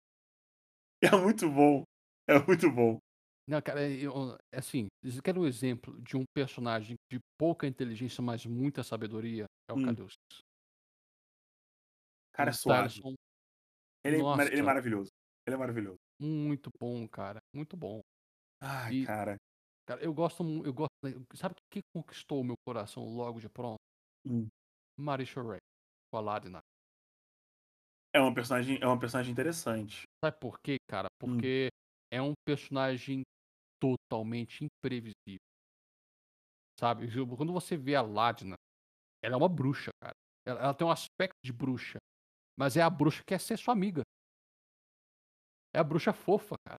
É 1.02 1.10
muito 1.16 1.50
bom. 1.50 1.82
É 2.26 2.38
muito 2.38 2.70
bom. 2.70 2.98
Não, 3.46 3.60
cara, 3.60 3.86
eu, 3.90 4.12
assim, 4.52 4.86
eu 5.02 5.22
quero 5.22 5.42
um 5.42 5.46
exemplo 5.46 6.00
de 6.00 6.16
um 6.16 6.24
personagem 6.34 6.96
de 7.12 7.18
pouca 7.38 7.66
inteligência, 7.66 8.22
mas 8.22 8.46
muita 8.46 8.82
sabedoria. 8.82 9.44
É 9.68 9.72
o 9.72 9.76
Hum. 9.76 9.84
Caduceus. 9.84 10.14
Cara, 12.32 12.50
é 12.50 12.52
O 12.52 12.56
suave. 12.56 13.00
Ele, 14.04 14.16
é- 14.16 14.18
Nossa. 14.22 14.42
ele 14.44 14.60
é 14.60 14.62
maravilhoso. 14.62 15.10
Ele 15.46 15.56
é 15.56 15.58
maravilhoso. 15.58 15.96
muito 16.20 16.70
bom, 16.80 17.06
cara. 17.08 17.38
Muito 17.54 17.76
bom. 17.76 18.00
Ai, 18.62 18.94
E- 18.94 19.06
cara. 19.06 19.36
Cara, 19.86 20.02
eu 20.02 20.14
gosto 20.14 20.42
eu 20.64 20.72
gosto. 20.72 20.90
Sabe 21.34 21.54
o 21.54 21.58
que 21.70 21.80
conquistou 21.94 22.40
o 22.40 22.44
meu 22.44 22.54
coração 22.66 23.04
logo 23.04 23.40
de 23.40 23.48
pronto? 23.48 23.76
Hum. 24.26 24.48
Marisha 24.98 25.42
Ray, 25.42 25.58
com 26.10 26.16
a 26.18 26.20
Ladina. 26.20 26.60
É 28.14 28.20
uma 28.20 28.32
personagem, 28.32 28.78
é 28.80 28.86
uma 28.86 28.98
personagem 28.98 29.32
interessante. 29.32 30.04
Sabe 30.24 30.38
por 30.40 30.58
quê, 30.64 30.76
cara? 30.88 31.08
Hum. 31.22 31.32
Porque 31.32 31.68
é 32.10 32.22
um 32.22 32.32
personagem 32.46 33.22
totalmente 33.84 34.64
imprevisível. 34.64 35.38
sabe? 36.78 37.06
Quando 37.36 37.52
você 37.52 37.76
vê 37.76 37.94
a 37.94 38.02
Ladna, 38.02 38.56
ela 39.22 39.34
é 39.34 39.36
uma 39.38 39.48
bruxa, 39.48 39.90
cara. 40.02 40.12
Ela, 40.46 40.60
ela 40.60 40.74
tem 40.74 40.86
um 40.86 40.90
aspecto 40.90 41.36
de 41.44 41.52
bruxa, 41.52 41.98
mas 42.58 42.76
é 42.76 42.82
a 42.82 42.90
bruxa 42.90 43.18
que 43.20 43.26
quer 43.28 43.40
ser 43.40 43.56
sua 43.58 43.72
amiga. 43.72 44.02
É 45.74 45.78
a 45.78 45.84
bruxa 45.84 46.12
fofa, 46.12 46.56
cara. 46.66 46.78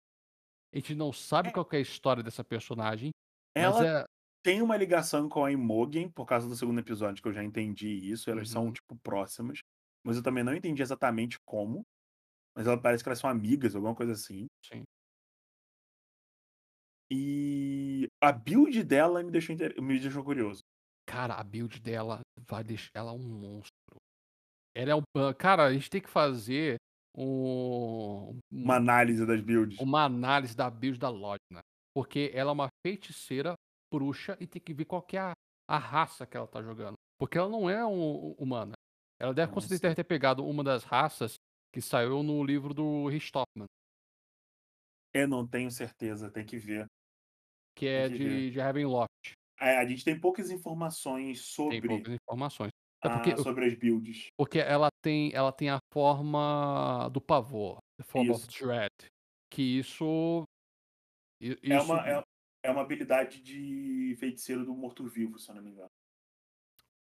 A 0.74 0.78
gente 0.78 0.94
não 0.96 1.12
sabe 1.14 1.50
É. 1.50 1.52
qual 1.52 1.68
é 1.72 1.78
a 1.78 1.80
história 1.82 2.22
dessa 2.24 2.44
personagem, 2.44 3.12
Ela 3.56 4.02
é. 4.02 4.06
tem 4.44 4.62
uma 4.62 4.76
ligação 4.76 5.30
com 5.30 5.46
a 5.46 5.52
Imogen, 5.52 6.10
por 6.12 6.26
causa 6.26 6.48
do 6.48 6.56
segundo 6.56 6.80
episódio, 6.80 7.22
que 7.24 7.30
eu 7.30 7.34
já 7.34 7.44
entendi 7.44 7.88
isso. 7.88 8.30
Elas 8.30 8.50
são, 8.50 8.66
Uhum. 8.66 8.74
tipo, 8.74 8.98
próximas. 9.02 9.60
Mas 10.06 10.18
eu 10.18 10.24
também 10.24 10.44
não 10.44 10.54
entendi 10.54 10.82
exatamente 10.82 11.38
como. 11.46 11.84
Mas 12.56 12.68
ela 12.68 12.82
parece 12.82 13.04
que 13.04 13.10
elas 13.10 13.20
são 13.20 13.30
amigas, 13.30 13.76
alguma 13.76 13.96
coisa 13.96 14.12
assim. 14.14 14.48
Sim. 14.66 14.84
E 17.12 18.08
a 18.22 18.32
build 18.32 18.84
dela 18.84 19.22
me 19.24 19.32
deixou, 19.32 19.54
inter- 19.54 19.80
me 19.82 20.00
deixou 20.00 20.24
curioso. 20.24 20.62
Cara, 21.08 21.36
a 21.36 21.44
build 21.44 21.80
dela 21.80 22.22
vai 22.50 22.64
deixar 22.64 22.90
ela 22.96 23.14
um 23.14 23.20
monstro. 23.20 23.98
Ela 24.76 24.92
é 24.92 24.96
um. 24.96 25.04
Cara, 25.38 25.66
a 25.66 25.74
gente 25.74 25.90
tem 25.90 26.02
que 26.02 26.10
fazer 26.10 26.78
um, 27.16 28.38
Uma 28.52 28.76
análise 28.76 29.26
das 29.26 29.40
builds. 29.42 29.80
uma 29.80 30.04
análise 30.04 30.56
da 30.56 30.70
build 30.70 31.00
da 31.00 31.10
Lodna. 31.10 31.62
Porque 31.94 32.32
ela 32.34 32.52
é 32.52 32.54
uma 32.54 32.68
feiticeira 32.86 33.54
bruxa 33.94 34.36
e 34.40 34.48
tem 34.48 34.62
que 34.62 34.74
ver 34.74 34.86
qual 34.86 35.02
que 35.02 35.16
é 35.16 35.22
a, 35.22 35.34
a 35.70 35.78
raça 35.78 36.26
que 36.26 36.36
ela 36.36 36.48
tá 36.48 36.62
jogando. 36.62 36.96
Porque 37.18 37.38
ela 37.38 37.48
não 37.50 37.70
é 37.70 37.86
um, 37.86 38.32
humana. 38.34 38.74
Ela 39.22 39.34
deve 39.34 39.54
deve 39.80 39.96
ter 39.96 40.04
pegado 40.04 40.46
uma 40.46 40.62
das 40.64 40.84
raças 40.84 41.36
que 41.72 41.82
saiu 41.82 42.22
no 42.22 42.44
livro 42.44 42.74
do 42.74 43.08
Richthofen, 43.08 43.66
Eu 45.14 45.28
não 45.28 45.48
tenho 45.48 45.72
certeza, 45.72 46.30
tem 46.30 46.46
que 46.46 46.58
ver. 46.58 46.86
Que 47.76 47.86
é 47.88 48.08
Tem 48.08 48.18
que 48.18 48.24
ver. 48.24 48.30
de, 48.30 48.52
de 48.52 48.60
Ravenloft. 48.60 49.34
É, 49.60 49.78
a 49.78 49.86
gente 49.86 50.04
tem 50.04 50.20
poucas 50.20 50.50
informações 50.50 51.38
Tem 51.40 51.46
sobre, 51.56 51.88
poucas 51.88 52.14
informações. 52.14 52.72
É 53.04 53.10
porque, 53.10 53.38
sobre 53.38 53.66
as 53.68 53.76
builds. 53.76 54.28
porque 54.36 54.58
ela 54.60 54.88
tem 55.04 55.32
ela 55.34 55.52
tem 55.52 55.70
a 55.70 55.78
forma 55.94 57.08
do 57.10 57.22
pavor, 57.22 57.78
the 58.00 58.04
form 58.04 58.32
of 58.32 58.40
Isso. 58.48 58.64
dread. 58.64 58.90
Que 59.52 59.62
isso. 59.80 60.44
É 61.42 61.48
isso 61.78 61.86
uma, 61.86 62.10
é, 62.10 62.24
é 62.64 62.72
uma 62.72 62.82
habilidade 62.82 63.42
de 63.42 64.16
feiticeiro 64.20 64.66
do 64.66 64.74
morto-vivo, 64.74 65.38
se 65.38 65.52
eu 65.52 65.56
não 65.56 65.62
me 65.62 65.72
engano. 65.72 65.90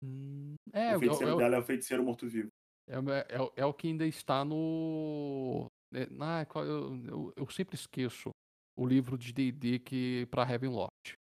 Hum, 0.04 0.56
é, 0.72 0.94
o 0.94 0.96
é, 0.96 1.00
feiticeiro 1.00 1.34
é- 1.34 1.38
dela 1.38 1.56
é 1.58 1.60
o 1.60 1.64
feiticeiro 1.64 2.04
morto-vivo. 2.04 2.48
É, 2.88 2.98
o- 3.00 3.12
é, 3.12 3.26
é 3.58 3.66
o 3.66 3.74
que 3.74 3.88
ainda 3.88 4.08
está 4.08 4.46
no. 4.46 5.68
é, 5.94 6.08
ah, 6.22 6.46
qual- 6.46 6.66
eu, 6.66 6.96
eu, 7.06 7.34
eu 7.36 7.50
sempre 7.50 7.76
esqueço 7.76 8.30
o 8.82 8.86
livro 8.88 9.16
de 9.16 9.32
DD 9.32 9.78
que 9.80 10.26
para 10.32 10.44
Ravenloft. 10.44 11.14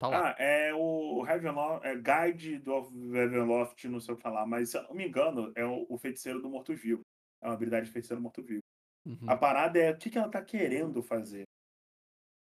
Tá 0.00 0.08
lá. 0.08 0.30
Ah, 0.30 0.36
é 0.42 0.72
o 0.72 1.22
Ravenloft, 1.22 1.84
é 1.84 1.94
Guide 1.94 2.58
do 2.60 2.80
Ravenloft, 3.12 3.84
não 3.88 4.00
sei 4.00 4.14
o 4.14 4.16
que 4.16 4.22
falar, 4.22 4.46
mas 4.46 4.70
se 4.70 4.78
eu 4.78 4.84
não 4.84 4.94
me 4.94 5.06
engano, 5.06 5.52
é 5.54 5.64
o, 5.66 5.84
o 5.90 5.98
feiticeiro 5.98 6.40
do 6.40 6.48
morto-vivo. 6.48 7.02
É 7.42 7.46
uma 7.48 7.54
habilidade 7.54 7.86
de 7.86 7.92
feiticeiro 7.92 8.22
morto-vivo. 8.22 8.62
Uhum. 9.06 9.28
A 9.28 9.36
parada 9.36 9.78
é 9.78 9.90
o 9.90 9.98
que, 9.98 10.08
que 10.08 10.16
ela 10.16 10.30
tá 10.30 10.42
querendo 10.42 11.02
fazer. 11.02 11.44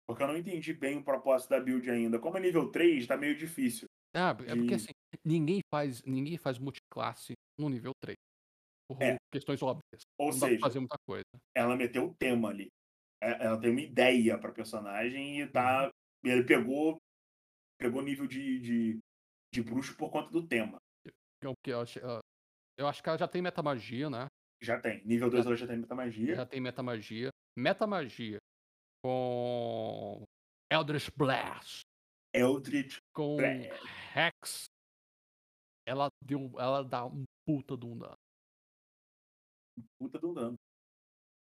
Porque 0.07 0.23
eu 0.23 0.27
não 0.27 0.37
entendi 0.37 0.73
bem 0.73 0.97
o 0.97 1.03
propósito 1.03 1.49
da 1.51 1.59
build 1.59 1.89
ainda. 1.89 2.19
Como 2.19 2.37
é 2.37 2.41
nível 2.41 2.69
3, 2.69 3.07
tá 3.07 3.15
meio 3.15 3.35
difícil. 3.37 3.87
Ah, 4.15 4.29
é 4.31 4.55
porque 4.55 4.67
de- 4.67 4.73
assim, 4.75 4.91
ninguém 5.25 5.61
faz, 5.73 6.01
ninguém 6.03 6.37
faz 6.37 6.57
multiclasse 6.59 7.33
no 7.59 7.69
nível 7.69 7.91
3. 8.01 8.15
Por 8.87 9.01
É. 9.01 9.17
questões 9.31 9.61
óbvias. 9.63 10.01
Ou 10.19 10.27
não 10.27 10.33
seja, 10.33 10.59
fazer 10.59 10.79
muita 10.79 10.97
coisa. 11.07 11.23
ela 11.55 11.75
meteu 11.75 12.05
o 12.05 12.15
tema 12.15 12.49
ali. 12.49 12.67
É- 13.21 13.45
Ela 13.45 13.59
tem 13.59 13.71
uma 13.71 13.81
ideia 13.81 14.37
pra 14.37 14.51
personagem 14.51 15.41
e 15.41 15.47
tá. 15.47 15.89
e 16.23 16.29
Ele 16.29 16.43
pegou. 16.43 16.97
Pegou 17.77 18.01
nível 18.01 18.25
de, 18.25 18.59
de, 18.59 18.99
de 19.53 19.61
bruxo 19.63 19.97
por 19.97 20.09
conta 20.09 20.29
do 20.31 20.47
tema. 20.47 20.77
É 21.05 21.11
que 21.63 21.71
eu, 21.71 21.81
acho, 21.81 21.99
ah, 22.05 22.19
eu 22.77 22.87
acho 22.87 23.03
que 23.03 23.09
ela 23.09 23.17
já 23.17 23.27
tem 23.27 23.41
metamagia, 23.41 24.09
né? 24.09 24.27
Já 24.63 24.79
tem. 24.79 25.03
Nível 25.05 25.29
2 25.29 25.43
Já- 25.43 25.49
ela 25.49 25.57
já 25.57 25.67
tem 25.67 25.77
muita 25.77 25.93
magia. 25.93 26.35
Já 26.35 26.45
tem 26.45 26.61
metamagia. 26.61 27.29
Metamagia 27.57 28.37
com 29.03 30.23
Eldritch 30.71 31.09
Blast. 31.15 31.81
Eldritch. 32.33 32.97
com 33.13 33.35
Blast. 33.35 33.69
Rex, 34.13 34.65
ela 35.87 36.07
deu, 36.23 36.51
ela 36.57 36.81
dá 36.83 37.05
um 37.05 37.23
puta 37.45 37.77
de 37.77 37.85
um 37.85 37.97
dano. 37.97 38.15
Puta 39.99 40.17
de 40.17 40.25
um 40.25 40.33
dano. 40.33 40.55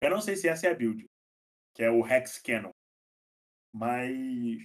Eu 0.02 0.10
não 0.10 0.20
sei 0.20 0.36
se 0.36 0.48
essa 0.48 0.66
é 0.66 0.70
a 0.70 0.74
build. 0.74 1.04
Que 1.80 1.84
é 1.84 1.90
o 1.90 2.06
Hex 2.06 2.36
Cannon. 2.42 2.72
Mas. 3.74 4.12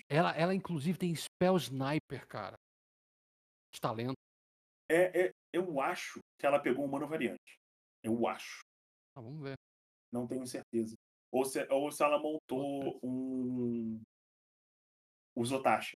Ela, 0.09 0.35
ela 0.35 0.53
inclusive 0.53 0.97
tem 0.99 1.15
spell 1.15 1.55
sniper, 1.55 2.27
cara. 2.27 2.57
De 3.73 3.79
talento. 3.79 4.11
É, 4.91 5.27
é, 5.27 5.31
eu 5.53 5.79
acho 5.79 6.19
que 6.37 6.45
ela 6.45 6.59
pegou 6.59 6.83
um 6.83 6.89
mano 6.89 7.07
variante. 7.07 7.55
Eu 8.03 8.27
acho. 8.27 8.59
Ah, 9.17 9.21
vamos 9.21 9.41
ver. 9.41 9.53
Não 10.11 10.27
tenho 10.27 10.45
certeza. 10.45 10.93
Ou 11.31 11.45
se, 11.45 11.65
ou 11.71 11.89
se 11.89 12.03
ela 12.03 12.19
montou 12.19 12.99
um. 13.01 14.01
O 15.37 15.45
Zotashi. 15.45 15.93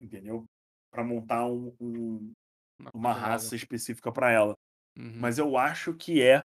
Entendeu? 0.00 0.44
Pra 0.90 1.04
montar 1.04 1.46
um, 1.46 1.72
um- 1.80 2.32
Uma, 2.80 2.90
uma 2.92 3.12
raça 3.12 3.54
específica 3.54 4.10
pra 4.10 4.32
ela. 4.32 4.54
Uhum, 4.98 5.20
Mas 5.20 5.38
eu 5.38 5.56
acho 5.56 5.94
que 5.96 6.20
é 6.20 6.40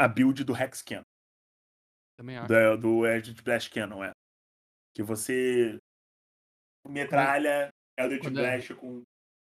a 0.00 0.08
build 0.08 0.42
do 0.42 0.56
Hex 0.56 0.80
Cannon. 0.80 1.04
Também 2.16 2.36
acho. 2.36 2.48
Da, 2.48 2.76
do 2.76 3.06
Eldritch 3.06 3.42
Blast 3.42 3.70
Cannon, 3.70 4.04
é. 4.04 4.10
Que 4.94 5.02
você 5.02 5.78
metralha 6.88 7.68
Eldritch 7.98 8.26
é- 8.26 8.30
Blast 8.30 8.74
com, 8.74 9.02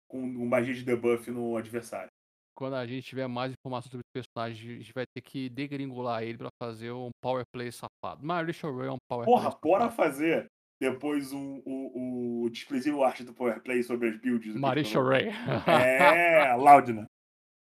com 0.08 0.20
um 0.22 0.46
magia 0.46 0.74
de 0.74 0.84
debuff 0.84 1.30
no 1.30 1.56
adversário. 1.56 2.08
Quando 2.54 2.74
a 2.76 2.86
gente 2.86 3.06
tiver 3.06 3.26
mais 3.26 3.52
informações 3.52 3.90
sobre 3.90 4.02
o 4.06 4.12
personagem, 4.12 4.74
a 4.74 4.78
gente 4.78 4.92
vai 4.92 5.04
ter 5.06 5.22
que 5.22 5.48
degringolar 5.48 6.22
ele 6.22 6.36
pra 6.38 6.48
fazer 6.62 6.92
um 6.92 7.08
power 7.22 7.44
play 7.52 7.72
safado. 7.72 8.24
Marisha 8.24 8.70
Ray 8.70 8.88
é 8.88 8.92
um 8.92 8.98
power 9.10 9.24
Porra, 9.24 9.50
play 9.50 9.72
bora 9.72 9.84
safado. 9.84 9.96
fazer 9.96 10.46
depois 10.80 11.32
o, 11.32 11.62
o 11.64 12.50
desprezível 12.50 13.04
arte 13.04 13.22
do 13.22 13.32
Power 13.32 13.62
Play 13.62 13.84
sobre 13.84 14.08
as 14.08 14.16
builds. 14.20 14.54
Marisha 14.56 15.00
Ray. 15.00 15.28
É, 15.66 16.54
Laudna. 16.56 17.06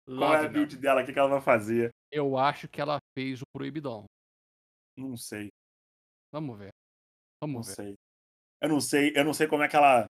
Qual 0.05 0.33
é 0.33 0.45
a 0.45 0.49
build 0.49 0.77
dela? 0.77 1.01
O 1.03 1.05
que 1.05 1.11
que 1.13 1.19
ela 1.19 1.27
vai 1.29 1.41
fazer? 1.41 1.89
Eu 2.11 2.37
acho 2.37 2.67
que 2.69 2.79
ela 2.81 2.97
fez 3.13 3.41
o 3.41 3.45
proibidão. 3.53 4.05
Não 4.99 5.15
sei, 5.17 5.49
Vamos 6.31 6.57
ver. 6.59 6.71
não 7.41 7.47
Vamos 7.47 7.67
ver. 7.67 7.73
sei. 7.75 7.95
Eu 8.61 8.69
não 8.69 8.81
sei, 8.81 9.13
eu 9.15 9.23
não 9.23 9.33
sei 9.33 9.47
como 9.47 9.63
é 9.63 9.67
que 9.69 9.75
ela. 9.75 10.05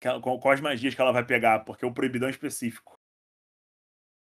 que 0.00 0.06
ela- 0.06 0.20
Quais 0.40 0.60
magias 0.60 0.94
que 0.94 1.00
ela 1.00 1.12
vai 1.12 1.24
pegar, 1.26 1.64
porque 1.64 1.84
o 1.84 1.92
proibidão 1.92 2.28
é 2.28 2.30
específico. 2.30 2.94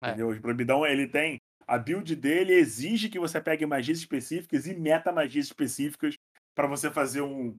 É. 0.03 0.07
Entendeu? 0.09 0.29
O 0.29 0.41
proibidão, 0.41 0.85
ele 0.85 1.07
tem. 1.07 1.37
A 1.67 1.77
build 1.77 2.15
dele 2.15 2.53
exige 2.53 3.09
que 3.09 3.19
você 3.19 3.41
pegue 3.41 3.65
magias 3.65 3.97
específicas 3.99 4.67
e 4.67 4.75
meta 4.75 5.11
magias 5.11 5.45
específicas 5.47 6.15
pra 6.55 6.67
você 6.67 6.91
fazer 6.91 7.21
um. 7.21 7.55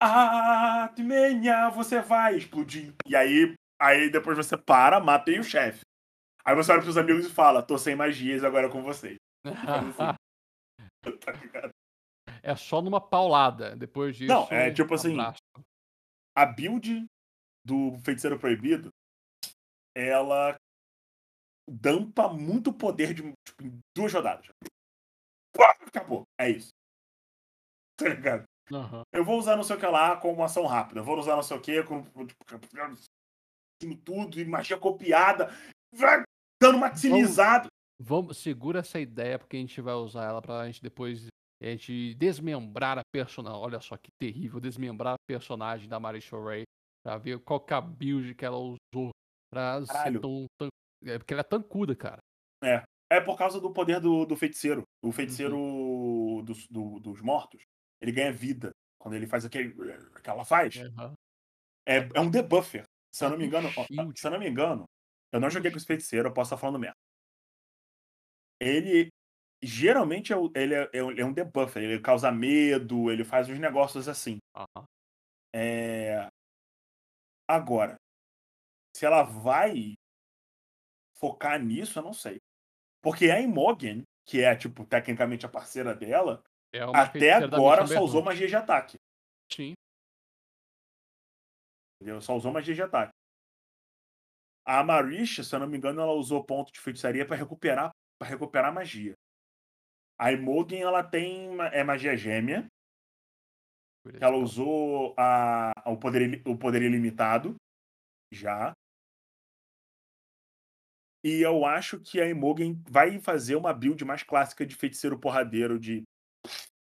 Ah, 0.00 0.88
Timenha, 0.94 1.70
você 1.70 2.00
vai 2.00 2.36
explodir. 2.36 2.94
E 3.06 3.16
aí, 3.16 3.54
aí 3.80 4.10
depois 4.10 4.36
você 4.36 4.56
para, 4.56 5.00
matei 5.00 5.38
o 5.38 5.44
chefe. 5.44 5.80
Aí 6.44 6.54
você 6.54 6.70
olha 6.72 6.82
pros 6.82 6.96
amigos 6.96 7.26
e 7.26 7.30
fala: 7.30 7.62
tô 7.62 7.76
sem 7.78 7.94
magias 7.96 8.44
agora 8.44 8.68
com 8.70 8.82
vocês. 8.82 9.16
assim. 11.08 11.18
Tá 11.20 11.32
ligado? 11.32 11.70
É 12.42 12.54
só 12.54 12.80
numa 12.80 13.00
paulada. 13.00 13.74
Depois 13.76 14.16
disso. 14.16 14.32
Não, 14.32 14.46
é 14.50 14.70
tipo 14.70 14.94
assim, 14.94 15.12
abraço. 15.12 15.42
a 16.36 16.46
build 16.46 17.06
do 17.64 17.98
Feiticeiro 17.98 18.38
Proibido, 18.38 18.90
ela 19.96 20.56
dampa 21.68 22.28
muito 22.28 22.72
poder 22.72 23.12
de 23.12 23.22
tipo, 23.22 23.62
em 23.62 23.78
duas 23.96 24.12
rodadas. 24.12 24.48
Acabou. 25.86 26.22
É 26.40 26.50
isso. 26.50 26.68
Tá 27.96 28.08
ligado? 28.08 28.44
Aham. 28.72 29.02
Eu 29.12 29.24
vou 29.24 29.38
usar 29.38 29.56
não 29.56 29.64
sei 29.64 29.76
o 29.76 29.78
que 29.78 29.86
lá 29.86 30.16
com 30.16 30.32
uma 30.32 30.44
ação 30.44 30.66
rápida. 30.66 31.00
Eu 31.00 31.04
vou 31.04 31.18
usar 31.18 31.34
não 31.34 31.42
sei 31.42 31.56
o 31.56 31.60
que 31.60 31.82
com 31.82 32.02
tipo, 32.26 33.96
tudo 34.04 34.38
e 34.38 34.44
magia 34.44 34.78
copiada. 34.78 35.50
Vai 35.92 36.22
dando 36.62 36.78
maximizado. 36.78 37.68
Vamos, 38.00 38.38
segura 38.38 38.80
essa 38.80 39.00
ideia, 39.00 39.38
porque 39.38 39.56
a 39.56 39.60
gente 39.60 39.80
vai 39.80 39.94
usar 39.94 40.24
ela 40.24 40.40
pra 40.40 40.66
gente 40.66 40.80
depois 40.82 41.26
a 41.60 41.66
gente 41.66 42.14
desmembrar 42.14 42.98
a 42.98 43.02
personagem. 43.12 43.58
Olha 43.60 43.80
só 43.80 43.96
que 43.96 44.10
terrível, 44.20 44.60
desmembrar 44.60 45.14
a 45.14 45.18
personagem 45.28 45.88
da 45.88 45.98
Marisha 45.98 46.36
Ray 46.40 46.62
pra 47.04 47.18
ver 47.18 47.40
qual 47.40 47.60
que 47.60 47.72
é 47.72 47.76
a 47.76 47.80
build 47.80 48.34
que 48.34 48.44
ela 48.44 48.56
usou 48.56 49.10
pra 49.52 49.80
ser 49.84 49.92
Caralho. 49.92 50.20
tão, 50.20 50.46
tão- 50.56 50.68
É 51.04 51.18
porque 51.18 51.32
ela 51.34 51.40
é 51.40 51.44
tancuda, 51.44 51.96
cara. 51.96 52.18
É 53.10 53.20
por 53.20 53.38
causa 53.38 53.58
do 53.60 53.72
poder 53.72 54.00
do, 54.00 54.26
do 54.26 54.36
feiticeiro. 54.36 54.82
O 55.02 55.10
feiticeiro 55.10 55.56
dos, 56.44 56.66
do- 56.68 57.00
dos 57.00 57.20
mortos, 57.22 57.62
ele 58.02 58.12
ganha 58.12 58.30
vida. 58.32 58.70
Quando 59.00 59.14
ele 59.14 59.26
faz 59.26 59.44
aquele. 59.44 59.72
que 60.22 60.28
ela 60.28 60.44
faz. 60.44 60.76
Aham. 60.76 61.14
É, 61.86 61.96
é 62.14 62.20
um 62.20 62.30
debuffer. 62.30 62.84
Se 63.10 63.24
eu 63.24 63.28
É 63.28 63.30
não 63.30 63.38
me 63.38 63.46
engano, 63.46 63.68
ó, 63.76 63.86
se 64.14 64.26
eu 64.26 64.30
não 64.30 64.38
me 64.38 64.48
engano, 64.48 64.84
eu 65.32 65.40
não 65.40 65.48
joguei 65.48 65.70
com 65.70 65.78
esse 65.78 65.86
feiticeiro, 65.86 66.28
eu 66.28 66.34
posso 66.34 66.48
estar 66.48 66.60
falando 66.60 66.78
merda. 66.78 66.97
Ele 68.60 69.08
geralmente 69.62 70.32
é, 70.32 70.36
o- 70.36 70.50
ele 70.54 70.74
é, 70.74 70.88
é 70.92 71.02
um- 71.02 71.10
ele 71.10 71.20
é 71.20 71.24
um 71.24 71.32
debuffer, 71.32 71.82
ele 71.82 72.00
causa 72.00 72.30
medo, 72.30 73.10
ele 73.10 73.24
faz 73.24 73.48
uns 73.48 73.58
negócios 73.58 74.08
assim. 74.08 74.38
Aham. 74.54 74.84
É, 75.54 76.28
Agora, 77.50 77.96
se 78.94 79.06
ela 79.06 79.22
vai 79.22 79.94
focar 81.16 81.58
nisso, 81.58 81.98
eu 81.98 82.02
não 82.02 82.12
sei. 82.12 82.36
Porque 83.00 83.30
a 83.30 83.40
Imogen, 83.40 84.02
que 84.26 84.42
é, 84.42 84.54
tipo, 84.54 84.84
tecnicamente 84.84 85.46
a 85.46 85.48
parceira 85.48 85.94
dela, 85.94 86.42
É 86.70 86.80
até 86.80 87.32
agora 87.32 87.86
só 87.86 88.04
usou 88.04 88.22
magia 88.22 88.46
de 88.46 88.54
ataque. 88.56 88.98
Sim. 89.50 89.72
Entendeu? 91.96 92.20
Só 92.20 92.36
usou 92.36 92.52
magia 92.52 92.74
de 92.74 92.82
ataque. 92.82 93.12
A 94.66 94.84
Marisha, 94.84 95.42
se 95.42 95.54
eu 95.54 95.60
não 95.60 95.66
me 95.66 95.78
engano, 95.78 96.02
ela 96.02 96.12
usou 96.12 96.44
ponto 96.44 96.70
de 96.70 96.78
feitiçaria 96.80 97.26
para 97.26 97.36
recuperar 97.36 97.90
para 98.18 98.28
recuperar 98.28 98.72
magia. 98.72 99.14
A 100.18 100.32
Imogen, 100.32 100.82
ela 100.82 101.02
tem 101.02 101.50
é 101.72 101.84
magia 101.84 102.16
gêmea, 102.16 102.66
ela 104.20 104.36
usou 104.36 105.14
a, 105.16 105.72
o, 105.86 105.96
poder, 105.96 106.42
o 106.46 106.56
poder 106.56 106.82
ilimitado 106.82 107.54
já. 108.32 108.72
E 111.24 111.42
eu 111.42 111.64
acho 111.64 112.00
que 112.00 112.20
a 112.20 112.28
Imogen 112.28 112.82
vai 112.88 113.20
fazer 113.20 113.56
uma 113.56 113.72
build 113.72 114.04
mais 114.04 114.22
clássica 114.22 114.64
de 114.64 114.74
feiticeiro 114.74 115.18
porradeiro 115.18 115.78
de 115.78 116.02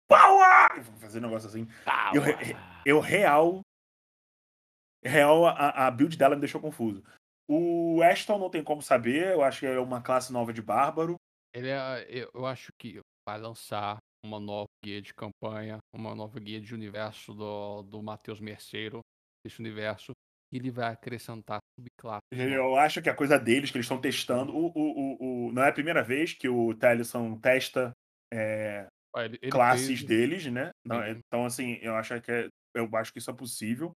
Power! 0.07 0.83
Vou 0.83 0.99
fazer 0.99 1.19
um 1.19 1.23
negócio 1.23 1.49
assim. 1.49 1.67
Eu, 2.13 2.21
eu 2.85 2.99
real. 2.99 3.61
Real, 5.03 5.45
a, 5.45 5.87
a 5.87 5.91
build 5.91 6.17
dela 6.17 6.35
me 6.35 6.41
deixou 6.41 6.61
confuso. 6.61 7.03
O 7.47 8.01
Ashton 8.01 8.37
não 8.39 8.49
tem 8.49 8.63
como 8.63 8.81
saber, 8.81 9.33
eu 9.33 9.41
acho 9.43 9.59
que 9.61 9.65
é 9.65 9.79
uma 9.79 10.01
classe 10.01 10.31
nova 10.31 10.53
de 10.53 10.61
bárbaro. 10.61 11.15
Ele 11.53 11.69
é, 11.69 12.05
eu, 12.09 12.29
eu 12.33 12.45
acho 12.45 12.71
que 12.79 12.99
vai 13.27 13.37
lançar 13.39 13.97
uma 14.25 14.39
nova 14.39 14.65
guia 14.83 15.01
de 15.01 15.13
campanha, 15.13 15.77
uma 15.93 16.15
nova 16.15 16.39
guia 16.39 16.59
de 16.59 16.73
universo 16.73 17.33
do, 17.33 17.83
do 17.83 18.01
Matheus 18.01 18.39
Merceiro, 18.39 19.01
desse 19.45 19.59
universo, 19.59 20.13
e 20.51 20.57
ele 20.57 20.71
vai 20.71 20.91
acrescentar 20.93 21.59
subclasses. 21.77 22.21
novas. 22.33 22.53
Eu 22.53 22.75
acho 22.77 23.01
que 23.01 23.09
é 23.09 23.13
coisa 23.13 23.37
deles, 23.37 23.69
que 23.69 23.77
eles 23.77 23.85
estão 23.85 23.99
testando. 23.99 24.55
O, 24.55 24.67
o, 24.67 24.71
o, 24.75 25.47
o- 25.47 25.51
não 25.51 25.63
é 25.63 25.69
a 25.69 25.73
primeira 25.73 26.01
vez 26.01 26.33
que 26.33 26.47
o 26.47 26.73
Tellison 26.73 27.37
testa 27.37 27.91
é, 28.33 28.87
Ah, 29.13 29.25
Ele, 29.25 29.37
ele 29.41 29.51
classes 29.51 29.85
fez- 29.87 30.03
deles, 30.05 30.45
né? 30.47 30.71
Não, 30.85 30.97
Uhum. 30.97 31.21
Então, 31.27 31.45
assim, 31.45 31.77
eu 31.81 31.95
acho 31.95 32.19
que 32.21 32.31
é- 32.31 32.47
eu 32.73 32.89
acho 32.95 33.11
que 33.11 33.19
isso 33.19 33.29
é 33.29 33.33
possível. 33.35 33.91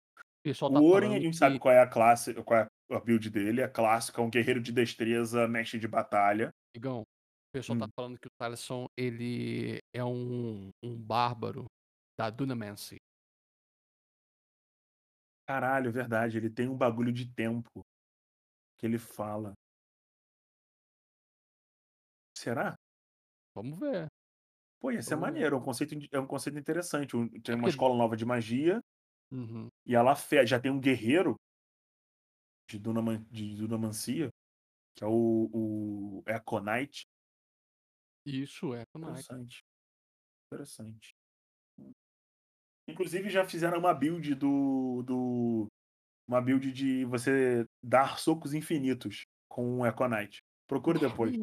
só 0.53 0.69
tá 0.69 0.79
o 0.79 0.83
Orin, 0.85 1.11
a 1.15 1.19
gente 1.19 1.29
que- 1.33 1.37
sabe 1.37 1.59
qual 1.59 1.73
é 1.73 1.79
a 1.79 1.87
classe, 1.87 2.33
qual 2.43 2.59
é 2.59 2.63
a 2.63 2.67
build 3.03 3.29
dele, 3.29 3.61
é 3.61 3.67
clássica, 3.67 4.21
um 4.21 4.29
guerreiro 4.29 4.61
de 4.61 4.71
destreza, 4.71 5.47
mestre 5.47 5.79
de 5.79 5.87
batalha. 5.87 6.51
Igão, 6.75 7.01
o 7.01 7.05
pessoal 7.53 7.77
tá 7.77 7.85
Hum. 7.85 7.91
falando 7.95 8.19
que 8.19 8.27
o 8.27 8.31
Talisson, 8.37 8.85
ele 8.97 9.79
é 9.93 10.03
um, 10.03 10.69
um 10.83 10.95
bárbaro 11.01 11.65
da 12.17 12.29
Dunamancy. 12.29 12.97
Caralho, 15.47 15.91
verdade, 15.91 16.37
ele 16.37 16.49
tem 16.51 16.67
um 16.69 16.77
bagulho 16.77 17.11
de 17.11 17.31
tempo 17.33 17.81
que 18.79 18.85
ele 18.85 18.97
fala. 18.99 19.53
Será? 22.37 22.75
Vamos 23.55 23.79
ver. 23.79 24.07
Pô, 24.79 24.91
ia 24.91 25.01
ser 25.01 25.15
Vamos 25.15 25.31
ver. 25.31 25.45
maneiro, 25.45 25.55
é 25.55 25.59
um 25.59 25.63
conceito, 25.63 25.95
é 26.11 26.19
um 26.19 26.27
conceito 26.27 26.59
interessante. 26.59 27.13
Tem 27.43 27.55
uma 27.55 27.67
escola 27.67 27.95
nova 27.97 28.15
de 28.15 28.25
magia 28.25 28.79
Uhum. 29.31 29.69
e 29.85 29.95
ela 29.95 30.15
já 30.45 30.59
tem 30.59 30.71
um 30.71 30.79
guerreiro 30.79 31.35
de, 32.67 32.79
Dunaman, 32.79 33.23
de 33.31 33.55
Dunamancia, 33.55 34.29
que 34.95 35.03
é 35.03 35.07
o, 35.07 35.49
o 35.53 36.23
Econite. 36.27 37.05
Isso 38.25 38.73
é 38.73 38.83
Knight. 38.95 39.19
Interessante. 39.19 39.63
Interessante. 40.47 41.15
Inclusive 42.87 43.29
já 43.29 43.45
fizeram 43.45 43.79
uma 43.79 43.93
build 43.93 44.35
do. 44.35 45.03
do 45.03 45.67
uma 46.27 46.41
build 46.41 46.71
de 46.71 47.05
você 47.05 47.67
dar 47.83 48.17
socos 48.17 48.53
infinitos 48.53 49.25
com 49.47 49.79
o 49.79 49.85
Econite. 49.85 50.41
Procure 50.67 50.99
depois. 50.99 51.35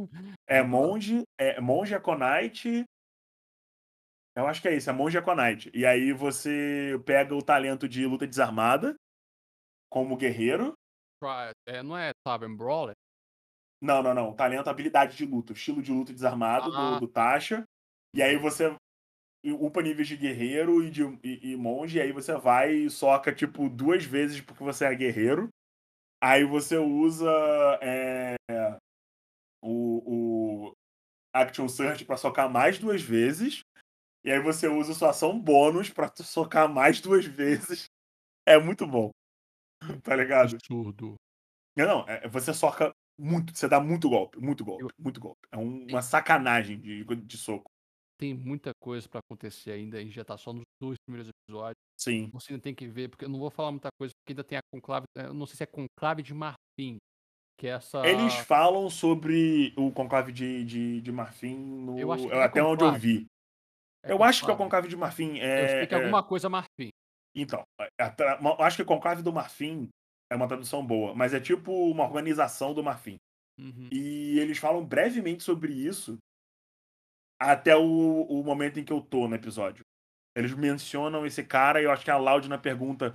É 0.47 0.63
monge, 0.63 1.23
é 1.39 1.61
monge 1.61 1.95
Econite. 1.95 2.85
Eu 4.35 4.47
acho 4.47 4.63
que 4.63 4.69
é 4.69 4.77
isso, 4.77 4.89
é 4.89 4.93
monge 4.93 5.19
Econite. 5.19 5.71
E 5.75 5.85
aí 5.85 6.13
você 6.13 7.01
pega 7.05 7.35
o 7.35 7.43
talento 7.43 7.89
de 7.89 8.07
luta 8.07 8.27
desarmada 8.27 8.97
como 9.91 10.17
guerreiro. 10.17 10.75
É, 11.67 11.83
não 11.83 11.97
é 11.97 12.13
Tavern 12.25 12.57
Brawler? 12.57 12.95
Não, 13.81 14.03
não, 14.03 14.15
não. 14.15 14.35
Talento, 14.35 14.69
habilidade 14.69 15.17
de 15.17 15.27
luta, 15.27 15.53
estilo 15.53 15.83
de 15.83 15.91
luta 15.93 16.13
desarmado 16.13 16.71
do, 16.71 16.77
Ah. 16.77 16.99
do 17.01 17.09
Tasha. 17.09 17.65
E 18.15 18.23
aí 18.23 18.37
você 18.37 18.75
upa 19.45 19.83
níveis 19.83 20.07
de 20.07 20.17
guerreiro 20.17 20.85
e 20.85 20.91
de 20.91 21.03
e, 21.25 21.53
e 21.53 21.57
monge, 21.57 21.99
e 21.99 22.01
aí 22.01 22.13
você 22.13 22.37
vai 22.37 22.73
e 22.73 22.91
soca, 22.91 23.35
tipo, 23.35 23.69
duas 23.69 24.05
vezes 24.05 24.41
porque 24.41 24.63
você 24.63 24.85
é 24.85 24.95
guerreiro. 24.95 25.49
Aí 26.23 26.45
você 26.45 26.77
usa 26.77 27.29
é, 27.83 28.37
o, 29.61 30.69
o 30.69 30.73
Action 31.35 31.69
Search 31.69 32.05
pra 32.05 32.17
socar 32.17 32.49
mais 32.49 32.79
duas 32.79 33.03
vezes. 33.03 33.63
E 34.25 34.31
aí 34.31 34.41
você 34.41 34.69
usa 34.69 34.95
sua 34.95 35.11
ação 35.11 35.37
bônus 35.39 35.91
pra 35.91 36.09
tu 36.09 36.23
socar 36.23 36.69
mais 36.73 37.01
duas 37.01 37.25
vezes. 37.27 37.87
É 38.47 38.57
muito 38.59 38.87
bom. 38.87 39.11
Tá 40.05 40.17
ligado? 40.17 40.55
Absurdo. 40.55 41.15
Não, 41.77 41.87
não, 41.87 42.09
é- 42.09 42.29
você 42.29 42.53
soca 42.53 42.93
muito, 43.19 43.57
você 43.57 43.69
dá 43.69 43.81
muito 43.81 44.09
golpe, 44.09 44.39
muito 44.41 44.65
golpe, 44.65 44.85
muito 44.99 45.21
golpe. 45.21 45.41
É 45.53 45.57
um- 45.57 45.87
uma 45.89 46.03
sacanagem 46.03 46.79
de, 46.81 47.05
de 47.05 47.37
soco. 47.39 47.71
Tem 48.19 48.35
muita 48.35 48.71
coisa 48.81 49.09
pra 49.09 49.21
acontecer 49.21 49.73
ainda, 49.73 49.99
a 49.99 50.01
gente 50.01 50.15
já 50.15 50.25
tá 50.25 50.37
só 50.37 50.53
nos 50.53 50.63
dois 50.81 50.97
primeiros 51.07 51.29
episódios. 51.29 51.75
Sim. 51.99 52.31
Você 52.33 52.53
ainda 52.53 52.63
tem 52.63 52.75
que 52.75 52.87
ver, 52.87 53.09
porque 53.09 53.25
eu 53.25 53.29
não 53.29 53.39
vou 53.39 53.51
falar 53.51 53.71
muita 53.73 53.89
coisa, 53.99 54.13
porque 54.21 54.33
ainda 54.33 54.45
tem 54.45 54.59
a 54.59 54.63
conclave, 54.73 55.07
eh, 55.17 55.27
eu 55.27 55.35
não 55.35 55.47
sei 55.47 55.57
se 55.57 55.63
é 55.63 55.67
conclave 55.67 56.23
de 56.23 56.33
marfim, 56.35 56.99
que 57.59 57.67
é 57.67 57.71
essa... 57.71 58.05
Eles 58.07 58.35
falam 58.35 58.89
sobre 58.91 59.73
o 59.77 59.91
conclave 59.91 60.31
de, 60.33 60.65
de, 60.65 61.01
de 61.01 61.13
marfim 61.13 61.57
no, 61.57 61.99
Eu 61.99 62.13
acho 62.13 62.27
que 62.29 62.33
é 62.33 62.43
até 62.43 62.63
onde 62.63 62.85
eu 62.85 62.89
conclave. 62.89 63.19
vi. 63.19 63.27
é 64.05 64.13
eu 64.13 64.23
acho 64.23 64.45
que 64.45 64.51
é 64.51 64.55
o 64.55 64.57
conclave. 64.57 64.65
conclave 64.65 64.89
de 64.89 64.97
marfim. 64.97 65.39
Eu 65.39 65.45
É, 65.45 65.69
sei 65.79 65.87
que 65.87 65.95
é 65.95 65.99
é- 65.99 66.01
alguma 66.01 66.23
coisa 66.23 66.49
marfim. 66.49 66.91
Então, 67.35 67.63
tra- 68.17 68.39
acho 68.61 68.77
que 68.77 68.83
o 68.83 68.87
conclave 68.87 69.23
do 69.23 69.33
marfim 69.33 69.89
é 70.31 70.37
uma 70.37 70.49
tradução 70.49 70.85
boa, 70.85 71.15
mas 71.15 71.35
é 71.35 71.41
tipo 71.41 71.73
uma 71.91 72.05
organização 72.05 72.75
do 72.75 72.83
marfim. 72.83 73.17
Uhum. 73.59 73.89
E 73.93 74.39
eles 74.39 74.59
falam 74.59 74.85
brevemente 74.85 75.43
sobre 75.43 75.73
isso 75.73 76.17
até 77.41 77.77
o, 77.77 78.23
o 78.23 78.43
momento 78.43 78.79
em 78.79 78.85
que 78.85 78.93
eu 78.93 79.01
tô 79.01 79.29
no 79.29 79.35
episódio. 79.35 79.85
Eles 80.35 80.55
mencionam 80.55 81.27
esse 81.27 81.45
cara 81.45 81.81
e 81.81 81.85
eu 81.85 81.91
acho 81.91 82.05
que 82.05 82.11
a 82.11 82.17
Laudina 82.17 82.59
pergunta. 82.59 83.15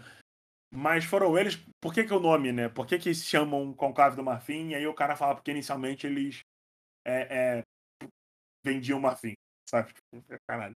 Mas 0.71 1.05
foram 1.05 1.37
eles. 1.37 1.55
Por 1.81 1.93
que, 1.93 2.03
que 2.03 2.13
o 2.13 2.19
nome, 2.19 2.51
né? 2.51 2.69
Por 2.69 2.85
que, 2.85 2.99
que 2.99 3.13
se 3.15 3.25
chamam 3.25 3.73
Conclave 3.73 4.15
do 4.15 4.23
Marfim? 4.23 4.69
E 4.69 4.75
aí 4.75 4.85
o 4.85 4.93
cara 4.93 5.15
fala 5.15 5.33
porque 5.33 5.51
inicialmente 5.51 6.05
eles 6.05 6.41
é, 7.05 7.57
é, 7.57 8.07
vendiam 8.63 8.99
marfim. 8.99 9.33
Sabe? 9.69 9.93
Caralho. 10.47 10.75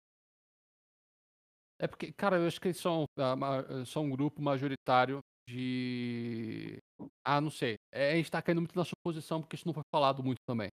É 1.81 1.87
porque, 1.87 2.11
cara, 2.11 2.37
eu 2.37 2.47
acho 2.47 2.59
que 2.59 2.67
eles 2.67 2.77
são, 2.77 3.05
ah, 3.17 3.85
são 3.85 4.03
um 4.03 4.09
grupo 4.09 4.41
majoritário 4.41 5.19
de. 5.47 6.77
Ah, 7.25 7.39
não 7.39 7.49
sei. 7.49 7.75
É, 7.93 8.11
a 8.11 8.15
gente 8.15 8.29
tá 8.29 8.41
caindo 8.41 8.61
muito 8.61 8.77
na 8.77 8.85
suposição, 8.85 9.41
porque 9.41 9.55
isso 9.55 9.65
não 9.65 9.73
foi 9.73 9.83
falado 9.93 10.23
muito 10.23 10.39
também. 10.45 10.69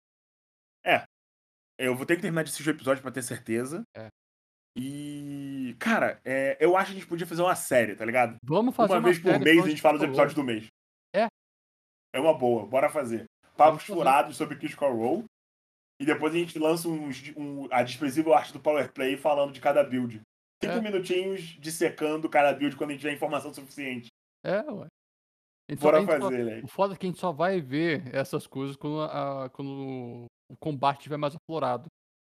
Eu 1.78 1.94
vou 1.94 2.06
ter 2.06 2.16
que 2.16 2.22
terminar 2.22 2.42
de 2.42 2.50
assistir 2.50 2.70
o 2.70 2.72
episódio 2.72 3.02
pra 3.02 3.12
ter 3.12 3.22
certeza. 3.22 3.82
É. 3.96 4.08
E. 4.76 5.76
Cara, 5.78 6.20
é, 6.24 6.56
eu 6.58 6.76
acho 6.76 6.90
que 6.90 6.96
a 6.96 7.00
gente 7.00 7.08
podia 7.08 7.26
fazer 7.26 7.42
uma 7.42 7.54
série, 7.54 7.94
tá 7.94 8.04
ligado? 8.04 8.36
Vamos 8.42 8.74
fazer 8.74 8.92
uma 8.94 8.98
uma 8.98 9.08
vez 9.08 9.18
por 9.18 9.38
mês 9.38 9.64
a 9.64 9.68
gente 9.68 9.82
fala 9.82 9.98
Critical 9.98 10.08
episódios 10.08 10.34
do 10.34 10.44
mês. 10.44 10.66
É. 11.14 11.26
É 12.14 12.20
uma 12.20 12.36
boa, 12.36 12.66
bora 12.66 12.88
fazer. 12.88 13.24
Papos 13.56 13.84
furados 13.84 14.36
sobre 14.36 14.56
Critical 14.56 14.94
Role. 14.94 15.24
E 15.98 16.04
depois 16.04 16.34
a 16.34 16.38
gente 16.38 16.58
lança 16.58 16.88
uns, 16.88 17.32
um, 17.36 17.68
a 17.70 17.82
desprezível 17.82 18.34
arte 18.34 18.52
do 18.52 18.60
Power 18.60 18.92
Play 18.92 19.16
falando 19.16 19.52
de 19.52 19.60
cada 19.60 19.82
build. 19.82 20.20
Cinco 20.62 20.74
É. 20.76 20.80
minutinhos 20.80 21.40
dissecando 21.60 22.28
cada 22.30 22.52
build 22.54 22.76
quando 22.76 22.90
a 22.90 22.92
gente 22.94 23.02
tiver 23.02 23.12
informação 23.14 23.52
suficiente. 23.52 24.08
É, 24.44 24.60
ué. 24.70 24.86
A 25.70 25.74
Bora 25.76 26.00
só- 26.00 26.06
fazer, 26.20 26.44
né? 26.44 26.60
O 26.62 26.68
foda 26.68 26.94
é 26.94 26.96
que 26.96 27.06
a 27.06 27.08
gente 27.08 27.18
só 27.18 27.32
vai 27.32 27.60
ver 27.60 28.14
essas 28.14 28.46
coisas 28.46 28.76
quando, 28.76 29.00
a- 29.02 29.50
quando 29.50 30.26
o 30.50 30.56
combate 30.60 30.98
estiver 30.98 31.16
mais 31.16 31.34
aflorado. 31.34 31.86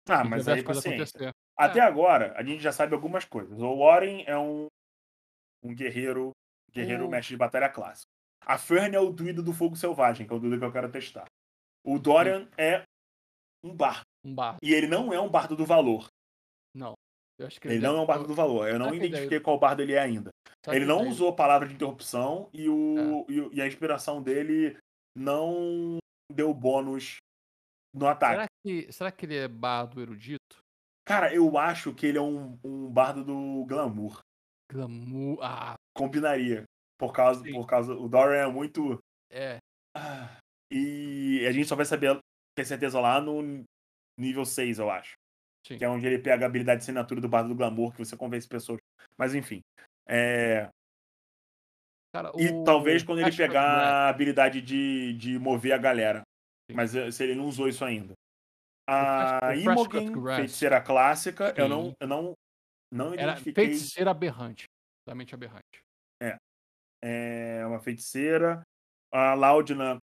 Ah, 0.09 0.23
mas 0.23 0.47
aí 0.47 0.63
paciência. 0.63 1.31
Até 1.57 1.79
agora, 1.81 2.33
a 2.37 2.43
gente 2.43 2.61
já 2.61 2.71
sabe 2.71 2.93
algumas 2.95 3.25
coisas. 3.25 3.59
O 3.59 3.77
Warren 3.77 4.23
é 4.25 4.37
um, 4.37 4.67
um 5.63 5.73
guerreiro, 5.75 6.31
guerreiro 6.71 7.05
O- 7.05 7.09
mestre 7.09 7.33
de 7.35 7.37
batalha 7.37 7.69
clássico. 7.69 8.07
A 8.41 8.57
Fern 8.57 8.95
é 8.95 8.99
o 8.99 9.11
druida 9.11 9.41
do 9.43 9.53
fogo 9.53 9.75
selvagem, 9.75 10.25
que 10.25 10.33
é 10.33 10.35
o 10.35 10.39
druida 10.39 10.57
que 10.57 10.65
eu 10.65 10.71
quero 10.71 10.91
testar. 10.91 11.25
O 11.85 11.99
Dorian 11.99 12.47
é 12.57 12.83
um 13.63 13.75
bardo. 13.75 14.03
Um 14.23 14.33
bardo. 14.33 14.57
E 14.63 14.73
ele 14.73 14.87
não 14.87 15.13
é 15.13 15.19
um 15.19 15.29
bardo 15.29 15.55
do 15.55 15.65
valor. 15.65 16.07
Não. 16.73 16.93
Ele 17.65 17.79
não 17.79 17.97
é 17.97 18.01
um 18.01 18.05
bardo 18.05 18.25
do 18.27 18.33
valor. 18.33 18.67
Eu 18.67 18.79
não 18.79 18.93
identifiquei 18.93 19.39
qual 19.39 19.59
bardo 19.59 19.81
ele 19.81 19.93
é 19.93 19.99
ainda. 19.99 20.29
Ele 20.67 20.85
não 20.85 21.07
usou 21.07 21.29
a 21.29 21.35
palavra 21.35 21.67
de 21.67 21.75
interrupção 21.75 22.49
e, 22.53 22.65
É. 22.65 22.69
o, 22.69 23.25
e, 23.29 23.41
o- 23.41 23.53
e 23.53 23.61
a 23.61 23.67
inspiração 23.67 24.21
dele 24.21 24.77
não 25.15 25.97
deu 26.31 26.53
bônus 26.53 27.17
no 27.93 28.07
ataque. 28.07 28.33
Será 28.35 28.47
que, 28.65 28.91
será 28.93 29.11
que 29.11 29.25
ele 29.25 29.35
é 29.37 29.47
bardo 29.47 30.01
erudito? 30.01 30.57
Cara, 31.07 31.33
eu 31.33 31.57
acho 31.57 31.93
que 31.93 32.05
ele 32.05 32.17
é 32.17 32.21
um, 32.21 32.57
um 32.63 32.89
bardo 32.91 33.23
do 33.23 33.65
glamour. 33.65 34.19
Glamour. 34.71 35.39
Ah, 35.41 35.75
Combinaria. 35.95 36.63
Por 36.99 37.13
causa, 37.13 37.43
Sim. 37.43 37.53
por 37.53 37.65
causa. 37.65 37.93
O 37.93 38.09
Dorian 38.09 38.47
é 38.49 38.51
muito. 38.51 38.99
É. 39.31 39.57
Ah, 39.95 40.37
E 40.71 41.45
a 41.47 41.51
gente 41.53 41.67
só 41.67 41.75
vai 41.77 41.85
saber 41.85 42.19
ter 42.57 42.65
certeza 42.65 42.99
lá 42.99 43.21
no 43.21 43.63
nível 44.19 44.43
6, 44.43 44.79
eu 44.79 44.89
acho. 44.89 45.13
Sim. 45.67 45.77
Que 45.77 45.83
é 45.85 45.89
onde 45.89 46.05
ele 46.07 46.19
pega 46.19 46.45
a 46.45 46.47
habilidade 46.47 46.79
de 46.79 46.83
assinatura 46.83 47.19
do 47.19 47.27
Bardo 47.27 47.49
do 47.49 47.55
Glamour, 47.55 47.91
que 47.91 47.97
você 47.99 48.15
convence 48.15 48.47
pessoas. 48.47 48.79
Mas 49.17 49.35
enfim. 49.35 49.61
É, 50.07 50.69
Cara, 52.15 52.31
E 52.37 52.47
o 52.49 52.63
talvez 52.63 53.03
quando 53.03 53.19
ele 53.19 53.29
Cut 53.29 53.37
pegar 53.37 53.51
Grass- 53.61 53.85
a 53.85 54.09
habilidade 54.09 54.61
de, 54.61 55.13
de 55.13 55.37
mover 55.37 55.73
a 55.73 55.77
galera. 55.77 56.21
Sim. 56.69 56.75
Mas 56.75 56.95
eh, 56.95 57.11
se 57.11 57.23
ele 57.23 57.35
não 57.35 57.45
usou 57.45 57.67
isso 57.67 57.83
ainda. 57.83 58.13
A 58.89 59.53
Imogen, 59.55 60.13
feiticeira 60.37 60.81
clássica, 60.81 61.53
eu 61.57 61.65
Sim. 61.65 61.69
não, 61.69 61.93
eu 61.99 62.07
não, 62.07 62.33
não 62.89 63.13
Era 63.13 63.31
identifiquei. 63.33 63.65
feiticeira 63.65 64.11
aberrante. 64.11 64.63
Totalmente 65.05 65.35
aberrante. 65.35 65.79
É 67.03 67.65
uma 67.67 67.79
feiticeira. 67.79 68.61
A 69.13 69.33
Laudina, 69.35 69.97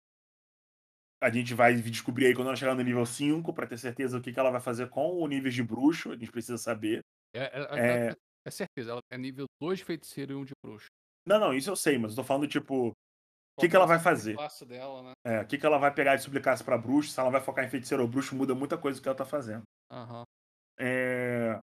a 1.22 1.30
gente 1.30 1.54
vai 1.54 1.76
descobrir 1.76 2.26
aí 2.28 2.34
quando 2.36 2.48
ela 2.48 2.56
chegar 2.56 2.74
no 2.74 2.82
nível 2.82 3.06
5, 3.06 3.54
pra 3.54 3.68
ter 3.68 3.78
certeza 3.78 4.18
do 4.18 4.24
que, 4.24 4.34
que 4.34 4.40
ela 4.40 4.50
vai 4.50 4.60
fazer 4.60 4.90
com 4.90 5.20
o 5.22 5.28
nível 5.28 5.52
de 5.52 5.64
bruxo. 5.64 6.12
A 6.12 6.18
gente 6.18 6.32
precisa 6.32 6.58
saber. 6.58 7.02
É, 7.34 7.44
é, 7.44 7.80
É. 7.80 8.08
é- 8.10 8.16
é 8.44 8.50
certeza, 8.50 8.92
ela 8.92 9.02
é 9.12 9.18
nível 9.20 9.46
2 9.62 9.78
de 9.78 9.86
feiticeiro 9.86 10.34
e 10.34 10.36
1 10.36 10.44
de 10.44 10.54
bruxo. 10.66 10.88
Não, 11.28 11.40
não, 11.40 11.54
isso 11.54 11.70
eu 11.70 11.76
sei, 11.76 12.00
mas 12.00 12.12
eu 12.14 12.16
tô 12.16 12.24
falando, 12.24 12.48
tipo, 12.48 12.90
o 12.90 13.62
que, 13.62 13.70
que 13.70 13.76
ela 13.76 13.86
vai 13.86 14.00
fazer? 14.00 14.36
dela, 14.66 15.04
né? 15.04 15.12
É, 15.24 15.42
o 15.42 15.48
que, 15.48 15.60
que 15.60 15.66
ela 15.66 15.78
vai 15.78 15.94
pegar 15.94 16.16
de 16.16 16.24
suplicasse 16.24 16.64
pra 16.64 16.76
bruxo, 16.76 17.12
se 17.12 17.20
ela 17.20 17.30
vai 17.30 17.40
focar 17.40 17.64
em 17.64 17.70
feiticeiro 17.70 18.02
ou 18.02 18.10
bruxo, 18.10 18.36
muda 18.36 18.56
muita 18.56 18.80
coisa 18.80 19.00
do 19.00 19.04
que 19.04 19.08
ela 19.08 19.16
tá 19.18 19.26
fazendo. 19.26 19.62
Aham. 19.92 20.24
É... 20.80 21.60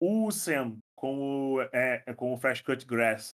O 0.00 0.30
Sam 0.30 0.78
com 0.96 1.54
o, 1.56 1.62
é, 1.72 2.02
é 2.06 2.14
com 2.14 2.32
o 2.32 2.38
Fresh 2.38 2.62
Cut 2.62 2.86
Grass 2.86 3.30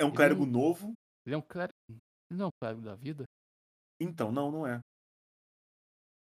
é 0.00 0.04
um 0.04 0.12
clérigo 0.12 0.46
novo? 0.46 0.94
Ele 1.26 1.34
é 1.34 1.38
um 1.38 1.42
clérigo. 1.42 1.74
Ele 1.90 2.38
não 2.38 2.46
é 2.46 2.48
um 2.48 2.52
clérigo 2.60 2.82
da 2.82 2.94
vida? 2.94 3.24
Então, 4.02 4.32
não, 4.32 4.50
não 4.50 4.66
é. 4.66 4.80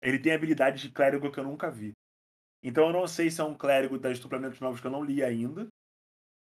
Ele 0.01 0.19
tem 0.19 0.33
habilidade 0.33 0.81
de 0.81 0.91
clérigo 0.91 1.31
que 1.31 1.39
eu 1.39 1.43
nunca 1.43 1.71
vi. 1.71 1.93
Então 2.61 2.87
eu 2.87 2.93
não 2.93 3.07
sei 3.07 3.31
se 3.31 3.39
é 3.39 3.43
um 3.43 3.57
clérigo 3.57 3.97
das 3.97 4.13
Estuplamentos 4.17 4.59
Novos 4.59 4.81
que 4.81 4.87
eu 4.87 4.91
não 4.91 5.03
li 5.03 5.23
ainda, 5.23 5.67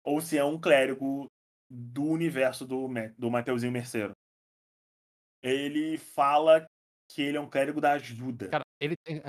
ou 0.03 0.21
se 0.21 0.37
é 0.37 0.43
um 0.43 0.59
clérigo 0.59 1.27
do 1.69 2.03
universo 2.03 2.65
do, 2.65 2.87
do 3.17 3.29
Mateuzinho 3.29 3.71
Merceiro. 3.71 4.13
Ele 5.41 5.97
fala 5.97 6.65
que 7.11 7.21
ele 7.21 7.37
é 7.37 7.41
um 7.41 7.49
clérigo 7.49 7.81
da 7.81 7.93
ajuda. 7.93 8.49
Cara, 8.49 8.63
ele 8.79 8.95
tem. 9.03 9.21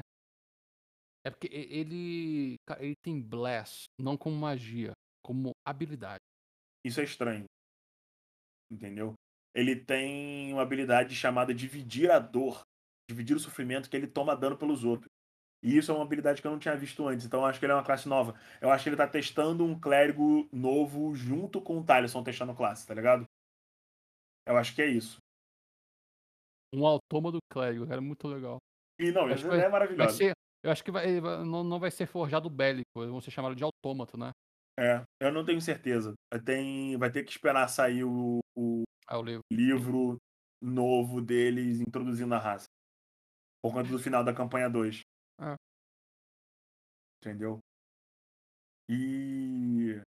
É 1.25 1.31
porque 1.31 1.49
e- 1.49 1.79
ele. 1.79 2.57
Ele 2.79 2.95
tem 3.03 3.21
Bless, 3.21 3.85
não 3.99 4.17
como 4.17 4.37
magia, 4.37 4.93
como 5.23 5.53
habilidade. 5.67 6.21
Isso 6.85 7.01
é 7.01 7.05
estranho. 7.05 7.45
Entendeu? 8.71 9.15
Ele 9.55 9.77
tem 9.77 10.53
uma 10.53 10.63
habilidade 10.63 11.15
chamada 11.15 11.55
dividir 11.55 12.11
a 12.11 12.19
dor, 12.19 12.63
dividir 13.09 13.37
o 13.37 13.41
sofrimento 13.41 13.91
que 13.91 13.97
ele 13.97 14.07
toma 14.07 14.37
dano 14.37 14.57
pelos 14.57 14.85
outros. 14.85 15.11
E 15.63 15.77
isso 15.77 15.93
é 15.93 15.95
uma 15.95 16.05
habilidade 16.05 16.41
que 16.41 16.47
eu 16.47 16.53
não 16.53 16.59
tinha 16.59 16.77
visto 16.77 17.07
antes, 17.07 17.27
então 17.27 17.41
eu 17.41 17.47
acho 17.47 17.59
que 17.59 17.67
ele 17.67 17.73
é 17.73 17.77
uma 17.77 17.85
classe 17.85 18.09
nova. 18.09 18.39
Eu 18.61 18.71
acho 18.71 18.83
que 18.83 18.89
ele 18.89 18.97
tá 18.97 19.07
testando 19.07 19.65
um 19.65 19.79
clérigo 19.79 20.49
novo 20.51 21.15
junto 21.15 21.61
com 21.61 21.79
o 21.79 21.85
Tylerson 21.85 22.23
testando 22.23 22.55
classe, 22.55 22.87
tá 22.87 22.95
ligado? 22.95 23.27
Eu 24.47 24.57
acho 24.57 24.75
que 24.75 24.81
é 24.81 24.87
isso. 24.87 25.19
Um 26.75 26.87
autômato 26.87 27.39
clérigo, 27.53 27.87
cara, 27.87 28.01
muito 28.01 28.27
legal. 28.27 28.59
E 28.99 29.11
não, 29.11 29.31
ideia 29.31 29.45
é 29.45 29.49
Vai 29.49 29.71
maravilhosa. 29.71 30.17
ser. 30.17 30.33
Eu 30.63 30.71
acho 30.71 30.85
que 30.85 30.91
vai, 30.91 31.21
não, 31.21 31.65
não 31.65 31.79
vai 31.81 31.91
ser 31.91 32.07
forjado 32.07 32.49
bélico, 32.49 32.85
vão 32.95 33.21
ser 33.21 33.31
chamados 33.31 33.57
de 33.57 33.65
autômato, 33.65 34.17
né? 34.17 34.31
É, 34.79 35.03
eu 35.21 35.33
não 35.33 35.45
tenho 35.45 35.61
certeza. 35.61 36.15
Tem, 36.45 36.97
vai 36.97 37.11
ter 37.11 37.25
que 37.25 37.31
esperar 37.31 37.69
sair 37.69 38.05
o, 38.05 38.41
o 38.57 38.83
Eu 39.11 39.23
levo. 39.23 39.43
livro 39.53 40.17
novo 40.63 41.21
deles 41.21 41.81
introduzindo 41.81 42.35
a 42.35 42.39
raça. 42.39 42.67
Por 43.63 43.73
conta 43.73 43.89
do 43.91 43.99
final 43.99 44.23
da 44.25 44.35
campanha 44.35 44.69
2. 44.71 45.01
Ah. 45.39 45.57
Entendeu? 47.23 47.59
E. 48.89 50.01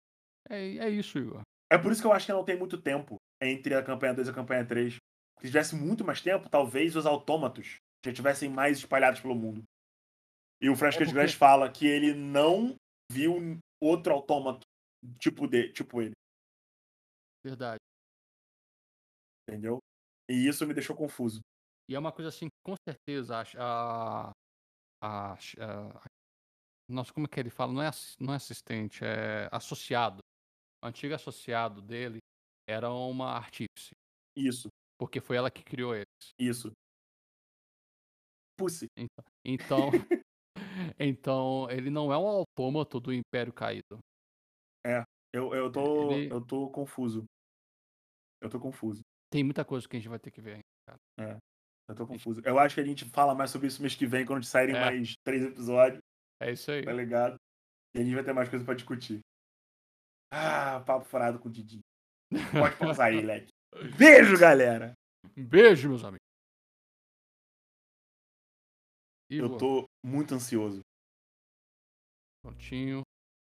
É, 0.49 0.77
é 0.77 0.89
isso, 0.89 1.17
Igor. 1.17 1.41
É 1.71 1.77
por 1.77 1.91
isso 1.91 2.01
que 2.01 2.07
eu 2.07 2.13
acho 2.13 2.25
que 2.25 2.31
não 2.33 2.43
tem 2.45 2.57
muito 2.57 2.81
tempo 2.81 3.15
entre 3.41 3.73
a 3.75 3.83
campanha 3.83 4.13
2 4.13 4.27
e 4.27 4.31
a 4.31 4.33
campanha 4.33 4.65
3. 4.67 4.95
Se 5.39 5.47
tivesse 5.47 5.75
muito 5.75 6.03
mais 6.05 6.21
tempo, 6.21 6.49
talvez 6.49 6.95
os 6.95 7.05
autômatos 7.05 7.77
já 8.05 8.13
tivessem 8.13 8.49
mais 8.49 8.77
espalhados 8.77 9.19
pelo 9.19 9.35
mundo. 9.35 9.63
E 10.61 10.69
o 10.69 10.75
Fresco 10.75 11.01
É 11.01 11.05
porque- 11.05 11.19
Glass 11.19 11.33
fala 11.33 11.71
que 11.71 11.87
ele 11.87 12.13
não 12.13 12.75
viu 13.11 13.57
outro 13.81 14.13
autômato 14.13 14.61
tipo, 15.19 15.47
de, 15.47 15.71
tipo 15.73 16.01
ele, 16.01 16.13
Verdade. 17.43 17.79
Entendeu? 19.51 19.79
E 20.29 20.47
isso 20.47 20.65
me 20.65 20.73
deixou 20.73 20.95
confuso. 20.95 21.41
E 21.89 21.95
é 21.95 21.99
uma 21.99 22.11
coisa 22.11 22.29
assim, 22.29 22.47
com 22.65 22.75
certeza, 22.87 23.37
acho- 23.37 23.57
a. 23.59 24.31
a, 25.03 25.33
a 25.33 26.05
nossa, 26.89 27.13
como 27.13 27.25
é 27.25 27.29
que 27.29 27.39
ele 27.39 27.49
fala? 27.49 27.71
Não 27.73 27.81
é, 27.81 27.89
não 28.19 28.33
é 28.33 28.37
assistente, 28.37 29.03
é 29.03 29.47
associado. 29.51 30.19
O 30.83 30.87
antigo 30.87 31.13
associado 31.13 31.81
dele 31.81 32.19
era 32.67 32.91
uma 32.91 33.31
artífice, 33.31 33.91
Isso, 34.35 34.67
porque 34.97 35.19
foi 35.21 35.37
ela 35.37 35.51
que 35.51 35.63
criou 35.63 35.93
eles. 35.95 36.05
isso. 36.39 36.71
Pussy. 38.57 38.87
Então, 39.45 39.89
então 40.99 41.69
ele 41.69 41.89
não 41.89 42.11
é 42.11 42.17
um 42.17 42.27
autômato 42.27 42.99
do 42.99 43.13
Império 43.13 43.53
Caído. 43.53 43.99
Eu, 45.33 45.53
eu, 45.55 45.71
tô, 45.71 46.11
Ele- 46.11 46.33
eu 46.33 46.45
tô 46.45 46.69
confuso. 46.71 47.23
Eu 48.41 48.49
tô 48.49 48.59
confuso. 48.59 49.01
Tem 49.31 49.43
muita 49.43 49.63
coisa 49.63 49.87
que 49.87 49.95
a 49.95 49.99
gente 49.99 50.09
vai 50.09 50.19
ter 50.19 50.29
que 50.29 50.41
ver 50.41 50.61
ainda. 51.19 51.39
Eu 51.89 51.95
tô 51.95 52.05
confuso. 52.05 52.41
Eu 52.45 52.59
acho 52.59 52.75
que 52.75 52.81
a 52.81 52.85
gente 52.85 53.05
fala 53.09 53.33
mais 53.33 53.49
sobre 53.49 53.67
isso 53.67 53.81
mês 53.81 53.95
que 53.95 54.05
vem, 54.05 54.25
quando 54.25 54.43
saírem 54.43 54.75
É. 54.75 54.79
mais 54.85 55.13
três 55.25 55.41
episódios, 55.43 56.01
É 56.41 56.51
isso 56.51 56.69
aí. 56.71 56.83
tá 56.83 56.91
ligado? 56.93 57.35
E 57.95 57.99
a 57.99 58.03
gente 58.03 58.13
vai 58.15 58.23
ter 58.23 58.33
mais 58.33 58.49
coisa 58.49 58.63
pra 58.63 58.73
discutir. 58.73 59.19
Ah, 60.33 60.79
papo 60.85 61.05
furado 61.05 61.39
com 61.39 61.49
o 61.49 61.51
Didi. 61.51 61.79
Pode 62.29 62.77
pausar 62.99 63.07
aí, 63.07 63.21
Leque. 63.21 63.49
Beijo, 63.97 64.37
galera! 64.39 64.93
Beijo, 65.35 65.89
meus 65.89 66.03
amigos. 66.03 66.19
Eu 69.29 69.57
tô 69.57 69.85
muito 70.05 70.33
ansioso. 70.35 70.81
prontinho. 72.43 73.01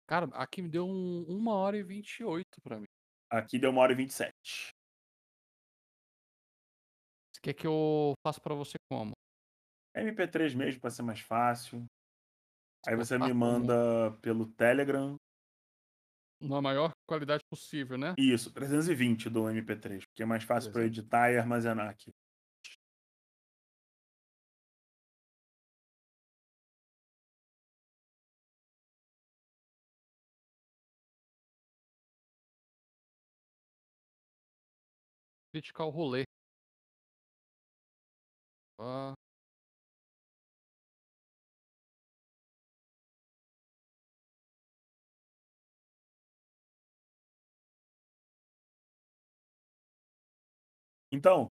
Cara, 0.07 0.27
aqui 0.35 0.61
me 0.61 0.69
deu 0.69 0.85
um, 0.87 1.23
uma 1.27 1.53
hora 1.55 1.75
e 1.77 1.83
28 1.83 2.45
pra 2.63 2.79
mim. 2.79 2.85
Aqui 3.31 3.57
deu 3.59 3.71
uma 3.71 3.81
hora 3.81 3.91
e 3.91 3.95
27. 3.95 4.69
Você 7.45 7.53
quer 7.53 7.61
que 7.61 7.67
eu 7.67 8.13
faça 8.25 8.41
pra 8.41 8.55
você 8.55 8.73
como? 8.89 9.11
MP3 9.95 10.55
mesmo, 10.55 10.81
pra 10.81 10.89
ser 10.89 11.03
mais 11.03 11.19
fácil. 11.19 11.85
Aí 12.87 12.95
você 12.95 13.19
me 13.19 13.27
como- 13.27 13.35
manda 13.35 14.11
pelo 14.19 14.47
Telegram. 14.47 15.15
Na 16.41 16.59
maior 16.59 16.91
qualidade 17.07 17.43
possível, 17.47 17.99
né? 17.99 18.15
Isso, 18.17 18.51
320 18.51 19.29
do 19.29 19.43
MP3, 19.47 20.03
porque 20.07 20.23
é 20.23 20.25
mais 20.25 20.43
fácil 20.43 20.71
eu 20.75 20.85
editar 20.85 21.31
e 21.31 21.37
armazenar 21.37 21.87
aqui. 21.87 22.11
Criticar 35.51 35.87
o 35.87 35.89
rolê. 35.89 36.25
Ah, 38.77 39.13
Então, 51.11 51.47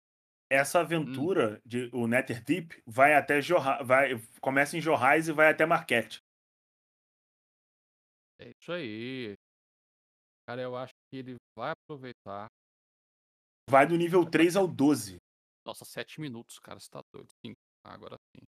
essa 0.49 0.79
aventura 0.79 1.61
de 1.65 1.89
o 1.93 2.07
Netherdeep 2.07 2.81
vai 2.85 3.13
até 3.13 3.41
Jorra, 3.41 3.83
vai 3.83 4.19
começa 4.41 4.77
em 4.77 4.81
Jorrais 4.81 5.27
e 5.27 5.31
vai 5.31 5.49
até 5.51 5.65
Marquette. 5.65 6.19
é 8.39 8.51
isso 8.59 8.71
aí. 8.71 9.35
Cara, 10.47 10.61
eu 10.61 10.75
acho 10.75 10.93
que 11.09 11.17
ele 11.17 11.35
vai 11.57 11.71
aproveitar. 11.71 12.47
Vai 13.69 13.87
do 13.87 13.95
nível 13.95 14.25
3 14.25 14.55
ao 14.55 14.67
12. 14.67 15.17
Nossa, 15.65 15.85
7 15.85 16.19
minutos, 16.19 16.59
cara, 16.59 16.79
você 16.79 16.89
tá 16.89 17.01
doido. 17.13 17.29
Agora 17.83 18.17
sim. 18.35 18.43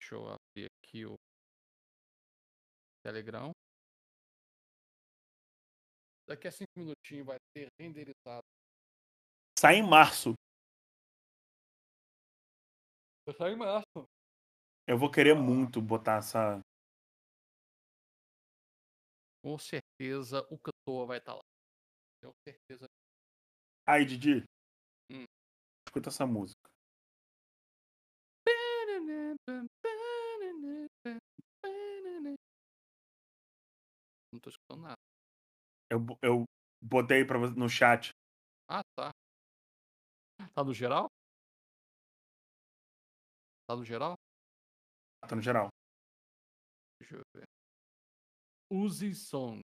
Deixa 0.00 0.14
eu 0.14 0.26
abrir 0.28 0.70
aqui 0.78 1.06
o 1.06 1.16
Telegram. 3.02 3.52
Daqui 6.26 6.48
a 6.48 6.52
5 6.52 6.66
minutinhos 6.76 7.26
vai 7.26 7.38
ter 7.54 7.68
renderizado. 7.80 8.42
Sai 9.58 9.76
em 9.76 9.88
março. 9.88 10.34
Vai 13.26 13.34
sair 13.36 13.52
em 13.52 13.56
março. 13.56 14.08
Eu 14.86 14.98
vou 14.98 15.10
querer 15.10 15.34
muito 15.34 15.80
botar 15.80 16.18
essa 16.18 16.60
Com 19.42 19.58
certeza 19.58 20.46
o 20.50 20.58
cantor 20.58 21.06
vai 21.06 21.18
estar 21.18 21.34
lá. 21.34 21.42
Tenho 22.20 22.32
certeza. 22.46 22.86
Aí, 23.92 24.06
Didi. 24.06 24.42
Hum. 25.10 25.26
Escuta 25.86 26.08
essa 26.08 26.26
música. 26.26 26.58
Não 34.32 34.40
tô 34.40 34.48
escutando 34.48 34.80
nada. 34.80 34.96
Eu, 35.90 35.98
eu 36.22 36.44
botei 36.82 37.22
pra 37.22 37.38
você 37.38 37.54
no 37.54 37.68
chat. 37.68 38.12
Ah, 38.66 38.80
tá. 38.96 39.10
Tá 40.54 40.64
no 40.64 40.72
geral? 40.72 41.08
Tá 43.68 43.76
no 43.76 43.84
geral? 43.84 44.14
Tá 45.28 45.36
no 45.36 45.42
geral. 45.42 45.68
Deixa 46.98 47.16
eu 47.16 47.22
ver. 47.36 47.44
Use 48.70 49.14
som. 49.14 49.61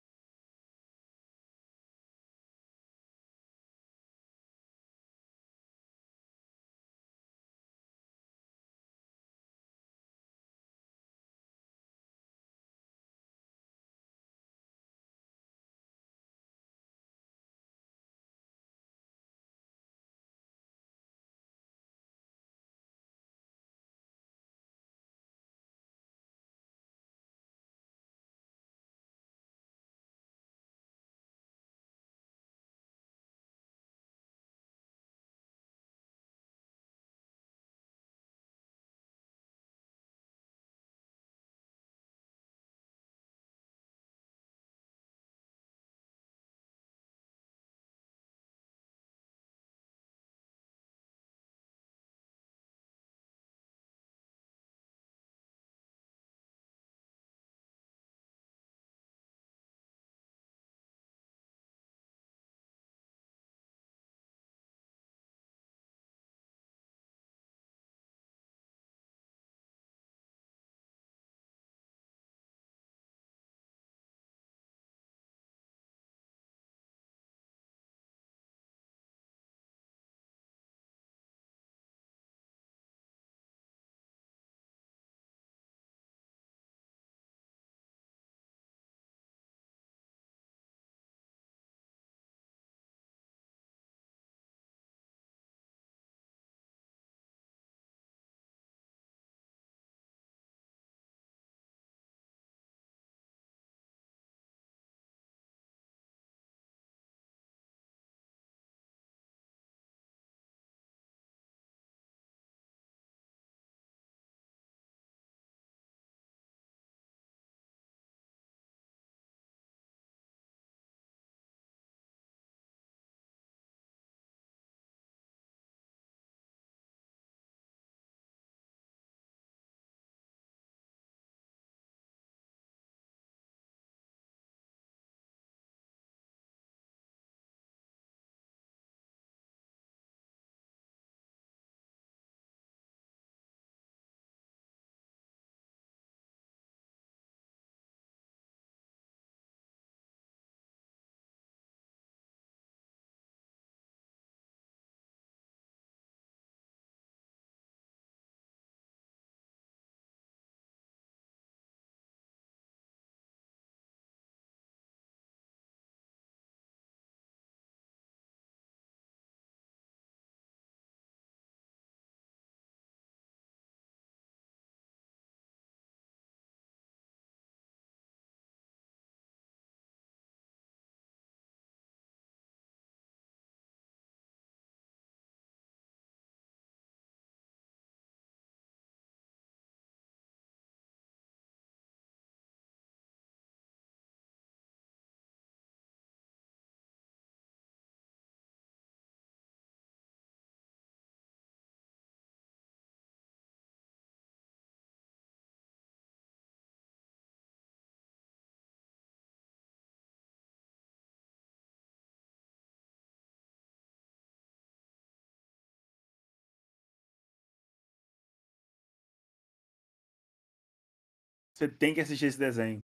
Você 221.57 221.67
tem 221.67 221.91
que 221.91 221.99
assistir 221.99 222.27
esse 222.27 222.37
desenho. 222.37 222.77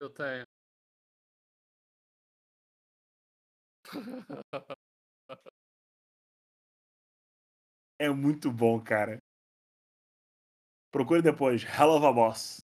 Eu 0.00 0.08
tenho. 0.08 0.46
É 7.98 8.08
muito 8.08 8.52
bom, 8.52 8.80
cara. 8.80 9.18
Procure 10.92 11.20
depois. 11.20 11.64
Hell 11.64 11.90
of 11.90 12.14
Boss. 12.14 12.60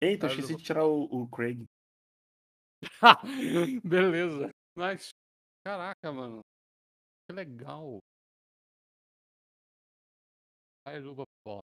Eita, 0.00 0.28
eu 0.28 0.30
esqueci 0.30 0.56
de 0.56 0.64
tirar 0.64 0.86
o, 0.86 1.04
o 1.04 1.28
Craig. 1.28 1.66
Beleza. 3.84 4.48
Mas, 4.74 5.10
caraca, 5.62 6.10
mano. 6.10 6.40
Que 7.28 7.34
legal. 7.34 7.98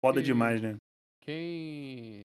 Foda 0.01 0.23
demais, 0.23 0.63
né? 0.63 0.79
Quem. 1.29 2.21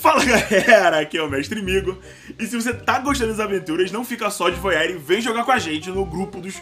Fala 0.00 0.24
galera, 0.24 1.00
aqui 1.00 1.18
é 1.18 1.22
o 1.22 1.28
Mestre 1.28 1.60
Migo. 1.60 1.98
E 2.38 2.46
se 2.46 2.56
você 2.56 2.72
tá 2.72 2.98
gostando 2.98 3.32
das 3.32 3.40
aventuras, 3.40 3.92
não 3.92 4.06
fica 4.06 4.30
só 4.30 4.48
de 4.48 4.58
voyeur 4.58 4.88
e 4.88 4.94
vem 4.94 5.20
jogar 5.20 5.44
com 5.44 5.52
a 5.52 5.58
gente 5.58 5.90
no 5.90 6.06
grupo 6.06 6.40
dos 6.40 6.54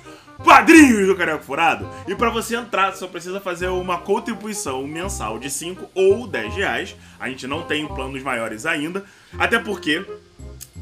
padrinhos 0.45 1.07
do 1.07 1.15
Careco 1.15 1.45
Furado. 1.45 1.89
E 2.09 2.17
para 2.17 2.29
você 2.29 2.57
entrar, 2.57 2.93
só 2.97 3.07
precisa 3.07 3.41
fazer 3.41 3.69
uma 3.69 3.99
contribuição 3.99 4.85
mensal 4.85 5.39
de 5.39 5.49
5 5.49 5.89
ou 5.95 6.27
10 6.27 6.55
reais. 6.57 6.97
A 7.21 7.29
gente 7.29 7.47
não 7.47 7.63
tem 7.63 7.87
planos 7.87 8.21
maiores 8.21 8.67
ainda, 8.67 9.05
até 9.39 9.61
porque 9.61 10.05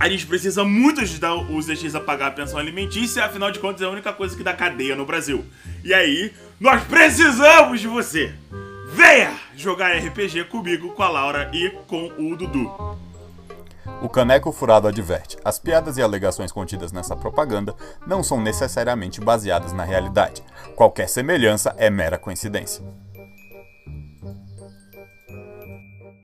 a 0.01 0.09
gente 0.09 0.27
precisa 0.27 0.65
muito 0.65 1.03
ajudar 1.03 1.35
os 1.35 1.67
DX 1.67 1.95
a 1.95 2.01
pagar 2.01 2.29
a 2.29 2.31
pensão 2.31 2.59
alimentícia, 2.59 3.27
afinal 3.27 3.51
de 3.51 3.59
contas 3.59 3.83
é 3.83 3.85
a 3.85 3.91
única 3.91 4.15
coisa 4.15 4.35
que 4.35 4.43
dá 4.43 4.55
cadeia 4.55 4.97
no 4.97 5.05
Brasil. 5.05 5.45
E 5.85 5.93
aí, 5.93 6.33
nós 6.59 6.83
precisamos 6.85 7.79
de 7.79 7.89
você! 7.89 8.33
Venha 8.89 9.37
jogar 9.57 9.97
RPG 9.97 10.45
comigo, 10.45 10.93
com 10.93 11.03
a 11.03 11.09
Laura 11.09 11.51
e 11.53 11.71
com 11.89 12.07
o 12.17 12.37
Dudu. 12.37 12.71
O 14.01 14.09
Caneco 14.09 14.53
Furado 14.53 14.87
adverte: 14.87 15.37
as 15.45 15.59
piadas 15.59 15.99
e 15.99 16.03
alegações 16.03 16.53
contidas 16.53 16.93
nessa 16.93 17.17
propaganda 17.17 17.75
não 18.07 18.23
são 18.23 18.41
necessariamente 18.41 19.21
baseadas 19.21 19.73
na 19.73 19.83
realidade. 19.83 20.41
Qualquer 20.77 21.09
semelhança 21.09 21.75
é 21.77 21.91
mera 21.91 22.17
coincidência. 22.17 22.85